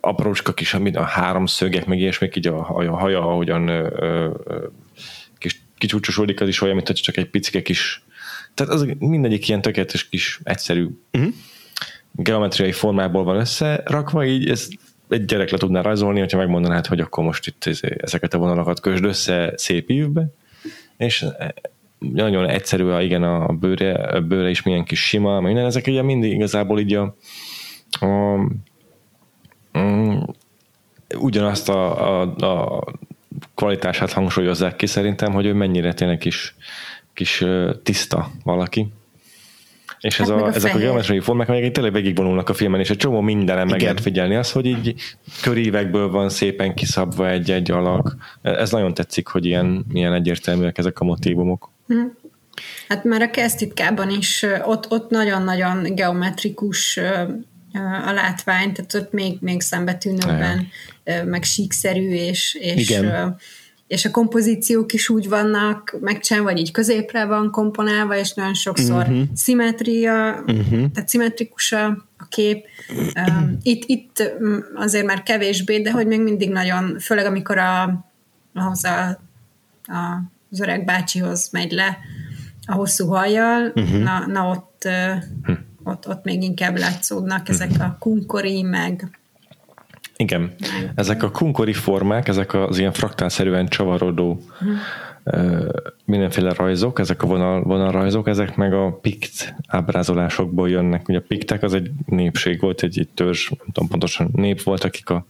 aprócska 0.00 0.52
kis, 0.52 0.74
a 0.74 1.02
három 1.02 1.46
szögek, 1.46 1.86
meg 1.86 1.98
ilyesmik, 1.98 2.36
így 2.36 2.46
a, 2.46 2.58
a 2.58 2.96
haja, 2.96 3.20
ahogyan 3.20 3.68
ö, 3.68 3.88
ö, 3.96 4.30
kicsúcsosodik, 5.84 6.40
az 6.40 6.48
is 6.48 6.60
olyan, 6.60 6.74
mint 6.74 6.92
csak 6.92 7.16
egy 7.16 7.30
picike 7.30 7.62
kis, 7.62 8.02
tehát 8.54 8.72
az 8.72 8.86
mindegyik 8.98 9.48
ilyen 9.48 9.62
tökéletes 9.62 10.08
kis 10.08 10.40
egyszerű 10.44 10.88
uh-huh. 11.12 11.32
geometriai 12.12 12.72
formából 12.72 13.24
van 13.24 13.36
összerakva, 13.36 14.24
így 14.24 14.48
ez 14.48 14.68
egy 15.08 15.24
gyerek 15.24 15.50
le 15.50 15.58
tudná 15.58 15.80
rajzolni, 15.80 16.18
hogyha 16.18 16.38
megmondanád, 16.38 16.86
hogy 16.86 17.00
akkor 17.00 17.24
most 17.24 17.46
itt 17.46 17.64
ezeket 17.96 18.34
a 18.34 18.38
vonalakat 18.38 18.80
kösd 18.80 19.04
össze 19.04 19.52
szép 19.56 19.90
ívbe, 19.90 20.26
és 20.96 21.26
nagyon 21.98 22.48
egyszerű, 22.48 22.84
a, 22.84 23.02
igen, 23.02 23.22
a 23.22 23.46
bőre, 23.46 23.94
a 23.94 24.20
bőre 24.20 24.50
is 24.50 24.62
milyen 24.62 24.84
kis 24.84 25.06
sima, 25.06 25.40
minden, 25.40 25.64
ezek 25.64 25.86
ugye 25.86 26.02
mindig 26.02 26.32
igazából 26.32 26.80
így 26.80 26.94
a, 26.94 27.16
a, 28.00 28.06
a 28.06 29.78
mm, 29.78 30.18
ugyanazt 31.18 31.68
a, 31.68 32.20
a, 32.20 32.36
a 32.36 32.84
kvalitását 33.54 34.12
hangsúlyozzák 34.12 34.76
ki 34.76 34.86
szerintem, 34.86 35.32
hogy 35.32 35.46
ő 35.46 35.52
mennyire 35.52 35.94
tényleg 35.94 36.18
kis, 36.18 36.54
kis 37.14 37.44
tiszta 37.82 38.30
valaki. 38.44 38.92
És 40.00 40.20
ez 40.20 40.28
hát 40.28 40.40
a, 40.40 40.44
a 40.44 40.54
ezek 40.54 40.74
a 40.74 40.78
geometriai 40.78 41.20
formák, 41.20 41.48
amelyek 41.48 41.72
tényleg 41.72 41.92
végigvonulnak 41.92 42.48
a 42.48 42.54
filmen, 42.54 42.80
és 42.80 42.90
egy 42.90 42.96
csomó 42.96 43.20
mindenem 43.20 43.68
meg 43.68 43.80
lehet 43.80 44.00
figyelni. 44.00 44.34
Az, 44.34 44.52
hogy 44.52 44.66
így 44.66 44.94
körívekből 45.42 46.10
van 46.10 46.28
szépen 46.28 46.74
kiszabva 46.74 47.30
egy-egy 47.30 47.70
alak. 47.70 48.16
Ez 48.42 48.70
nagyon 48.70 48.94
tetszik, 48.94 49.26
hogy 49.26 49.44
ilyen, 49.44 49.84
ilyen 49.92 50.12
egyértelműek 50.12 50.78
ezek 50.78 51.00
a 51.00 51.04
motívumok. 51.04 51.70
Hm. 51.86 51.94
Hát 52.88 53.04
már 53.04 53.22
a 53.22 53.30
kezdtitkában 53.30 54.10
is 54.10 54.46
ott, 54.64 54.90
ott 54.90 55.10
nagyon-nagyon 55.10 55.94
geometrikus 55.94 57.00
a 57.82 58.12
látvány, 58.12 58.72
tehát 58.72 58.94
ott 58.94 59.12
még, 59.12 59.36
még 59.40 59.60
szembetűnőbben, 59.60 60.68
meg 61.24 61.42
síkszerű, 61.42 62.08
és, 62.08 62.54
és, 62.60 62.90
Igen. 62.90 63.36
és 63.86 64.04
a 64.04 64.10
kompozíciók 64.10 64.92
is 64.92 65.08
úgy 65.08 65.28
vannak 65.28 65.96
megcsinálva, 66.00 66.50
vagy 66.50 66.58
így 66.58 66.70
középre 66.70 67.24
van 67.24 67.50
komponálva, 67.50 68.16
és 68.16 68.32
nagyon 68.32 68.54
sokszor 68.54 69.02
uh-huh. 69.02 69.22
szimetria, 69.34 70.44
uh-huh. 70.46 70.90
tehát 70.92 71.08
szimmetrikus 71.08 71.72
a, 71.72 72.08
kép. 72.28 72.66
Itt, 73.62 73.82
itt 73.86 74.32
azért 74.74 75.06
már 75.06 75.22
kevésbé, 75.22 75.80
de 75.80 75.90
hogy 75.90 76.06
még 76.06 76.20
mindig 76.20 76.50
nagyon, 76.50 76.98
főleg 76.98 77.26
amikor 77.26 77.58
a, 77.58 78.04
ahhoz 78.54 78.84
a, 78.84 79.08
a, 79.82 80.22
az 80.50 80.60
öreg 80.60 80.84
bácsihoz 80.84 81.48
megy 81.52 81.72
le 81.72 81.98
a 82.66 82.72
hosszú 82.72 83.06
hajjal, 83.06 83.72
uh-huh. 83.74 84.02
na, 84.02 84.26
na 84.26 84.48
ott 84.48 84.82
uh-huh 84.84 85.63
ott, 85.84 86.08
ott 86.08 86.24
még 86.24 86.42
inkább 86.42 86.76
látszódnak 86.76 87.48
ezek 87.48 87.70
a 87.78 87.96
kunkori, 87.98 88.62
meg 88.62 89.18
igen, 90.16 90.54
ezek 90.94 91.22
a 91.22 91.30
kunkori 91.30 91.72
formák, 91.72 92.28
ezek 92.28 92.54
az 92.54 92.78
ilyen 92.78 92.92
fraktálszerűen 92.92 93.68
csavarodó 93.68 94.40
mindenféle 96.04 96.52
rajzok, 96.52 96.98
ezek 96.98 97.22
a 97.22 97.26
vonal, 97.26 97.62
vonalrajzok, 97.62 98.28
ezek 98.28 98.56
meg 98.56 98.72
a 98.72 98.98
pikt 99.02 99.54
ábrázolásokból 99.66 100.70
jönnek. 100.70 101.08
Ugye 101.08 101.18
a 101.18 101.24
piktek 101.28 101.62
az 101.62 101.74
egy 101.74 101.90
népség 102.06 102.60
volt, 102.60 102.82
egy, 102.82 102.98
egy 102.98 103.08
törzs, 103.08 103.48
nem 103.48 103.66
tudom 103.72 103.88
pontosan 103.88 104.30
nép 104.32 104.62
volt, 104.62 104.84
akik 104.84 105.10
az 105.10 105.20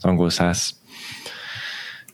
angol 0.00 0.30
száz 0.30 0.80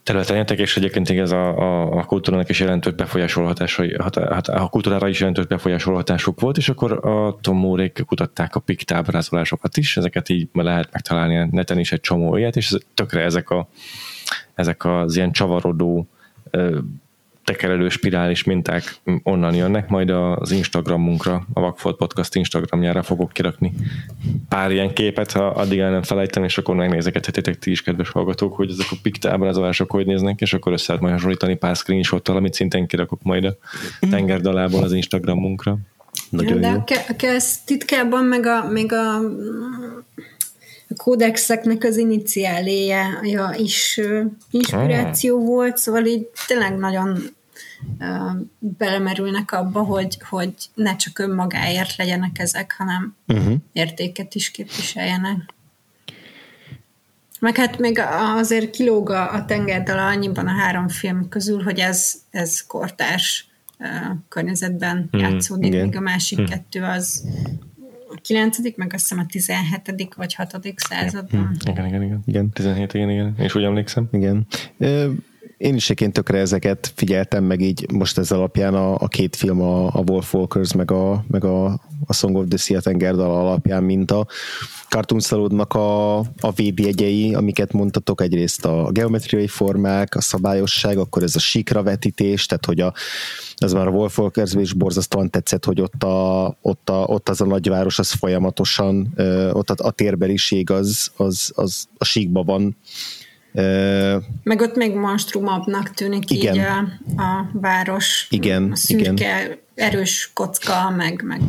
területen 0.08 0.36
éltek, 0.36 0.58
és 0.58 0.76
egyébként 0.76 1.10
ez 1.10 1.30
a, 1.30 1.58
a, 1.58 1.98
a 1.98 2.04
kultúrának 2.04 2.48
is 2.48 2.60
jelentős 2.60 2.92
befolyásolhatásai, 2.92 3.94
hat, 3.94 4.14
hat, 4.14 4.48
a 4.48 4.68
kultúrára 4.68 5.08
is 5.08 5.18
jelentős 5.18 5.46
befolyásolhatásuk 5.46 6.40
volt, 6.40 6.56
és 6.56 6.68
akkor 6.68 7.06
a 7.06 7.38
Tomórék 7.40 8.02
kutatták 8.06 8.54
a 8.54 8.60
piktábrázolásokat 8.60 9.76
is, 9.76 9.96
ezeket 9.96 10.28
így 10.28 10.48
lehet 10.52 10.88
megtalálni 10.92 11.38
a 11.38 11.48
neten 11.50 11.78
is 11.78 11.92
egy 11.92 12.00
csomó 12.00 12.36
ilyet, 12.36 12.56
és 12.56 12.74
tökre 12.94 13.20
ezek, 13.22 13.50
a, 13.50 13.68
ezek 14.54 14.84
az 14.84 15.16
ilyen 15.16 15.32
csavarodó 15.32 16.08
tekerelő 17.48 17.88
spirális 17.88 18.44
minták 18.44 18.94
onnan 19.22 19.54
jönnek, 19.54 19.88
majd 19.88 20.10
az 20.10 20.50
Instagramunkra, 20.50 21.46
a 21.52 21.60
Vagfolt 21.60 21.96
Podcast 21.96 22.34
Instagramjára 22.34 23.02
fogok 23.02 23.32
kirakni 23.32 23.72
pár 24.48 24.70
ilyen 24.70 24.92
képet, 24.92 25.32
ha 25.32 25.46
addig 25.46 25.78
el 25.78 25.90
nem 25.90 26.02
felejtem, 26.02 26.44
és 26.44 26.58
akkor 26.58 26.74
megnézekethetitek 26.74 27.58
ti 27.58 27.70
is, 27.70 27.82
kedves 27.82 28.10
hallgatók, 28.10 28.56
hogy 28.56 28.70
ezek 28.70 28.86
a 28.90 28.96
piktábrázolások 29.02 29.90
hogy 29.90 30.06
néznek, 30.06 30.40
és 30.40 30.52
akkor 30.52 30.72
össze 30.72 30.84
lehet 30.86 31.02
majd 31.02 31.14
hasonlítani 31.14 31.56
pár 31.56 31.76
screenshottal, 31.76 32.36
amit 32.36 32.54
szintén 32.54 32.86
kirakok 32.86 33.22
majd 33.22 33.44
a 33.44 33.56
tengerdalából 34.10 34.82
az 34.82 34.92
Instagramunkra. 34.92 35.78
Nagyon 36.30 36.60
de 36.60 36.68
jó. 36.68 37.30
a 37.30 37.40
titkában 37.64 38.24
meg 38.24 38.46
a, 38.46 38.68
meg 38.70 38.92
a, 38.92 39.16
a 40.88 40.94
kódexeknek 40.96 41.84
az 41.84 41.96
iniciáléja 41.96 43.20
ja, 43.22 43.54
is 43.56 44.00
inspiráció 44.50 45.38
ah. 45.38 45.46
volt, 45.46 45.76
szóval 45.76 46.04
így 46.04 46.26
tényleg 46.46 46.76
nagyon 46.76 47.36
belemerülnek 48.58 49.52
abba, 49.52 49.82
hogy, 49.82 50.18
hogy 50.28 50.54
ne 50.74 50.96
csak 50.96 51.18
önmagáért 51.18 51.96
legyenek 51.96 52.38
ezek, 52.38 52.74
hanem 52.78 53.16
uh-huh. 53.26 53.54
értéket 53.72 54.34
is 54.34 54.50
képviseljenek. 54.50 55.36
Meg 57.40 57.56
hát 57.56 57.78
még 57.78 58.00
azért 58.36 58.70
kilóg 58.70 59.10
a 59.10 59.44
tengerdala 59.46 60.06
annyiban 60.06 60.46
a 60.46 60.50
három 60.50 60.88
film 60.88 61.28
közül, 61.28 61.62
hogy 61.62 61.78
ez, 61.78 62.14
ez 62.30 62.66
kortárs 62.66 63.48
uh, 63.78 64.16
környezetben 64.28 65.10
mm, 65.16 65.20
játszódik, 65.20 65.72
igen. 65.72 65.84
míg 65.84 65.96
a 65.96 66.00
másik 66.00 66.40
mm. 66.40 66.44
kettő 66.44 66.82
az 66.82 67.24
a 68.10 68.20
9. 68.22 68.76
meg 68.76 68.92
azt 68.94 69.08
hiszem 69.08 69.18
a 69.18 69.26
17. 69.26 70.14
vagy 70.16 70.34
6. 70.34 70.58
században. 70.76 71.56
Igen, 71.66 71.86
igen, 71.86 72.02
igen. 72.02 72.22
igen. 72.26 72.50
17, 72.50 72.94
igen, 72.94 73.10
igen. 73.10 73.34
És 73.38 73.54
úgy 73.54 73.62
emlékszem. 73.62 74.08
Igen 74.12 74.46
én 75.58 75.74
is 75.74 75.84
egyébként 75.84 76.12
tökre 76.12 76.38
ezeket 76.38 76.92
figyeltem 76.94 77.44
meg 77.44 77.60
így 77.60 77.90
most 77.92 78.18
ez 78.18 78.30
alapján 78.30 78.74
a, 78.74 78.94
a 78.94 79.08
két 79.08 79.36
film, 79.36 79.60
a, 79.62 79.86
a 79.86 80.02
Wolf 80.06 80.34
Walkers, 80.34 80.72
meg 80.72 80.90
a, 80.90 81.24
meg 81.28 81.44
a, 81.44 81.64
a 82.06 82.12
Song 82.12 82.36
of 82.36 82.44
the 82.48 82.56
Sea 82.56 82.80
Tengerdal 82.80 83.30
alapján, 83.30 83.82
mint 83.82 84.10
a 84.10 84.26
Cartoon 84.88 85.20
Saludnak 85.20 85.74
a, 85.74 86.18
a 86.18 86.52
védjegyei, 86.54 87.34
amiket 87.34 87.72
mondtatok, 87.72 88.20
egyrészt 88.20 88.64
a 88.64 88.90
geometriai 88.92 89.46
formák, 89.46 90.14
a 90.14 90.20
szabályosság, 90.20 90.98
akkor 90.98 91.22
ez 91.22 91.36
a 91.36 91.38
síkra 91.38 91.82
vetítés, 91.82 92.46
tehát 92.46 92.66
hogy 92.66 92.80
a, 92.80 92.94
ez 93.56 93.72
már 93.72 93.86
a 93.86 93.90
Wolf 93.90 94.18
Walkers 94.18 94.54
is 94.54 94.72
borzasztóan 94.72 95.30
tetszett, 95.30 95.64
hogy 95.64 95.80
ott, 95.80 96.02
a, 96.02 96.56
ott, 96.62 96.90
a, 96.90 97.04
ott 97.04 97.28
az 97.28 97.40
a 97.40 97.46
nagyváros, 97.46 97.98
az 97.98 98.10
folyamatosan, 98.10 99.14
ott 99.52 99.70
a, 99.70 99.86
a 99.86 99.90
térbeliség 99.90 100.70
az, 100.70 101.10
az, 101.16 101.52
az 101.54 101.88
a 101.98 102.04
síkba 102.04 102.42
van 102.42 102.76
meg 104.42 104.60
ott 104.60 104.76
még 104.76 104.94
monstrumabbnak 104.94 105.90
tűnik 105.90 106.30
igen. 106.30 106.54
így 106.54 106.60
a, 106.60 106.78
a 107.22 107.50
város. 107.52 108.26
Igen, 108.30 108.70
a 108.72 108.76
szürke, 108.76 109.12
igen. 109.12 109.58
erős 109.74 110.30
kocka, 110.34 110.90
meg, 110.96 111.22
meg 111.26 111.40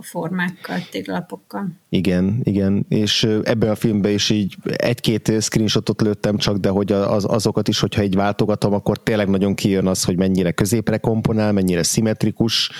formákkal, 0.00 0.78
téglapokkal. 0.90 1.68
Igen, 1.88 2.40
igen, 2.42 2.86
és 2.88 3.24
ebben 3.42 3.70
a 3.70 3.74
filmben 3.74 4.12
is 4.12 4.30
így 4.30 4.56
egy-két 4.76 5.32
screenshotot 5.40 6.00
lőttem 6.00 6.36
csak, 6.36 6.56
de 6.56 6.68
hogy 6.68 6.92
az, 6.92 7.24
azokat 7.28 7.68
is, 7.68 7.80
hogyha 7.80 8.02
így 8.02 8.14
váltogatom, 8.14 8.72
akkor 8.72 9.02
tényleg 9.02 9.28
nagyon 9.28 9.54
kijön 9.54 9.86
az, 9.86 10.04
hogy 10.04 10.16
mennyire 10.16 10.52
középre 10.52 10.98
komponál, 10.98 11.52
mennyire 11.52 11.82
szimmetrikus 11.82 12.70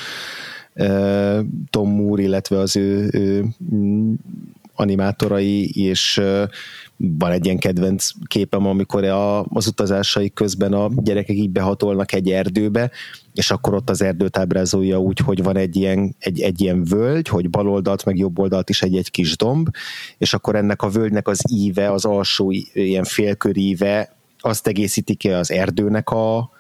Tom 1.71 1.91
Moore, 1.91 2.23
illetve 2.23 2.59
az 2.59 2.77
ő, 2.77 3.09
ő 3.13 3.45
animátorai, 4.75 5.71
és 5.71 6.21
van 6.97 7.31
egy 7.31 7.45
ilyen 7.45 7.59
kedvenc 7.59 8.11
képem, 8.27 8.67
amikor 8.67 9.05
a, 9.05 9.45
az 9.45 9.67
utazásai 9.67 10.31
közben 10.31 10.73
a 10.73 10.89
gyerekek 10.97 11.37
így 11.37 11.51
behatolnak 11.51 12.13
egy 12.13 12.31
erdőbe, 12.31 12.91
és 13.33 13.51
akkor 13.51 13.75
ott 13.75 13.91
az 13.91 14.03
erdőt 14.03 14.37
ábrázolja 14.37 15.01
úgy, 15.01 15.19
hogy 15.19 15.43
van 15.43 15.57
egy 15.57 15.77
ilyen, 15.77 16.15
egy, 16.19 16.41
egy 16.41 16.61
ilyen 16.61 16.85
völgy, 16.85 17.29
hogy 17.29 17.51
bal 17.51 17.69
oldalt, 17.69 18.05
meg 18.05 18.19
jobb 18.19 18.39
oldalt 18.39 18.69
is 18.69 18.83
egy-egy 18.83 19.11
kis 19.11 19.37
domb, 19.37 19.69
és 20.19 20.35
akkor 20.35 20.57
ennek 20.57 20.83
a 20.83 20.89
völgynek 20.89 21.29
az 21.29 21.41
íve, 21.53 21.93
az 21.93 22.05
alsó 22.05 22.51
ilyen 22.73 23.05
félköríve 23.05 24.17
azt 24.39 24.67
egészíti 24.67 25.15
ki 25.15 25.31
az 25.31 25.51
erdőnek 25.51 26.11
a, 26.11 26.51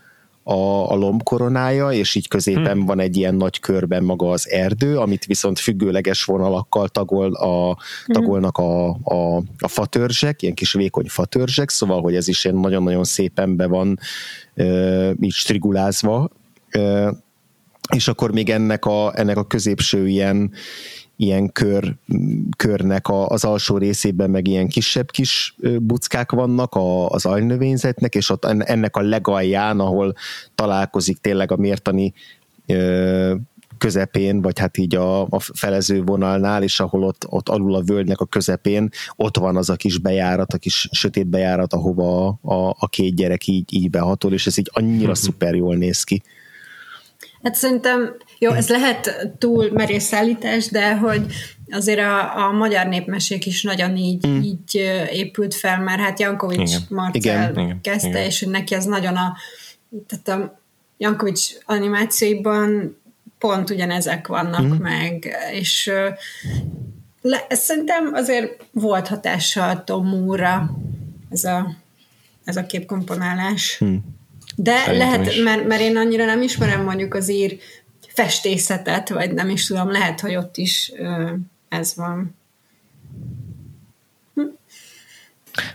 a, 0.46 0.90
a 0.90 0.94
lombkoronája, 0.94 1.90
és 1.90 2.14
így 2.14 2.28
középen 2.28 2.76
hmm. 2.76 2.86
van 2.86 3.00
egy 3.00 3.16
ilyen 3.16 3.34
nagy 3.34 3.60
körben 3.60 4.02
maga 4.02 4.30
az 4.30 4.50
erdő, 4.50 4.98
amit 4.98 5.24
viszont 5.24 5.58
függőleges 5.58 6.24
vonalakkal 6.24 6.88
tagol 6.88 7.34
a, 7.34 7.64
hmm. 7.74 8.14
tagolnak 8.14 8.58
a, 8.58 8.88
a, 8.88 9.36
a 9.58 9.68
fatörzsek, 9.68 10.42
ilyen 10.42 10.54
kis 10.54 10.72
vékony 10.72 11.08
fatörzsek, 11.08 11.70
szóval, 11.70 12.00
hogy 12.00 12.14
ez 12.14 12.28
is 12.28 12.44
ilyen 12.44 12.56
nagyon-nagyon 12.56 13.04
szépen 13.04 13.56
be 13.56 13.66
van 13.66 13.98
e, 14.54 14.64
így 15.20 15.32
strigulázva, 15.32 16.30
e, 16.68 17.14
és 17.94 18.08
akkor 18.08 18.32
még 18.32 18.50
ennek 18.50 18.84
a, 18.84 19.18
ennek 19.18 19.36
a 19.36 19.46
középső 19.46 20.08
ilyen, 20.08 20.52
ilyen 21.16 21.52
kör, 21.52 21.94
körnek 22.56 23.08
a, 23.08 23.28
az 23.28 23.44
alsó 23.44 23.78
részében 23.78 24.30
meg 24.30 24.48
ilyen 24.48 24.68
kisebb 24.68 25.10
kis 25.10 25.56
buckák 25.80 26.32
vannak 26.32 26.74
a, 26.74 27.08
az 27.08 27.24
ajnövényzetnek, 27.24 28.14
és 28.14 28.30
ott 28.30 28.44
ennek 28.44 28.96
a 28.96 29.00
legalján, 29.00 29.80
ahol 29.80 30.14
találkozik 30.54 31.18
tényleg 31.18 31.52
a 31.52 31.56
mértani 31.56 32.12
közepén, 33.78 34.42
vagy 34.42 34.58
hát 34.58 34.78
így 34.78 34.94
a, 34.94 35.22
a 35.22 35.40
felező 35.40 36.02
vonalnál, 36.02 36.62
és 36.62 36.80
ahol 36.80 37.02
ott, 37.02 37.26
ott 37.28 37.48
alul 37.48 37.74
a 37.74 37.82
völgynek 37.82 38.20
a 38.20 38.26
közepén, 38.26 38.88
ott 39.16 39.36
van 39.36 39.56
az 39.56 39.70
a 39.70 39.76
kis 39.76 39.98
bejárat, 39.98 40.52
a 40.52 40.58
kis 40.58 40.88
sötét 40.92 41.26
bejárat, 41.26 41.72
ahova 41.72 42.26
a, 42.26 42.52
a, 42.54 42.76
a 42.78 42.88
két 42.88 43.14
gyerek 43.14 43.46
így, 43.46 43.74
így 43.74 43.90
behatol, 43.90 44.32
és 44.32 44.46
ez 44.46 44.58
így 44.58 44.70
annyira 44.72 45.14
szuper 45.24 45.54
jól 45.54 45.76
néz 45.76 46.02
ki. 46.02 46.22
Hát 47.42 47.54
szerintem, 47.54 48.14
jó, 48.39 48.51
ez 48.51 48.69
lehet 48.69 49.31
túl 49.39 49.70
merész 49.73 50.12
állítás, 50.12 50.66
de 50.66 50.97
hogy 50.97 51.27
azért 51.70 51.98
a, 51.98 52.47
a 52.47 52.52
magyar 52.52 52.86
népmesék 52.86 53.47
is 53.47 53.62
nagyon 53.62 53.97
így, 53.97 54.27
mm. 54.27 54.40
így 54.40 54.74
épült 55.12 55.55
fel, 55.55 55.81
mert 55.81 56.01
hát 56.01 56.20
Jankovics 56.20 56.70
igen. 56.70 56.82
Marcel 56.89 57.51
igen, 57.52 57.81
kezdte, 57.81 58.09
igen. 58.09 58.23
és 58.23 58.40
neki 58.40 58.74
ez 58.74 58.85
nagyon 58.85 59.16
a, 59.16 59.36
tehát 60.06 60.40
a 60.40 60.61
Jankovics 60.98 61.52
animációiban 61.65 62.97
pont 63.39 63.70
ugyanezek 63.70 64.27
vannak 64.27 64.62
mm. 64.62 64.82
meg, 64.82 65.36
és 65.52 65.90
le, 67.23 67.47
szerintem 67.48 68.11
azért 68.15 68.65
volt 68.70 69.09
hatással 69.09 69.85
Tom 69.85 70.06
Moore-ra 70.06 70.77
ez 71.31 71.44
a, 71.44 71.77
ez 72.44 72.56
a 72.56 72.66
képkomponálás. 72.66 73.81
Mm. 73.85 73.97
De 74.56 74.77
Szerintem 74.77 75.09
lehet, 75.09 75.27
is. 75.27 75.43
mert, 75.43 75.66
mert 75.66 75.81
én 75.81 75.97
annyira 75.97 76.24
nem 76.24 76.43
ismerem 76.43 76.85
mondjuk 76.85 77.15
az 77.15 77.31
ír 77.31 77.59
festészetet, 78.14 79.08
vagy 79.08 79.32
nem 79.32 79.48
is 79.48 79.66
tudom, 79.66 79.90
lehet, 79.90 80.20
hogy 80.20 80.36
ott 80.36 80.56
is 80.56 80.92
ez 81.68 81.96
van. 81.96 82.36
Hm. 84.34 84.42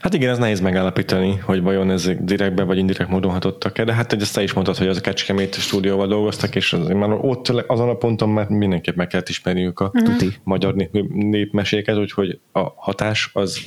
Hát 0.02 0.14
igen, 0.14 0.30
ez 0.30 0.38
nehéz 0.38 0.60
megállapítani, 0.60 1.36
hogy 1.36 1.62
vajon 1.62 1.92
ez 1.92 2.12
direktbe 2.20 2.64
vagy 2.64 2.78
indirekt 2.78 3.10
módon 3.10 3.32
hatottak-e, 3.32 3.84
de 3.84 3.94
hát 3.94 4.14
ezt 4.14 4.34
te 4.34 4.44
is 4.44 4.54
mondtad, 4.54 4.78
hogy 4.78 4.88
az 4.88 4.98
a 4.98 5.02
Kecskemét 5.02 5.56
stúdióval 5.56 6.08
dolgoztak, 6.08 6.56
és 6.56 6.74
az, 6.74 6.88
már 6.88 7.12
ott 7.12 7.50
azon 7.50 7.90
a 7.90 7.96
ponton 7.96 8.30
már 8.30 8.48
mindenképp 8.48 8.96
meg 8.96 9.08
kellett 9.08 9.30
ismerniük 9.30 9.80
a 9.80 9.92
uh-huh. 9.94 10.34
magyar 10.44 10.74
népmeséket, 11.14 11.98
úgyhogy 11.98 12.40
a 12.52 12.60
hatás 12.76 13.30
az 13.34 13.60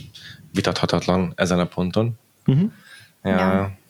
vitathatatlan 0.52 1.32
ezen 1.36 1.58
a 1.58 1.64
ponton. 1.64 2.18
Uh-huh. 2.46 2.70
Ja. 3.22 3.36
ja 3.36 3.80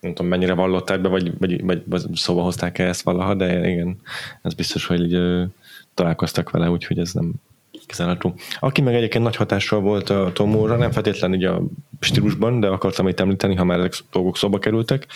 nem 0.00 0.14
tudom 0.14 0.30
mennyire 0.30 0.54
vallották 0.54 1.00
be, 1.00 1.08
vagy, 1.08 1.38
vagy, 1.38 1.82
vagy, 1.86 2.02
szóba 2.14 2.42
hozták-e 2.42 2.86
ezt 2.86 3.02
valaha, 3.02 3.34
de 3.34 3.68
igen, 3.68 4.00
ez 4.42 4.54
biztos, 4.54 4.86
hogy 4.86 5.00
így, 5.00 5.14
ö, 5.14 5.44
találkoztak 5.94 6.50
vele, 6.50 6.70
úgyhogy 6.70 6.98
ez 6.98 7.12
nem 7.12 7.32
kizárható. 7.86 8.34
Aki 8.60 8.80
meg 8.80 8.94
egyébként 8.94 9.24
nagy 9.24 9.36
hatással 9.36 9.80
volt 9.80 10.10
a 10.10 10.30
Tomóra, 10.32 10.76
nem 10.76 10.90
feltétlenül 10.90 11.36
így 11.36 11.44
a 11.44 11.62
stílusban, 12.00 12.60
de 12.60 12.66
akartam 12.66 13.08
itt 13.08 13.20
említeni, 13.20 13.54
ha 13.54 13.64
már 13.64 13.78
ezek 13.78 13.92
dolgok 14.12 14.36
szóba 14.36 14.58
kerültek, 14.58 15.06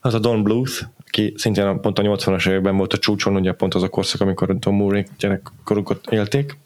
az 0.00 0.14
a 0.14 0.18
Don 0.18 0.42
Bluth, 0.42 0.82
aki 1.06 1.34
szintén 1.36 1.80
pont 1.80 1.98
a 1.98 2.02
80-as 2.02 2.48
években 2.48 2.76
volt 2.76 2.92
a 2.92 2.98
csúcson, 2.98 3.36
ugye 3.36 3.52
pont 3.52 3.74
az 3.74 3.82
a 3.82 3.88
korszak, 3.88 4.20
amikor 4.20 4.56
Tom 4.58 4.74
Moore 4.74 5.06
gyerekkorukat 5.18 6.06
élték, 6.10 6.58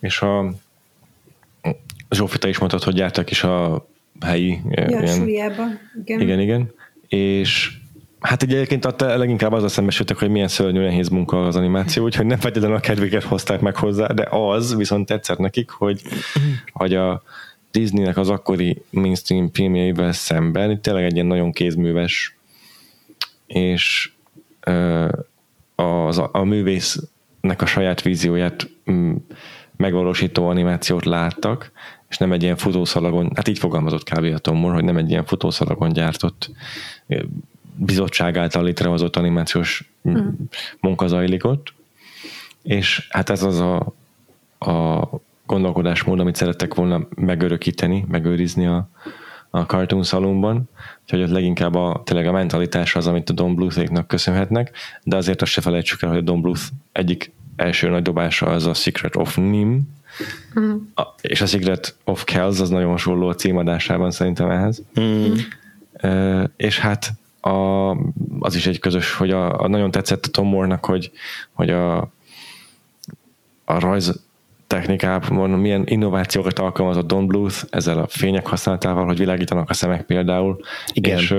és 0.00 0.20
a 0.20 0.52
Zsófita 2.10 2.48
is 2.48 2.58
mondtad, 2.58 2.82
hogy 2.82 2.96
jártak 2.96 3.30
is 3.30 3.44
a 3.44 3.86
helyi. 4.20 4.60
Ja, 4.68 4.86
ilyen, 4.86 5.28
igen. 6.04 6.20
Igen, 6.20 6.40
igen. 6.40 6.72
És 7.08 7.78
Hát 8.24 8.42
ugye 8.42 8.56
egyébként 8.56 8.84
a 8.84 9.16
leginkább 9.16 9.52
azzal 9.52 9.68
szembesültek, 9.68 10.16
hogy 10.16 10.28
milyen 10.28 10.48
szörnyű 10.48 10.80
nehéz 10.80 11.08
munka 11.08 11.46
az 11.46 11.56
animáció, 11.56 12.04
úgyhogy 12.04 12.26
nem 12.26 12.38
feltétlenül 12.38 12.76
a 12.76 12.80
kedvéket 12.80 13.22
hozták 13.22 13.60
meg 13.60 13.76
hozzá, 13.76 14.06
de 14.06 14.26
az 14.30 14.76
viszont 14.76 15.06
tetszett 15.06 15.38
nekik, 15.38 15.70
hogy, 15.70 16.02
hogy 16.72 16.94
a 16.94 17.22
Disneynek 17.70 18.16
az 18.16 18.28
akkori 18.28 18.82
mainstream 18.90 19.50
filmjeivel 19.52 20.12
szemben 20.12 20.70
itt 20.70 20.82
tényleg 20.82 21.04
egy 21.04 21.14
ilyen 21.14 21.26
nagyon 21.26 21.52
kézműves 21.52 22.36
és 23.46 24.10
az, 25.74 26.18
a, 26.18 26.28
a 26.32 26.44
művésznek 26.44 27.62
a 27.62 27.66
saját 27.66 28.02
vízióját 28.02 28.70
mm, 28.90 29.14
megvalósító 29.76 30.48
animációt 30.48 31.04
láttak, 31.04 31.72
és 32.08 32.18
nem 32.18 32.32
egy 32.32 32.42
ilyen 32.42 32.56
futószalagon, 32.56 33.32
hát 33.34 33.48
így 33.48 33.58
fogalmazott 33.58 34.10
kb. 34.10 34.34
a 34.34 34.38
Tom 34.38 34.56
Moore, 34.56 34.74
hogy 34.74 34.84
nem 34.84 34.96
egy 34.96 35.10
ilyen 35.10 35.24
futószalagon 35.24 35.92
gyártott 35.92 36.50
bizottság 37.76 38.36
által 38.36 38.64
létrehozott 38.64 39.16
animációs 39.16 39.92
mm. 40.08 40.28
munka 40.80 41.06
zajlik 41.06 41.44
ott, 41.44 41.74
és 42.62 43.06
hát 43.10 43.30
ez 43.30 43.42
az 43.42 43.58
a, 43.60 43.92
a 44.70 45.08
gondolkodásmód, 45.46 46.20
amit 46.20 46.36
szerettek 46.36 46.74
volna 46.74 47.06
megörökíteni, 47.14 48.04
megőrizni 48.08 48.66
a, 48.66 48.88
a 49.50 49.60
Cartoon 49.60 50.02
Salonban, 50.02 50.68
úgyhogy 51.02 51.22
ott 51.22 51.30
leginkább 51.30 51.74
a, 51.74 52.02
tényleg 52.04 52.26
a 52.26 52.32
mentalitás 52.32 52.96
az, 52.96 53.06
amit 53.06 53.30
a 53.30 53.32
Don 53.32 53.54
bluth 53.54 54.06
köszönhetnek, 54.06 54.76
de 55.02 55.16
azért 55.16 55.42
azt 55.42 55.50
se 55.50 55.60
felejtsük 55.60 56.02
el, 56.02 56.08
hogy 56.08 56.18
a 56.18 56.22
Don 56.22 56.40
Bluth 56.40 56.62
egyik 56.92 57.32
első 57.56 57.88
nagy 57.88 58.02
dobása 58.02 58.46
az 58.46 58.66
a 58.66 58.74
Secret 58.74 59.16
of 59.16 59.36
Nim, 59.36 59.80
mm. 60.60 60.74
a, 60.94 61.02
és 61.20 61.40
a 61.40 61.46
Secret 61.46 61.96
of 62.04 62.24
Kells 62.24 62.60
az 62.60 62.68
nagyon 62.68 62.90
hasonló 62.90 63.28
a 63.28 63.34
címadásában 63.34 64.10
szerintem 64.10 64.50
ehhez. 64.50 64.82
Mm. 65.00 65.32
E, 65.92 66.50
és 66.56 66.78
hát 66.78 67.12
a, 67.40 67.90
az 68.38 68.54
is 68.54 68.66
egy 68.66 68.78
közös, 68.78 69.14
hogy 69.14 69.30
a, 69.30 69.60
a 69.60 69.68
nagyon 69.68 69.90
tetszett 69.90 70.26
a 70.26 70.30
Tom 70.30 70.48
Moore-nak, 70.48 70.84
hogy, 70.84 71.10
hogy 71.52 71.70
a, 71.70 71.96
a 73.64 73.78
rajz 73.78 74.22
technikában 74.66 75.50
milyen 75.50 75.82
innovációkat 75.86 76.58
alkalmazott 76.58 77.06
Don 77.06 77.26
Bluth 77.26 77.62
ezzel 77.70 77.98
a 77.98 78.06
fények 78.06 78.46
használatával, 78.46 79.04
hogy 79.04 79.18
világítanak 79.18 79.70
a 79.70 79.74
szemek 79.74 80.02
például. 80.02 80.60
Igen. 80.92 81.18
És 81.18 81.30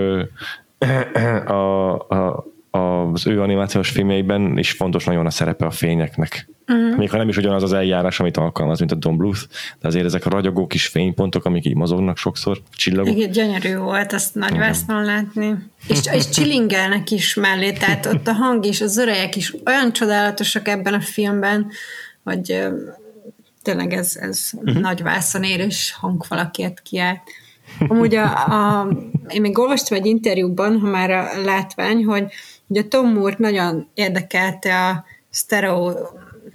a, 1.45 1.93
a, 1.93 2.45
az 2.75 3.27
ő 3.27 3.41
animációs 3.41 3.89
filmjeiben 3.89 4.57
is 4.57 4.71
fontos 4.71 5.03
nagyon 5.03 5.25
a 5.25 5.29
szerepe 5.29 5.65
a 5.65 5.71
fényeknek. 5.71 6.47
Uh-huh. 6.67 6.97
Még 6.97 7.09
ha 7.09 7.17
nem 7.17 7.29
is 7.29 7.37
ugyanaz 7.37 7.63
az 7.63 7.73
eljárás, 7.73 8.19
amit 8.19 8.37
alkalmaz, 8.37 8.79
mint 8.79 8.91
a 8.91 8.95
Don 8.95 9.17
Bluth, 9.17 9.39
de 9.79 9.87
azért 9.87 10.05
ezek 10.05 10.25
a 10.25 10.29
ragyogó 10.29 10.67
kis 10.67 10.87
fénypontok, 10.87 11.45
amik 11.45 11.65
így 11.65 11.75
mozognak 11.75 12.17
sokszor, 12.17 12.61
csillagok. 12.71 13.15
Igen, 13.15 13.31
gyönyörű 13.31 13.77
volt 13.77 14.13
azt 14.13 14.35
nagy 14.35 14.57
vásznon 14.57 15.03
látni. 15.03 15.55
És, 15.87 15.99
és 16.13 16.29
csilingelnek 16.29 17.11
is 17.11 17.33
mellé, 17.33 17.71
tehát 17.71 18.05
ott 18.05 18.27
a 18.27 18.33
hang 18.33 18.65
és 18.65 18.81
az 18.81 18.97
örejek 18.97 19.35
is 19.35 19.55
olyan 19.65 19.93
csodálatosak 19.93 20.67
ebben 20.67 20.93
a 20.93 21.01
filmben, 21.01 21.67
hogy 22.23 22.63
tényleg 23.61 23.93
ez, 23.93 24.17
ez 24.19 24.49
uh-huh. 24.53 24.81
nagy 24.81 25.03
vászonér 25.03 25.59
és 25.59 25.93
hangfalakért 25.99 26.81
kiállt. 26.81 27.21
Amúgy 27.87 28.15
a, 28.15 28.25
a, 28.25 28.87
én 29.27 29.41
még 29.41 29.59
olvastam 29.59 29.97
egy 29.97 30.05
interjúban, 30.05 30.79
ha 30.79 30.87
már 30.87 31.09
a 31.09 31.41
látvány, 31.43 32.05
hogy 32.05 32.23
ugye 32.67 32.83
Tom 32.83 33.13
Moore 33.13 33.35
nagyon 33.37 33.87
érdekelte 33.93 34.87
a 34.87 35.05
stereo, 35.31 35.93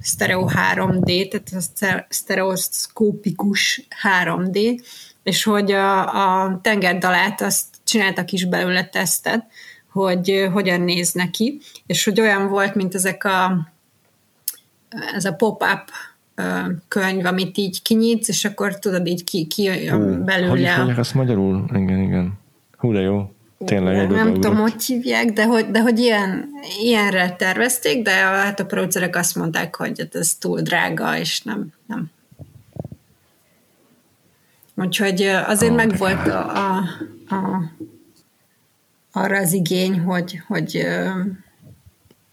stereo 0.02 0.48
3D, 0.74 1.28
tehát 1.28 2.00
a 2.00 2.06
stereoszkópikus 2.14 3.86
3D, 4.24 4.80
és 5.22 5.44
hogy 5.44 5.72
a, 5.72 6.42
a 6.42 6.58
tengerdalát 6.62 7.40
azt 7.40 7.66
csináltak 7.84 8.32
is 8.32 8.44
belőle 8.44 8.88
tesztet, 8.88 9.46
hogy 9.92 10.48
hogyan 10.52 10.80
néz 10.80 11.12
neki, 11.12 11.60
és 11.86 12.04
hogy 12.04 12.20
olyan 12.20 12.48
volt, 12.48 12.74
mint 12.74 12.94
ezek 12.94 13.24
a 13.24 13.68
ez 15.14 15.24
a 15.24 15.32
pop-up 15.32 15.90
könyv, 16.88 17.26
amit 17.26 17.58
így 17.58 17.82
kinyitsz, 17.82 18.28
és 18.28 18.44
akkor 18.44 18.78
tudod, 18.78 19.06
így 19.06 19.24
ki, 19.24 19.46
ki 19.46 19.88
Hú, 19.88 20.24
belőle. 20.24 20.50
Hogy 20.50 20.60
is 20.60 20.76
mondják 20.76 20.98
azt 20.98 21.14
magyarul? 21.14 21.64
Igen, 21.74 22.02
igen. 22.02 22.32
Hú, 22.76 22.92
de 22.92 23.00
jó. 23.00 23.32
Tényleg 23.64 23.98
egy 23.98 24.08
Nem 24.08 24.34
tudom, 24.34 24.56
hogy 24.56 24.84
hívják, 24.84 25.32
de 25.32 25.44
hogy, 25.44 25.70
de 25.70 25.80
hogy 25.80 25.98
ilyen, 25.98 26.48
ilyenre 26.82 27.36
tervezték, 27.36 28.02
de 28.02 28.10
a, 28.10 28.34
hát 28.34 28.60
a 28.60 28.66
producerek 28.66 29.16
azt 29.16 29.34
mondták, 29.34 29.76
hogy 29.76 29.98
hát 29.98 30.14
ez 30.14 30.34
túl 30.34 30.60
drága, 30.60 31.18
és 31.18 31.42
nem, 31.42 31.72
nem. 31.86 32.10
Úgyhogy 34.74 35.22
azért 35.22 35.70
oh, 35.70 35.76
meg 35.76 35.96
volt 35.96 36.26
a, 36.26 36.56
a, 36.56 36.84
a, 37.28 37.62
arra 39.12 39.38
az 39.38 39.52
igény, 39.52 40.00
hogy, 40.00 40.42
hogy, 40.46 40.86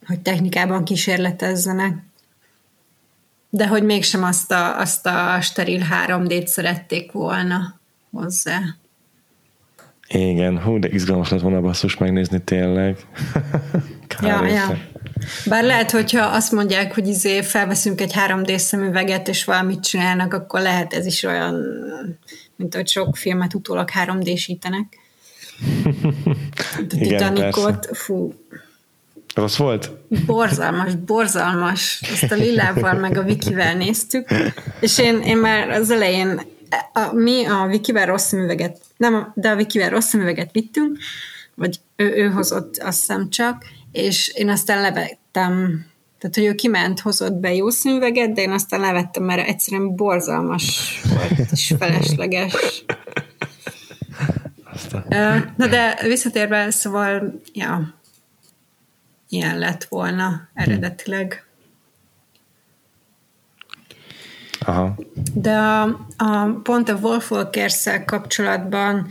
hogy 0.06 0.20
technikában 0.20 0.84
kísérletezzenek. 0.84 1.96
De 3.50 3.66
hogy 3.66 3.82
mégsem 3.82 4.22
azt 4.22 4.50
a, 4.50 4.80
azt 4.80 5.06
a 5.06 5.40
steril 5.40 5.82
3D-t 6.06 6.46
szerették 6.46 7.12
volna 7.12 7.80
hozzá. 8.10 8.60
Igen, 10.08 10.62
hú, 10.62 10.78
de 10.78 10.88
izgalmas 10.88 11.30
lett 11.30 11.40
volna 11.40 11.60
basszus 11.60 11.96
megnézni 11.96 12.42
tényleg. 12.42 12.96
ja, 14.22 14.46
ja. 14.46 14.78
Bár 15.46 15.64
lehet, 15.64 15.90
hogyha 15.90 16.26
azt 16.26 16.52
mondják, 16.52 16.94
hogy 16.94 17.06
izé 17.06 17.42
felveszünk 17.42 18.00
egy 18.00 18.12
3D 18.16 18.56
szemüveget, 18.56 19.28
és 19.28 19.44
valamit 19.44 19.80
csinálnak, 19.80 20.34
akkor 20.34 20.60
lehet 20.60 20.92
ez 20.92 21.06
is 21.06 21.22
olyan, 21.22 21.64
mint 22.56 22.74
hogy 22.74 22.88
sok 22.88 23.16
filmet 23.16 23.54
utólag 23.54 23.88
3D-sítenek. 24.04 24.86
A 26.56 26.86
Titanicot, 26.88 27.88
fú, 27.92 28.34
Rossz 29.34 29.56
volt? 29.56 29.90
Borzalmas, 30.26 30.94
borzalmas. 30.94 32.00
Ezt 32.00 32.32
a 32.32 32.34
Lillával 32.34 32.94
meg 32.94 33.18
a 33.18 33.22
Vikivel 33.22 33.74
néztük, 33.74 34.28
és 34.80 34.98
én, 34.98 35.20
én 35.20 35.36
már 35.36 35.70
az 35.70 35.90
elején 35.90 36.40
a, 36.92 37.12
mi 37.12 37.44
a 37.44 37.66
Vikivel 37.66 38.06
rossz 38.06 38.26
szemüveget, 38.26 38.80
nem, 38.96 39.32
de 39.34 39.48
a 39.48 39.56
Vikivel 39.56 39.90
rossz 39.90 40.06
szemüveget 40.06 40.52
vittünk, 40.52 40.98
vagy 41.54 41.80
ő, 41.96 42.12
ő 42.16 42.28
hozott 42.28 42.76
azt 42.76 42.98
hiszem 42.98 43.30
csak, 43.30 43.64
és 43.92 44.28
én 44.28 44.48
aztán 44.48 44.80
levettem, 44.80 45.86
tehát 46.18 46.36
hogy 46.36 46.44
ő 46.44 46.54
kiment, 46.54 47.00
hozott 47.00 47.34
be 47.34 47.54
jó 47.54 47.70
szemüveget, 47.70 48.32
de 48.32 48.42
én 48.42 48.50
aztán 48.50 48.80
levettem, 48.80 49.22
mert 49.22 49.48
egyszerűen 49.48 49.94
borzalmas 49.94 51.00
volt, 51.14 51.50
és 51.52 51.74
felesleges. 51.78 52.84
Na 55.56 55.66
de 55.66 55.98
visszatérve, 56.02 56.70
szóval, 56.70 57.40
ja, 57.52 57.94
ilyen 59.28 59.58
lett 59.58 59.84
volna 59.84 60.48
eredetileg. 60.54 61.47
Aha. 64.60 64.94
De 65.34 65.56
a, 65.56 65.82
a, 66.16 66.60
pont 66.62 66.88
a 66.88 66.98
wolfwalkers 67.00 67.88
kapcsolatban 68.04 69.08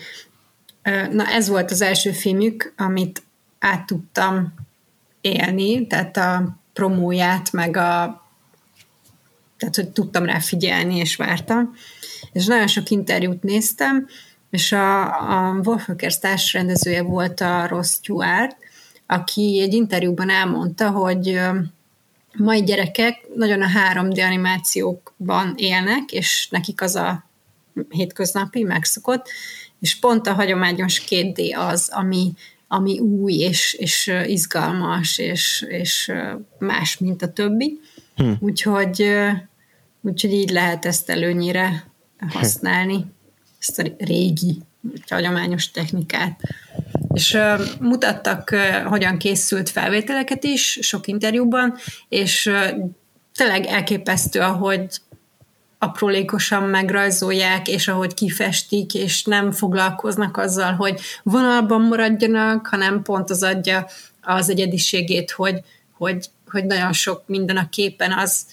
na 1.12 1.26
ez 1.28 1.48
volt 1.48 1.72
az 1.72 1.82
első 1.82 2.12
filmük, 2.12 2.74
amit 2.78 3.24
át 3.60 3.86
tudtam 3.86 4.54
élni, 5.22 5.88
tehát 5.88 6.18
a 6.18 6.58
promóját, 6.74 7.52
meg 7.52 7.78
a 7.78 8.22
tehát, 9.58 9.76
hogy 9.76 9.90
tudtam 9.90 10.26
rá 10.26 10.40
figyelni, 10.40 10.96
és 10.98 11.16
vártam. 11.16 11.74
És 12.32 12.46
nagyon 12.46 12.68
sok 12.68 12.90
interjút 12.90 13.44
néztem, 13.44 14.08
és 14.50 14.72
a, 14.72 15.04
a 15.04 15.60
Wolfwalkers 15.64 16.20
társrendezője 16.20 17.02
volt 17.02 17.42
a 17.42 17.68
Ross 17.68 17.90
Stewart, 17.90 18.58
aki 19.06 19.60
egy 19.62 19.74
interjúban 19.74 20.30
elmondta, 20.30 20.90
hogy 20.90 21.40
mai 22.38 22.64
gyerekek 22.64 23.28
nagyon 23.36 23.62
a 23.62 23.68
3D 23.94 24.26
animációkban 24.26 25.54
élnek, 25.56 26.12
és 26.12 26.48
nekik 26.52 26.82
az 26.82 26.96
a 26.96 27.26
hétköznapi, 27.90 28.64
megszokott, 28.64 29.28
és 29.80 30.00
pont 30.00 30.28
a 30.28 30.34
hagyományos 30.34 31.04
2D 31.10 31.56
az, 31.56 31.90
ami, 31.92 32.34
ami 32.68 33.00
új, 33.00 33.34
és, 33.34 33.74
és 33.74 34.14
izgalmas, 34.26 35.18
és, 35.18 35.66
és 35.70 36.12
más, 36.60 36.98
mint 36.98 37.22
a 37.22 37.34
többi. 37.34 37.80
Hm. 38.16 38.32
Úgyhogy, 38.40 39.10
úgyhogy 40.02 40.32
így 40.34 40.50
lehet 40.50 40.86
ezt 40.86 41.10
előnyire 41.10 41.92
használni, 42.28 43.06
ezt 43.60 43.80
a 43.80 43.84
régi, 43.98 44.62
hagyományos 45.08 45.72
technikát. 45.72 46.42
És 47.14 47.38
mutattak, 47.80 48.56
hogyan 48.86 49.18
készült 49.18 49.70
felvételeket 49.70 50.44
is, 50.44 50.78
sok 50.82 51.08
interjúban, 51.08 51.76
és 52.10 52.52
tényleg 53.36 53.66
elképesztő, 53.66 54.40
ahogy 54.40 55.02
aprólékosan 55.80 56.64
megrajzolják, 56.64 57.68
és 57.68 57.88
ahogy 57.88 58.14
kifestik, 58.14 58.94
és 58.94 59.24
nem 59.24 59.52
foglalkoznak 59.52 60.38
azzal, 60.38 60.74
hogy 60.74 61.00
vonalban 61.24 61.82
maradjanak, 61.82 62.68
hanem 62.68 63.02
pont 63.02 63.30
az 63.30 63.44
adja 63.44 63.88
az 64.22 64.50
egyediségét, 64.50 65.32
hogy, 65.32 65.62
hogy, 65.98 66.30
hogy 66.50 66.66
nagyon 66.66 66.94
sok 66.94 67.24
minden 67.26 67.58
a 67.58 67.70
képen 67.70 68.12
az, 68.12 68.46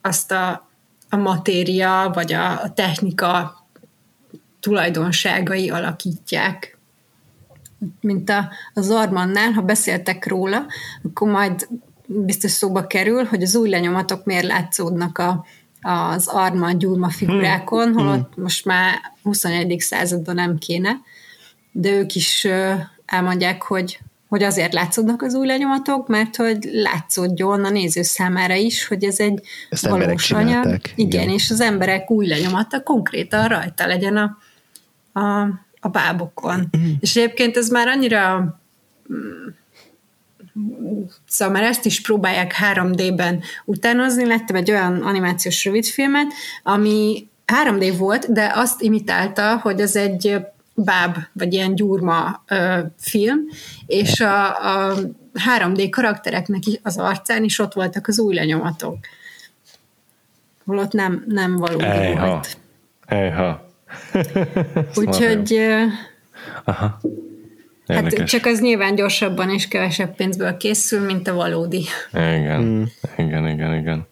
azt 0.00 0.32
a, 0.32 0.68
a 1.08 1.16
matéria, 1.16 2.10
vagy 2.14 2.32
a, 2.32 2.62
a 2.62 2.72
technika 2.72 3.60
tulajdonságai 4.60 5.70
alakítják 5.70 6.78
mint 8.00 8.30
a, 8.30 8.50
az 8.74 8.90
Armannál, 8.90 9.50
ha 9.50 9.62
beszéltek 9.62 10.26
róla, 10.26 10.66
akkor 11.02 11.30
majd 11.30 11.68
biztos 12.06 12.50
szóba 12.50 12.86
kerül, 12.86 13.24
hogy 13.24 13.42
az 13.42 13.56
új 13.56 13.68
lenyomatok 13.68 14.24
miért 14.24 14.46
látszódnak 14.46 15.18
a, 15.18 15.44
az 15.80 16.26
Arman 16.26 16.78
gyurma 16.78 17.08
figurákon, 17.08 17.84
hmm. 17.84 17.94
holott 17.94 18.34
hmm. 18.34 18.42
most 18.42 18.64
már 18.64 18.94
21. 19.22 19.80
században 19.80 20.34
nem 20.34 20.58
kéne, 20.58 20.90
de 21.72 21.90
ők 21.90 22.14
is 22.14 22.46
elmondják, 23.06 23.62
hogy 23.62 24.00
hogy 24.32 24.42
azért 24.42 24.72
látszódnak 24.72 25.22
az 25.22 25.34
új 25.34 25.46
lenyomatok, 25.46 26.08
mert 26.08 26.36
hogy 26.36 26.68
látszódjon 26.72 27.64
a 27.64 27.70
néző 27.70 28.02
számára 28.02 28.54
is, 28.54 28.86
hogy 28.86 29.04
ez 29.04 29.20
egy 29.20 29.40
Ezt 29.70 29.88
valós 29.88 30.30
anyag. 30.30 30.64
Igen, 30.64 30.80
igen, 30.94 31.28
és 31.28 31.50
az 31.50 31.60
emberek 31.60 32.10
új 32.10 32.26
lenyomata 32.26 32.82
konkrétan 32.82 33.48
rajta 33.48 33.86
legyen 33.86 34.16
a, 34.16 34.38
a 35.20 35.48
a 35.84 35.88
bábokon. 35.88 36.68
Mm. 36.78 36.90
És 37.00 37.16
egyébként 37.16 37.56
ez 37.56 37.68
már 37.68 37.88
annyira 37.88 38.56
Szóval 41.28 41.54
már 41.54 41.62
ezt 41.62 41.84
is 41.84 42.00
próbálják 42.00 42.54
3D-ben 42.74 43.42
utánozni. 43.64 44.26
Lettem 44.26 44.56
egy 44.56 44.70
olyan 44.70 45.02
animációs 45.02 45.64
rövidfilmet, 45.64 46.32
ami 46.62 47.28
3D 47.46 47.94
volt, 47.98 48.32
de 48.32 48.52
azt 48.54 48.82
imitálta, 48.82 49.56
hogy 49.56 49.80
az 49.80 49.96
egy 49.96 50.36
báb, 50.74 51.16
vagy 51.32 51.52
ilyen 51.52 51.74
gyurma 51.74 52.42
ö, 52.48 52.78
film, 52.98 53.40
és 53.86 54.20
a, 54.20 54.46
a 54.90 54.94
3D 55.58 55.88
karaktereknek 55.90 56.62
az 56.82 56.96
arcán 56.96 57.44
is 57.44 57.58
ott 57.58 57.72
voltak 57.72 58.08
az 58.08 58.18
új 58.18 58.34
lenyomatok. 58.34 58.96
Holott 60.64 60.92
nem, 60.92 61.24
nem 61.26 61.56
valódi 61.56 61.84
Ejha. 61.84 62.26
volt. 62.26 62.56
Ejha. 63.06 63.71
Úgyhogy 64.94 65.58
Aha. 66.64 67.00
hát 67.86 68.24
csak 68.24 68.46
az 68.46 68.60
nyilván 68.60 68.94
gyorsabban 68.94 69.50
és 69.50 69.68
kevesebb 69.68 70.14
pénzből 70.14 70.56
készül, 70.56 71.00
mint 71.00 71.28
a 71.28 71.34
valódi. 71.34 71.84
Igen, 72.12 72.62
mm. 72.62 72.82
igen, 73.16 73.48
igen, 73.48 73.74
igen. 73.74 74.06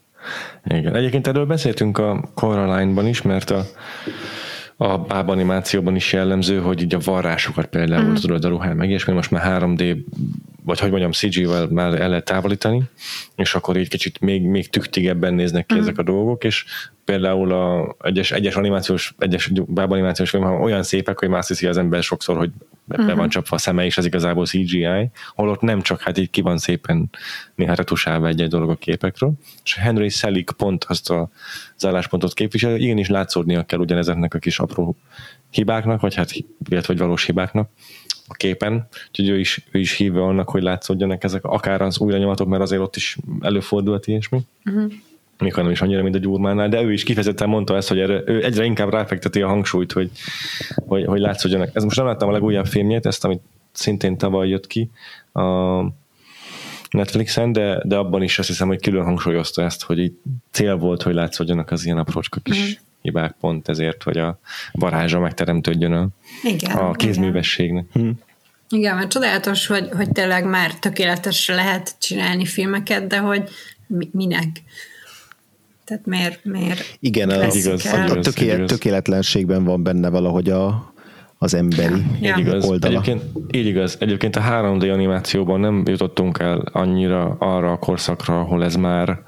Igen. 0.65 0.94
Egyébként 0.94 1.27
erről 1.27 1.47
beszéltünk 1.47 1.98
a 1.98 2.31
Coraline-ban 2.35 3.07
is, 3.07 3.23
mert 3.23 3.51
a, 3.51 3.65
a 4.77 4.98
báb 4.98 5.28
animációban 5.28 5.97
is 5.97 6.12
jellemző, 6.12 6.59
hogy 6.59 6.82
így 6.82 6.94
a 6.94 6.98
varrásokat 7.05 7.66
például 7.66 8.11
mm. 8.11 8.15
tudod 8.15 8.44
a 8.44 8.48
ruhán 8.48 8.77
meg, 8.77 8.90
és 8.90 9.05
most 9.05 9.31
már 9.31 9.62
3D 9.62 9.97
vagy 10.65 10.81
hogy 10.81 10.90
mondjam, 10.90 11.12
CG-vel 11.12 11.66
már 11.66 12.01
el 12.01 12.09
lehet 12.09 12.24
távolítani, 12.24 12.82
és 13.36 13.55
akkor 13.55 13.77
így 13.77 13.89
kicsit 13.89 14.20
még, 14.20 14.43
még 14.43 14.69
tüktigebben 14.69 15.35
néznek 15.35 15.66
ki 15.66 15.74
mm. 15.74 15.78
ezek 15.78 15.98
a 15.98 16.02
dolgok, 16.02 16.44
és 16.44 16.65
például 17.05 17.52
a 17.52 17.97
egyes, 18.01 18.32
egyes 18.32 18.56
animációs, 18.56 19.14
egyes 19.18 19.51
bábanimációs 19.66 20.31
film 20.31 20.44
olyan 20.44 20.82
szépek, 20.82 21.18
hogy 21.18 21.28
már 21.28 21.44
hiszi 21.44 21.66
az 21.66 21.77
ember 21.77 22.02
sokszor, 22.02 22.36
hogy 22.36 22.51
be 22.85 23.02
uh-huh. 23.02 23.16
van 23.16 23.28
csapva 23.28 23.56
a 23.56 23.59
szeme, 23.59 23.85
és 23.85 23.98
ez 23.98 24.05
igazából 24.05 24.47
CGI, 24.47 25.10
holott 25.35 25.60
nem 25.60 25.81
csak, 25.81 26.01
hát 26.01 26.18
így 26.18 26.31
ki 26.31 26.40
van 26.40 26.59
szépen 26.59 27.10
néha 27.55 27.74
retusálva 27.74 28.27
egy-egy 28.27 28.48
dolog 28.48 28.70
a 28.70 28.74
képekről. 28.74 29.32
És 29.64 29.74
Henry 29.74 30.09
Selick 30.09 30.56
pont 30.56 30.85
azt 30.85 31.10
a 31.10 31.28
álláspontot 31.81 32.35
képvisel, 32.35 32.77
igenis 32.77 33.09
látszódnia 33.09 33.64
kell 33.64 33.78
ugyanezeknek 33.78 34.35
a 34.35 34.39
kis 34.39 34.59
apró 34.59 34.97
hibáknak, 35.51 36.01
vagy 36.01 36.14
hát 36.14 36.31
illetve 36.68 36.93
vagy 36.93 36.98
valós 36.98 37.24
hibáknak 37.24 37.70
a 38.27 38.35
képen, 38.35 38.89
úgyhogy 39.09 39.28
ő 39.28 39.39
is, 39.39 39.64
ő 39.70 39.78
is 39.78 39.97
hívja 39.97 40.27
annak, 40.27 40.48
hogy 40.48 40.62
látszódjanak 40.62 41.24
ezek, 41.24 41.44
akár 41.44 41.82
az 41.82 41.98
új 41.98 42.12
lenyomatok, 42.12 42.48
mert 42.48 42.62
azért 42.62 42.82
ott 42.82 42.97
is 42.97 43.16
előfordult 43.40 44.06
ilyesmi. 44.06 44.40
Uh-huh 44.64 44.93
mikor 45.41 45.62
nem 45.62 45.73
is 45.73 45.81
annyira, 45.81 46.03
mint 46.03 46.15
a 46.15 46.19
gyurmánál, 46.19 46.69
de 46.69 46.83
ő 46.83 46.93
is 46.93 47.03
kifejezetten 47.03 47.49
mondta 47.49 47.77
ezt, 47.77 47.89
hogy 47.89 47.99
erre, 47.99 48.23
ő 48.27 48.45
egyre 48.45 48.65
inkább 48.65 48.91
ráfekteti 48.91 49.43
a 49.43 49.49
hangsúlyt, 49.49 49.93
hogy, 49.93 50.11
hogy, 50.87 51.05
hogy 51.05 51.21
látszódjanak. 51.21 51.71
Ez 51.73 51.85
most 51.85 51.97
nem 51.97 52.07
láttam 52.07 52.29
a 52.29 52.33
legújabb 52.33 52.67
filmjét, 52.67 53.07
ezt, 53.07 53.25
amit 53.25 53.43
szintén 53.73 54.19
tavaly 54.19 54.49
jött 54.49 54.67
ki 54.67 54.91
a 55.33 55.43
Netflixen, 56.91 57.53
de, 57.53 57.83
de 57.85 57.97
abban 57.97 58.23
is 58.23 58.39
azt 58.39 58.49
hiszem, 58.49 58.69
hogy 58.69 58.81
külön 58.81 59.05
hangsúlyozta 59.05 59.62
ezt, 59.62 59.83
hogy 59.83 59.99
így 59.99 60.12
cél 60.51 60.77
volt, 60.77 61.03
hogy 61.03 61.15
látszódjanak 61.15 61.71
az 61.71 61.85
ilyen 61.85 61.99
aprócska 61.99 62.41
kis 62.41 62.69
mm. 62.69 62.83
hibák 63.03 63.35
pont 63.41 63.69
ezért, 63.69 64.03
hogy 64.03 64.19
a 64.19 64.39
varázsa 64.73 65.21
megteremtődjön 65.21 65.93
a, 65.93 66.09
igen, 66.43 66.77
a 66.77 66.93
kézművességnek. 66.93 67.85
Igen. 67.93 68.07
Hm. 68.07 68.12
Igen, 68.77 68.97
mert 68.97 69.11
csodálatos, 69.11 69.67
hogy, 69.67 69.89
hogy 69.93 70.11
tényleg 70.12 70.45
már 70.45 70.75
tökéletesre 70.75 71.55
lehet 71.55 71.95
csinálni 71.99 72.45
filmeket, 72.45 73.07
de 73.07 73.19
hogy 73.19 73.49
minek? 74.11 74.47
Tehát 75.91 76.07
miért, 76.07 76.45
miért 76.45 76.97
Igen, 77.01 77.31
az, 77.31 77.57
igaz, 77.57 77.87
a, 77.87 78.05
a 78.05 78.21
tökélet, 78.21 78.67
tökéletlenségben 78.67 79.65
van 79.65 79.83
benne 79.83 80.09
valahogy 80.09 80.51
a, 80.51 80.93
az 81.39 81.55
emberi 81.55 82.03
ja. 82.21 82.37
igaz. 82.37 82.69
oldala. 82.69 82.93
Egyébként, 82.93 83.23
így 83.51 83.67
igaz. 83.67 83.97
Egyébként 84.01 84.37
a 84.37 84.41
3D 84.41 84.93
animációban 84.93 85.61
nem 85.61 85.83
jutottunk 85.87 86.39
el 86.39 86.59
annyira 86.73 87.37
arra 87.39 87.73
a 87.73 87.79
korszakra, 87.79 88.41
ahol 88.41 88.65
ez 88.65 88.77
már 88.77 89.23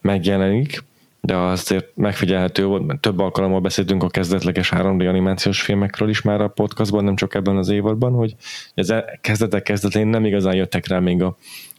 megjelenik, 0.00 0.84
de 1.20 1.36
azért 1.36 1.86
megfigyelhető 1.94 2.64
volt, 2.64 2.86
mert 2.86 3.00
több 3.00 3.18
alkalommal 3.18 3.60
beszéltünk 3.60 4.02
a 4.02 4.08
kezdetleges 4.08 4.72
3D 4.76 5.08
animációs 5.08 5.60
filmekről 5.62 6.08
is 6.08 6.22
már 6.22 6.40
a 6.40 6.48
podcastban, 6.48 7.04
nem 7.04 7.16
csak 7.16 7.34
ebben 7.34 7.56
az 7.56 7.68
évadban, 7.68 8.12
hogy 8.12 8.34
ez 8.74 8.92
kezdetek 9.20 9.62
kezdetén 9.62 10.06
nem 10.06 10.24
igazán 10.24 10.54
jöttek 10.54 10.86
rá 10.86 10.98
még 10.98 11.22
a 11.22 11.36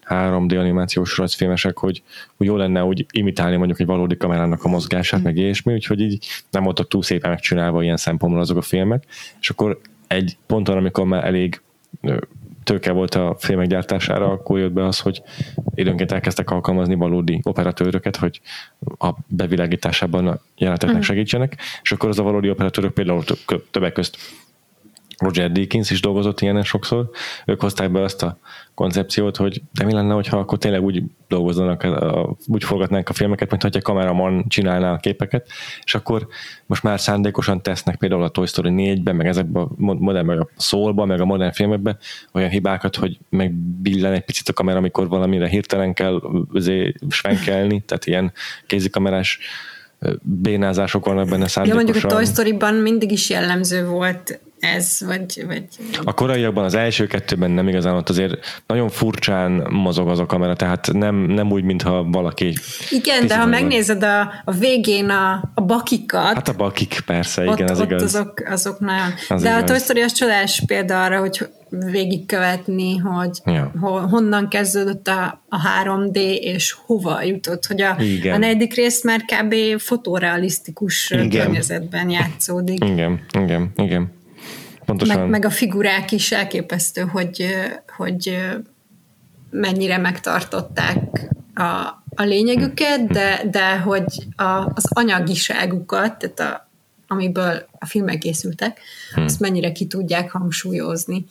3D 0.10 0.60
animációs 0.60 1.18
rajzfilmesek, 1.18 1.77
hogy, 1.77 2.03
hogy 2.38 2.48
jó 2.48 2.56
lenne 2.56 2.84
úgy 2.84 3.06
imitálni 3.11 3.56
mondjuk 3.56 3.80
egy 3.80 3.86
valódi 3.86 4.18
kamerának 4.18 4.64
a 4.64 4.68
mozgását, 4.68 5.19
mm. 5.19 5.23
meg 5.23 5.38
ilyesmi, 5.38 5.73
úgyhogy 5.73 5.99
így 5.99 6.26
nem 6.52 6.64
voltak 6.64 6.88
túl 6.88 7.03
szépen 7.03 7.30
megcsinálva 7.30 7.84
ilyen 7.84 7.98
szempontból 7.98 8.41
azok 8.41 8.57
a 8.57 8.61
filmek, 8.61 9.03
és 9.40 9.49
akkor 9.49 9.80
egy 10.07 10.38
ponton, 10.45 10.77
amikor 10.77 11.06
már 11.06 11.26
elég 11.26 11.61
tőke 12.64 12.91
volt 12.91 13.15
a 13.15 13.36
filmek 13.40 13.68
gyártására, 13.68 14.32
akkor 14.32 14.60
jött 14.60 14.72
be 14.72 14.86
az, 14.86 14.99
hogy 14.99 15.22
időnként 15.76 16.11
elkezdtek 16.11 16.49
alkalmazni 16.49 16.95
valódi 16.95 17.40
operatőröket, 17.44 18.15
hogy 18.15 18.41
a 18.98 19.10
bevilágításában 19.27 20.27
a 20.27 20.40
jeleneteknek 20.57 20.98
mm. 20.98 21.02
segítsenek, 21.02 21.57
és 21.82 21.91
akkor 21.91 22.10
az 22.10 22.19
a 22.19 22.23
valódi 22.23 22.49
operatőrök 22.49 22.94
például 22.94 23.23
többek 23.72 23.94
közt 23.94 24.18
Roger 25.18 25.52
Deakins 25.52 25.90
is 25.90 26.02
dolgozott 26.02 26.42
ilyenen 26.42 26.64
sokszor, 26.64 27.10
ők 27.46 27.62
hozták 27.62 27.92
be 27.92 28.02
azt 28.02 28.24
a 28.24 28.38
koncepciót, 28.74 29.38
hogy 29.38 29.62
de 29.72 29.86
mi 29.86 29.94
lenne, 29.94 30.14
hogyha 30.14 30.38
akkor 30.38 30.58
tényleg 30.58 30.82
úgy 30.82 31.04
dolgozzanak, 31.28 31.88
úgy 32.48 32.64
forgatnánk 32.64 33.10
a 33.10 33.14
filmeket, 33.14 33.50
mint 33.50 33.64
egy 33.64 33.82
kameraman 33.82 34.46
csinálná 34.48 34.92
a 34.92 34.98
képeket, 34.98 35.48
és 35.84 35.96
akkor 35.96 36.28
most 36.66 36.84
már 36.84 37.00
szándékosan 37.00 37.62
tesznek 37.62 37.96
például 37.96 38.24
a 38.24 38.30
Toy 38.30 38.46
Story 38.46 38.70
4-ben, 38.74 39.16
meg 39.16 39.28
ezekben 39.28 39.64
a 39.64 39.70
modern, 39.78 40.26
meg 40.26 40.40
a 40.40 40.50
szólba, 40.56 41.06
meg 41.06 41.22
a 41.22 41.26
modern 41.26 41.52
filmekben 41.52 41.98
olyan 42.32 42.50
hibákat, 42.50 42.96
hogy 42.96 43.18
megbillen 43.30 44.14
egy 44.14 44.26
picit 44.26 44.50
a 44.50 44.54
kamera, 44.54 44.78
amikor 44.78 45.08
valamire 45.08 45.48
hirtelen 45.48 45.94
kell 45.94 46.22
svenkelni, 47.10 47.82
tehát 47.82 48.06
ilyen 48.06 48.34
kézikamerás 48.68 49.40
bénázások 50.22 51.06
vannak 51.06 51.30
benne 51.30 51.48
szándékosan. 51.48 51.86
Ja, 51.86 51.94
mondjuk 51.94 52.12
a 52.12 52.16
Toy 52.16 52.26
Story-ban 52.26 52.74
mindig 52.74 53.12
is 53.12 53.30
jellemző 53.30 53.86
volt 53.86 54.40
ez, 54.60 54.98
vagy, 55.06 55.45
vagy... 55.45 55.64
A 56.03 56.14
korábbiakban 56.14 56.64
az 56.64 56.73
első 56.73 57.07
kettőben 57.07 57.52
nem 57.52 57.68
igazán 57.68 57.95
ott 57.95 58.10
azért 58.10 58.64
nagyon 58.68 58.90
furcsán 58.90 59.52
mozog 59.69 60.10
az 60.10 60.19
a 60.19 60.26
kamera, 60.26 60.56
tehát 60.56 60.90
nem, 60.94 61.15
nem 61.15 61.52
úgy, 61.52 61.64
mintha 61.64 62.03
valaki... 62.03 62.53
Igen, 62.90 63.27
de 63.27 63.38
ha 63.38 63.45
megnézed 63.45 64.03
a, 64.03 64.32
a 64.45 64.52
végén 64.52 65.10
a, 65.10 65.52
a 65.53 65.61
bakikat... 65.61 66.34
Hát 66.34 66.48
a 66.48 66.53
bakik, 66.53 67.02
persze, 67.06 67.49
ott, 67.49 67.60
igen, 67.60 67.69
az 67.69 67.80
ott 67.80 67.86
igaz. 67.86 68.03
Azok, 68.03 68.44
azok 68.49 68.80
nagyon... 68.80 69.14
Az 69.30 69.41
de 69.41 69.49
igaz. 69.49 69.61
a 69.61 69.65
Toy 69.65 69.80
Story 69.80 70.02
az 70.02 70.11
csodás 70.11 70.64
példa 70.65 71.03
arra, 71.03 71.19
hogy 71.19 71.48
végigkövetni, 71.69 72.98
hogy 72.98 73.41
ja. 73.45 73.72
honnan 74.10 74.48
kezdődött 74.48 75.07
a, 75.07 75.44
a 75.49 75.57
3D, 75.84 76.18
és 76.40 76.76
hova 76.86 77.23
jutott, 77.23 77.65
hogy 77.65 77.82
a, 77.82 77.98
a 78.34 78.38
negyedik 78.38 78.73
rész 78.73 79.03
már 79.03 79.22
kb. 79.22 79.56
fotorealisztikus 79.77 81.10
igen. 81.10 81.30
környezetben 81.30 82.10
játszódik. 82.10 82.84
Igen, 82.84 83.26
igen, 83.34 83.72
igen. 83.76 84.15
Pontosan. 84.86 85.20
Meg, 85.20 85.30
meg 85.30 85.45
a 85.45 85.49
figurák 85.49 86.12
is 86.12 86.32
elképesztő, 86.32 87.02
hogy, 87.02 87.45
hogy 87.98 88.38
mennyire 89.49 89.98
megtartották 89.98 91.30
a, 91.53 92.03
a 92.16 92.24
lényegüket, 92.24 93.07
de, 93.07 93.41
de 93.52 93.78
hogy 93.78 94.28
a, 94.36 94.44
az 94.74 94.86
anyagiságukat, 94.90 96.18
tehát 96.18 96.40
a, 96.40 96.70
amiből 97.07 97.66
a 97.80 97.86
filmek 97.86 98.18
készültek, 98.18 98.80
hmm. 99.14 99.24
azt 99.24 99.40
mennyire 99.40 99.72
ki 99.72 99.88
tudják 99.88 100.32
hangsúlyozni. 100.32 101.26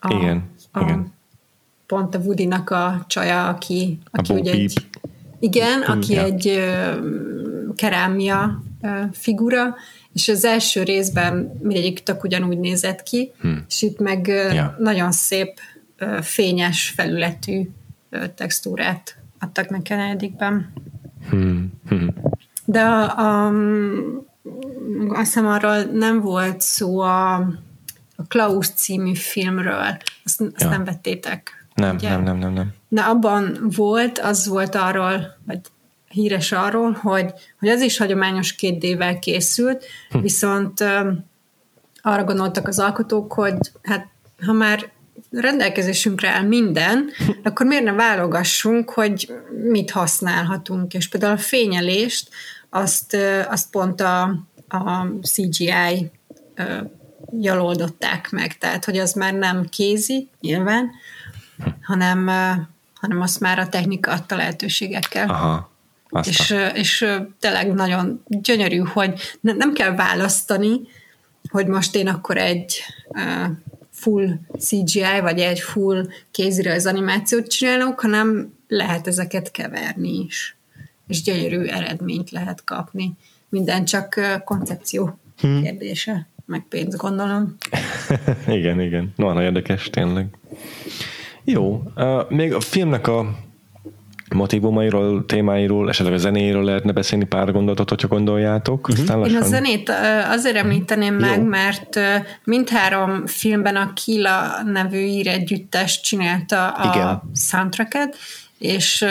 A, 0.00 0.14
igen, 0.14 0.50
a, 0.72 0.80
igen. 0.80 1.12
Pont 1.86 2.14
a 2.14 2.18
Woody-nak 2.18 2.70
a 2.70 3.04
csaja, 3.08 3.48
aki, 3.48 3.98
aki 4.10 4.32
a 4.32 4.34
ugye 4.34 4.52
egy, 4.52 4.86
igen, 5.38 5.82
aki 5.82 6.12
ja. 6.12 6.22
egy 6.22 6.60
kerámia 7.74 8.62
figura, 9.12 9.74
és 10.14 10.28
az 10.28 10.44
első 10.44 10.82
részben 10.82 11.58
mindegyik 11.62 12.02
tök 12.02 12.24
ugyanúgy 12.24 12.58
nézett 12.58 13.02
ki, 13.02 13.32
hmm. 13.40 13.64
és 13.68 13.82
itt 13.82 13.98
meg 13.98 14.26
ja. 14.26 14.76
nagyon 14.78 15.12
szép, 15.12 15.60
fényes 16.22 16.92
felületű 16.96 17.68
textúrát 18.34 19.16
adtak 19.38 19.68
meg 19.68 19.82
Kenedikben. 19.82 20.72
Hmm. 21.30 21.72
Hmm. 21.88 22.14
De 22.64 22.80
a, 22.80 23.18
a, 23.18 23.52
azt 25.08 25.18
hiszem 25.18 25.46
arról 25.46 25.82
nem 25.82 26.20
volt 26.20 26.60
szó 26.60 27.00
a, 27.00 27.34
a 28.16 28.22
Klaus 28.28 28.68
című 28.68 29.14
filmről, 29.14 29.96
azt, 30.24 30.40
azt 30.40 30.62
ja. 30.62 30.68
nem 30.68 30.84
vettétek. 30.84 31.66
Nem, 31.74 31.94
ugye? 31.94 32.08
nem, 32.08 32.22
nem, 32.22 32.38
nem, 32.38 32.52
nem. 32.52 32.72
De 32.88 33.00
abban 33.00 33.58
volt, 33.76 34.18
az 34.18 34.46
volt 34.46 34.74
arról, 34.74 35.36
vagy 35.46 35.60
híres 36.14 36.52
arról, 36.52 36.92
hogy, 36.92 37.32
hogy 37.58 37.68
az 37.68 37.80
is 37.80 37.98
hagyományos 37.98 38.52
két 38.54 38.78
d 38.78 39.18
készült, 39.18 39.84
hm. 40.10 40.20
viszont 40.20 40.84
arra 42.02 42.24
gondoltak 42.24 42.68
az 42.68 42.78
alkotók, 42.78 43.32
hogy 43.32 43.56
hát 43.82 44.06
ha 44.46 44.52
már 44.52 44.92
rendelkezésünkre 45.30 46.28
áll 46.28 46.42
minden, 46.42 47.10
akkor 47.42 47.66
miért 47.66 47.84
ne 47.84 47.92
válogassunk, 47.92 48.90
hogy 48.90 49.32
mit 49.70 49.90
használhatunk. 49.90 50.94
És 50.94 51.08
például 51.08 51.32
a 51.32 51.38
fényelést, 51.38 52.28
azt, 52.70 53.16
azt 53.48 53.70
pont 53.70 54.00
a, 54.00 54.22
a 54.68 55.06
CGI 55.22 56.10
jalódották 57.40 58.30
meg, 58.30 58.58
tehát 58.58 58.84
hogy 58.84 58.98
az 58.98 59.12
már 59.12 59.34
nem 59.34 59.68
kézi, 59.68 60.28
nyilván, 60.40 60.90
hanem, 61.82 62.26
hanem 62.94 63.20
azt 63.20 63.40
már 63.40 63.58
a 63.58 63.68
technika 63.68 64.10
adta 64.10 64.36
lehetőségekkel. 64.36 65.28
Aha. 65.28 65.72
És, 66.22 66.54
és 66.74 67.06
tényleg 67.40 67.72
nagyon 67.72 68.22
gyönyörű, 68.26 68.78
hogy 68.78 69.20
nem 69.40 69.72
kell 69.72 69.94
választani, 69.94 70.80
hogy 71.50 71.66
most 71.66 71.94
én 71.94 72.08
akkor 72.08 72.36
egy 72.36 72.80
full 73.90 74.38
CGI, 74.58 75.20
vagy 75.20 75.38
egy 75.38 75.60
full 75.60 76.08
kézirajz 76.30 76.86
animációt 76.86 77.46
csinálok, 77.46 78.00
hanem 78.00 78.54
lehet 78.68 79.06
ezeket 79.06 79.50
keverni 79.50 80.24
is. 80.24 80.56
És 81.06 81.22
gyönyörű 81.22 81.64
eredményt 81.64 82.30
lehet 82.30 82.64
kapni. 82.64 83.12
Minden 83.48 83.84
csak 83.84 84.20
koncepció 84.44 85.18
hmm. 85.38 85.62
kérdése, 85.62 86.26
meg 86.46 86.66
pénz 86.68 86.96
gondolom. 86.96 87.56
igen, 88.46 88.80
igen. 88.80 89.12
No, 89.16 89.26
nagyon 89.26 89.42
érdekes, 89.42 89.90
tényleg. 89.90 90.26
Jó, 91.44 91.82
uh, 91.96 92.30
még 92.30 92.52
a 92.54 92.60
filmnek 92.60 93.06
a 93.06 93.38
motivumairól, 94.30 95.26
témáiról, 95.26 95.88
esetleg 95.88 96.14
a 96.14 96.18
zenéről 96.18 96.64
lehetne 96.64 96.92
beszélni 96.92 97.24
pár 97.24 97.52
gondolatot, 97.52 97.88
hogyha 97.88 98.08
gondoljátok. 98.08 98.88
Uh-huh. 98.88 99.04
Aztán 99.04 99.24
Én 99.24 99.36
a 99.36 99.44
zenét 99.44 99.92
azért 100.28 100.56
említeném 100.56 101.14
meg, 101.14 101.38
Jó. 101.38 101.44
mert 101.44 102.00
mindhárom 102.44 103.26
filmben 103.26 103.76
a 103.76 103.92
Kila 103.92 104.62
nevű 104.72 104.98
ír 104.98 105.28
együttes 105.28 106.00
csinálta 106.00 106.68
a 106.68 106.94
Igen. 106.94 107.22
soundtracket, 107.34 108.16
és 108.58 109.04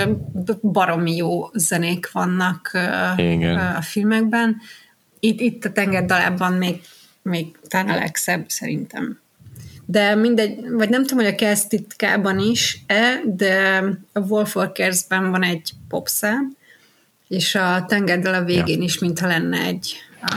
baromi 0.62 1.16
jó 1.16 1.50
zenék 1.54 2.12
vannak 2.12 2.72
Igen. 3.18 3.58
a 3.58 3.82
filmekben. 3.82 4.58
Itt, 5.20 5.40
itt 5.40 5.66
a 5.66 5.72
tengerdalában 5.72 6.54
még, 6.54 6.82
még 7.22 7.58
talán 7.68 7.90
a 7.90 7.96
legszebb 7.96 8.44
szerintem 8.48 9.23
de 9.86 10.16
mindegy, 10.16 10.72
vagy 10.72 10.90
nem 10.90 11.06
tudom, 11.06 11.24
hogy 11.24 11.34
a 11.34 11.38
Kelsztitkában 11.38 12.40
is-e, 12.40 13.22
de 13.26 13.84
a 14.14 14.20
Wolf 14.20 14.56
Walkers-ben 14.56 15.32
van 15.32 15.44
egy 15.44 15.72
popszám, 15.88 16.56
és 17.28 17.56
a 17.56 17.86
tengerdel 17.88 18.34
a 18.34 18.44
végén 18.44 18.78
ja. 18.78 18.84
is, 18.84 19.00
mintha 19.00 19.28
lenne 19.28 19.58
egy 19.58 19.96
a, 20.22 20.36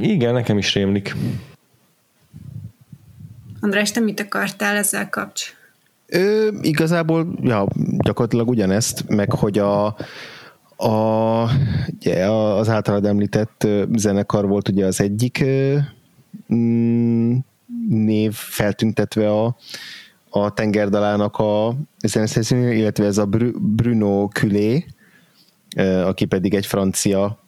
igen, 0.00 0.32
nekem 0.32 0.58
is 0.58 0.74
rémlik. 0.74 1.14
András, 3.60 3.90
te 3.90 4.00
mit 4.00 4.20
akartál 4.20 4.76
ezzel 4.76 5.08
kapcs? 5.08 5.56
Ö, 6.06 6.48
igazából, 6.60 7.38
ja, 7.42 7.66
gyakorlatilag 7.98 8.48
ugyanezt, 8.48 9.08
meg 9.08 9.32
hogy 9.32 9.58
a, 9.58 9.86
a, 10.76 11.50
ugye, 11.94 12.26
az 12.30 12.68
általad 12.68 13.04
említett 13.04 13.66
zenekar 13.94 14.48
volt 14.48 14.68
ugye 14.68 14.86
az 14.86 15.00
egyik 15.00 15.44
mm, 16.54 17.36
név 17.88 18.32
feltüntetve 18.32 19.30
a, 19.30 19.56
a 20.30 20.52
tengerdalának 20.52 21.36
a 21.36 21.74
zeneszerzőnél, 22.04 22.72
illetve 22.72 23.04
ez 23.04 23.18
a 23.18 23.28
Bruno 23.58 24.28
Culé, 24.28 24.86
aki 26.04 26.24
pedig 26.24 26.54
egy 26.54 26.66
francia 26.66 27.38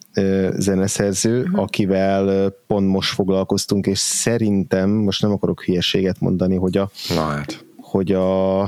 zeneszerző, 0.57 1.41
uh-huh. 1.41 1.59
akivel 1.59 2.49
pont 2.67 2.87
most 2.87 3.13
foglalkoztunk, 3.13 3.85
és 3.85 3.99
szerintem, 3.99 4.89
most 4.89 5.21
nem 5.21 5.31
akarok 5.31 5.63
hülyeséget 5.63 6.19
mondani, 6.19 6.55
hogy 6.55 6.77
a, 6.77 6.89
Na 7.15 7.21
hát. 7.21 7.65
hogy 7.81 8.11
a 8.11 8.61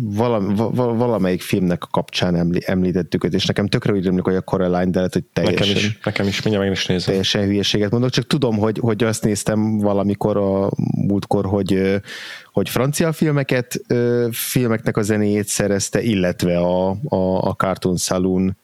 valami, 0.00 0.54
valamelyik 0.74 1.40
filmnek 1.40 1.82
a 1.82 1.86
kapcsán 1.90 2.54
említettük 2.64 3.24
őt, 3.24 3.34
és 3.34 3.46
nekem 3.46 3.66
tökre 3.66 3.92
úgy 3.92 4.20
hogy 4.22 4.34
a 4.34 4.40
Coraline, 4.40 4.90
de 4.90 4.96
lehet, 4.98 5.12
hogy 5.12 5.24
teljesen, 5.24 5.66
nekem 5.66 5.76
is, 5.76 5.98
nekem 6.04 6.26
is 6.26 6.42
mindjárt 6.42 6.68
meg 6.68 6.76
is 6.76 6.86
nézem. 6.86 7.06
Teljesen 7.06 7.44
hülyeséget 7.44 7.90
mondok, 7.90 8.10
csak 8.10 8.26
tudom, 8.26 8.56
hogy, 8.58 8.78
hogy 8.78 9.04
azt 9.04 9.24
néztem 9.24 9.78
valamikor 9.78 10.36
a 10.36 10.70
múltkor, 11.06 11.46
hogy, 11.46 12.00
hogy 12.52 12.68
francia 12.68 13.12
filmeket, 13.12 13.80
filmeknek 14.30 14.96
a 14.96 15.02
zenéjét 15.02 15.48
szerezte, 15.48 16.02
illetve 16.02 16.58
a, 16.58 16.90
a, 17.04 17.48
a 17.48 17.54
Cartoon 17.54 17.96
Saloon 17.96 18.56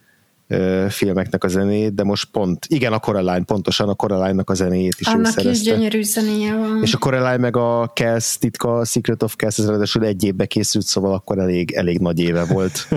filmeknek 0.89 1.45
a 1.45 1.49
zenét, 1.49 1.95
de 1.95 2.03
most 2.03 2.31
pont, 2.31 2.67
igen, 2.69 2.93
a 2.93 2.99
Coraline, 2.99 3.45
pontosan 3.45 3.89
a 3.89 3.95
Coraline-nak 3.95 4.51
a 4.51 4.55
zenéjét 4.55 4.97
is 4.99 5.07
Annak 5.07 5.45
ő 5.45 5.51
is 5.51 5.63
gyönyörű 5.63 6.03
zenéje 6.03 6.57
van. 6.57 6.83
És 6.83 6.95
a 6.95 6.99
Coraline 6.99 7.37
meg 7.37 7.57
a 7.57 7.91
Kelsz 7.95 8.39
titka, 8.39 8.85
Secret 8.85 9.23
of 9.23 9.37
Kelsz, 9.37 9.59
ez 9.59 9.69
ráadásul 9.69 10.05
egy 10.05 10.25
évbe 10.25 10.47
készült, 10.47 10.85
szóval 10.85 11.13
akkor 11.13 11.39
elég, 11.39 11.73
elég 11.73 11.99
nagy 11.99 12.21
éve 12.21 12.45
volt. 12.45 12.89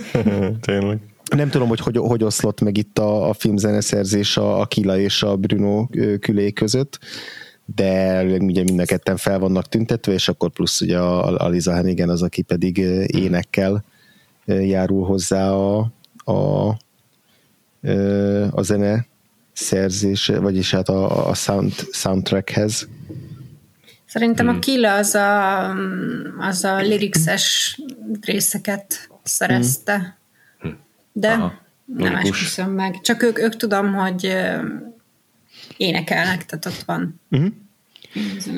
Tényleg. 0.60 0.98
Nem 1.36 1.48
tudom, 1.50 1.68
hogy, 1.68 1.80
hogy 1.80 1.96
hogy 1.96 2.24
oszlott 2.24 2.60
meg 2.60 2.76
itt 2.76 2.98
a, 2.98 3.28
a 3.28 3.32
filmzeneszerzés 3.32 4.36
a 4.36 4.60
Akila 4.60 4.98
és 4.98 5.22
a 5.22 5.36
Bruno 5.36 5.86
külé 6.20 6.50
között, 6.50 6.98
de 7.74 8.22
ugye 8.24 8.62
mind 8.62 8.80
a 8.80 8.84
ketten 8.84 9.16
fel 9.16 9.38
vannak 9.38 9.68
tüntetve, 9.68 10.12
és 10.12 10.28
akkor 10.28 10.50
plusz 10.50 10.80
ugye 10.80 10.98
a, 10.98 11.44
a 11.44 11.48
Liza 11.48 11.72
Hennigan 11.72 12.08
az, 12.08 12.22
aki 12.22 12.42
pedig 12.42 12.78
énekkel 13.06 13.84
járul 14.44 15.04
hozzá 15.04 15.52
a, 15.52 15.78
a 16.24 16.76
a 18.50 18.62
zene 18.62 19.06
szerzése, 19.52 20.38
vagyis 20.38 20.70
hát 20.70 20.88
a, 20.88 21.28
a 21.28 21.34
sound, 21.34 21.72
soundtrackhez. 21.92 22.88
Szerintem 24.06 24.46
hmm. 24.46 24.56
a 24.56 24.58
Killa 24.58 24.94
az 24.94 25.14
a, 25.14 25.68
az 26.38 26.64
a 26.64 26.76
lirixes 26.76 27.78
részeket 28.20 29.08
szerezte. 29.22 30.18
Hmm. 30.58 30.78
De 31.12 31.28
Aha. 31.32 31.52
nem 31.84 32.14
esküszöm 32.14 32.70
meg. 32.70 33.00
Csak 33.00 33.22
ők, 33.22 33.38
ők 33.38 33.56
tudom, 33.56 33.94
hogy 33.94 34.36
énekelnek, 35.76 36.46
tehát 36.46 36.66
ott 36.66 36.82
van. 36.86 37.20
Uh-huh. 37.30 37.52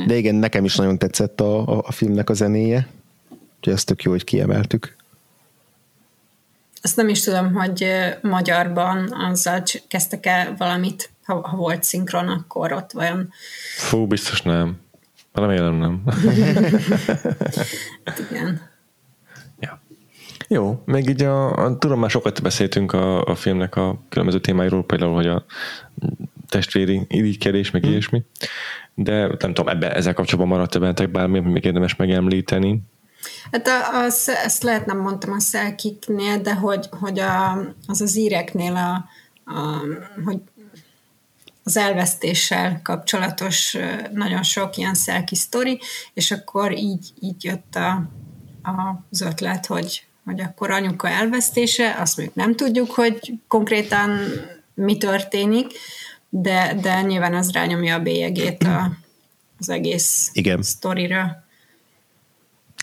De 0.06 0.16
igen, 0.16 0.34
nekem 0.34 0.64
is 0.64 0.76
nagyon 0.76 0.98
tetszett 0.98 1.40
a, 1.40 1.68
a, 1.68 1.82
a 1.86 1.92
filmnek 1.92 2.30
a 2.30 2.34
zenéje, 2.34 2.88
úgyhogy 3.56 3.72
ezt 3.72 3.86
tök 3.86 4.02
jó, 4.02 4.10
hogy 4.10 4.24
kiemeltük. 4.24 4.96
Azt 6.84 6.96
nem 6.96 7.08
is 7.08 7.20
tudom, 7.20 7.52
hogy 7.52 7.86
magyarban 8.20 9.12
azzal 9.12 9.62
kezdtek 9.88 10.26
el 10.26 10.54
valamit, 10.58 11.10
ha, 11.24 11.48
ha 11.48 11.56
volt 11.56 11.82
szinkron, 11.82 12.28
akkor 12.28 12.72
ott 12.72 12.92
vajon... 12.92 13.32
Fú, 13.76 14.06
biztos 14.06 14.42
nem. 14.42 14.80
Remélem 15.32 15.74
nem. 15.74 16.02
Igen. 18.30 18.60
Ja. 19.60 19.80
Jó, 20.48 20.82
még 20.84 21.08
így 21.08 21.22
a, 21.22 21.64
a, 21.64 21.78
tudom, 21.78 22.00
már 22.00 22.10
sokat 22.10 22.42
beszéltünk 22.42 22.92
a, 22.92 23.24
a 23.24 23.34
filmnek 23.34 23.76
a 23.76 24.02
különböző 24.08 24.40
témáiról, 24.40 24.84
például, 24.84 25.14
hogy 25.14 25.26
a 25.26 25.44
testvéri 26.48 27.06
irigykedés, 27.08 27.70
meg 27.70 27.82
hmm. 27.82 27.90
ilyesmi, 27.90 28.22
de 28.94 29.26
nem 29.26 29.54
tudom, 29.54 29.68
ebbe, 29.68 29.94
ezzel 29.94 30.14
kapcsolatban 30.14 30.56
maradt-e 30.56 30.78
bennetek 30.78 31.10
bármi, 31.10 31.40
még 31.40 31.64
érdemes 31.64 31.96
megemlíteni? 31.96 32.82
Hát 33.52 33.68
a, 33.68 34.02
a, 34.02 34.04
ezt 34.44 34.62
lehet 34.62 34.86
nem 34.86 34.98
mondtam 34.98 35.32
a 35.32 35.40
szelkiknél, 35.40 36.38
de 36.40 36.54
hogy, 36.54 36.88
hogy 37.00 37.18
a, 37.18 37.52
az 37.86 38.00
az 38.00 38.16
íreknél, 38.16 38.76
a, 38.76 39.04
a, 39.52 39.80
hogy 40.24 40.38
az 41.64 41.76
elvesztéssel 41.76 42.80
kapcsolatos 42.82 43.76
nagyon 44.12 44.42
sok 44.42 44.76
ilyen 44.76 44.94
szelki 44.94 45.34
sztori, 45.34 45.80
és 46.14 46.30
akkor 46.30 46.72
így, 46.72 47.12
így 47.20 47.44
jött 47.44 47.74
a, 47.74 47.90
a, 48.62 49.04
az 49.10 49.20
ötlet, 49.20 49.66
hogy, 49.66 50.06
hogy 50.24 50.40
akkor 50.40 50.70
anyuka 50.70 51.08
elvesztése, 51.08 51.96
azt 51.98 52.16
még 52.16 52.30
nem 52.34 52.56
tudjuk, 52.56 52.90
hogy 52.90 53.32
konkrétan 53.48 54.20
mi 54.74 54.96
történik, 54.96 55.66
de, 56.28 56.78
de 56.80 57.02
nyilván 57.02 57.34
az 57.34 57.52
rányomja 57.52 57.94
a 57.94 58.02
bélyegét 58.02 58.62
a, 58.62 58.90
az 59.58 59.68
egész 59.68 60.30
Igen. 60.32 60.62
sztorira. 60.62 61.43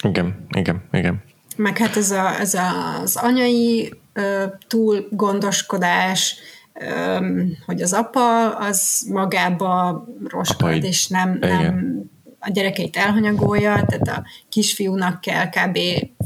Igen, 0.02 0.46
igen, 0.50 0.82
igen. 0.92 1.24
Meg 1.56 1.78
hát 1.78 1.96
ez, 1.96 2.12
a, 2.12 2.40
ez 2.40 2.54
az 3.02 3.16
anyai 3.16 3.94
ö, 4.14 4.44
túl 4.68 5.08
gondoskodás, 5.10 6.36
ö, 6.74 7.18
hogy 7.66 7.82
az 7.82 7.94
apa 7.94 8.56
az 8.56 9.08
magába 9.10 10.06
roskad, 10.28 10.84
és 10.84 11.08
nem, 11.08 11.38
nem 11.40 12.10
a 12.40 12.50
gyerekeit 12.50 12.98
elhanyagolja, 12.98 13.86
tehát 13.86 14.08
a 14.08 14.24
kisfiúnak 14.50 15.22
kell 15.22 15.50
kb. 15.50 15.78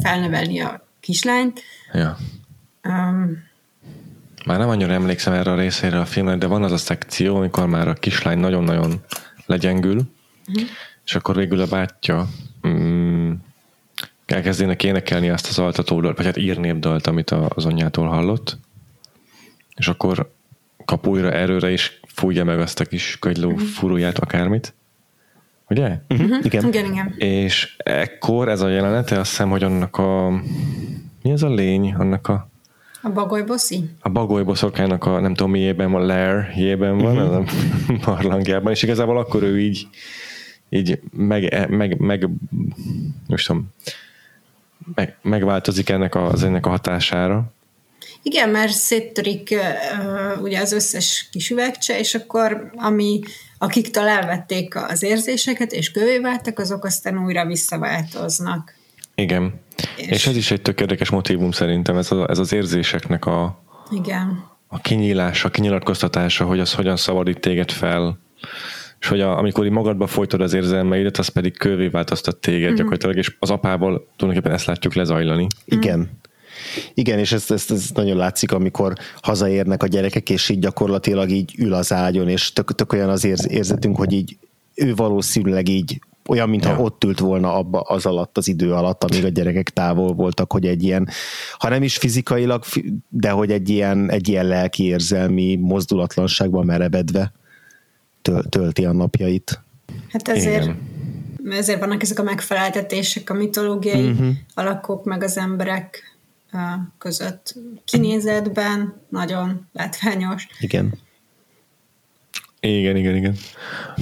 felnevelni 0.01 0.59
a 0.59 0.87
kislányt. 0.99 1.61
Ja. 1.93 2.17
Um, 2.83 3.43
már 4.45 4.57
nem 4.57 4.69
annyira 4.69 4.93
emlékszem 4.93 5.33
erre 5.33 5.51
a 5.51 5.55
részére 5.55 5.99
a 5.99 6.05
filmnek, 6.05 6.37
de 6.37 6.47
van 6.47 6.63
az 6.63 6.71
a 6.71 6.77
szekció, 6.77 7.35
amikor 7.35 7.67
már 7.67 7.87
a 7.87 7.93
kislány 7.93 8.37
nagyon-nagyon 8.39 9.01
legyengül, 9.45 10.01
uh-huh. 10.47 10.67
és 11.05 11.15
akkor 11.15 11.35
végül 11.35 11.59
a 11.59 11.67
bátyja 11.67 12.27
mm, 12.67 13.14
elkezdének 14.35 14.83
énekelni 14.83 15.29
azt 15.29 15.47
az 15.47 15.59
altatódalt, 15.59 16.17
vagy 16.17 16.25
hát 16.25 16.37
írnépdalt, 16.37 17.07
amit 17.07 17.31
az 17.31 17.65
anyjától 17.65 18.07
hallott, 18.07 18.57
és 19.75 19.87
akkor 19.87 20.31
kap 20.85 21.07
újra 21.07 21.31
erőre, 21.31 21.69
és 21.69 21.99
fújja 22.07 22.43
meg 22.43 22.59
azt 22.59 22.79
a 22.79 22.85
kis 22.85 23.17
kagyló 23.19 23.49
uh-huh. 23.49 23.67
furuját, 23.67 24.17
akármit. 24.17 24.73
Ugye? 25.69 25.99
Uh-huh. 26.09 26.37
Igen. 26.43 26.67
igen, 26.67 26.85
igen. 26.85 27.13
És 27.17 27.75
ekkor 27.77 28.49
ez 28.49 28.61
a 28.61 28.67
jelenete, 28.67 29.19
azt 29.19 29.29
hiszem, 29.29 29.49
hogy 29.49 29.63
annak 29.63 29.97
a 29.97 30.29
mi 31.21 31.31
ez 31.31 31.43
a 31.43 31.49
lény, 31.49 31.93
annak 31.93 32.27
a 32.27 32.49
a 33.01 33.07
A 33.07 33.11
bagolyboszi? 33.11 33.89
A 33.99 34.09
bagolyboszorkának 34.09 35.05
a 35.05 35.19
nem 35.19 35.33
tudom 35.33 35.51
miében 35.51 35.91
van, 35.91 36.05
lair 36.05 36.51
jében 36.55 36.97
van, 36.97 37.17
uh-huh. 37.17 37.35
a 37.35 37.43
barlangjában, 38.05 38.71
és 38.71 38.83
igazából 38.83 39.17
akkor 39.17 39.43
ő 39.43 39.59
így 39.59 39.87
így 40.69 40.99
meg, 41.11 41.69
meg, 41.69 41.99
meg 41.99 42.29
most 43.27 43.47
tudom, 43.47 43.73
meg, 44.95 45.17
megváltozik 45.21 45.89
ennek 45.89 46.15
az 46.15 46.43
ennek 46.43 46.65
a 46.65 46.69
hatására. 46.69 47.53
Igen, 48.21 48.49
mert 48.49 48.71
széttörik 48.71 49.49
uh, 49.51 50.41
ugye 50.41 50.59
az 50.59 50.71
összes 50.71 51.27
kis 51.31 51.49
üvegcse, 51.49 51.99
és 51.99 52.15
akkor 52.15 52.71
ami, 52.75 53.19
akik 53.57 53.95
elvették 53.97 54.75
az 54.75 55.03
érzéseket, 55.03 55.71
és 55.71 55.91
kövé 55.91 56.19
váltak, 56.19 56.59
azok 56.59 56.85
aztán 56.85 57.25
újra 57.25 57.45
visszaváltoznak. 57.45 58.75
Igen. 59.15 59.53
És, 59.95 60.07
és 60.07 60.27
ez 60.27 60.35
is 60.35 60.51
egy 60.51 60.61
tök 60.61 60.81
érdekes 60.81 61.09
motivum 61.09 61.51
szerintem, 61.51 61.97
ez, 61.97 62.11
a, 62.11 62.29
ez 62.29 62.37
az 62.37 62.53
érzéseknek 62.53 63.25
a, 63.25 63.61
Igen. 63.91 64.43
a 64.67 64.79
kinyílása, 64.79 65.47
a 65.47 65.51
kinyilatkoztatása, 65.51 66.45
hogy 66.45 66.59
az 66.59 66.73
hogyan 66.73 66.97
szabadít 66.97 67.39
téged 67.39 67.71
fel, 67.71 68.19
és 68.99 69.07
hogy 69.07 69.21
a, 69.21 69.37
amikor 69.37 69.65
így 69.65 69.71
magadba 69.71 70.07
folytod 70.07 70.41
az 70.41 70.53
érzelmeidet, 70.53 71.17
az 71.17 71.27
pedig 71.27 71.57
kövé 71.57 71.87
változtat 71.87 72.37
téged 72.37 72.67
mm-hmm. 72.67 72.75
gyakorlatilag, 72.75 73.15
és 73.15 73.35
az 73.39 73.49
apából 73.49 74.07
tulajdonképpen 74.15 74.57
ezt 74.57 74.65
látjuk 74.65 74.93
lezajlani. 74.93 75.47
Igen. 75.65 76.09
Igen, 76.93 77.19
és 77.19 77.31
ezt, 77.31 77.51
ezt, 77.51 77.71
ezt 77.71 77.95
nagyon 77.95 78.17
látszik, 78.17 78.51
amikor 78.51 78.93
hazaérnek 79.21 79.83
a 79.83 79.87
gyerekek, 79.87 80.29
és 80.29 80.49
így 80.49 80.59
gyakorlatilag 80.59 81.29
így 81.29 81.53
ül 81.57 81.73
az 81.73 81.93
ágyon, 81.93 82.29
és 82.29 82.53
tök, 82.53 82.75
tök 82.75 82.93
olyan 82.93 83.09
az 83.09 83.25
érzetünk, 83.47 83.97
hogy 83.97 84.13
így 84.13 84.37
ő 84.75 84.93
valószínűleg 84.93 85.69
így 85.69 85.99
olyan, 86.27 86.49
mintha 86.49 86.71
ja. 86.71 86.79
ott 86.79 87.03
ült 87.03 87.19
volna 87.19 87.53
abba 87.53 87.79
az 87.79 88.05
alatt, 88.05 88.37
az 88.37 88.47
idő 88.47 88.73
alatt, 88.73 89.03
amíg 89.03 89.25
a 89.25 89.29
gyerekek 89.29 89.69
távol 89.69 90.13
voltak, 90.13 90.51
hogy 90.51 90.65
egy 90.65 90.83
ilyen, 90.83 91.09
ha 91.57 91.69
nem 91.69 91.83
is 91.83 91.97
fizikailag, 91.97 92.63
de 93.09 93.29
hogy 93.29 93.51
egy 93.51 93.69
ilyen, 93.69 94.11
egy 94.11 94.27
ilyen 94.27 94.45
lelki 94.45 94.83
érzelmi 94.83 95.55
mozdulatlanságban 95.55 96.65
merebedve 96.65 97.31
tölti 98.49 98.85
a 98.85 98.91
napjait. 98.91 99.61
Hát 100.11 100.27
ezért, 100.27 100.63
Igen. 100.63 100.77
ezért 101.49 101.79
vannak 101.79 102.01
ezek 102.01 102.19
a 102.19 102.23
megfeleltetések 102.23 103.29
a 103.29 103.33
mitológiai 103.33 104.09
uh-huh. 104.09 104.29
alakok 104.53 105.05
meg 105.05 105.23
az 105.23 105.37
emberek 105.37 106.17
között. 106.97 107.55
Kinézetben 107.85 108.93
nagyon 109.09 109.67
látványos. 109.73 110.47
Igen. 110.59 110.93
Igen, 112.59 112.95
igen, 112.95 113.15
igen. 113.15 113.35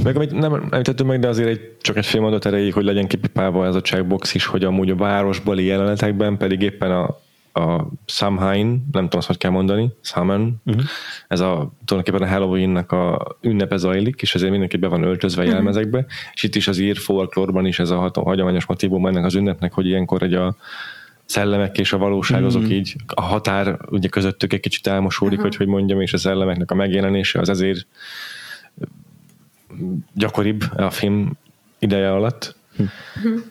Meg 0.04 0.16
amit 0.16 0.32
nem 0.32 0.54
említettünk 0.54 1.10
meg, 1.10 1.20
de 1.20 1.28
azért 1.28 1.48
egy, 1.48 1.78
csak 1.82 1.98
egy 1.98 2.06
fél 2.06 2.22
mondat 2.22 2.46
erejéig, 2.46 2.74
hogy 2.74 2.84
legyen 2.84 3.08
kipipálva 3.08 3.66
ez 3.66 3.76
a 3.76 3.82
checkbox 3.82 4.34
is, 4.34 4.46
hogy 4.46 4.64
amúgy 4.64 4.90
a 4.90 4.96
városbeli 4.96 5.64
jelenetekben 5.64 6.38
pedig 6.38 6.62
éppen 6.62 6.92
a, 6.92 7.20
a 7.54 7.88
Samhain, 8.06 8.68
nem 8.68 9.04
tudom 9.04 9.18
azt, 9.18 9.28
hogy 9.28 9.38
kell 9.38 9.52
mondani, 9.52 9.94
Samhain, 10.02 10.56
uh-huh. 10.66 10.84
ez 11.28 11.40
a 11.40 11.72
tulajdonképpen 11.86 12.28
a 12.28 12.32
Halloween-nak 12.32 12.92
a 12.92 13.28
ünnepe 13.42 13.78
zajlik, 13.78 14.22
és 14.22 14.36
ezért 14.36 14.52
mindenki 14.52 14.78
be 14.78 14.88
van 14.88 15.04
öltözve 15.04 15.42
uh-huh. 15.42 15.56
jelmezekbe, 15.56 16.06
és 16.34 16.44
itt 16.44 16.56
is 16.56 16.68
az 16.68 16.78
ír 16.78 16.98
folklórban 16.98 17.66
is 17.66 17.80
ez 17.80 17.90
a 17.90 18.12
hagyományos 18.14 18.66
motivum 18.66 19.08
ennek 19.08 19.26
az 19.26 19.36
ünnepnek, 19.36 19.74
hogy 19.74 19.86
ilyenkor 19.86 20.24
egy 20.24 20.34
a 20.34 20.56
szellemek 21.26 21.78
és 21.78 21.94
a 21.94 21.98
valóság 21.98 22.42
mm. 22.42 22.46
azok 22.46 22.70
így, 22.70 22.96
a 23.08 23.22
határ 23.22 23.80
ugye 23.90 24.08
közöttük 24.08 24.54
egy 24.54 24.60
kicsit 24.60 24.88
elmosódik, 24.88 25.38
uh-huh. 25.38 25.48
hogy 25.48 25.56
hogy 25.56 25.68
mondjam, 25.68 26.02
és 26.02 26.14
a 26.14 26.18
szellemeknek 26.18 26.72
a 26.72 26.76
megjelenése 26.76 27.40
az 27.40 27.50
ezért 27.50 27.88
gyakoribb 30.14 30.62
a 30.76 30.90
film 30.90 31.38
ideje 31.80 32.12
alatt. 32.12 32.56
Uh-huh. 32.78 33.42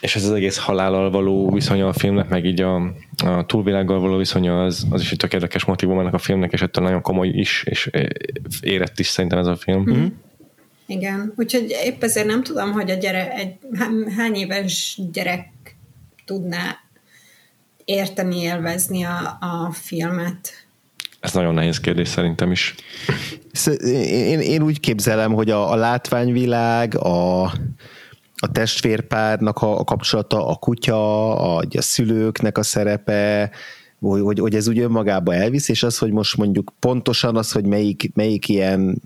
És 0.00 0.16
ez 0.16 0.24
az 0.24 0.32
egész 0.32 0.56
halállal 0.56 1.10
való 1.10 1.50
viszonya 1.50 1.88
a 1.88 1.92
filmnek, 1.92 2.28
meg 2.28 2.44
így 2.44 2.60
a, 2.60 2.74
a 3.24 3.46
túlvilággal 3.46 4.00
való 4.00 4.16
viszonya, 4.16 4.64
az, 4.64 4.86
az 4.90 5.00
is 5.00 5.10
egy 5.10 5.18
tök 5.18 5.32
érdekes 5.32 5.64
motivum 5.64 5.98
ennek 5.98 6.14
a 6.14 6.18
filmnek, 6.18 6.52
és 6.52 6.62
ettől 6.62 6.84
nagyon 6.84 7.02
komoly 7.02 7.28
is, 7.28 7.64
és 7.66 7.90
érett 8.60 8.98
is 8.98 9.06
szerintem 9.06 9.38
ez 9.38 9.46
a 9.46 9.56
film. 9.56 9.80
Uh-huh. 9.80 10.12
Igen, 10.86 11.32
úgyhogy 11.36 11.76
épp 11.84 12.02
ezért 12.02 12.26
nem 12.26 12.42
tudom, 12.42 12.72
hogy 12.72 12.90
a 12.90 12.94
gyere, 12.94 13.32
egy 13.32 13.54
hány 14.16 14.34
éves 14.34 15.00
gyerek 15.12 15.48
tudná 16.24 16.78
érteni, 17.84 18.36
élvezni 18.36 19.04
a, 19.04 19.38
a 19.40 19.70
filmet? 19.72 20.66
Ez 21.20 21.32
nagyon 21.32 21.54
nehéz 21.54 21.80
kérdés 21.80 22.08
szerintem 22.08 22.50
is. 22.50 22.74
Én, 23.84 24.40
én 24.40 24.62
úgy 24.62 24.80
képzelem, 24.80 25.32
hogy 25.32 25.50
a, 25.50 25.72
a 25.72 25.74
látványvilág, 25.74 26.96
a, 26.96 27.52
a 28.40 28.50
testvérpárnak 28.52 29.58
a, 29.58 29.78
a 29.78 29.84
kapcsolata, 29.84 30.46
a 30.46 30.54
kutya, 30.54 31.30
a, 31.36 31.64
a 31.76 31.82
szülőknek 31.82 32.58
a 32.58 32.62
szerepe, 32.62 33.50
hogy, 34.00 34.20
hogy, 34.20 34.38
hogy 34.38 34.54
ez 34.54 34.68
úgy 34.68 34.78
önmagába 34.78 35.34
elvisz, 35.34 35.68
és 35.68 35.82
az, 35.82 35.98
hogy 35.98 36.12
most 36.12 36.36
mondjuk 36.36 36.72
pontosan 36.78 37.36
az, 37.36 37.52
hogy 37.52 37.64
melyik, 37.64 38.10
melyik 38.14 38.48
ilyen 38.48 39.02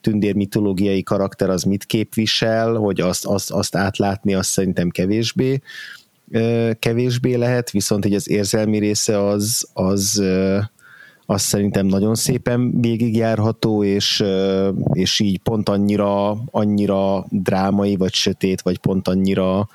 tündér 0.00 0.34
mitológiai 0.34 1.02
karakter 1.02 1.50
az 1.50 1.62
mit 1.62 1.84
képvisel, 1.84 2.74
hogy 2.74 3.00
azt, 3.00 3.26
azt, 3.26 3.50
azt 3.50 3.76
átlátni, 3.76 4.34
azt 4.34 4.50
szerintem 4.50 4.88
kevésbé 4.88 5.60
kevésbé 6.78 7.34
lehet, 7.34 7.70
viszont 7.70 8.02
hogy 8.02 8.14
az 8.14 8.28
érzelmi 8.28 8.78
része 8.78 9.26
az, 9.26 9.68
az, 9.72 10.22
az 11.26 11.42
szerintem 11.42 11.86
nagyon 11.86 12.14
szépen 12.14 12.80
végigjárható, 12.80 13.84
és, 13.84 14.24
és 14.92 15.20
így 15.20 15.38
pont 15.38 15.68
annyira, 15.68 16.30
annyira 16.50 17.24
drámai, 17.30 17.96
vagy 17.96 18.14
sötét, 18.14 18.60
vagy 18.62 18.78
pont 18.78 19.08
annyira 19.08 19.68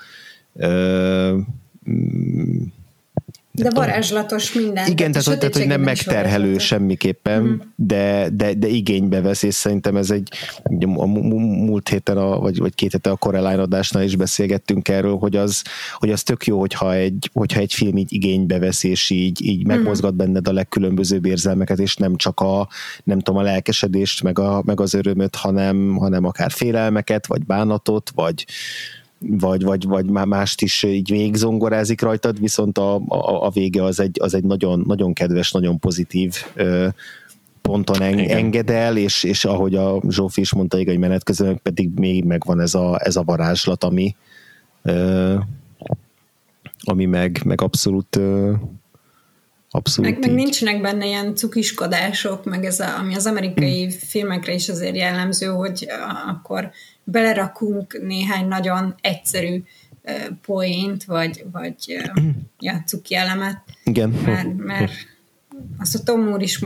de 3.64 3.70
varázslatos 3.70 4.54
minden. 4.54 4.88
Igen, 4.88 5.12
tehát, 5.12 5.40
tehát, 5.40 5.56
hogy 5.58 5.68
nem 5.68 5.82
megterhelő 5.82 6.58
semmiképpen, 6.58 7.42
mm. 7.42 7.56
de, 7.76 8.30
de, 8.34 8.54
de 8.54 8.68
igénybe 8.68 9.22
vesz, 9.22 9.44
és 9.44 9.54
szerintem 9.54 9.96
ez 9.96 10.12
egy, 10.12 10.30
a 10.96 11.06
múlt 11.06 11.90
héten, 11.90 12.18
a, 12.18 12.40
vagy, 12.40 12.58
vagy 12.58 12.76
két 12.76 12.92
héten 12.92 13.12
a 13.12 13.16
Coraline 13.16 13.62
adásnál 13.62 14.04
is 14.04 14.16
beszélgettünk 14.16 14.88
erről, 14.88 15.18
hogy 15.18 15.36
az, 15.36 15.64
hogy 15.94 16.12
az 16.12 16.24
tök 16.24 16.46
jó, 16.46 16.60
hogyha 16.60 16.94
egy, 16.94 17.30
hogyha 17.34 17.60
egy 17.60 17.74
film 17.74 17.98
így 17.98 18.14
igénybe 18.14 18.60
vesz, 18.60 18.84
és 18.84 19.10
így, 19.10 19.46
így 19.46 19.64
mm. 19.64 19.68
megmozgat 19.68 20.16
benned 20.16 20.48
a 20.48 20.54
legkülönbözőbb 20.54 21.26
érzelmeket, 21.26 21.80
és 21.80 21.96
nem 21.96 22.16
csak 22.16 22.40
a, 22.40 22.68
nem 23.04 23.20
tudom, 23.20 23.40
a 23.40 23.44
lelkesedést, 23.44 24.24
meg, 24.24 24.40
a, 24.40 24.62
meg 24.66 24.80
az 24.80 24.94
örömöt, 24.94 25.36
hanem, 25.36 25.96
hanem 25.96 26.26
akár 26.26 26.52
félelmeket, 26.52 27.28
vagy 27.28 27.46
bánatot, 27.46 28.12
vagy, 28.16 28.46
vagy, 29.20 29.64
vagy, 29.64 29.86
vagy 29.86 30.06
mást 30.06 30.62
is 30.62 30.84
így 30.84 31.10
végzongorázik 31.10 32.02
rajtad, 32.02 32.40
viszont 32.40 32.78
a, 32.78 32.96
a, 32.96 33.46
a 33.46 33.50
vége 33.50 33.84
az 33.84 34.00
egy, 34.00 34.18
az 34.22 34.34
egy 34.34 34.44
nagyon, 34.44 34.84
nagyon 34.88 35.14
kedves, 35.14 35.52
nagyon 35.52 35.80
pozitív 35.80 36.36
ö, 36.56 36.88
ponton 37.62 38.02
en, 38.02 38.20
engedel, 38.20 38.98
és, 38.98 39.24
és 39.24 39.46
ahogy 39.46 39.76
a 39.76 40.02
Zsófi 40.10 40.42
is 40.42 40.54
mondta, 40.54 40.78
hogy 40.78 41.00
menet 41.00 41.24
közben 41.24 41.60
pedig 41.64 41.90
még 41.96 42.24
megvan 42.24 42.60
ez 42.60 42.74
a, 42.74 43.00
ez 43.04 43.16
a 43.16 43.24
varázslat, 43.24 43.84
ami 43.84 44.16
ö, 44.82 45.36
ami 46.84 47.06
meg, 47.06 47.42
meg 47.46 47.62
abszolút 47.62 48.16
ö, 48.16 48.54
Abszolút 49.72 50.12
meg, 50.12 50.20
meg 50.20 50.36
nincsenek 50.36 50.82
benne 50.82 51.06
ilyen 51.06 51.36
cukiskodások, 51.36 52.46
meg 52.46 52.66
ez 52.66 52.80
a, 52.80 52.98
ami 52.98 53.16
az 53.16 53.26
amerikai 53.26 53.82
hmm. 53.82 53.90
filmekre 53.90 54.54
is 54.54 54.70
azért 54.70 54.96
jellemző, 54.96 55.48
hogy 55.48 55.88
akkor 56.28 56.72
belerakunk 57.04 58.02
néhány 58.02 58.48
nagyon 58.48 58.96
egyszerű 59.02 59.64
poént, 60.42 61.04
vagy, 61.04 61.46
vagy 61.52 61.76
uh, 61.88 62.26
ja, 62.60 62.84
cuki 62.86 63.16
elemet. 63.16 63.62
Igen. 63.84 64.10
Mert, 64.10 64.58
mert 64.58 64.92
azt 65.78 65.96
a 65.96 66.04
Tom 66.04 66.32
úr 66.32 66.42
is 66.42 66.60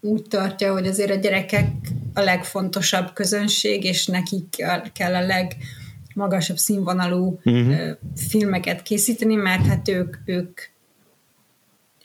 úgy 0.00 0.22
tartja, 0.22 0.72
hogy 0.72 0.86
azért 0.86 1.10
a 1.10 1.14
gyerekek 1.14 1.68
a 2.14 2.20
legfontosabb 2.20 3.12
közönség, 3.12 3.84
és 3.84 4.06
nekik 4.06 4.64
kell 4.92 5.14
a 5.14 5.26
legmagasabb 5.26 6.56
színvonalú 6.56 7.40
uh-huh. 7.44 7.88
filmeket 8.16 8.82
készíteni, 8.82 9.34
mert 9.34 9.66
hát 9.66 9.88
ők, 9.88 10.16
ők 10.24 10.60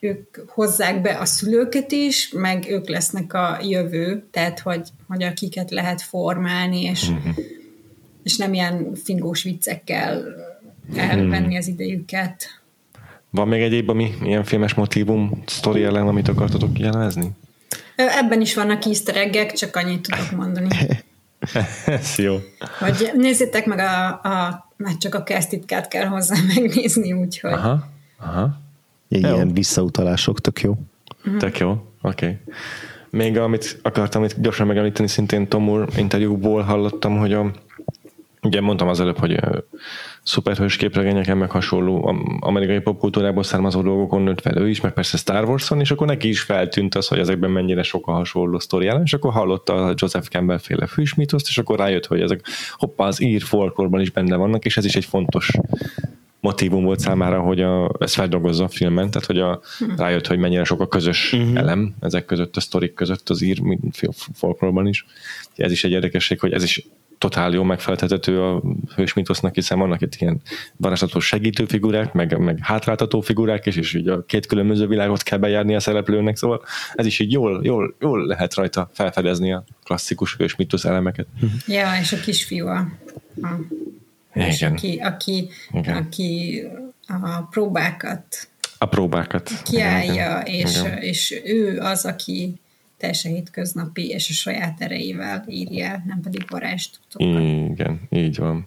ők 0.01 0.37
hozzák 0.47 1.01
be 1.01 1.17
a 1.17 1.25
szülőket 1.25 1.91
is, 1.91 2.31
meg 2.33 2.65
ők 2.69 2.89
lesznek 2.89 3.33
a 3.33 3.59
jövő, 3.63 4.27
tehát 4.31 4.59
hogy, 4.59 4.89
hogy 5.07 5.23
akiket 5.23 5.71
lehet 5.71 6.01
formálni, 6.01 6.81
és, 6.81 7.09
uh-huh. 7.09 7.35
és 8.23 8.37
nem 8.37 8.53
ilyen 8.53 8.95
fingós 9.03 9.43
viccekkel 9.43 10.23
elvenni 10.95 11.57
az 11.57 11.67
idejüket. 11.67 12.61
Van 13.29 13.47
még 13.47 13.61
egyéb, 13.61 13.89
ami 13.89 14.13
ilyen 14.23 14.43
filmes 14.43 14.73
motivum, 14.73 15.43
sztori 15.45 15.83
ellen, 15.83 16.07
amit 16.07 16.27
akartatok 16.27 16.79
jelezni? 16.79 17.31
Ebben 17.95 18.41
is 18.41 18.55
vannak 18.55 18.85
easter 18.85 19.51
csak 19.53 19.75
annyit 19.75 20.01
tudok 20.01 20.31
mondani. 20.31 20.67
Ez 21.85 22.17
jó. 22.17 22.37
Hogy 22.79 23.11
nézzétek 23.15 23.65
meg 23.65 23.79
a, 23.79 24.07
a 24.07 24.67
mert 24.77 24.99
csak 24.99 25.15
a 25.15 25.23
keresztitkát 25.23 25.87
kell 25.87 26.05
hozzá 26.05 26.35
megnézni, 26.55 27.13
úgyhogy. 27.13 27.51
Aha, 27.51 27.87
aha. 28.17 28.59
Ilyen 29.17 29.47
jó. 29.47 29.53
visszautalások, 29.53 30.41
tök 30.41 30.61
jó. 30.61 30.77
Uh-huh. 31.25 31.37
Tök 31.37 31.57
jó, 31.57 31.69
oké. 32.01 32.25
Okay. 32.25 32.37
Még 33.09 33.37
amit 33.37 33.79
akartam 33.81 34.23
itt 34.23 34.35
gyorsan 34.39 34.67
megemlíteni, 34.67 35.07
szintén 35.07 35.47
Tom 35.47 35.69
úr 35.69 35.87
interjúból 35.97 36.61
hallottam, 36.61 37.17
hogy 37.17 37.33
a, 37.33 37.51
ugye 38.41 38.61
mondtam 38.61 38.87
az 38.87 38.99
előbb, 38.99 39.17
hogy 39.17 39.39
szuperhős 40.23 40.75
képregényeken, 40.75 41.37
meg 41.37 41.51
hasonló 41.51 42.15
amerikai 42.39 42.79
popkultúrából 42.79 43.43
származó 43.43 43.81
dolgokon 43.81 44.21
nőtt 44.21 44.41
fel 44.41 44.57
ő 44.57 44.69
is, 44.69 44.81
meg 44.81 44.93
persze 44.93 45.17
Star 45.17 45.43
Wars-on, 45.43 45.79
és 45.79 45.91
akkor 45.91 46.07
neki 46.07 46.27
is 46.27 46.41
feltűnt 46.41 46.95
az, 46.95 47.07
hogy 47.07 47.19
ezekben 47.19 47.51
mennyire 47.51 47.83
sok 47.83 48.07
a 48.07 48.11
hasonló 48.11 48.59
sztori 48.59 48.85
jelen, 48.85 49.01
és 49.03 49.13
akkor 49.13 49.31
hallotta 49.31 49.85
a 49.85 49.93
Joseph 49.95 50.27
Campbell 50.27 50.57
féle 50.57 50.85
fűsmitoszt, 50.85 51.47
és 51.47 51.57
akkor 51.57 51.77
rájött, 51.77 52.05
hogy 52.05 52.21
ezek 52.21 52.41
hoppá, 52.77 53.05
az 53.05 53.21
ír 53.21 53.41
folklórban 53.41 54.01
is 54.01 54.11
benne 54.11 54.35
vannak, 54.35 54.65
és 54.65 54.77
ez 54.77 54.85
is 54.85 54.95
egy 54.95 55.05
fontos 55.05 55.51
motivum 56.41 56.83
volt 56.83 56.99
számára, 56.99 57.39
hogy 57.39 57.61
a, 57.61 57.91
ezt 57.99 58.13
feldolgozza 58.13 58.63
a 58.63 58.67
filmen, 58.67 59.11
tehát 59.11 59.27
hogy 59.27 59.39
a, 59.39 59.61
rájött, 59.97 60.27
hogy 60.27 60.37
mennyire 60.37 60.63
sok 60.63 60.81
a 60.81 60.87
közös 60.87 61.33
uh-huh. 61.33 61.57
elem 61.57 61.95
ezek 61.99 62.25
között, 62.25 62.57
a 62.57 62.59
sztorik 62.59 62.93
között, 62.93 63.29
az 63.29 63.41
ír 63.41 63.61
folklórban 64.33 64.87
is. 64.87 65.05
Ez 65.55 65.71
is 65.71 65.83
egy 65.83 65.91
érdekesség, 65.91 66.39
hogy 66.39 66.51
ez 66.53 66.63
is 66.63 66.85
totál 67.21 67.51
jó 67.51 67.63
megfeleltető 67.63 68.41
a 68.41 68.61
hős 68.95 69.13
mitosznak, 69.13 69.55
hiszen 69.55 69.79
vannak 69.79 70.01
itt 70.01 70.15
ilyen 70.15 70.41
varázslatos 70.77 71.25
segítő 71.25 71.65
figurák, 71.65 72.13
meg, 72.13 72.37
meg 72.37 72.59
hátráltató 72.61 73.21
figurák 73.21 73.65
is, 73.65 73.75
és 73.75 73.93
így 73.93 74.07
a 74.07 74.25
két 74.25 74.45
különböző 74.45 74.87
világot 74.87 75.23
kell 75.23 75.37
bejárni 75.37 75.75
a 75.75 75.79
szereplőnek, 75.79 76.35
szóval 76.35 76.61
ez 76.93 77.05
is 77.05 77.19
így 77.19 77.31
jól, 77.31 77.59
jól, 77.63 77.95
jól 77.99 78.25
lehet 78.25 78.53
rajta 78.53 78.89
felfedezni 78.93 79.53
a 79.53 79.63
klasszikus 79.83 80.35
hős 80.35 80.55
mitosz 80.55 80.85
elemeket. 80.85 81.27
Ja, 81.67 81.89
és 82.01 82.11
a 82.11 82.17
kisfiú 82.17 82.67
a, 82.67 82.77
a 83.41 83.47
igen. 84.33 84.71
aki, 84.71 84.97
aki, 84.97 85.49
Igen. 85.71 85.95
aki 85.95 86.61
a 87.07 87.41
próbákat 87.49 88.49
a 88.77 88.85
próbákat 88.85 89.51
kiállja, 89.63 90.41
igen, 90.45 90.45
és, 90.45 90.79
igen. 90.79 90.97
és 90.97 91.41
ő 91.45 91.79
az, 91.79 92.05
aki 92.05 92.53
teljesen 92.97 93.31
hétköznapi 93.31 94.09
és 94.09 94.29
a 94.29 94.33
saját 94.33 94.81
erejével 94.81 95.45
írja, 95.47 96.03
nem 96.05 96.19
pedig 96.23 96.45
varázstudókkal. 96.49 97.41
Igen, 97.71 98.01
így 98.09 98.37
van. 98.37 98.65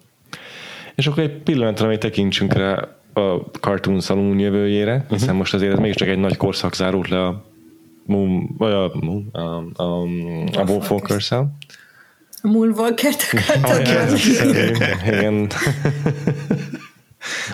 És 0.94 1.06
akkor 1.06 1.22
egy 1.22 1.42
pillanatra 1.42 1.88
még 1.88 1.98
tekintsünk 1.98 2.52
rá 2.52 2.88
a 3.12 3.36
Cartoon 3.60 4.00
Saloon 4.00 4.38
jövőjére, 4.38 4.94
uh-huh. 4.94 5.10
hiszen 5.10 5.34
most 5.34 5.54
azért 5.54 5.72
ez 5.72 5.78
mégiscsak 5.78 6.08
egy 6.08 6.18
nagy 6.18 6.36
korszak 6.36 6.74
zárult 6.74 7.08
le 7.08 7.26
a 7.26 7.44
Moon, 8.06 8.54
vagy 8.58 8.72
a, 8.72 8.90
Moon, 9.00 9.28
a, 9.32 9.82
a, 9.82 10.02
a 10.52 10.64
Wolfwalkers-szel. 10.66 11.40
A 11.40 11.83
Moonwalkert 12.44 13.24
akartad 13.32 14.18
Igen. 15.06 15.48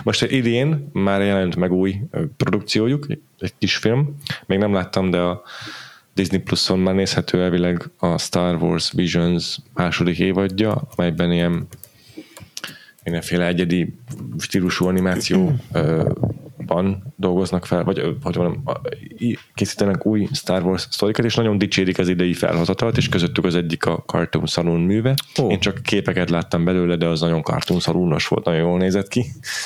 Most 0.03 0.23
idén 0.23 0.89
már 0.93 1.21
jelent 1.21 1.55
meg 1.55 1.71
új 1.71 1.95
produkciójuk, 2.37 3.07
egy 3.39 3.53
kis 3.57 3.75
film. 3.75 4.15
Még 4.45 4.57
nem 4.57 4.73
láttam, 4.73 5.09
de 5.09 5.17
a 5.17 5.43
Disney 6.13 6.39
Plus-on 6.39 6.79
már 6.79 6.95
nézhető 6.95 7.41
elvileg 7.41 7.89
a 7.97 8.17
Star 8.17 8.55
Wars 8.55 8.91
Visions 8.91 9.57
második 9.73 10.19
évadja, 10.19 10.87
amelyben 10.95 11.31
ilyen 11.31 11.67
mindenféle 13.03 13.47
egyedi 13.47 13.95
stílusú 14.37 14.85
animáció 14.85 15.55
ban 16.73 17.13
dolgoznak 17.15 17.65
fel, 17.65 17.83
vagy 17.83 17.99
hogy 18.23 18.35
mondjam, 18.35 18.63
készítenek 19.53 20.05
új 20.05 20.27
Star 20.31 20.63
Wars 20.63 20.87
sztorikat, 20.89 21.25
és 21.25 21.35
nagyon 21.35 21.57
dicsérik 21.57 21.99
az 21.99 22.09
idei 22.09 22.33
felhozatalt, 22.33 22.97
és 22.97 23.09
közöttük 23.09 23.45
az 23.45 23.55
egyik 23.55 23.85
a 23.85 24.03
Cartoon 24.05 24.45
Saloon 24.45 24.81
műve. 24.81 25.15
Oh. 25.35 25.51
Én 25.51 25.59
csak 25.59 25.81
képeket 25.83 26.29
láttam 26.29 26.63
belőle, 26.63 26.95
de 26.95 27.07
az 27.07 27.21
nagyon 27.21 27.41
Cartoon 27.41 27.79
Saloonos 27.79 28.27
volt, 28.27 28.45
nagyon 28.45 28.61
jól 28.61 28.77
nézett 28.77 29.07
ki. 29.07 29.25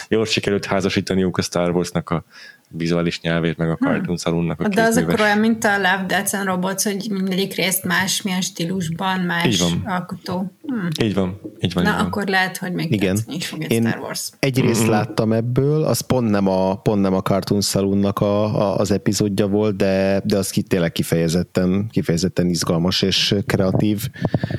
Jól 0.10 0.26
sikerült 0.26 0.66
házasítaniuk 0.66 1.38
a 1.38 1.42
Star 1.42 1.70
Warsnak 1.76 2.10
a 2.10 2.24
vizuális 2.70 3.22
nyelvét, 3.22 3.58
meg 3.58 3.70
a 3.70 3.76
hm. 3.80 3.86
Cartoon 3.86 4.18
Saloonnak 4.18 4.60
a 4.60 4.68
De 4.68 4.82
az 4.82 4.98
akkor 4.98 5.22
olyan, 5.22 5.38
mint 5.38 5.64
a 5.64 5.78
Love, 5.78 6.04
Death 6.08 6.36
and 6.36 6.46
Robots, 6.46 6.84
hogy 6.84 7.08
mindegyik 7.10 7.56
részt 7.56 7.84
más, 7.84 8.22
milyen 8.22 8.42
stílusban, 8.42 9.20
más 9.20 9.46
így 9.46 9.60
van. 9.60 9.82
alkotó. 9.86 10.52
Hm. 10.62 11.04
Így 11.06 11.14
van. 11.14 11.40
Így 11.60 11.74
van 11.74 11.84
Na, 11.84 11.90
így 11.90 11.96
van. 11.96 12.06
akkor 12.06 12.28
lehet, 12.28 12.58
hogy 12.58 12.74
még 12.74 12.92
Igen. 12.92 13.18
is 13.28 13.48
fog 13.48 13.64
egy 13.64 13.72
Én 13.72 13.88
Star 13.88 14.00
Wars. 14.00 14.30
egy 14.40 14.60
részt 14.60 14.82
mm-hmm. 14.82 14.90
láttam 14.90 15.34
ebből, 15.34 15.84
az 15.84 16.00
pont 16.00 16.30
nem 16.30 16.48
a, 16.48 16.76
pont 16.76 17.02
nem 17.02 17.14
a 17.14 17.22
Cartoon 17.22 17.62
Saloonnak 17.62 18.20
a, 18.20 18.44
a, 18.44 18.78
az 18.78 18.92
epizódja 18.92 19.48
volt, 19.48 19.76
de, 19.76 20.22
de 20.24 20.38
az 20.38 20.50
ki, 20.50 20.62
tényleg 20.62 20.92
kifejezetten, 20.92 21.88
kifejezetten 21.92 22.50
izgalmas 22.50 23.02
és 23.02 23.36
kreatív 23.46 24.10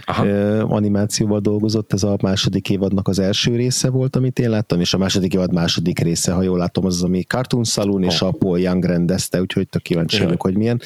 Aha. 0.05 0.27
animációval 0.59 1.41
dolgozott. 1.41 1.93
Ez 1.93 2.03
a 2.03 2.17
második 2.23 2.71
évadnak 2.71 3.09
az 3.09 3.19
első 3.19 3.57
része 3.57 3.91
volt, 3.91 4.17
amit 4.17 4.39
én 4.39 4.51
láttam, 4.51 4.81
és 4.81 4.95
a 4.95 4.99
második 4.99 5.35
évad 5.35 5.53
második 5.53 5.99
része, 5.99 6.33
ha 6.33 6.43
jól 6.43 6.59
látom, 6.59 6.85
az 6.85 6.95
az, 6.95 7.03
ami 7.03 7.23
Cartoon 7.23 7.65
Saloon 7.65 7.96
és 8.03 8.21
a 8.21 8.31
Paul 8.31 8.59
Young 8.59 8.85
rendezte, 8.85 9.41
úgyhogy 9.41 9.69
tök 9.69 9.83
kíváncsi 9.83 10.23
vagyok, 10.23 10.43
hogy 10.43 10.57
milyen. 10.57 10.81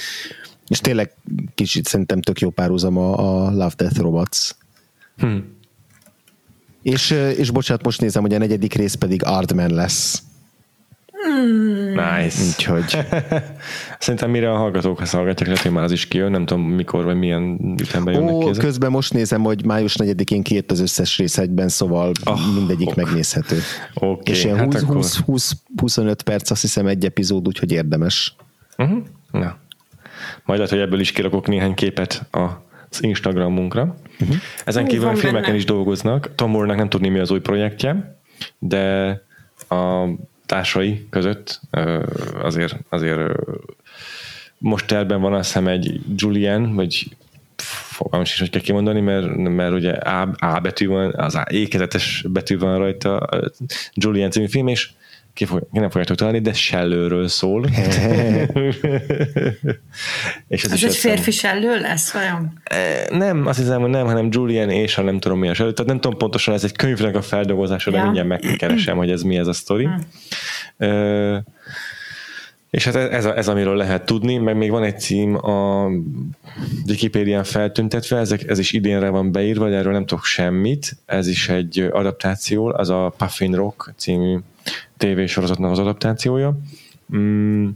És 0.68 0.78
tényleg 0.78 1.14
kicsit 1.54 1.86
szerintem 1.86 2.20
tök 2.20 2.40
jó 2.40 2.50
párhuzam 2.50 2.96
a, 2.96 3.44
a 3.44 3.50
Love 3.50 3.72
Death 3.76 3.98
Robots. 3.98 4.50
Hmm. 5.16 5.58
És, 6.82 7.10
és 7.10 7.50
bocsánat, 7.50 7.84
most 7.84 8.00
nézem, 8.00 8.22
hogy 8.22 8.34
a 8.34 8.38
negyedik 8.38 8.74
rész 8.74 8.94
pedig 8.94 9.24
Ardman 9.24 9.74
lesz. 9.74 10.22
Hmm. 11.22 11.88
Nice. 11.88 12.42
Úgyhogy. 12.46 12.98
Szerintem 13.98 14.30
mire 14.30 14.52
a 14.52 14.56
hallgatók 14.56 14.98
hallgatják, 15.06 15.48
lehet, 15.48 15.62
hogy 15.62 15.72
már 15.72 15.84
az 15.84 15.92
is 15.92 16.08
kijön, 16.08 16.30
nem 16.30 16.46
tudom 16.46 16.64
mikor 16.64 17.04
vagy 17.04 17.16
milyen 17.16 17.74
ütemben 17.80 18.14
jönnek 18.14 18.34
Ó, 18.34 18.50
ki 18.50 18.58
közben 18.58 18.90
most 18.90 19.12
nézem, 19.12 19.42
hogy 19.42 19.64
május 19.64 19.96
4-én 19.98 20.42
kijött 20.42 20.70
az 20.70 20.80
összes 20.80 21.18
rész 21.18 21.38
egyben, 21.38 21.68
szóval 21.68 22.12
oh, 22.24 22.54
mindegyik 22.54 22.88
ok. 22.88 22.94
megnézhető. 22.94 23.58
Okay, 23.94 24.34
És 24.34 24.44
ilyen 24.44 24.56
hát 24.56 24.72
20, 24.72 24.82
akkor... 24.82 24.94
20, 24.94 25.20
20, 25.24 25.52
25 25.76 26.22
perc, 26.22 26.50
azt 26.50 26.60
hiszem 26.60 26.86
egy 26.86 27.04
epizód, 27.04 27.46
úgyhogy 27.46 27.72
érdemes. 27.72 28.34
Uh-huh. 28.78 29.02
Na. 29.30 29.56
Majd 30.44 30.58
lehet, 30.58 30.70
hogy 30.70 30.78
ebből 30.78 31.00
is 31.00 31.12
kirakok 31.12 31.46
néhány 31.46 31.74
képet 31.74 32.26
az 32.30 33.02
Instagramunkra. 33.02 33.96
Uh-huh. 34.20 34.36
Ezen 34.64 34.86
kívül 34.86 35.08
a 35.08 35.14
filmeken 35.14 35.42
benne. 35.42 35.56
is 35.56 35.64
dolgoznak. 35.64 36.34
Tom 36.34 36.50
Moore-nak 36.50 36.76
nem 36.76 36.88
tudni, 36.88 37.08
mi 37.08 37.18
az 37.18 37.30
új 37.30 37.40
projektje, 37.40 38.20
de 38.58 39.08
a 39.68 40.08
társai 40.50 41.06
között. 41.10 41.60
Azért, 42.42 42.76
azért 42.88 43.32
most 44.58 44.86
terben 44.86 45.20
van 45.20 45.32
azt 45.32 45.46
hiszem 45.46 45.66
egy 45.66 46.00
Julian, 46.16 46.74
vagy 46.74 47.16
fogalmam 47.96 48.26
is, 48.26 48.38
hogy 48.38 48.50
kell 48.50 48.60
kimondani, 48.60 49.00
mert, 49.00 49.36
mert 49.36 49.72
ugye 49.72 49.92
A, 49.92 50.34
A 50.38 50.60
betű 50.60 50.86
van, 50.86 51.14
az 51.14 51.34
A 51.34 51.46
ékezetes 51.50 52.24
betű 52.28 52.58
van 52.58 52.78
rajta, 52.78 53.28
Julian 53.94 54.30
című 54.30 54.46
film, 54.46 54.68
és 54.68 54.90
ki, 55.34 55.44
fog, 55.44 55.66
ki 55.72 55.78
nem 55.78 55.90
fogjátok 55.90 56.16
találni, 56.16 56.40
de 56.40 56.52
sellőről 56.52 57.28
szól. 57.28 57.64
és 60.48 60.64
ez, 60.64 60.70
ez 60.70 60.72
is 60.72 60.82
egy 60.82 60.96
férfi 60.96 61.30
sellő 61.30 61.80
lesz, 61.80 62.12
vajon? 62.12 62.60
E, 62.64 63.06
nem, 63.16 63.46
azt 63.46 63.58
hiszem, 63.58 63.80
hogy 63.80 63.90
nem, 63.90 64.06
hanem 64.06 64.28
Julian 64.30 64.70
és 64.70 64.98
a 64.98 65.02
nem 65.02 65.18
tudom 65.18 65.38
mi 65.38 65.48
a 65.48 65.54
sellő. 65.54 65.72
Tehát 65.72 65.90
nem 65.90 66.00
tudom 66.00 66.18
pontosan, 66.18 66.54
ez 66.54 66.64
egy 66.64 66.76
könyvnek 66.76 67.16
a 67.16 67.22
feldolgozása, 67.22 67.90
ja. 67.90 67.96
de 67.96 68.02
mindjárt 68.02 68.28
megkeresem, 68.28 68.96
hogy 68.96 69.10
ez 69.10 69.22
mi 69.22 69.36
ez 69.36 69.46
a 69.46 69.52
sztori. 69.52 69.88
Hmm. 70.76 71.44
És 72.70 72.84
hát 72.84 72.94
ez, 72.94 73.24
ez 73.24 73.48
amiről 73.48 73.76
lehet 73.76 74.04
tudni, 74.04 74.36
meg 74.36 74.56
még 74.56 74.70
van 74.70 74.82
egy 74.82 75.00
cím 75.00 75.34
a 75.34 75.88
Wikipédián 76.86 77.44
feltüntetve, 77.44 78.18
ezek, 78.18 78.48
ez 78.48 78.58
is 78.58 78.72
idénre 78.72 79.08
van 79.08 79.32
beírva, 79.32 79.68
de 79.68 79.76
erről 79.76 79.92
nem 79.92 80.06
tudok 80.06 80.24
semmit. 80.24 80.96
Ez 81.06 81.26
is 81.26 81.48
egy 81.48 81.88
adaptáció, 81.92 82.72
az 82.76 82.88
a 82.88 83.14
Puffin 83.16 83.54
Rock 83.54 83.92
című 83.96 84.38
tévésorozatnak 85.00 85.70
az 85.70 85.78
adaptációja. 85.78 86.58
Mm, 87.16 87.68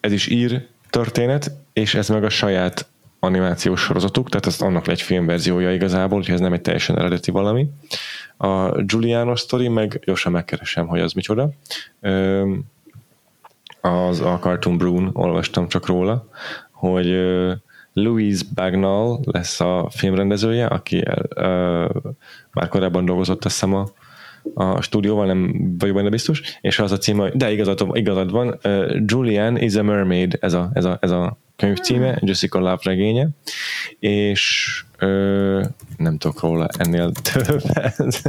ez 0.00 0.12
is 0.12 0.26
ír 0.26 0.66
történet, 0.90 1.52
és 1.72 1.94
ez 1.94 2.08
meg 2.08 2.24
a 2.24 2.28
saját 2.28 2.86
animációs 3.18 3.80
sorozatuk, 3.80 4.28
tehát 4.28 4.46
ez 4.46 4.60
annak 4.60 4.88
egy 4.88 5.02
filmverziója 5.02 5.72
igazából, 5.72 6.18
úgyhogy 6.18 6.34
ez 6.34 6.40
nem 6.40 6.52
egy 6.52 6.60
teljesen 6.60 6.98
eredeti 6.98 7.30
valami. 7.30 7.70
A 8.36 8.82
Giuliano 8.82 9.36
story, 9.36 9.68
meg 9.68 10.00
gyorsan 10.04 10.32
megkeresem, 10.32 10.86
hogy 10.86 11.00
az 11.00 11.12
micsoda. 11.12 11.50
Az 13.80 14.20
a 14.20 14.38
Cartoon 14.40 14.76
Brune, 14.76 15.10
olvastam 15.12 15.68
csak 15.68 15.86
róla, 15.86 16.28
hogy 16.70 17.06
Louise 17.92 18.44
Bagnall 18.54 19.18
lesz 19.24 19.60
a 19.60 19.88
filmrendezője, 19.90 20.66
aki 20.66 21.04
már 22.52 22.68
korábban 22.68 23.04
dolgozott 23.04 23.44
azt 23.44 23.54
hiszem 23.54 23.74
a 23.74 23.86
a 24.54 24.80
stúdióval, 24.80 25.26
nem 25.26 25.74
vagyok 25.78 25.96
benne 25.96 26.08
biztos, 26.08 26.42
és 26.60 26.78
az 26.78 26.92
a 26.92 26.98
cím, 26.98 27.30
de 27.34 27.52
igazad, 27.52 27.88
igazad 27.92 28.30
van, 28.30 28.58
uh, 28.64 28.96
Julian 29.04 29.58
is 29.58 29.74
a 29.74 29.82
Mermaid, 29.82 30.38
ez 30.40 30.52
a, 30.52 30.70
ez 30.74 30.84
a, 30.84 30.98
ez 31.00 31.10
a 31.10 31.38
könyv 31.56 31.78
címe, 31.78 32.08
hmm. 32.08 32.28
Jessica 32.28 32.58
Love 32.58 32.78
regénye, 32.82 33.28
és 33.98 34.84
uh, 35.00 35.64
nem 35.96 36.18
tudok 36.18 36.40
róla 36.40 36.68
ennél 36.78 37.12
többet. 37.32 38.22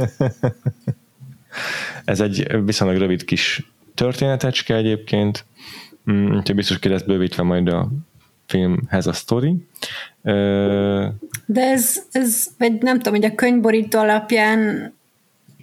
ez 2.04 2.20
egy 2.20 2.64
viszonylag 2.64 2.98
rövid 2.98 3.24
kis 3.24 3.72
történetecske 3.94 4.74
egyébként, 4.74 5.44
mm, 6.10 6.36
úgyhogy 6.36 6.56
biztos 6.56 6.78
ki 6.78 6.88
lesz 6.88 7.02
bővítve 7.02 7.42
majd 7.42 7.68
a 7.68 7.88
filmhez 8.46 9.06
a 9.06 9.12
sztori. 9.12 9.56
De 11.46 11.60
ez, 11.60 12.02
ez, 12.12 12.46
vagy 12.58 12.82
nem 12.82 12.96
tudom, 12.96 13.20
hogy 13.20 13.30
a 13.30 13.34
könyvborító 13.34 13.98
alapján 13.98 14.92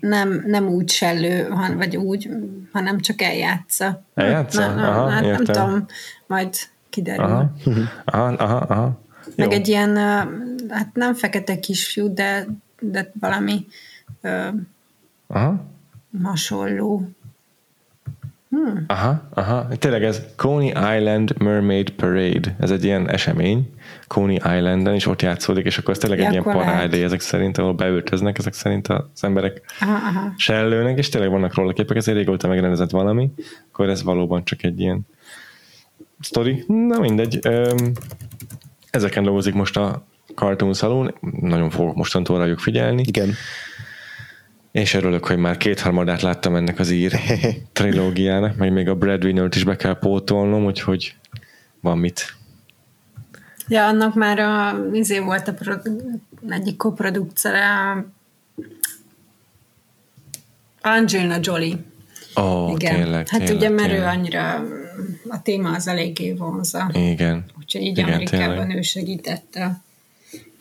nem, 0.02 0.44
nem 0.46 0.68
úgy 0.68 0.90
sellő, 0.90 1.48
han, 1.48 1.78
vagy 1.78 1.98
úgy, 1.98 2.30
hanem 2.72 3.00
csak 3.00 3.22
eljátsza. 3.22 4.04
Eljátsza? 4.14 4.68
Na, 4.68 4.76
na, 4.76 4.90
aha, 4.90 5.10
hát 5.10 5.22
nem 5.22 5.44
tudom, 5.44 5.86
majd 6.28 6.56
kiderül. 6.90 7.24
Aha, 7.24 7.52
aha, 8.06 8.28
aha. 8.28 8.56
aha. 8.56 9.00
Meg 9.36 9.52
egy 9.52 9.68
ilyen, 9.68 9.96
hát 10.70 10.90
nem 10.94 11.14
fekete 11.14 11.60
kisfiú, 11.60 12.14
de, 12.14 12.48
de 12.80 13.12
valami 13.20 13.66
aha. 15.28 15.66
hasonló. 16.24 17.10
Hmm. 18.52 18.84
Aha, 18.88 19.22
aha. 19.34 19.68
Tényleg 19.78 20.04
ez 20.04 20.22
Coney 20.36 20.68
Island 20.68 21.40
Mermaid 21.40 21.90
Parade. 21.90 22.56
Ez 22.60 22.72
egy 22.72 22.84
ilyen 22.84 23.10
esemény. 23.10 23.74
Coney 24.08 24.36
Islanden, 24.36 24.94
és 24.94 25.06
ott 25.06 25.22
játszódik, 25.22 25.66
és 25.66 25.78
akkor 25.78 25.94
ez 25.94 26.00
tényleg 26.00 26.20
ja, 26.20 26.26
egy 26.26 26.32
ilyen 26.32 26.44
parádé 26.44 27.04
ezek 27.04 27.20
szerint, 27.20 27.58
ahol 27.58 27.74
beöltöznek 27.74 28.38
ezek 28.38 28.54
szerint 28.54 28.88
az 28.88 29.24
emberek 29.24 29.62
aha, 29.80 29.94
aha. 29.94 30.34
sellőnek, 30.38 30.98
és 30.98 31.10
tényleg 31.10 31.30
vannak 31.30 31.54
róla 31.54 31.74
képek, 31.74 31.98
ezért 31.98 32.18
régóta 32.18 32.48
megrendezett 32.48 32.90
valami, 32.90 33.32
akkor 33.72 33.90
ez 33.90 34.04
valóban 34.04 34.44
csak 34.44 34.64
egy 34.64 34.80
ilyen 34.80 35.02
sztori. 36.20 36.64
Na 36.68 37.00
mindegy. 37.00 37.40
Ezeken 38.90 39.24
dolgozik 39.24 39.54
most 39.54 39.78
a 39.78 40.06
Cartoon 40.36 40.74
Saloon, 40.74 41.14
nagyon 41.40 41.70
fogok 41.70 41.96
mostantól 41.96 42.38
rájuk 42.38 42.60
figyelni. 42.60 43.04
Igen. 43.08 43.34
És 44.72 44.94
örülök, 44.94 45.26
hogy 45.26 45.38
már 45.38 45.58
kétharmadát 45.58 46.22
láttam 46.22 46.56
ennek 46.56 46.80
az 46.80 46.90
ír 46.90 47.20
trilógiának, 47.74 48.56
meg 48.56 48.72
még 48.72 48.88
a 48.88 48.96
Breadwinner-t 48.96 49.56
is 49.56 49.64
be 49.64 49.76
kell 49.76 50.00
pótolnom, 50.00 50.66
úgyhogy 50.66 51.16
van 51.80 51.98
mit. 51.98 52.36
Ja, 53.68 53.88
annak 53.88 54.16
már 54.16 54.40
a, 54.40 54.86
izé 54.94 55.20
volt 55.20 55.48
a 55.48 55.54
pro, 55.54 55.74
egyik 56.50 56.78
koprodukcere, 56.78 57.66
Angelina 60.82 61.38
Jolie. 61.42 61.78
Ó, 62.36 62.42
oh, 62.42 62.72
Igen. 62.72 62.96
tényleg. 62.96 63.28
Hát 63.28 63.40
tényleg, 63.40 63.58
ugye, 63.58 63.70
mert 63.70 63.90
tényleg. 63.90 64.00
ő 64.00 64.06
annyira, 64.06 64.64
a 65.28 65.42
téma 65.42 65.76
az 65.76 65.88
eléggé 65.88 66.34
vonza. 66.34 66.90
Igen. 66.94 67.46
Úgyhogy 67.60 67.82
így 67.82 67.98
Igen, 67.98 68.14
Amerikában 68.14 68.58
tényleg. 68.58 68.78
ő 68.78 68.82
segítette 68.82 69.82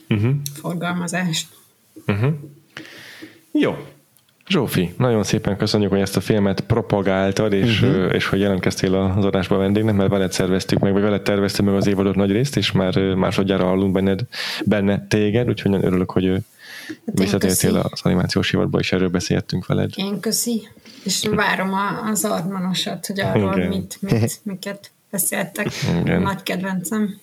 uh-huh. 0.09 0.35
forgalmazást. 0.55 1.49
Uh-huh. 2.07 2.35
Jó. 3.53 3.77
Zsófi, 4.51 4.95
nagyon 4.97 5.23
szépen 5.23 5.57
köszönjük, 5.57 5.91
hogy 5.91 6.01
ezt 6.01 6.17
a 6.17 6.21
filmet 6.21 6.61
propagáltad, 6.61 7.53
és, 7.53 7.83
uh-huh. 7.83 8.15
és 8.15 8.27
hogy 8.27 8.41
jelentkeztél 8.41 8.95
az 8.95 9.25
adásba 9.25 9.57
vendégnek, 9.57 9.95
mert 9.95 10.11
veled 10.11 10.33
szerveztük 10.33 10.79
meg, 10.79 10.93
vagy 10.93 11.03
veled 11.03 11.23
terveztük 11.23 11.65
meg 11.65 11.75
az 11.75 11.87
évadot 11.87 12.15
nagy 12.15 12.31
részt, 12.31 12.57
és 12.57 12.73
már 12.73 12.99
másodjára 12.99 13.65
hallunk 13.65 13.93
benned, 13.93 14.21
benne 14.65 15.07
téged, 15.09 15.49
úgyhogy 15.49 15.71
nagyon 15.71 15.87
örülök, 15.87 16.11
hogy 16.11 16.27
hát 16.27 16.43
visszatértél 17.19 17.77
az 17.77 18.01
animációs 18.03 18.53
évadba, 18.53 18.79
és 18.79 18.93
erről 18.93 19.09
beszéltünk 19.09 19.67
veled. 19.67 19.91
Én 19.95 20.21
köszi, 20.21 20.69
és 21.05 21.29
várom 21.31 21.71
az 22.13 22.25
armanosat, 22.25 23.07
hogy 23.07 23.21
arról 23.21 23.57
mit, 23.57 23.97
mit, 24.01 24.41
miket 24.43 24.91
beszéltek. 25.11 25.67
Igen. 26.01 26.23
Nagy 26.23 26.43
kedvencem 26.43 27.21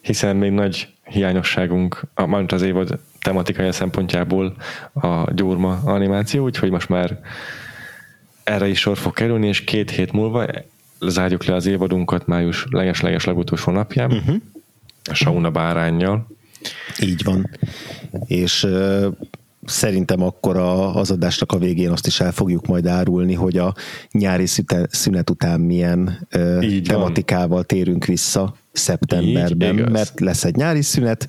hiszen 0.00 0.36
még 0.36 0.50
nagy 0.50 0.88
hiányosságunk, 1.08 2.02
a, 2.14 2.26
már 2.26 2.44
az 2.52 2.62
évad 2.62 2.98
tematikai 3.20 3.72
szempontjából 3.72 4.56
a 4.92 5.32
gyurma 5.32 5.80
animáció, 5.84 6.44
úgyhogy 6.44 6.70
most 6.70 6.88
már 6.88 7.20
erre 8.44 8.68
is 8.68 8.78
sor 8.78 8.96
fog 8.96 9.12
kerülni, 9.12 9.46
és 9.46 9.64
két 9.64 9.90
hét 9.90 10.12
múlva 10.12 10.46
zárjuk 11.00 11.44
le 11.44 11.54
az 11.54 11.66
évadunkat 11.66 12.26
május 12.26 12.66
leges-leges 12.70 13.24
legutolsó 13.24 13.72
napján, 13.72 14.12
uh-huh. 14.12 14.36
a 15.10 15.14
Sauna 15.14 15.50
bárányjal. 15.50 16.26
Így 17.00 17.24
van. 17.24 17.50
És 18.26 18.64
uh, 18.64 19.06
szerintem 19.64 20.22
akkor 20.22 20.56
a, 20.56 20.94
az 20.94 21.10
adásnak 21.10 21.52
a 21.52 21.58
végén 21.58 21.90
azt 21.90 22.06
is 22.06 22.20
el 22.20 22.32
fogjuk 22.32 22.66
majd 22.66 22.86
árulni, 22.86 23.34
hogy 23.34 23.56
a 23.56 23.74
nyári 24.10 24.46
szünet 24.88 25.30
után 25.30 25.60
milyen 25.60 26.26
uh, 26.34 26.80
tematikával 26.80 27.48
van. 27.48 27.66
térünk 27.66 28.04
vissza 28.04 28.56
szeptemberben, 28.78 29.78
Így, 29.78 29.88
mert 29.88 30.20
lesz 30.20 30.44
egy 30.44 30.56
nyári 30.56 30.82
szünet, 30.82 31.26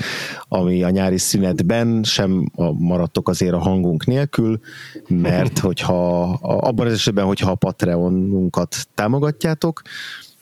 ami 0.48 0.84
a 0.84 0.90
nyári 0.90 1.18
szünetben 1.18 2.04
sem 2.04 2.52
maradtok 2.78 3.30
azért 3.30 3.54
a 3.54 3.60
hangunk 3.60 4.06
nélkül, 4.06 4.60
mert 5.08 5.60
hogyha 5.70 6.22
abban 6.42 6.88
az 6.88 6.94
esetben, 6.94 7.26
hogyha 7.26 7.52
a 7.52 7.56
Patreonunkat 7.56 8.76
támogatjátok, 8.96 9.82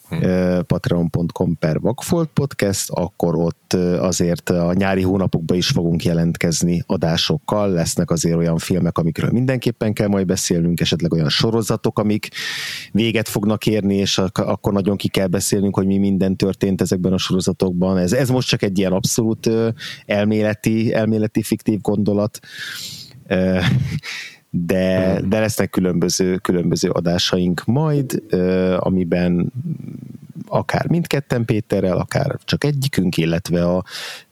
hm. 0.09 0.59
patreon.com 0.67 1.57
per 1.59 1.79
Vagfolt 1.79 2.29
Podcast, 2.33 2.89
akkor 2.89 3.35
ott 3.35 3.73
azért 3.99 4.49
a 4.49 4.73
nyári 4.73 5.01
hónapokban 5.01 5.57
is 5.57 5.67
fogunk 5.67 6.03
jelentkezni 6.03 6.83
adásokkal, 6.85 7.69
lesznek 7.69 8.11
azért 8.11 8.35
olyan 8.35 8.57
filmek, 8.57 8.97
amikről 8.97 9.29
mindenképpen 9.31 9.93
kell 9.93 10.07
majd 10.07 10.25
beszélnünk, 10.25 10.79
esetleg 10.79 11.13
olyan 11.13 11.29
sorozatok, 11.29 11.99
amik 11.99 12.27
véget 12.91 13.29
fognak 13.29 13.65
érni, 13.65 13.95
és 13.95 14.17
akkor 14.33 14.73
nagyon 14.73 14.97
ki 14.97 15.07
kell 15.07 15.27
beszélnünk, 15.27 15.75
hogy 15.75 15.85
mi 15.85 15.97
minden 15.97 16.35
történt 16.35 16.81
ezekben 16.81 17.13
a 17.13 17.17
sorozatokban. 17.17 17.97
Ez, 17.97 18.13
ez 18.13 18.29
most 18.29 18.47
csak 18.47 18.61
egy 18.61 18.77
ilyen 18.77 18.91
abszolút 18.91 19.49
elméleti, 20.05 20.93
elméleti 20.93 21.43
fiktív 21.43 21.81
gondolat 21.81 22.39
de, 24.49 25.21
de 25.27 25.39
lesznek 25.39 25.69
különböző, 25.69 26.37
különböző 26.37 26.89
adásaink 26.89 27.65
majd, 27.65 28.23
amiben 28.77 29.51
akár 30.47 30.87
mindketten 30.87 31.45
Péterrel, 31.45 31.97
akár 31.97 32.37
csak 32.43 32.63
egyikünk, 32.63 33.17
illetve 33.17 33.65
a, 33.65 33.83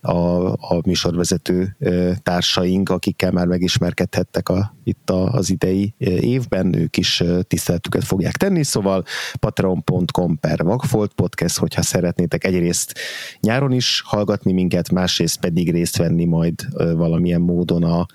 a, 0.02 0.52
a 0.52 0.82
műsorvezető 0.86 1.76
társaink, 2.24 2.90
akikkel 2.90 3.32
már 3.32 3.48
megismerkedhettek 3.48 4.50
a, 4.50 4.76
itt 4.84 5.10
a, 5.10 5.32
az 5.32 5.50
idei 5.50 5.94
évben, 6.20 6.76
ők 6.76 6.98
is 6.98 7.24
tiszteletüket 7.48 8.04
fogják 8.04 8.38
tenni, 8.38 8.64
szóval 8.64 9.04
patreon.com 9.40 10.40
per 10.40 10.64
Vagfolt 10.64 11.14
Podcast, 11.14 11.58
hogyha 11.58 11.82
szeretnétek 11.82 12.44
egyrészt 12.44 13.00
nyáron 13.40 13.72
is 13.72 14.02
hallgatni 14.06 14.54
minket, 14.54 14.92
másrészt 14.92 15.40
pedig 15.40 15.72
részt 15.72 15.98
venni 15.98 16.26
majd 16.26 16.68
valamilyen 16.96 17.42
módon 17.42 17.84
a, 17.84 18.06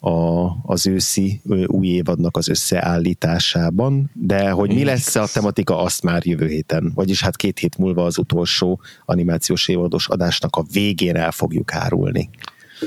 a, 0.00 0.46
az 0.62 0.86
őszi 0.86 1.40
új 1.66 1.86
évadnak 1.86 2.36
az 2.36 2.48
összeállításában, 2.48 4.10
de 4.14 4.50
hogy 4.50 4.74
mi 4.74 4.84
lesz 4.84 5.14
a 5.14 5.26
tematika, 5.32 5.82
azt 5.82 6.02
már 6.02 6.26
jövő 6.26 6.46
héten, 6.46 6.92
vagyis 6.94 7.22
hát 7.22 7.36
két 7.36 7.58
hét 7.58 7.78
múlva 7.78 8.04
az 8.04 8.18
utolsó 8.18 8.80
animációs 9.04 9.68
évados 9.68 10.08
adásnak 10.08 10.56
a 10.56 10.64
végén 10.72 11.16
el 11.16 11.30
fogjuk 11.30 11.74
árulni. 11.74 12.30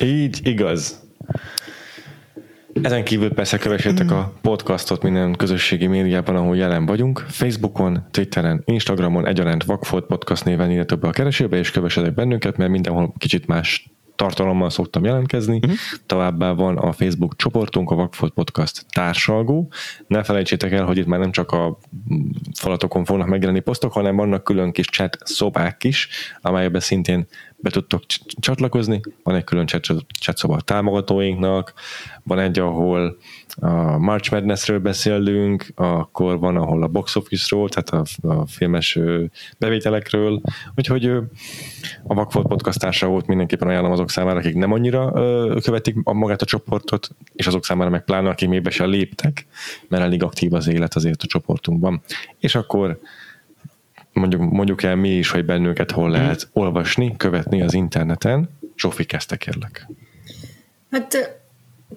Így 0.01 0.39
igaz. 0.43 0.99
Ezen 2.81 3.03
kívül 3.03 3.33
persze 3.33 3.57
kövessétek 3.57 4.11
a 4.11 4.33
podcastot 4.41 5.03
minden 5.03 5.35
közösségi 5.35 5.87
médiában, 5.87 6.35
ahol 6.35 6.55
jelen 6.55 6.85
vagyunk. 6.85 7.25
Facebookon, 7.27 8.07
Twitteren, 8.11 8.61
Instagramon 8.65 9.27
egyaránt 9.27 9.63
Vagfolt 9.63 10.05
Podcast 10.05 10.45
néven 10.45 10.71
írjatok 10.71 10.99
be 10.99 11.07
a 11.07 11.11
keresőbe, 11.11 11.57
és 11.57 11.71
kövessetek 11.71 12.13
bennünket, 12.13 12.57
mert 12.57 12.71
mindenhol 12.71 13.13
kicsit 13.17 13.47
más 13.47 13.91
tartalommal 14.21 14.69
szoktam 14.69 15.03
jelentkezni. 15.03 15.55
Uh-huh. 15.55 15.73
Továbbá 16.05 16.51
van 16.51 16.77
a 16.77 16.91
Facebook 16.91 17.35
csoportunk, 17.35 17.91
a 17.91 17.95
Vagfolt 17.95 18.33
Podcast 18.33 18.85
társalgó. 18.89 19.71
Ne 20.07 20.23
felejtsétek 20.23 20.71
el, 20.71 20.85
hogy 20.85 20.97
itt 20.97 21.05
már 21.05 21.19
nem 21.19 21.31
csak 21.31 21.51
a 21.51 21.77
falatokon 22.53 23.05
fognak 23.05 23.27
megjelenni 23.27 23.59
posztok, 23.59 23.91
hanem 23.91 24.15
vannak 24.15 24.43
külön 24.43 24.71
kis 24.71 24.85
chat 24.85 25.17
szobák 25.23 25.83
is, 25.83 26.07
amelyekben 26.41 26.81
szintén 26.81 27.27
be 27.61 27.69
tudtok 27.69 28.03
csatlakozni. 28.39 29.01
Van 29.23 29.35
egy 29.35 29.43
külön 29.43 29.67
chat, 29.67 29.85
chat 30.19 30.37
szoba 30.37 30.55
a 30.55 30.61
támogatóinknak, 30.61 31.73
van 32.23 32.39
egy, 32.39 32.59
ahol 32.59 33.17
a 33.55 33.97
March 33.97 34.31
Madness-ről 34.31 34.79
beszélünk, 34.79 35.65
akkor 35.75 36.39
van, 36.39 36.55
ahol 36.57 36.83
a 36.83 36.87
box 36.87 37.15
office-ról, 37.15 37.69
tehát 37.69 37.89
a, 37.89 38.27
a 38.27 38.45
filmes 38.47 38.99
bevételekről, 39.57 40.41
úgyhogy 40.75 41.05
a 42.03 42.13
Vakfolt 42.13 42.47
podcast 42.47 42.99
volt 42.99 43.27
mindenképpen 43.27 43.67
ajánlom 43.67 43.91
azok 43.91 44.09
számára, 44.09 44.39
akik 44.39 44.55
nem 44.55 44.71
annyira 44.71 45.11
követik 45.61 45.95
a 46.03 46.13
magát 46.13 46.41
a 46.41 46.45
csoportot, 46.45 47.09
és 47.33 47.47
azok 47.47 47.65
számára 47.65 47.89
meg 47.89 48.03
pláne, 48.03 48.29
akik 48.29 48.49
még 48.49 48.61
be 48.61 48.69
sem 48.69 48.89
léptek, 48.89 49.45
mert 49.87 50.03
elég 50.03 50.23
aktív 50.23 50.53
az 50.53 50.67
élet 50.67 50.95
azért 50.95 51.23
a 51.23 51.27
csoportunkban. 51.27 52.01
És 52.39 52.55
akkor 52.55 52.99
mondjuk, 54.21 54.51
mondjuk 54.51 54.83
el 54.83 54.95
mi 54.95 55.09
is, 55.09 55.29
hogy 55.29 55.45
bennünket 55.45 55.91
hol 55.91 56.09
lehet 56.09 56.49
olvasni, 56.53 57.17
követni 57.17 57.61
az 57.61 57.73
interneten. 57.73 58.49
Zsófi, 58.75 59.05
kezdte 59.05 59.35
kérlek. 59.35 59.87
Hát 60.91 61.39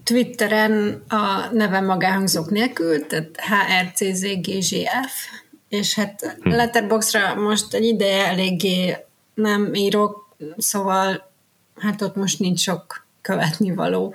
Twitteren 0.02 1.02
a 1.08 1.52
nevem 1.52 1.84
magáhangzók 1.84 2.50
nélkül, 2.50 3.06
tehát 3.06 3.36
HRCZGGF, 3.36 5.28
és 5.68 5.94
hát 5.94 6.36
hm. 6.40 6.48
Letterboxra 6.50 7.34
most 7.34 7.74
egy 7.74 7.84
ideje 7.84 8.26
eléggé 8.26 8.96
nem 9.34 9.74
írok, 9.74 10.36
szóval 10.56 11.30
hát 11.76 12.02
ott 12.02 12.16
most 12.16 12.38
nincs 12.38 12.60
sok 12.60 13.06
követni 13.20 13.74
való. 13.74 14.14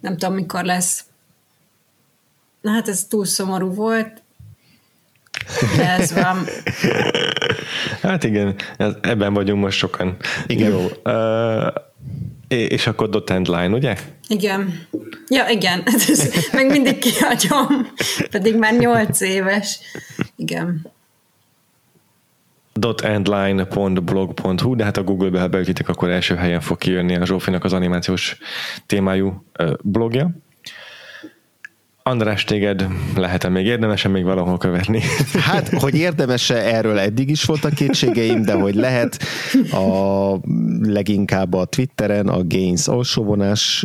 Nem 0.00 0.16
tudom, 0.16 0.34
mikor 0.34 0.64
lesz. 0.64 1.04
Na 2.60 2.70
hát 2.70 2.88
ez 2.88 3.04
túl 3.04 3.24
szomorú 3.24 3.74
volt, 3.74 4.22
ez 5.78 6.12
van. 6.12 6.44
Hát 8.02 8.24
igen, 8.24 8.54
ebben 9.00 9.34
vagyunk 9.34 9.62
most 9.62 9.78
sokan. 9.78 10.16
Igen. 10.46 10.70
Jó. 10.70 10.86
Uh, 11.04 11.66
és 12.48 12.86
akkor 12.86 13.08
dot 13.08 13.30
end 13.30 13.48
line, 13.48 13.68
ugye? 13.68 13.96
Igen. 14.28 14.86
Ja, 15.28 15.48
igen. 15.48 15.82
meg 16.52 16.66
mindig 16.66 16.98
kihagyom. 16.98 17.86
Pedig 18.30 18.56
már 18.56 18.76
nyolc 18.76 19.20
éves. 19.20 19.80
Igen 20.36 20.90
dotendline.blog.hu, 22.72 24.74
de 24.74 24.84
hát 24.84 24.96
a 24.96 25.02
Google-be, 25.02 25.40
ha 25.40 25.48
beütitek, 25.48 25.88
akkor 25.88 26.10
első 26.10 26.34
helyen 26.34 26.60
fog 26.60 26.78
kijönni 26.78 27.16
a 27.16 27.26
Zsófinak 27.26 27.64
az 27.64 27.72
animációs 27.72 28.38
témájú 28.86 29.44
blogja. 29.82 30.30
András, 32.02 32.44
téged 32.44 32.86
lehet-e 33.16 33.48
még 33.48 33.66
érdemesen 33.66 34.10
még 34.10 34.24
valahol 34.24 34.58
követni? 34.58 35.00
Hát, 35.50 35.68
hogy 35.68 35.94
érdemese, 35.94 36.74
erről 36.74 36.98
eddig 36.98 37.30
is 37.30 37.44
voltak 37.44 37.74
kétségeim, 37.74 38.42
de 38.42 38.52
hogy 38.52 38.74
lehet 38.74 39.18
a 39.72 40.36
leginkább 40.82 41.54
a 41.54 41.64
Twitteren 41.64 42.28
a 42.28 42.40
Gains 42.46 42.88
alsóvonás 42.88 43.84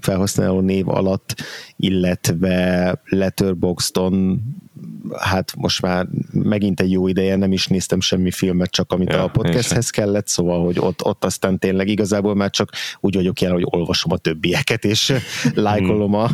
felhasználó 0.00 0.60
név 0.60 0.88
alatt, 0.88 1.34
illetve 1.76 3.00
Letterboxdon 3.04 4.42
hát 5.12 5.54
most 5.56 5.82
már 5.82 6.06
megint 6.32 6.80
egy 6.80 6.90
jó 6.90 7.08
ideje 7.08 7.36
nem 7.36 7.52
is 7.52 7.66
néztem 7.66 8.00
semmi 8.00 8.30
filmet, 8.30 8.70
csak 8.70 8.92
amit 8.92 9.12
ja, 9.12 9.22
a 9.22 9.28
podcasthez 9.28 9.90
kellett, 9.90 10.28
szóval, 10.28 10.64
hogy 10.64 10.78
ott, 10.78 11.04
ott 11.04 11.24
aztán 11.24 11.58
tényleg 11.58 11.88
igazából 11.88 12.34
már 12.34 12.50
csak 12.50 12.70
úgy 13.00 13.14
vagyok 13.14 13.40
jelen, 13.40 13.56
hogy 13.56 13.66
olvasom 13.70 14.12
a 14.12 14.16
többieket, 14.16 14.84
és 14.84 15.12
lájkolom 15.54 16.14
a, 16.14 16.30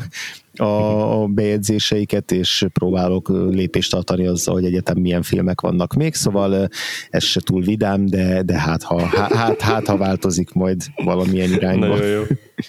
a 0.57 1.27
bejegyzéseiket, 1.27 2.33
és 2.33 2.66
próbálok 2.73 3.29
lépést 3.29 3.91
tartani 3.91 4.27
azzal, 4.27 4.55
hogy 4.55 4.65
egyetem 4.65 4.99
milyen 4.99 5.23
filmek 5.23 5.61
vannak 5.61 5.95
még, 5.95 6.15
szóval 6.15 6.69
ez 7.11 7.24
se 7.24 7.41
túl 7.41 7.62
vidám, 7.62 8.07
de, 8.07 8.43
de 8.43 8.59
hát, 8.59 8.83
ha, 8.83 9.01
hát, 9.07 9.61
hát, 9.61 9.87
ha 9.87 9.97
változik 9.97 10.53
majd 10.53 10.83
valamilyen 11.05 11.53
irányba. 11.53 11.87
Nagyon 11.87 12.09
jó. 12.09 12.23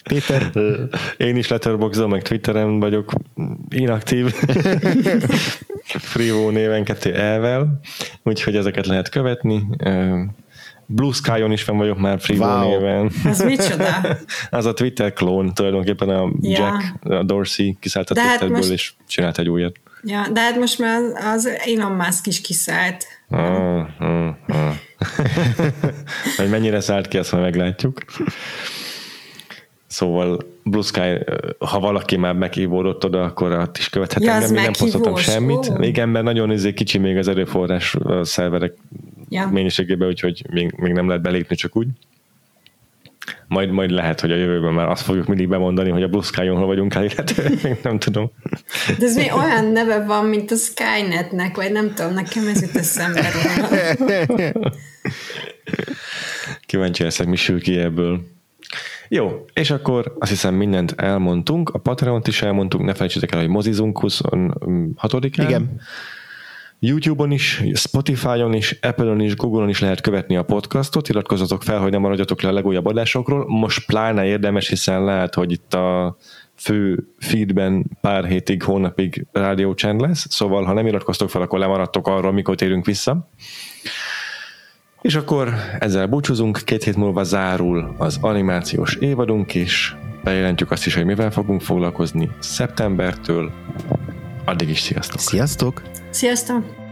Péter? 0.04 0.52
Én 1.18 1.36
is 1.36 1.48
letterboxom, 1.48 2.10
meg 2.10 2.22
Twitteren 2.22 2.80
vagyok 2.80 3.14
inaktív. 3.70 4.34
Frivo 5.84 6.50
néven 6.50 6.84
kettő 6.84 7.16
elvel, 7.16 7.80
úgyhogy 8.24 8.56
ezeket 8.56 8.86
lehet 8.86 9.10
követni. 9.10 9.64
Blue 10.86 11.14
Sky-on 11.14 11.52
is 11.52 11.64
fenn 11.64 11.78
vagyok 11.78 11.98
már 11.98 12.20
Frivo 12.20 12.46
wow. 12.46 12.70
néven. 12.70 13.12
Az 13.26 13.44
micsoda? 13.44 13.86
az 14.50 14.66
a 14.66 14.74
Twitter 14.74 15.14
klón, 15.14 15.54
tulajdonképpen 15.54 16.10
a 16.10 16.32
ja. 16.42 16.58
Jack 16.60 17.06
a 17.14 17.24
Dorsey 17.24 17.78
kiszállt 17.80 18.10
a 18.10 18.20
hát 18.20 18.28
Twitterből, 18.28 18.58
most... 18.58 18.70
és 18.70 18.94
csinált 19.08 19.38
egy 19.38 19.50
újat. 19.50 19.76
Ja, 20.06 20.28
de 20.34 20.40
hát 20.40 20.56
most 20.56 20.80
már 20.80 21.02
az 21.34 21.50
Elon 21.66 21.92
Musk 21.92 22.28
is 22.28 22.42
kiszállt. 22.42 23.06
Ah, 23.30 23.88
ah, 24.00 24.34
ah. 24.48 24.74
Hogy 26.38 26.50
mennyire 26.50 26.80
szállt 26.80 27.08
ki, 27.08 27.18
azt 27.18 27.32
majd 27.32 27.44
meglátjuk. 27.44 28.04
Szóval 29.88 30.40
Blue 30.64 30.84
Sky, 30.84 31.24
ha 31.60 31.80
valaki 31.80 32.18
már 32.18 32.34
meghívódott 32.34 33.06
oda, 33.06 33.24
akkor 33.24 33.52
ott 33.52 33.78
is 33.78 33.90
követhet 33.90 34.24
ja, 34.24 34.32
engem, 34.32 34.56
én 34.56 34.62
nem 34.62 34.72
posztoltam 34.72 35.16
semmit. 35.16 35.70
Oh. 35.70 35.88
Igen, 35.88 36.10
mert 36.10 36.26
nagyon 36.26 36.52
izé, 36.52 36.74
kicsi 36.74 36.98
még 36.98 37.18
az 37.18 37.28
erőforrás 37.28 37.96
a 37.96 38.24
szerverek 38.24 38.74
ja. 39.34 39.48
mennyiségében, 39.48 40.08
úgyhogy 40.08 40.46
még, 40.50 40.74
még 40.78 40.94
nem 40.94 41.08
lehet 41.08 41.24
belépni 41.24 41.56
csak 41.56 41.76
úgy. 41.76 41.88
Majd, 43.48 43.70
majd 43.70 43.92
lehet, 43.92 44.20
hogy 44.20 44.32
a 44.32 44.36
jövőben 44.36 44.74
már 44.74 44.90
azt 44.90 45.04
fogjuk 45.04 45.28
mindig 45.28 45.48
bemondani, 45.48 45.90
hogy 45.90 46.04
a 46.04 46.08
Blue 46.08 46.24
Sky-on 46.24 46.58
hol 46.58 46.66
vagyunk 46.66 46.96
elérhető, 46.96 47.50
még 47.64 47.78
nem 47.84 48.00
tudom. 48.00 48.32
De 49.00 49.06
ez 49.06 49.16
még 49.16 49.34
olyan 49.34 49.66
neve 49.66 50.06
van, 50.06 50.26
mint 50.26 50.52
a 50.52 50.56
Skynetnek, 50.56 51.56
vagy 51.56 51.72
nem 51.72 51.94
tudom, 51.94 52.14
nekem 52.14 52.48
ez 52.48 52.62
jut 52.62 52.76
eszembe. 52.76 53.28
Kíváncsi 56.66 57.04
leszek, 57.04 57.28
mi 57.28 57.36
sül 57.36 57.62
ki 57.62 57.78
ebből. 57.78 58.32
Jó, 59.08 59.46
és 59.54 59.72
akkor 59.72 60.16
azt 60.20 60.32
hiszem 60.32 60.56
mindent 60.56 60.94
elmondtunk, 60.98 61.70
a 61.70 61.80
Patreon-t 61.80 62.28
is 62.28 62.42
elmondtunk, 62.42 62.86
ne 62.86 62.94
felejtsétek 62.94 63.32
el, 63.32 63.40
hogy 63.40 63.50
mozizunk 63.50 64.00
26-án. 64.02 65.46
Igen. 65.48 65.82
YouTube-on 66.86 67.32
is, 67.32 67.64
Spotify-on 67.74 68.54
is, 68.54 68.78
Apple-on 68.82 69.20
is, 69.20 69.36
Google-on 69.36 69.70
is 69.70 69.80
lehet 69.80 70.02
követni 70.02 70.36
a 70.36 70.44
podcastot, 70.44 71.10
iratkozzatok 71.10 71.64
fel, 71.64 71.80
hogy 71.80 71.92
nem 71.92 72.02
maradjatok 72.02 72.42
le 72.42 72.50
a 72.50 72.54
legújabb 72.54 72.86
adásokról. 72.86 73.46
Most 73.48 73.86
pláne 73.86 74.26
érdemes, 74.26 74.68
hiszen 74.68 75.04
lehet, 75.04 75.34
hogy 75.34 75.52
itt 75.52 75.74
a 75.74 76.18
fő 76.56 77.08
feedben 77.20 77.86
pár 78.02 78.26
hétig, 78.26 78.64
hónapig 78.64 79.26
rádiócsend 79.32 80.02
lesz, 80.02 80.26
szóval 80.30 80.64
ha 80.64 80.74
nem 80.74 80.88
iratkoztok 80.88 81.30
fel, 81.30 81.42
akkor 81.42 81.60
lemaradtok 81.60 82.08
arról, 82.08 82.32
mikor 82.32 82.56
térünk 82.56 82.86
vissza. 82.86 83.30
És 85.02 85.16
akkor 85.16 85.54
ezzel 85.80 86.08
búcsúzunk, 86.08 86.62
két 86.64 86.84
hét 86.84 86.96
múlva 86.96 87.24
zárul 87.24 87.96
az 87.98 88.18
animációs 88.22 88.96
évadunk, 88.96 89.56
és 89.56 89.96
bejelentjük 90.24 90.72
azt 90.72 90.86
is, 90.86 90.96
hogy 90.96 91.06
mivel 91.06 91.32
fogunk 91.32 91.62
foglalkozni 91.62 92.30
szeptembertől. 92.40 93.52
Addig 94.46 94.70
is 94.70 94.80
sziasztok! 94.80 95.20
Sziasztok! 95.20 95.82
Sziasztok! 96.10 96.83